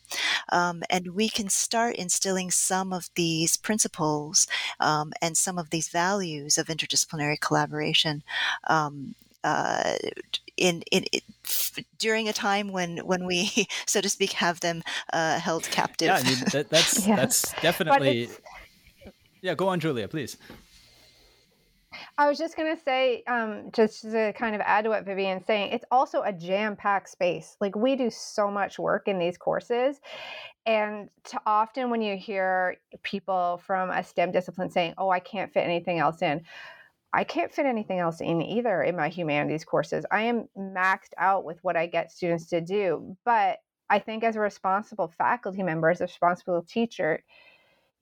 um, 0.49 0.83
and 0.89 1.15
we 1.15 1.29
can 1.29 1.49
start 1.49 1.95
instilling 1.95 2.51
some 2.51 2.93
of 2.93 3.09
these 3.15 3.57
principles 3.57 4.47
um, 4.79 5.13
and 5.21 5.37
some 5.37 5.57
of 5.57 5.69
these 5.69 5.89
values 5.89 6.57
of 6.57 6.67
interdisciplinary 6.67 7.39
collaboration. 7.39 8.23
Um, 8.67 9.15
uh, 9.43 9.95
in, 10.55 10.83
in, 10.91 11.03
in, 11.11 11.21
during 11.97 12.29
a 12.29 12.33
time 12.33 12.71
when 12.71 12.99
when 12.99 13.25
we 13.25 13.67
so 13.85 14.01
to 14.01 14.09
speak 14.09 14.33
have 14.33 14.59
them 14.59 14.83
uh, 15.11 15.39
held 15.39 15.63
captive. 15.63 16.07
Yeah, 16.07 16.17
I 16.17 16.23
mean, 16.23 16.37
that, 16.51 16.69
that's 16.69 17.07
yeah. 17.07 17.15
that's 17.15 17.53
definitely. 17.61 18.29
Yeah, 19.41 19.55
go 19.55 19.67
on, 19.67 19.81
Julia, 19.81 20.07
please. 20.07 20.37
I 22.17 22.29
was 22.29 22.37
just 22.37 22.55
to 22.55 22.77
say, 22.83 23.23
um, 23.27 23.69
just 23.73 24.03
to 24.03 24.33
kind 24.33 24.53
of 24.53 24.61
add 24.61 24.83
to 24.83 24.89
what 24.89 25.03
Vivian's 25.03 25.45
saying, 25.45 25.71
it's 25.71 25.85
also 25.89 26.21
a 26.21 26.31
jam 26.31 26.75
packed 26.75 27.09
space. 27.09 27.57
Like 27.59 27.75
we 27.75 27.95
do 27.95 28.11
so 28.11 28.51
much 28.51 28.77
work 28.77 29.07
in 29.07 29.17
these 29.17 29.37
courses. 29.37 29.99
And 30.65 31.09
often 31.45 31.89
when 31.89 32.01
you 32.01 32.15
hear 32.15 32.77
people 33.01 33.61
from 33.65 33.89
a 33.89 34.03
STEM 34.03 34.31
discipline 34.31 34.69
saying, 34.69 34.93
oh, 34.97 35.09
I 35.09 35.19
can't 35.19 35.51
fit 35.51 35.61
anything 35.61 35.97
else 35.97 36.21
in, 36.21 36.41
I 37.13 37.23
can't 37.23 37.51
fit 37.51 37.65
anything 37.65 37.99
else 37.99 38.21
in 38.21 38.41
either 38.41 38.83
in 38.83 38.95
my 38.95 39.09
humanities 39.09 39.65
courses. 39.65 40.05
I 40.11 40.23
am 40.23 40.47
maxed 40.57 41.13
out 41.17 41.45
with 41.45 41.63
what 41.63 41.75
I 41.75 41.87
get 41.87 42.11
students 42.11 42.45
to 42.49 42.61
do. 42.61 43.17
But 43.25 43.57
I 43.89 43.99
think 43.99 44.23
as 44.23 44.35
a 44.35 44.39
responsible 44.39 45.07
faculty 45.07 45.63
member, 45.63 45.89
as 45.89 46.01
a 46.01 46.05
responsible 46.05 46.63
teacher, 46.63 47.23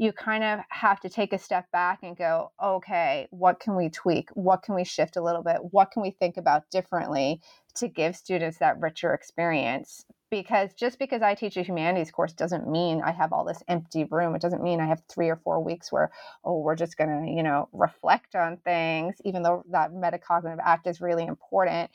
you 0.02 0.12
kind 0.12 0.44
of 0.44 0.60
have 0.70 1.00
to 1.00 1.10
take 1.10 1.32
a 1.32 1.38
step 1.38 1.72
back 1.72 2.00
and 2.02 2.18
go, 2.18 2.52
okay, 2.62 3.28
what 3.30 3.60
can 3.60 3.76
we 3.76 3.88
tweak? 3.88 4.30
What 4.34 4.64
can 4.64 4.74
we 4.74 4.84
shift 4.84 5.16
a 5.16 5.22
little 5.22 5.44
bit? 5.44 5.58
What 5.70 5.92
can 5.92 6.02
we 6.02 6.10
think 6.10 6.38
about 6.38 6.68
differently 6.72 7.40
to 7.76 7.88
give 7.88 8.16
students 8.16 8.58
that 8.58 8.80
richer 8.80 9.14
experience? 9.14 10.04
Because 10.32 10.74
just 10.74 10.98
because 10.98 11.22
I 11.22 11.36
teach 11.36 11.56
a 11.56 11.62
humanities 11.62 12.10
course 12.10 12.34
doesn't 12.34 12.68
mean 12.68 13.04
I 13.06 13.12
have 13.12 13.32
all 13.32 13.46
this 13.46 13.62
empty 13.68 14.06
room. 14.06 14.34
It 14.34 14.42
doesn't 14.42 14.64
mean 14.64 14.80
I 14.80 14.88
have 14.88 15.04
three 15.08 15.30
or 15.30 15.36
four 15.36 15.64
weeks 15.64 15.92
where, 15.92 16.10
oh, 16.44 16.62
we're 16.62 16.76
just 16.76 16.98
going 16.98 17.24
to, 17.24 17.32
you 17.32 17.44
know, 17.44 17.70
reflect 17.72 18.34
on 18.34 18.58
things, 18.58 19.18
even 19.24 19.44
though 19.44 19.64
that 19.70 19.92
metacognitive 19.92 20.58
act 20.66 20.88
is 20.88 21.00
really 21.00 21.28
important. 21.28 21.92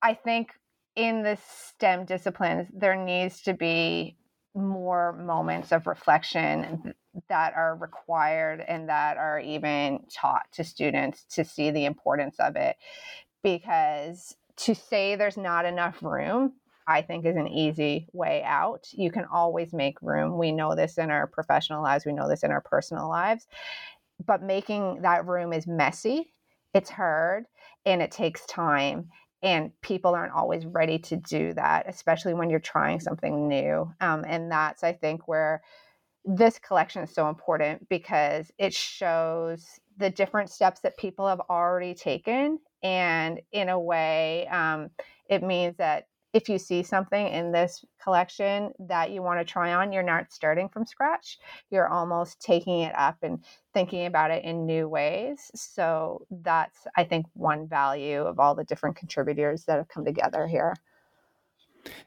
I 0.00 0.14
think 0.14 0.52
in 0.96 1.22
the 1.22 1.36
STEM 1.36 2.06
disciplines, 2.06 2.68
there 2.72 2.96
needs 2.96 3.42
to 3.42 3.52
be 3.52 4.16
more 4.54 5.12
moments 5.12 5.72
of 5.72 5.86
reflection 5.86 6.94
that 7.28 7.54
are 7.54 7.76
required 7.76 8.64
and 8.66 8.88
that 8.88 9.16
are 9.16 9.40
even 9.40 10.00
taught 10.12 10.50
to 10.52 10.64
students 10.64 11.24
to 11.24 11.44
see 11.44 11.70
the 11.70 11.84
importance 11.84 12.36
of 12.38 12.56
it. 12.56 12.76
Because 13.42 14.34
to 14.58 14.74
say 14.74 15.16
there's 15.16 15.36
not 15.36 15.64
enough 15.64 16.02
room, 16.02 16.54
I 16.86 17.02
think 17.02 17.24
is 17.24 17.36
an 17.36 17.48
easy 17.48 18.08
way 18.12 18.42
out. 18.44 18.88
You 18.92 19.10
can 19.10 19.24
always 19.32 19.72
make 19.72 20.02
room. 20.02 20.38
We 20.38 20.52
know 20.52 20.74
this 20.74 20.98
in 20.98 21.10
our 21.10 21.26
professional 21.26 21.82
lives, 21.82 22.04
we 22.04 22.12
know 22.12 22.28
this 22.28 22.42
in 22.42 22.50
our 22.50 22.60
personal 22.60 23.08
lives. 23.08 23.46
But 24.24 24.42
making 24.42 25.02
that 25.02 25.26
room 25.26 25.52
is 25.52 25.66
messy, 25.66 26.32
it's 26.74 26.90
hard, 26.90 27.46
and 27.86 28.02
it 28.02 28.10
takes 28.10 28.44
time 28.46 29.08
and 29.42 29.72
people 29.80 30.14
aren't 30.14 30.32
always 30.34 30.66
ready 30.66 30.98
to 30.98 31.16
do 31.16 31.52
that 31.54 31.86
especially 31.88 32.34
when 32.34 32.50
you're 32.50 32.60
trying 32.60 33.00
something 33.00 33.48
new 33.48 33.90
um, 34.00 34.24
and 34.26 34.50
that's 34.50 34.84
i 34.84 34.92
think 34.92 35.26
where 35.28 35.62
this 36.24 36.58
collection 36.58 37.02
is 37.02 37.14
so 37.14 37.28
important 37.28 37.88
because 37.88 38.50
it 38.58 38.74
shows 38.74 39.66
the 39.96 40.10
different 40.10 40.50
steps 40.50 40.80
that 40.80 40.96
people 40.98 41.26
have 41.26 41.40
already 41.48 41.94
taken 41.94 42.58
and 42.82 43.40
in 43.52 43.68
a 43.68 43.80
way 43.80 44.46
um, 44.48 44.90
it 45.28 45.42
means 45.42 45.76
that 45.76 46.06
if 46.32 46.48
you 46.48 46.58
see 46.58 46.82
something 46.82 47.26
in 47.26 47.52
this 47.52 47.84
collection 48.02 48.72
that 48.78 49.10
you 49.10 49.22
want 49.22 49.40
to 49.40 49.44
try 49.44 49.74
on, 49.74 49.92
you're 49.92 50.02
not 50.02 50.32
starting 50.32 50.68
from 50.68 50.86
scratch. 50.86 51.38
You're 51.70 51.88
almost 51.88 52.40
taking 52.40 52.80
it 52.80 52.94
up 52.96 53.16
and 53.22 53.44
thinking 53.74 54.06
about 54.06 54.30
it 54.30 54.44
in 54.44 54.66
new 54.66 54.88
ways. 54.88 55.50
So 55.54 56.26
that's, 56.30 56.86
I 56.96 57.04
think, 57.04 57.26
one 57.34 57.66
value 57.66 58.20
of 58.22 58.38
all 58.38 58.54
the 58.54 58.64
different 58.64 58.96
contributors 58.96 59.64
that 59.64 59.76
have 59.76 59.88
come 59.88 60.04
together 60.04 60.46
here. 60.46 60.74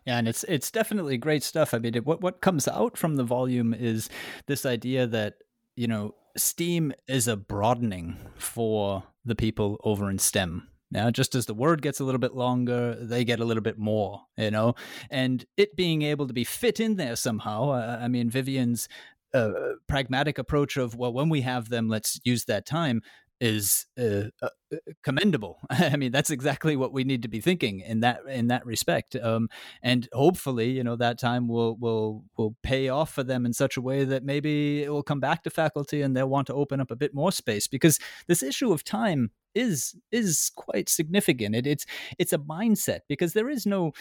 Yeah, 0.05 0.19
and 0.19 0.27
it's 0.27 0.43
it's 0.43 0.69
definitely 0.69 1.17
great 1.17 1.41
stuff. 1.41 1.73
I 1.73 1.79
mean, 1.79 1.95
it, 1.95 2.05
what 2.05 2.21
what 2.21 2.41
comes 2.41 2.67
out 2.67 2.95
from 2.95 3.15
the 3.15 3.23
volume 3.23 3.73
is 3.73 4.07
this 4.45 4.67
idea 4.67 5.07
that 5.07 5.37
you 5.75 5.87
know 5.87 6.13
STEAM 6.37 6.93
is 7.07 7.27
a 7.27 7.35
broadening 7.35 8.17
for 8.37 9.03
the 9.25 9.35
people 9.35 9.79
over 9.83 10.11
in 10.11 10.19
STEM 10.19 10.67
now, 10.93 11.09
just 11.09 11.33
as 11.33 11.47
the 11.47 11.55
word 11.55 11.81
gets 11.81 11.99
a 11.99 12.03
little 12.03 12.19
bit 12.19 12.35
longer, 12.35 12.95
they 13.01 13.25
get 13.25 13.39
a 13.39 13.45
little 13.45 13.63
bit 13.63 13.79
more, 13.79 14.21
you 14.37 14.51
know, 14.51 14.75
and 15.09 15.43
it 15.57 15.75
being 15.75 16.03
able 16.03 16.27
to 16.27 16.33
be 16.33 16.43
fit 16.43 16.79
in 16.79 16.97
there 16.97 17.15
somehow. 17.15 17.71
I 17.71 18.07
mean, 18.07 18.29
Vivian's 18.29 18.87
uh, 19.33 19.51
pragmatic 19.87 20.37
approach 20.37 20.77
of, 20.77 20.95
well, 20.95 21.11
when 21.11 21.29
we 21.29 21.41
have 21.41 21.69
them, 21.69 21.89
let's 21.89 22.19
use 22.23 22.45
that 22.45 22.67
time 22.67 23.01
is 23.43 23.87
uh, 23.99 24.29
uh, 24.41 24.77
commendable. 25.03 25.59
I 25.69 25.97
mean, 25.97 26.13
that's 26.13 26.29
exactly 26.29 26.77
what 26.77 26.93
we 26.93 27.03
need 27.03 27.23
to 27.23 27.27
be 27.27 27.41
thinking 27.41 27.81
in 27.81 27.99
that 27.99 28.21
in 28.25 28.47
that 28.47 28.65
respect. 28.65 29.17
Um, 29.17 29.49
and 29.81 30.07
hopefully, 30.13 30.71
you 30.71 30.83
know, 30.83 30.95
that 30.95 31.19
time 31.19 31.49
will 31.49 31.75
will 31.75 32.23
will 32.37 32.55
pay 32.63 32.87
off 32.87 33.13
for 33.13 33.21
them 33.21 33.45
in 33.45 33.51
such 33.51 33.75
a 33.75 33.81
way 33.81 34.05
that 34.05 34.23
maybe 34.23 34.83
it 34.83 34.89
will 34.89 35.03
come 35.03 35.19
back 35.19 35.43
to 35.43 35.49
faculty 35.49 36.01
and 36.01 36.15
they'll 36.15 36.29
want 36.29 36.47
to 36.47 36.53
open 36.53 36.79
up 36.79 36.89
a 36.89 36.95
bit 36.95 37.13
more 37.13 37.33
space 37.33 37.67
because 37.67 37.99
this 38.27 38.41
issue 38.41 38.71
of 38.71 38.85
time 38.85 39.31
is 39.53 39.93
is 40.09 40.49
quite 40.55 40.87
significant. 40.87 41.53
It, 41.53 41.67
it's 41.67 41.85
it's 42.17 42.31
a 42.31 42.37
mindset 42.37 43.01
because 43.09 43.33
there 43.33 43.49
is 43.49 43.65
no 43.65 43.91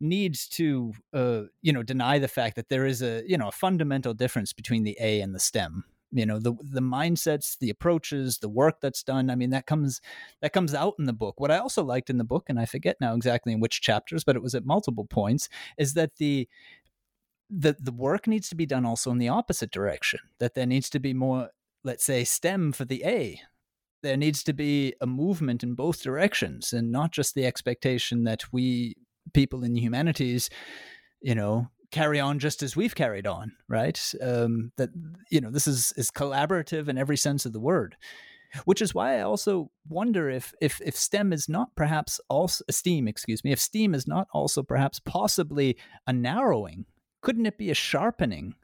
need 0.00 0.34
to 0.52 0.94
uh, 1.12 1.42
you 1.60 1.74
know 1.74 1.82
deny 1.82 2.18
the 2.18 2.26
fact 2.26 2.56
that 2.56 2.70
there 2.70 2.86
is 2.86 3.02
a 3.02 3.22
you 3.26 3.36
know 3.36 3.48
a 3.48 3.52
fundamental 3.52 4.14
difference 4.14 4.54
between 4.54 4.84
the 4.84 4.96
A 4.98 5.20
and 5.20 5.34
the 5.34 5.40
STEM. 5.40 5.84
You 6.10 6.24
know 6.26 6.38
the 6.38 6.54
the 6.62 6.80
mindsets, 6.80 7.58
the 7.58 7.70
approaches, 7.70 8.38
the 8.38 8.48
work 8.48 8.80
that's 8.80 9.02
done. 9.02 9.30
I 9.30 9.34
mean 9.34 9.50
that 9.50 9.66
comes 9.66 10.00
that 10.40 10.52
comes 10.52 10.74
out 10.74 10.94
in 10.98 11.04
the 11.04 11.12
book. 11.12 11.38
What 11.38 11.50
I 11.50 11.58
also 11.58 11.84
liked 11.84 12.10
in 12.10 12.18
the 12.18 12.24
book, 12.24 12.46
and 12.48 12.58
I 12.58 12.64
forget 12.64 12.96
now 13.00 13.14
exactly 13.14 13.52
in 13.52 13.60
which 13.60 13.82
chapters, 13.82 14.24
but 14.24 14.36
it 14.36 14.42
was 14.42 14.54
at 14.54 14.64
multiple 14.64 15.04
points, 15.04 15.48
is 15.76 15.94
that 15.94 16.16
the 16.16 16.48
the 17.50 17.76
the 17.78 17.92
work 17.92 18.26
needs 18.26 18.48
to 18.48 18.56
be 18.56 18.66
done 18.66 18.86
also 18.86 19.10
in 19.10 19.18
the 19.18 19.28
opposite 19.28 19.70
direction. 19.70 20.20
That 20.38 20.54
there 20.54 20.66
needs 20.66 20.88
to 20.90 20.98
be 20.98 21.12
more, 21.12 21.50
let's 21.84 22.04
say, 22.04 22.24
STEM 22.24 22.72
for 22.72 22.84
the 22.84 23.04
A 23.04 23.40
there 24.02 24.16
needs 24.16 24.42
to 24.44 24.52
be 24.52 24.94
a 25.00 25.06
movement 25.06 25.62
in 25.62 25.74
both 25.74 26.02
directions 26.02 26.72
and 26.72 26.92
not 26.92 27.12
just 27.12 27.34
the 27.34 27.46
expectation 27.46 28.24
that 28.24 28.52
we 28.52 28.96
people 29.34 29.64
in 29.64 29.72
the 29.72 29.80
humanities 29.80 30.48
you 31.20 31.34
know 31.34 31.68
carry 31.90 32.20
on 32.20 32.38
just 32.38 32.62
as 32.62 32.76
we've 32.76 32.94
carried 32.94 33.26
on 33.26 33.52
right? 33.68 34.00
Um, 34.20 34.72
that 34.76 34.90
you 35.30 35.40
know 35.40 35.50
this 35.50 35.66
is 35.66 35.92
is 35.96 36.10
collaborative 36.10 36.88
in 36.88 36.98
every 36.98 37.16
sense 37.16 37.46
of 37.46 37.52
the 37.52 37.60
word 37.60 37.96
which 38.64 38.80
is 38.80 38.94
why 38.94 39.18
i 39.18 39.22
also 39.22 39.70
wonder 39.88 40.30
if 40.30 40.54
if 40.60 40.80
if 40.84 40.96
stem 40.96 41.32
is 41.32 41.48
not 41.48 41.74
perhaps 41.76 42.20
also 42.28 42.64
steam 42.70 43.06
excuse 43.06 43.44
me 43.44 43.52
if 43.52 43.60
steam 43.60 43.94
is 43.94 44.06
not 44.06 44.26
also 44.32 44.62
perhaps 44.62 45.00
possibly 45.00 45.76
a 46.06 46.12
narrowing 46.12 46.86
couldn't 47.20 47.46
it 47.46 47.58
be 47.58 47.70
a 47.70 47.74
sharpening 47.74 48.54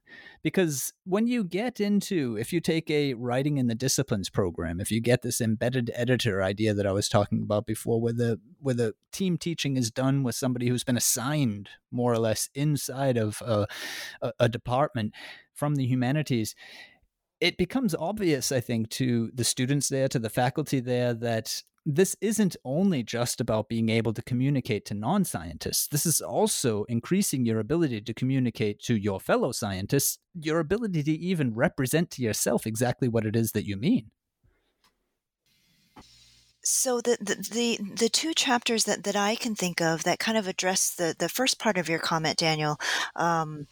because 0.43 0.93
when 1.05 1.27
you 1.27 1.43
get 1.43 1.81
into 1.81 2.37
if 2.37 2.53
you 2.53 2.61
take 2.61 2.91
a 2.91 3.15
writing 3.15 3.57
in 3.57 3.67
the 3.67 3.75
disciplines 3.75 4.31
program 4.31 4.81
if 4.81 4.91
you 4.91 5.01
get 5.01 5.23
this 5.23 5.41
embedded 5.41 5.91
editor 5.95 6.43
idea 6.43 6.75
that 6.75 6.87
i 6.87 6.93
was 6.93 7.09
talking 7.09 7.43
about 7.43 7.67
before 7.67 8.01
where 8.01 8.13
the 8.13 8.39
where 8.61 8.75
the 8.75 8.95
team 9.13 9.37
teaching 9.37 9.77
is 9.77 9.91
done 9.91 10.23
with 10.23 10.35
somebody 10.35 10.69
who's 10.69 10.85
been 10.85 10.97
assigned 10.97 11.69
more 11.91 12.13
or 12.13 12.19
less 12.19 12.49
inside 12.55 13.17
of 13.17 13.43
a, 13.45 13.67
a, 14.23 14.33
a 14.41 14.49
department 14.49 15.13
from 15.55 15.77
the 15.77 15.87
humanities 15.87 16.55
it 17.41 17.57
becomes 17.57 17.95
obvious 17.95 18.53
i 18.53 18.61
think 18.61 18.89
to 18.91 19.31
the 19.35 19.45
students 19.45 19.89
there 19.89 20.09
to 20.09 20.19
the 20.19 20.31
faculty 20.31 20.81
there 20.81 21.15
that 21.15 21.63
this 21.87 22.17
isn't 22.21 22.57
only 22.65 23.03
just 23.03 23.41
about 23.41 23.69
being 23.69 23.89
able 23.89 24.13
to 24.15 24.23
communicate 24.23 24.87
to 24.87 24.95
non 24.95 25.25
scientists. 25.25 25.87
This 25.87 26.07
is 26.07 26.21
also 26.21 26.85
increasing 26.85 27.45
your 27.45 27.61
ability 27.61 28.01
to 28.01 28.15
communicate 28.15 28.81
to 28.83 28.97
your 28.97 29.21
fellow 29.21 29.53
scientists, 29.53 30.19
your 30.41 30.61
ability 30.61 31.03
to 31.03 31.13
even 31.13 31.55
represent 31.55 32.11
to 32.13 32.23
yourself 32.23 32.67
exactly 32.67 33.09
what 33.09 33.27
it 33.27 33.37
is 33.37 33.53
that 33.53 33.67
you 33.67 33.77
mean. 33.77 34.11
So 36.63 37.03
the, 37.03 37.19
the, 37.21 37.35
the 37.53 37.95
the 37.95 38.09
two 38.09 38.33
chapters 38.33 38.85
that 38.85 39.05
that 39.05 39.17
I 39.17 39.35
can 39.37 39.55
think 39.55 39.83
of 39.83 40.05
that 40.05 40.19
kind 40.19 40.39
of 40.39 40.49
address 40.49 40.95
the 40.95 41.15
the 41.19 41.29
first 41.29 41.59
part 41.59 41.77
of 41.77 41.91
your 41.91 41.99
comment, 41.99 42.39
Daniel, 42.39 42.79
um, 43.17 43.67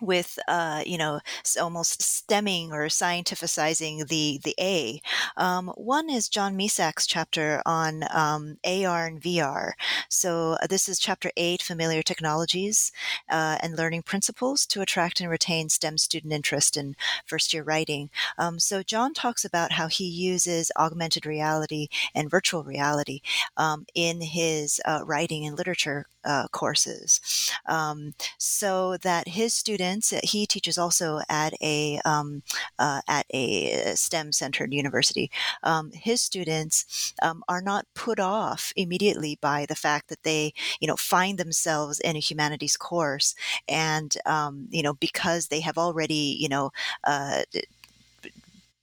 with 0.00 0.38
uh, 0.48 0.82
you 0.86 0.98
know 0.98 1.20
almost 1.60 2.02
stemming 2.02 2.72
or 2.72 2.86
scientificizing 2.86 4.06
the 4.08 4.40
the 4.44 4.54
A. 4.60 5.00
Um, 5.36 5.68
one 5.76 6.10
is 6.10 6.28
John 6.28 6.56
Misak's 6.56 7.06
chapter 7.06 7.62
on 7.66 8.04
um, 8.10 8.58
AR 8.64 9.06
and 9.06 9.20
VR. 9.20 9.72
So 10.08 10.56
uh, 10.62 10.66
this 10.66 10.88
is 10.88 10.98
chapter 10.98 11.30
eight, 11.36 11.62
familiar 11.62 12.02
technologies 12.02 12.92
uh, 13.28 13.58
and 13.62 13.76
learning 13.76 14.02
principles 14.02 14.66
to 14.66 14.80
attract 14.80 15.20
and 15.20 15.30
retain 15.30 15.68
STEM 15.68 15.98
student 15.98 16.32
interest 16.32 16.76
in 16.76 16.96
first 17.26 17.52
year 17.52 17.62
writing. 17.62 18.10
Um, 18.38 18.58
so 18.58 18.82
John 18.82 19.14
talks 19.14 19.44
about 19.44 19.72
how 19.72 19.88
he 19.88 20.04
uses 20.04 20.70
augmented 20.76 21.26
reality 21.26 21.88
and 22.14 22.30
virtual 22.30 22.64
reality 22.64 23.20
um, 23.56 23.86
in 23.94 24.20
his 24.20 24.80
uh, 24.84 25.00
writing 25.04 25.46
and 25.46 25.56
literature 25.56 26.06
uh, 26.24 26.48
courses, 26.52 27.20
um, 27.66 28.14
so 28.38 28.96
that 28.98 29.28
his 29.28 29.54
students 29.54 30.10
he 30.22 30.46
teaches 30.46 30.78
also 30.78 31.20
at 31.28 31.54
a 31.62 32.00
um, 32.04 32.42
uh, 32.78 33.00
at 33.08 33.26
a 33.30 33.94
STEM 33.94 34.32
centered 34.32 34.72
university. 34.72 35.30
Um, 35.62 35.90
his 35.92 36.20
students 36.20 37.14
um, 37.22 37.42
are 37.48 37.62
not 37.62 37.86
put 37.94 38.18
off 38.18 38.72
immediately 38.76 39.38
by 39.40 39.66
the 39.66 39.74
fact 39.74 40.08
that 40.08 40.22
they 40.22 40.52
you 40.80 40.88
know 40.88 40.96
find 40.96 41.38
themselves 41.38 42.00
in 42.00 42.16
a 42.16 42.20
humanities 42.20 42.76
course 42.76 43.34
and 43.68 44.16
um, 44.26 44.66
you 44.70 44.82
know 44.82 44.94
because 44.94 45.48
they 45.48 45.60
have 45.60 45.78
already 45.78 46.36
you 46.38 46.48
know 46.48 46.70
uh, 47.04 47.42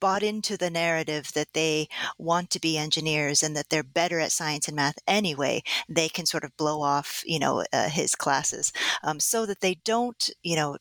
bought 0.00 0.22
into 0.22 0.56
the 0.56 0.70
narrative 0.70 1.32
that 1.32 1.52
they 1.52 1.88
want 2.18 2.50
to 2.50 2.60
be 2.60 2.78
engineers 2.78 3.42
and 3.42 3.56
that 3.56 3.68
they're 3.70 3.82
better 3.82 4.20
at 4.20 4.32
science 4.32 4.68
and 4.68 4.76
math 4.76 4.98
anyway, 5.06 5.62
they 5.88 6.08
can 6.08 6.26
sort 6.26 6.44
of 6.44 6.56
blow 6.56 6.82
off, 6.82 7.22
you 7.26 7.38
know, 7.38 7.64
uh, 7.72 7.88
his 7.88 8.14
classes, 8.14 8.72
um, 9.02 9.20
so 9.20 9.46
that 9.46 9.60
they 9.60 9.74
don't, 9.84 10.30
you 10.42 10.56
know, 10.56 10.76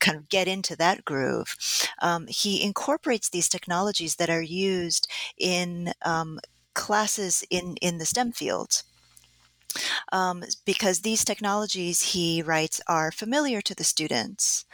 kind 0.00 0.16
of 0.16 0.28
get 0.28 0.48
into 0.48 0.76
that 0.76 1.04
groove. 1.04 1.56
Um, 2.00 2.26
he 2.26 2.62
incorporates 2.62 3.28
these 3.28 3.48
technologies 3.48 4.16
that 4.16 4.30
are 4.30 4.42
used 4.42 5.08
in 5.36 5.92
um, 6.04 6.40
classes 6.74 7.44
in 7.50 7.76
in 7.82 7.98
the 7.98 8.06
STEM 8.06 8.32
fields 8.32 8.84
um, 10.12 10.42
because 10.64 11.00
these 11.00 11.24
technologies, 11.24 12.12
he 12.12 12.42
writes, 12.42 12.80
are 12.86 13.10
familiar 13.12 13.60
to 13.60 13.74
the 13.74 13.84
students. 13.84 14.64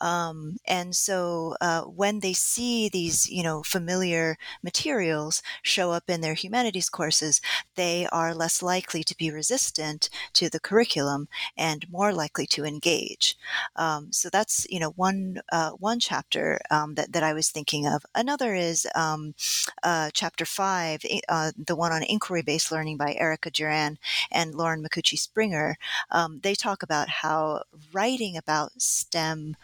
Um, 0.00 0.58
and 0.66 0.94
so 0.94 1.54
uh, 1.60 1.82
when 1.82 2.20
they 2.20 2.32
see 2.32 2.88
these, 2.88 3.28
you 3.30 3.42
know, 3.42 3.62
familiar 3.62 4.36
materials 4.62 5.42
show 5.62 5.90
up 5.90 6.04
in 6.08 6.20
their 6.20 6.34
humanities 6.34 6.88
courses, 6.88 7.40
they 7.74 8.06
are 8.12 8.34
less 8.34 8.62
likely 8.62 9.02
to 9.04 9.16
be 9.16 9.30
resistant 9.30 10.08
to 10.32 10.48
the 10.48 10.60
curriculum 10.60 11.28
and 11.56 11.90
more 11.90 12.12
likely 12.12 12.46
to 12.46 12.64
engage. 12.64 13.36
Um, 13.76 14.12
so 14.12 14.28
that's, 14.30 14.66
you 14.70 14.80
know, 14.80 14.90
one 14.90 15.40
uh, 15.52 15.70
one 15.70 16.00
chapter 16.00 16.58
um, 16.70 16.94
that, 16.94 17.12
that 17.12 17.22
I 17.22 17.32
was 17.32 17.50
thinking 17.50 17.86
of. 17.86 18.04
Another 18.14 18.54
is 18.54 18.86
um, 18.94 19.34
uh, 19.82 20.10
chapter 20.12 20.44
five, 20.44 21.02
uh, 21.28 21.52
the 21.56 21.76
one 21.76 21.92
on 21.92 22.02
inquiry-based 22.02 22.72
learning 22.72 22.96
by 22.96 23.14
Erica 23.14 23.50
Duran 23.50 23.98
and 24.36 24.54
Lauren 24.54 24.82
Micucci 24.82 25.18
Springer, 25.18 25.76
um, 26.10 26.40
they 26.42 26.54
talk 26.54 26.82
about 26.82 27.08
how 27.08 27.62
writing 27.92 28.36
about 28.36 28.70
STEM 28.80 29.56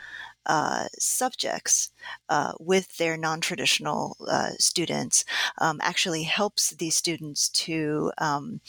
uh, 0.47 0.87
subjects 0.99 1.91
uh, 2.29 2.53
with 2.59 2.97
their 2.97 3.17
non-traditional 3.17 4.17
uh, 4.29 4.51
students 4.59 5.25
um, 5.59 5.79
actually 5.83 6.25
helps 6.25 6.71
these 6.71 6.97
students 6.97 7.49
to 7.51 8.11
um, 8.19 8.61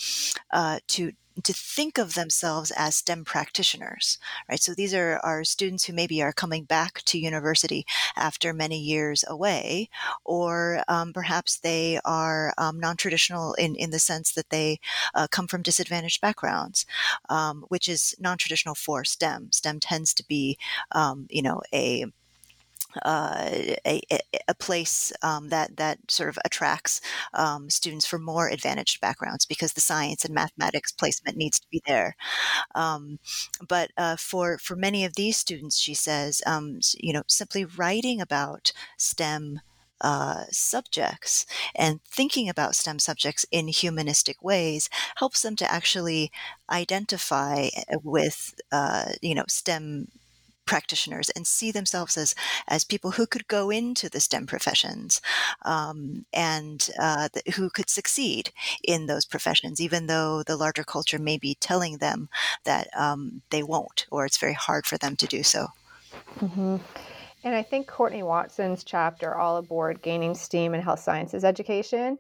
uh, 0.52 0.80
to 0.88 1.14
to 1.42 1.54
think 1.54 1.98
of 1.98 2.14
themselves 2.14 2.72
as 2.72 2.96
STEM 2.96 3.26
practitioners, 3.26 4.20
right? 4.50 4.62
So 4.62 4.74
these 4.74 4.94
are 4.94 5.20
our 5.24 5.44
students 5.44 5.86
who 5.86 5.94
maybe 5.94 6.22
are 6.22 6.34
coming 6.34 6.64
back 6.64 7.02
to 7.06 7.18
university 7.18 7.86
after 8.16 8.54
many 8.54 8.80
years 8.80 9.24
away, 9.28 9.90
or 10.24 10.84
um, 10.88 11.14
perhaps 11.14 11.58
they 11.58 12.00
are 12.06 12.54
um, 12.58 12.80
non-traditional 12.80 13.54
in, 13.56 13.76
in 13.76 13.90
the 13.90 14.00
sense 14.00 14.34
that 14.34 14.50
they 14.50 14.80
uh, 15.16 15.28
come 15.30 15.48
from 15.48 15.62
disadvantaged 15.62 16.22
backgrounds, 16.22 16.86
um, 17.30 17.66
which 17.70 17.90
is 17.90 18.16
non-traditional 18.20 18.76
for 18.76 19.04
STEM. 19.04 19.52
STEM 19.52 19.80
tends 19.80 20.14
to 20.14 20.26
be, 20.28 20.58
um, 20.92 21.28
you 21.30 21.42
know, 21.42 21.62
a 21.74 22.06
uh, 23.02 23.50
a, 23.86 24.02
a, 24.48 24.54
place 24.56 25.12
um, 25.22 25.50
that 25.50 25.78
that 25.78 26.00
sort 26.10 26.30
of 26.30 26.38
attracts 26.46 27.02
um, 27.34 27.70
students 27.70 28.06
from 28.06 28.24
more 28.24 28.50
advantaged 28.50 29.02
backgrounds 29.02 29.46
because 29.46 29.74
the 29.74 29.82
science 29.82 30.24
and 30.24 30.34
mathematics 30.34 30.92
placement 30.92 31.38
needs 31.38 31.60
to 31.60 31.68
be 31.72 31.82
there. 31.88 32.16
Um, 32.76 33.20
but 33.68 33.92
uh, 33.98 34.16
for 34.16 34.58
for 34.58 34.76
many 34.76 35.06
of 35.06 35.16
these 35.16 35.38
students, 35.38 35.80
she 35.80 35.94
says, 35.94 36.42
um, 36.46 36.80
you 36.98 37.14
know, 37.14 37.24
simply 37.28 37.66
writing 37.66 38.22
about 38.22 38.72
STEM. 38.98 39.62
Uh, 40.02 40.44
subjects 40.52 41.46
and 41.76 42.02
thinking 42.04 42.50
about 42.50 42.76
STEM 42.76 43.00
subjects 43.00 43.46
in 43.52 43.70
humanistic 43.70 44.44
ways 44.44 44.90
helps 45.16 45.44
them 45.44 45.56
to 45.56 45.72
actually 45.72 46.30
identify 46.70 47.70
uh, 47.78 48.00
with, 48.04 48.54
uh, 48.74 49.14
you 49.22 49.34
know, 49.34 49.46
STEM 49.48 50.10
practitioners 50.66 51.30
and 51.32 51.46
see 51.46 51.72
themselves 51.72 52.18
as 52.18 52.36
as 52.68 52.84
people 52.84 53.12
who 53.12 53.26
could 53.26 53.48
go 53.48 53.70
into 53.70 54.10
the 54.10 54.20
STEM 54.20 54.46
professions 54.48 55.22
um, 55.64 56.26
and 56.34 56.90
uh, 57.00 57.28
th- 57.34 57.56
who 57.56 57.70
could 57.70 57.90
succeed 57.90 58.52
in 58.84 59.06
those 59.06 59.26
professions, 59.26 59.82
even 59.82 60.08
though 60.08 60.44
the 60.44 60.58
larger 60.58 60.84
culture 60.84 61.20
may 61.20 61.38
be 61.38 61.56
telling 61.60 61.98
them 61.98 62.30
that 62.64 62.88
um, 62.96 63.42
they 63.50 63.64
won't, 63.64 64.06
or 64.12 64.26
it's 64.26 64.38
very 64.38 64.54
hard 64.54 64.86
for 64.86 64.98
them 64.98 65.16
to 65.16 65.28
do 65.28 65.44
so. 65.44 65.68
Mm-hmm. 66.40 66.78
And 67.46 67.56
I 67.56 67.62
think 67.62 67.88
Courtney 67.88 68.24
Watson's 68.24 68.84
chapter, 68.84 69.36
All 69.36 69.58
Aboard 69.58 70.02
Gaining 70.02 70.34
STEAM 70.34 70.74
in 70.74 70.82
Health 70.82 71.02
Sciences 71.02 71.44
Education, 71.44 72.18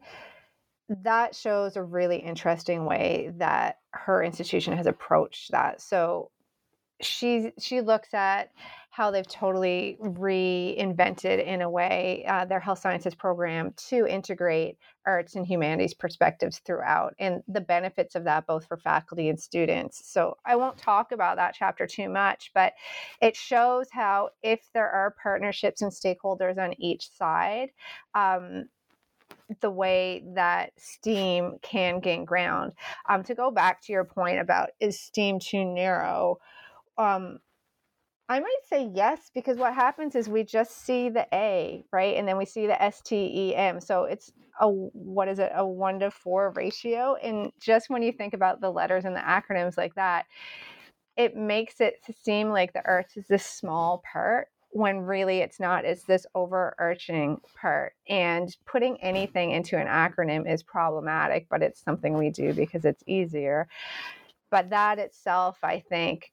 that 0.89 1.33
shows 1.33 1.77
a 1.77 1.83
really 1.83 2.17
interesting 2.17 2.85
way 2.85 3.31
that 3.37 3.77
her 3.91 4.21
institution 4.21 4.75
has 4.75 4.85
approached 4.85 5.51
that. 5.51 5.81
So 5.81 6.29
she 7.03 7.51
she 7.59 7.81
looks 7.81 8.13
at 8.13 8.51
how 8.89 9.09
they've 9.09 9.27
totally 9.27 9.97
reinvented 10.01 11.43
in 11.43 11.61
a 11.61 11.69
way 11.69 12.23
uh, 12.27 12.45
their 12.45 12.59
health 12.59 12.79
sciences 12.79 13.15
program 13.15 13.73
to 13.75 14.05
integrate 14.05 14.77
arts 15.05 15.35
and 15.35 15.47
humanities 15.47 15.93
perspectives 15.95 16.59
throughout 16.59 17.15
and 17.19 17.41
the 17.47 17.61
benefits 17.61 18.15
of 18.15 18.23
that 18.23 18.45
both 18.45 18.65
for 18.67 18.77
faculty 18.77 19.29
and 19.29 19.39
students. 19.39 20.07
So 20.11 20.37
i 20.45 20.55
won't 20.55 20.77
talk 20.77 21.11
about 21.11 21.37
that 21.37 21.55
chapter 21.57 21.87
too 21.87 22.09
much 22.09 22.51
but 22.53 22.73
it 23.21 23.35
shows 23.35 23.87
how 23.91 24.29
if 24.43 24.61
there 24.73 24.89
are 24.89 25.15
partnerships 25.21 25.81
and 25.81 25.91
stakeholders 25.91 26.57
on 26.57 26.73
each 26.79 27.09
side 27.09 27.69
um, 28.15 28.65
the 29.61 29.71
way 29.71 30.23
that 30.35 30.71
steam 30.77 31.57
can 31.61 31.99
gain 31.99 32.25
ground. 32.25 32.73
Um, 33.09 33.23
to 33.23 33.35
go 33.35 33.51
back 33.51 33.81
to 33.83 33.91
your 33.93 34.05
point 34.05 34.39
about 34.39 34.71
is 34.79 34.99
steam 34.99 35.39
too 35.39 35.65
narrow 35.65 36.39
um, 36.97 37.39
I 38.29 38.39
might 38.39 38.59
say 38.67 38.89
yes 38.93 39.29
because 39.33 39.57
what 39.57 39.73
happens 39.75 40.15
is 40.15 40.29
we 40.29 40.43
just 40.43 40.85
see 40.85 41.09
the 41.09 41.27
A, 41.33 41.83
right? 41.91 42.15
And 42.15 42.27
then 42.27 42.37
we 42.37 42.45
see 42.45 42.67
the 42.67 42.81
S 42.81 43.01
T 43.01 43.15
E 43.49 43.55
M. 43.55 43.79
So 43.81 44.05
it's 44.05 44.31
a 44.59 44.67
what 44.67 45.27
is 45.27 45.39
it? 45.39 45.51
A 45.53 45.65
1 45.65 45.99
to 45.99 46.11
4 46.11 46.51
ratio 46.55 47.15
and 47.15 47.51
just 47.59 47.89
when 47.89 48.01
you 48.01 48.11
think 48.11 48.33
about 48.33 48.61
the 48.61 48.71
letters 48.71 49.05
and 49.05 49.15
the 49.15 49.19
acronyms 49.19 49.77
like 49.77 49.95
that, 49.95 50.25
it 51.17 51.35
makes 51.35 51.81
it 51.81 51.95
seem 52.23 52.49
like 52.49 52.73
the 52.73 52.85
earth 52.85 53.11
is 53.15 53.27
this 53.27 53.45
small 53.45 54.01
part 54.11 54.47
when 54.71 54.97
really 54.99 55.39
it's 55.39 55.59
not 55.59 55.85
it's 55.85 56.03
this 56.03 56.25
overarching 56.33 57.39
part 57.61 57.93
and 58.09 58.57
putting 58.65 58.99
anything 59.01 59.51
into 59.51 59.77
an 59.77 59.85
acronym 59.85 60.51
is 60.51 60.63
problematic 60.63 61.45
but 61.49 61.61
it's 61.61 61.83
something 61.83 62.17
we 62.17 62.31
do 62.31 62.53
because 62.53 62.83
it's 62.83 63.03
easier 63.05 63.67
but 64.49 64.71
that 64.71 64.97
itself 64.97 65.59
i 65.61 65.79
think 65.79 66.31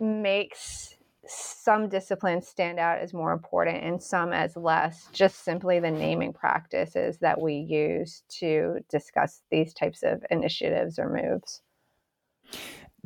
makes 0.00 0.96
some 1.28 1.88
disciplines 1.88 2.46
stand 2.46 2.78
out 2.78 2.98
as 2.98 3.12
more 3.12 3.32
important 3.32 3.82
and 3.82 4.02
some 4.02 4.32
as 4.32 4.56
less, 4.56 5.08
just 5.12 5.44
simply 5.44 5.80
the 5.80 5.90
naming 5.90 6.32
practices 6.32 7.18
that 7.18 7.40
we 7.40 7.54
use 7.54 8.22
to 8.28 8.78
discuss 8.88 9.42
these 9.50 9.74
types 9.74 10.02
of 10.02 10.24
initiatives 10.30 10.98
or 10.98 11.08
moves. 11.08 11.62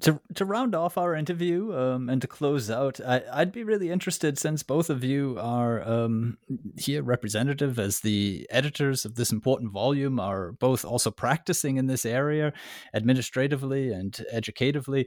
To, 0.03 0.19
to 0.35 0.47
round 0.47 0.75
off 0.75 0.97
our 0.97 1.15
interview 1.15 1.75
um, 1.75 2.09
and 2.09 2.23
to 2.23 2.29
close 2.29 2.71
out, 2.71 3.01
I, 3.01 3.23
would 3.37 3.53
be 3.53 3.65
really 3.65 3.91
interested 3.91 4.39
since 4.39 4.63
both 4.63 4.89
of 4.89 5.05
you 5.05 5.37
are 5.39 5.87
um, 5.87 6.39
here 6.79 7.03
representative 7.03 7.79
as 7.79 8.01
the 8.01 8.47
editors 8.49 9.05
of 9.05 9.17
this 9.17 9.31
important 9.31 9.73
volume, 9.73 10.19
are 10.19 10.53
both 10.53 10.87
also 10.87 11.11
practicing 11.11 11.77
in 11.77 11.87
this 11.87 12.07
area 12.07 12.55
administratively 12.95 13.93
and 13.93 14.25
educatively. 14.33 15.07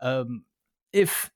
Um, 0.00 0.42
if 0.92 1.30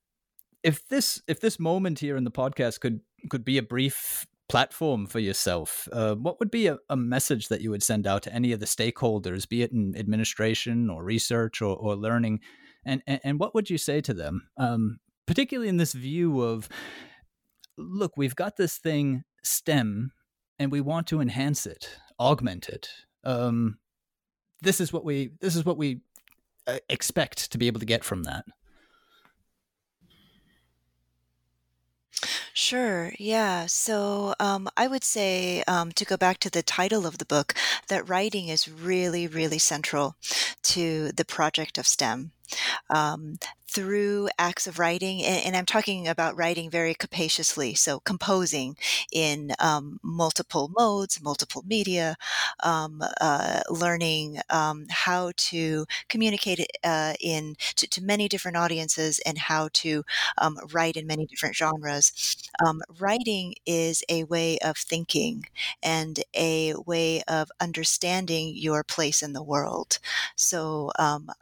if 0.62 0.87
this 0.89 1.23
if 1.28 1.41
this 1.41 1.59
moment 1.59 1.99
here 2.01 2.16
in 2.16 2.24
the 2.24 2.31
podcast 2.31 2.81
could 2.81 3.01
could 3.31 3.45
be 3.45 3.59
a 3.59 3.62
brief 3.62 4.27
platform 4.49 5.07
for 5.07 5.19
yourself, 5.19 5.89
uh, 5.93 6.15
what 6.15 6.39
would 6.39 6.51
be 6.51 6.69
a, 6.69 6.78
a, 6.89 6.97
message 6.97 7.49
that 7.49 7.61
you 7.61 7.70
would 7.70 7.83
send 7.83 8.07
out 8.07 8.23
to 8.23 8.33
any 8.33 8.53
of 8.53 8.61
the 8.61 8.66
stakeholders, 8.66 9.49
be 9.49 9.62
it 9.62 9.73
in 9.73 9.97
administration 9.97 10.89
or 10.89 11.03
research 11.03 11.61
or, 11.61 11.77
or 11.77 11.97
learning, 11.97 12.41
and, 12.85 13.03
and, 13.07 13.20
and 13.24 13.41
what 13.41 13.55
would 13.55 13.69
you 13.69 13.78
say 13.78 14.01
to 14.01 14.15
them, 14.15 14.49
um, 14.57 14.99
particularly 15.27 15.69
in 15.69 15.78
this 15.78 15.93
view 15.93 16.41
of, 16.41 16.69
look, 17.77 18.16
we've 18.16 18.37
got 18.37 18.57
this 18.57 18.78
thing 18.78 19.24
STEM, 19.43 20.12
and 20.59 20.70
we 20.70 20.81
want 20.81 21.07
to 21.09 21.20
enhance 21.20 21.66
it, 21.66 21.99
augment 22.19 22.69
it. 22.69 22.89
Um, 23.24 23.78
this 24.62 24.81
is 24.81 24.93
what 24.93 25.05
we 25.05 25.33
this 25.41 25.57
is 25.57 25.65
what 25.65 25.77
we 25.77 26.01
uh, 26.66 26.78
expect 26.89 27.53
to 27.53 27.59
be 27.59 27.66
able 27.66 27.81
to 27.81 27.87
get 27.87 28.05
from 28.05 28.23
that. 28.23 28.45
Sure. 32.59 33.12
Yeah. 33.19 33.66
So 33.66 34.35
um, 34.41 34.69
I 34.78 34.89
would 34.89 35.05
say, 35.05 35.62
um, 35.69 35.93
to 35.93 36.07
go 36.07 36.16
back 36.16 36.39
to 36.41 36.51
the 36.51 36.62
title 36.62 37.07
of 37.07 37.19
the 37.19 37.27
book, 37.27 37.55
that 37.89 38.09
writing 38.09 38.49
is 38.49 38.66
really, 38.66 39.27
really 39.27 39.59
central 39.59 40.16
to 40.62 41.12
the 41.12 41.24
project 41.27 41.77
of 41.77 41.87
STEM 41.87 42.33
um, 42.90 43.39
through 43.68 44.28
acts 44.39 44.66
of 44.66 44.78
writing, 44.78 45.23
and, 45.23 45.44
and, 45.47 45.56
I'm 45.56 45.66
talking 45.66 46.09
about 46.09 46.36
writing 46.36 46.70
very 46.70 46.94
capaciously, 46.94 47.74
so 47.74 48.01
composing 48.01 48.77
in 49.12 49.52
um, 49.59 49.98
multiple 50.02 50.70
modes, 50.78 51.20
multiple 51.23 51.62
media, 51.66 52.16
um, 52.62 53.02
uh, 53.20 53.60
learning 53.68 54.39
um, 54.51 54.86
how 54.89 55.32
to 55.36 55.85
communicate 56.09 56.66
uh, 56.85 57.14
in 57.20 57.56
to, 57.74 57.86
to, 57.89 58.02
many 58.02 58.28
different 58.28 58.56
audiences 58.56 59.18
and 59.27 59.36
how 59.36 59.68
to 59.73 60.05
um, 60.39 60.56
write 60.73 60.97
in 60.97 61.06
many 61.06 61.27
different 61.27 61.56
genres. 61.56 62.36
Um, 62.64 62.81
writing 62.98 63.55
is 63.66 64.02
a 64.09 64.24
way 64.24 64.59
of 64.64 64.77
thinking 64.77 65.47
and 65.82 66.20
a 66.35 66.74
way 66.86 67.23
of 67.28 67.51
understanding 67.60 68.52
your 68.56 68.85
place 68.85 69.23
in 69.23 69.32
the 69.32 69.43
world. 69.43 69.98
So 70.36 70.93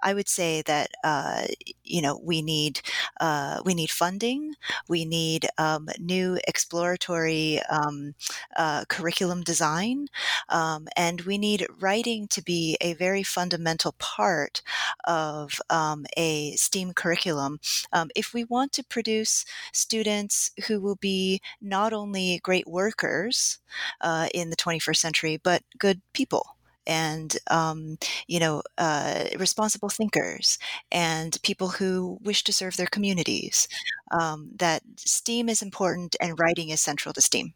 I 0.03 0.15
would 0.15 0.29
say 0.29 0.63
that 0.63 0.91
uh, 1.03 1.47
you 1.83 2.03
know 2.03 2.21
we 2.23 2.43
need 2.43 2.81
uh, 3.21 3.61
we 3.65 3.75
need 3.75 3.91
funding, 3.91 4.55
we 4.89 5.05
need 5.05 5.47
um, 5.59 5.89
new 5.99 6.39
exploratory 6.47 7.61
um, 7.71 8.15
uh, 8.57 8.85
curriculum 8.89 9.43
design, 9.43 10.09
um, 10.49 10.89
and 10.97 11.23
we 11.23 11.39
need 11.39 11.67
writing 11.81 12.29
to 12.29 12.43
be 12.43 12.77
a 12.81 12.95
very 12.95 13.23
fundamental 13.23 13.95
part 13.99 14.63
of 15.05 15.61
um, 15.71 16.07
a 16.17 16.53
STEAM 16.57 16.93
curriculum. 16.93 17.59
Um, 17.93 18.11
if 18.15 18.35
we 18.35 18.45
want 18.45 18.73
to 18.73 18.85
produce 18.85 19.45
students 19.73 20.51
who 20.67 20.81
will 20.81 20.97
be 20.97 21.41
not 21.61 21.93
only 21.93 22.41
great 22.43 22.67
workers 22.67 23.59
uh, 24.01 24.29
in 24.35 24.51
the 24.51 24.57
21st 24.57 24.97
century 24.97 25.41
but 25.43 25.63
good 25.79 26.01
people 26.13 26.57
and 26.87 27.37
um, 27.51 27.99
you 28.27 28.41
know 28.41 28.63
uh, 28.79 29.25
responsible 29.39 29.89
thinkers 29.89 30.59
and 30.91 31.39
people 31.43 31.69
who 31.69 32.19
wish 32.23 32.45
to 32.45 32.53
serve 32.53 32.77
their 32.77 32.87
communities 32.87 33.69
um, 34.13 34.51
that 34.57 34.83
steam 34.97 35.49
is 35.49 35.63
important 35.63 36.17
and 36.21 36.39
writing 36.39 36.71
is 36.71 36.81
central 36.81 37.13
to 37.13 37.21
steam. 37.21 37.55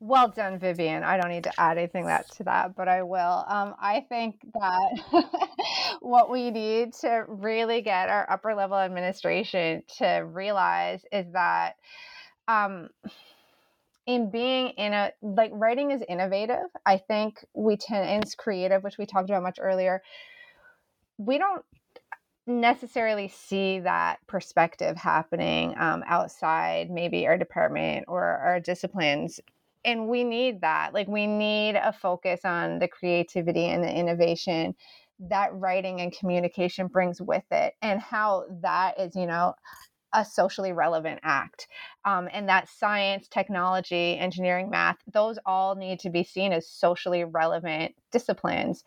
Well 0.00 0.28
done 0.28 0.58
vivian. 0.58 1.04
I 1.04 1.16
don't 1.16 1.30
need 1.30 1.44
to 1.44 1.60
add 1.60 1.78
anything 1.78 2.06
that 2.06 2.28
to 2.32 2.44
that 2.44 2.74
but 2.76 2.88
i 2.88 3.02
will. 3.02 3.44
Um, 3.46 3.74
i 3.80 4.04
think 4.08 4.40
that 4.54 5.24
what 6.00 6.30
we 6.30 6.50
need 6.50 6.94
to 6.94 7.24
really 7.28 7.82
get 7.82 8.08
our 8.08 8.28
upper 8.30 8.54
level 8.54 8.76
administration 8.76 9.82
to 9.98 10.26
realize 10.26 11.04
is 11.12 11.26
that 11.32 11.74
um, 12.48 12.88
in 14.06 14.30
being 14.30 14.68
in 14.70 14.92
a 14.92 15.12
like 15.22 15.50
writing 15.54 15.90
is 15.90 16.02
innovative. 16.08 16.66
I 16.84 16.98
think 16.98 17.44
we 17.54 17.76
tend 17.76 18.22
it's 18.22 18.34
creative 18.34 18.82
which 18.82 18.98
we 18.98 19.06
talked 19.06 19.30
about 19.30 19.42
much 19.42 19.58
earlier. 19.60 20.02
We 21.18 21.38
don't 21.38 21.64
necessarily 22.46 23.28
see 23.28 23.80
that 23.80 24.18
perspective 24.26 24.96
happening 24.96 25.74
um, 25.78 26.02
outside 26.06 26.90
maybe 26.90 27.26
our 27.26 27.38
department 27.38 28.06
or 28.08 28.22
our 28.22 28.58
disciplines 28.58 29.40
and 29.84 30.08
we 30.08 30.24
need 30.24 30.60
that. 30.60 30.94
Like 30.94 31.08
we 31.08 31.26
need 31.26 31.74
a 31.74 31.92
focus 31.92 32.40
on 32.44 32.78
the 32.78 32.88
creativity 32.88 33.66
and 33.66 33.82
the 33.82 33.92
innovation 33.92 34.74
that 35.28 35.54
writing 35.54 36.00
and 36.00 36.16
communication 36.16 36.88
brings 36.88 37.20
with 37.20 37.44
it 37.50 37.74
and 37.80 38.00
how 38.00 38.44
that 38.62 38.98
is 38.98 39.14
you 39.14 39.26
know 39.26 39.54
a 40.12 40.24
socially 40.24 40.72
relevant 40.72 41.20
act. 41.22 41.68
Um, 42.04 42.28
and 42.32 42.48
that 42.48 42.68
science, 42.68 43.28
technology, 43.28 44.18
engineering, 44.18 44.70
math, 44.70 44.98
those 45.12 45.38
all 45.46 45.74
need 45.74 46.00
to 46.00 46.10
be 46.10 46.24
seen 46.24 46.52
as 46.52 46.66
socially 46.66 47.24
relevant 47.24 47.94
disciplines. 48.10 48.84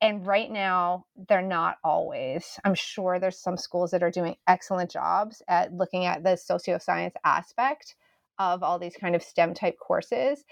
And 0.00 0.26
right 0.26 0.50
now, 0.50 1.04
they're 1.28 1.42
not 1.42 1.76
always. 1.84 2.58
I'm 2.64 2.74
sure 2.74 3.18
there's 3.18 3.38
some 3.38 3.58
schools 3.58 3.90
that 3.90 4.02
are 4.02 4.10
doing 4.10 4.36
excellent 4.46 4.90
jobs 4.90 5.42
at 5.46 5.74
looking 5.74 6.06
at 6.06 6.22
the 6.22 6.30
socioscience 6.30 7.12
aspect 7.24 7.96
of 8.38 8.62
all 8.62 8.78
these 8.78 8.96
kind 8.96 9.14
of 9.14 9.22
STEM 9.22 9.52
type 9.52 9.78
courses. 9.78 10.44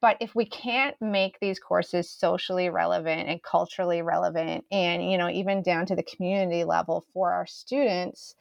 But 0.00 0.16
if 0.20 0.34
we 0.34 0.46
can't 0.46 0.96
make 1.00 1.38
these 1.38 1.60
courses 1.60 2.10
socially 2.10 2.70
relevant 2.70 3.28
and 3.28 3.42
culturally 3.42 4.02
relevant, 4.02 4.64
and 4.72 5.10
you 5.10 5.18
know, 5.18 5.28
even 5.28 5.62
down 5.62 5.86
to 5.86 5.94
the 5.94 6.02
community 6.02 6.64
level 6.64 7.04
for 7.12 7.32
our 7.32 7.46
students, 7.46 8.34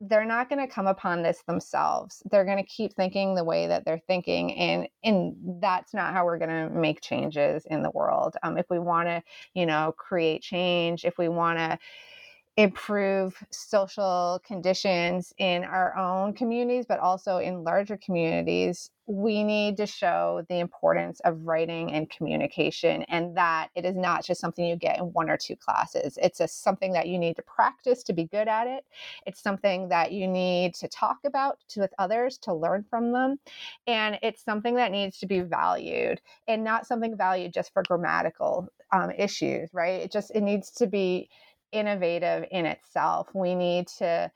they're 0.00 0.26
not 0.26 0.48
going 0.48 0.60
to 0.66 0.72
come 0.72 0.86
upon 0.86 1.22
this 1.22 1.42
themselves. 1.46 2.22
They're 2.30 2.44
going 2.44 2.58
to 2.58 2.62
keep 2.64 2.94
thinking 2.94 3.34
the 3.34 3.44
way 3.44 3.66
that 3.66 3.84
they're 3.84 4.02
thinking, 4.06 4.54
and 4.54 4.88
and 5.02 5.34
that's 5.60 5.94
not 5.94 6.12
how 6.12 6.24
we're 6.24 6.38
going 6.38 6.50
to 6.50 6.70
make 6.70 7.00
changes 7.00 7.66
in 7.70 7.82
the 7.82 7.90
world. 7.90 8.36
Um, 8.42 8.58
if 8.58 8.66
we 8.70 8.78
want 8.78 9.08
to, 9.08 9.22
you 9.54 9.66
know, 9.66 9.94
create 9.96 10.42
change, 10.42 11.04
if 11.04 11.18
we 11.18 11.28
want 11.28 11.58
to 11.58 11.78
improve 12.56 13.44
social 13.50 14.40
conditions 14.46 15.34
in 15.36 15.62
our 15.62 15.94
own 15.96 16.32
communities, 16.32 16.86
but 16.88 16.98
also 16.98 17.36
in 17.36 17.64
larger 17.64 17.98
communities, 17.98 18.90
we 19.06 19.44
need 19.44 19.76
to 19.76 19.86
show 19.86 20.42
the 20.48 20.58
importance 20.58 21.20
of 21.20 21.38
writing 21.46 21.92
and 21.92 22.08
communication 22.10 23.02
and 23.04 23.36
that 23.36 23.68
it 23.74 23.84
is 23.84 23.94
not 23.94 24.24
just 24.24 24.40
something 24.40 24.64
you 24.64 24.74
get 24.74 24.98
in 24.98 25.04
one 25.12 25.28
or 25.28 25.36
two 25.36 25.54
classes. 25.54 26.18
It's 26.20 26.40
a, 26.40 26.48
something 26.48 26.92
that 26.94 27.06
you 27.08 27.18
need 27.18 27.36
to 27.36 27.42
practice 27.42 28.02
to 28.04 28.14
be 28.14 28.24
good 28.24 28.48
at 28.48 28.66
it. 28.66 28.84
It's 29.26 29.42
something 29.42 29.90
that 29.90 30.12
you 30.12 30.26
need 30.26 30.74
to 30.76 30.88
talk 30.88 31.18
about 31.26 31.58
to, 31.68 31.80
with 31.80 31.92
others 31.98 32.38
to 32.38 32.54
learn 32.54 32.86
from 32.88 33.12
them. 33.12 33.38
And 33.86 34.18
it's 34.22 34.42
something 34.42 34.76
that 34.76 34.92
needs 34.92 35.18
to 35.18 35.26
be 35.26 35.40
valued 35.40 36.22
and 36.48 36.64
not 36.64 36.86
something 36.86 37.16
valued 37.18 37.52
just 37.52 37.72
for 37.74 37.82
grammatical 37.82 38.68
um, 38.92 39.10
issues, 39.10 39.68
right? 39.74 40.00
It 40.00 40.10
just, 40.10 40.30
it 40.34 40.40
needs 40.40 40.70
to 40.72 40.86
be 40.86 41.28
innovative 41.76 42.46
in 42.50 42.66
itself. 42.66 43.28
We 43.34 43.54
need 43.54 43.88
to 43.98 44.30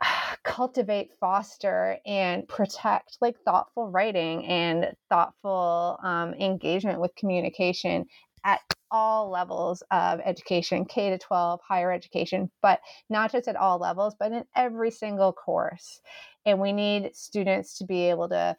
cultivate, 0.44 1.12
foster, 1.18 1.98
and 2.06 2.46
protect 2.48 3.18
like 3.20 3.36
thoughtful 3.44 3.90
writing 3.90 4.46
and 4.46 4.92
thoughtful 5.08 5.98
um, 6.02 6.34
engagement 6.34 7.00
with 7.00 7.14
communication 7.16 8.06
at 8.44 8.60
all 8.90 9.28
levels 9.28 9.82
of 9.90 10.20
education, 10.24 10.84
K 10.84 11.10
to 11.10 11.18
12, 11.18 11.60
higher 11.66 11.90
education, 11.90 12.50
but 12.62 12.80
not 13.10 13.32
just 13.32 13.48
at 13.48 13.56
all 13.56 13.78
levels, 13.78 14.14
but 14.18 14.30
in 14.30 14.44
every 14.54 14.92
single 14.92 15.32
course. 15.32 16.00
And 16.44 16.60
we 16.60 16.72
need 16.72 17.10
students 17.16 17.78
to 17.78 17.84
be 17.84 18.08
able 18.08 18.28
to 18.28 18.56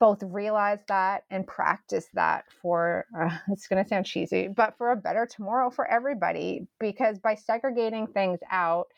both 0.00 0.22
realize 0.22 0.80
that 0.88 1.24
and 1.30 1.46
practice 1.46 2.06
that 2.14 2.44
for 2.62 3.06
uh, 3.18 3.36
it's 3.52 3.66
going 3.66 3.82
to 3.82 3.88
sound 3.88 4.06
cheesy 4.06 4.48
but 4.48 4.76
for 4.78 4.92
a 4.92 4.96
better 4.96 5.26
tomorrow 5.26 5.70
for 5.70 5.86
everybody 5.86 6.66
because 6.80 7.18
by 7.18 7.34
segregating 7.34 8.06
things 8.06 8.40
out 8.50 8.88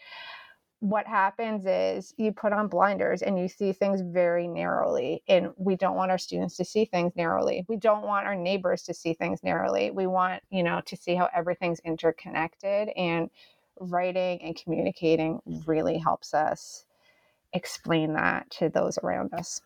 what 0.80 1.06
happens 1.06 1.66
is 1.66 2.14
you 2.16 2.32
put 2.32 2.54
on 2.54 2.66
blinders 2.66 3.20
and 3.20 3.38
you 3.38 3.48
see 3.48 3.72
things 3.72 4.00
very 4.00 4.48
narrowly 4.48 5.22
and 5.28 5.50
we 5.58 5.76
don't 5.76 5.94
want 5.94 6.10
our 6.10 6.18
students 6.18 6.56
to 6.56 6.64
see 6.64 6.86
things 6.86 7.12
narrowly. 7.16 7.66
We 7.68 7.76
don't 7.76 8.02
want 8.02 8.26
our 8.26 8.34
neighbors 8.34 8.82
to 8.84 8.94
see 8.94 9.12
things 9.12 9.42
narrowly. 9.42 9.90
We 9.90 10.06
want 10.06 10.42
you 10.50 10.62
know 10.62 10.80
to 10.86 10.96
see 10.96 11.14
how 11.14 11.28
everything's 11.34 11.80
interconnected 11.80 12.88
and 12.96 13.28
writing 13.78 14.42
and 14.42 14.56
communicating 14.56 15.40
really 15.66 15.98
helps 15.98 16.32
us 16.32 16.86
explain 17.52 18.14
that 18.14 18.50
to 18.50 18.70
those 18.70 18.98
around 18.98 19.34
us 19.34 19.60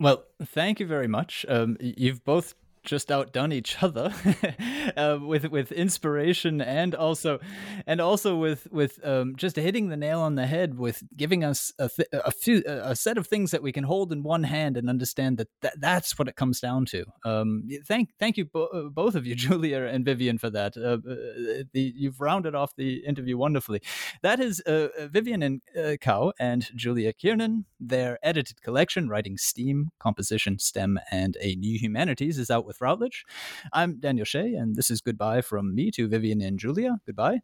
well, 0.00 0.24
thank 0.42 0.80
you 0.80 0.86
very 0.86 1.06
much. 1.06 1.46
Um, 1.48 1.76
you've 1.80 2.24
both 2.24 2.54
just 2.82 3.10
outdone 3.10 3.52
each 3.52 3.82
other 3.82 4.12
uh, 4.96 5.18
with 5.20 5.50
with 5.50 5.72
inspiration 5.72 6.60
and 6.60 6.94
also 6.94 7.38
and 7.86 8.00
also 8.00 8.36
with 8.36 8.66
with 8.70 8.98
um, 9.04 9.34
just 9.36 9.56
hitting 9.56 9.88
the 9.88 9.96
nail 9.96 10.20
on 10.20 10.34
the 10.34 10.46
head 10.46 10.78
with 10.78 11.02
giving 11.16 11.44
us 11.44 11.72
a, 11.78 11.88
th- 11.88 12.08
a 12.12 12.30
few 12.30 12.62
a 12.66 12.96
set 12.96 13.18
of 13.18 13.26
things 13.26 13.50
that 13.50 13.62
we 13.62 13.72
can 13.72 13.84
hold 13.84 14.12
in 14.12 14.22
one 14.22 14.44
hand 14.44 14.76
and 14.76 14.88
understand 14.88 15.38
that, 15.38 15.48
that 15.62 15.80
that's 15.80 16.18
what 16.18 16.28
it 16.28 16.36
comes 16.36 16.60
down 16.60 16.86
to. 16.86 17.04
Um, 17.24 17.68
thank 17.86 18.10
thank 18.18 18.36
you 18.36 18.46
bo- 18.46 18.66
uh, 18.66 18.82
both 18.88 19.14
of 19.14 19.26
you, 19.26 19.34
Julia 19.40 19.82
and 19.84 20.04
Vivian, 20.04 20.38
for 20.38 20.50
that. 20.50 20.76
Uh, 20.76 20.98
uh, 21.08 21.64
the, 21.72 21.92
you've 21.96 22.20
rounded 22.20 22.54
off 22.54 22.74
the 22.76 23.04
interview 23.06 23.36
wonderfully. 23.36 23.82
That 24.22 24.40
is 24.40 24.60
uh, 24.60 24.88
Vivian 25.10 25.42
and 25.42 25.62
uh, 25.78 25.96
Kao 26.00 26.32
and 26.38 26.68
Julia 26.74 27.12
Kiernan. 27.12 27.66
Their 27.78 28.18
edited 28.22 28.62
collection, 28.62 29.08
writing 29.08 29.38
STEAM, 29.38 29.90
composition, 29.98 30.58
STEM, 30.58 30.98
and 31.10 31.36
a 31.40 31.54
new 31.54 31.78
humanities, 31.78 32.38
is 32.38 32.50
out 32.50 32.66
with 32.70 32.80
Routledge. 32.80 33.24
I'm 33.72 33.98
Daniel 33.98 34.24
Shea, 34.24 34.54
and 34.54 34.76
this 34.76 34.90
is 34.92 35.00
goodbye 35.00 35.40
from 35.40 35.74
me 35.74 35.90
to 35.90 36.06
Vivian 36.06 36.40
and 36.40 36.56
Julia. 36.56 37.00
Goodbye. 37.04 37.40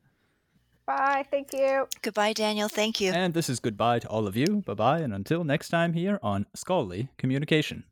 Bye. 0.87 1.27
Thank 1.29 1.53
you. 1.53 1.89
Goodbye, 2.01 2.33
Daniel. 2.33 2.69
Thank 2.69 3.01
you. 3.01 3.11
And 3.13 3.35
this 3.35 3.49
is 3.49 3.59
goodbye 3.59 3.99
to 3.99 4.09
all 4.09 4.29
of 4.29 4.37
you. 4.37 4.63
Bye 4.65 4.75
bye. 4.75 5.01
And 5.01 5.13
until 5.13 5.43
next 5.43 5.69
time 5.71 5.95
here 5.95 6.21
on 6.23 6.47
Scholarly 6.55 7.09
Communication. 7.19 7.83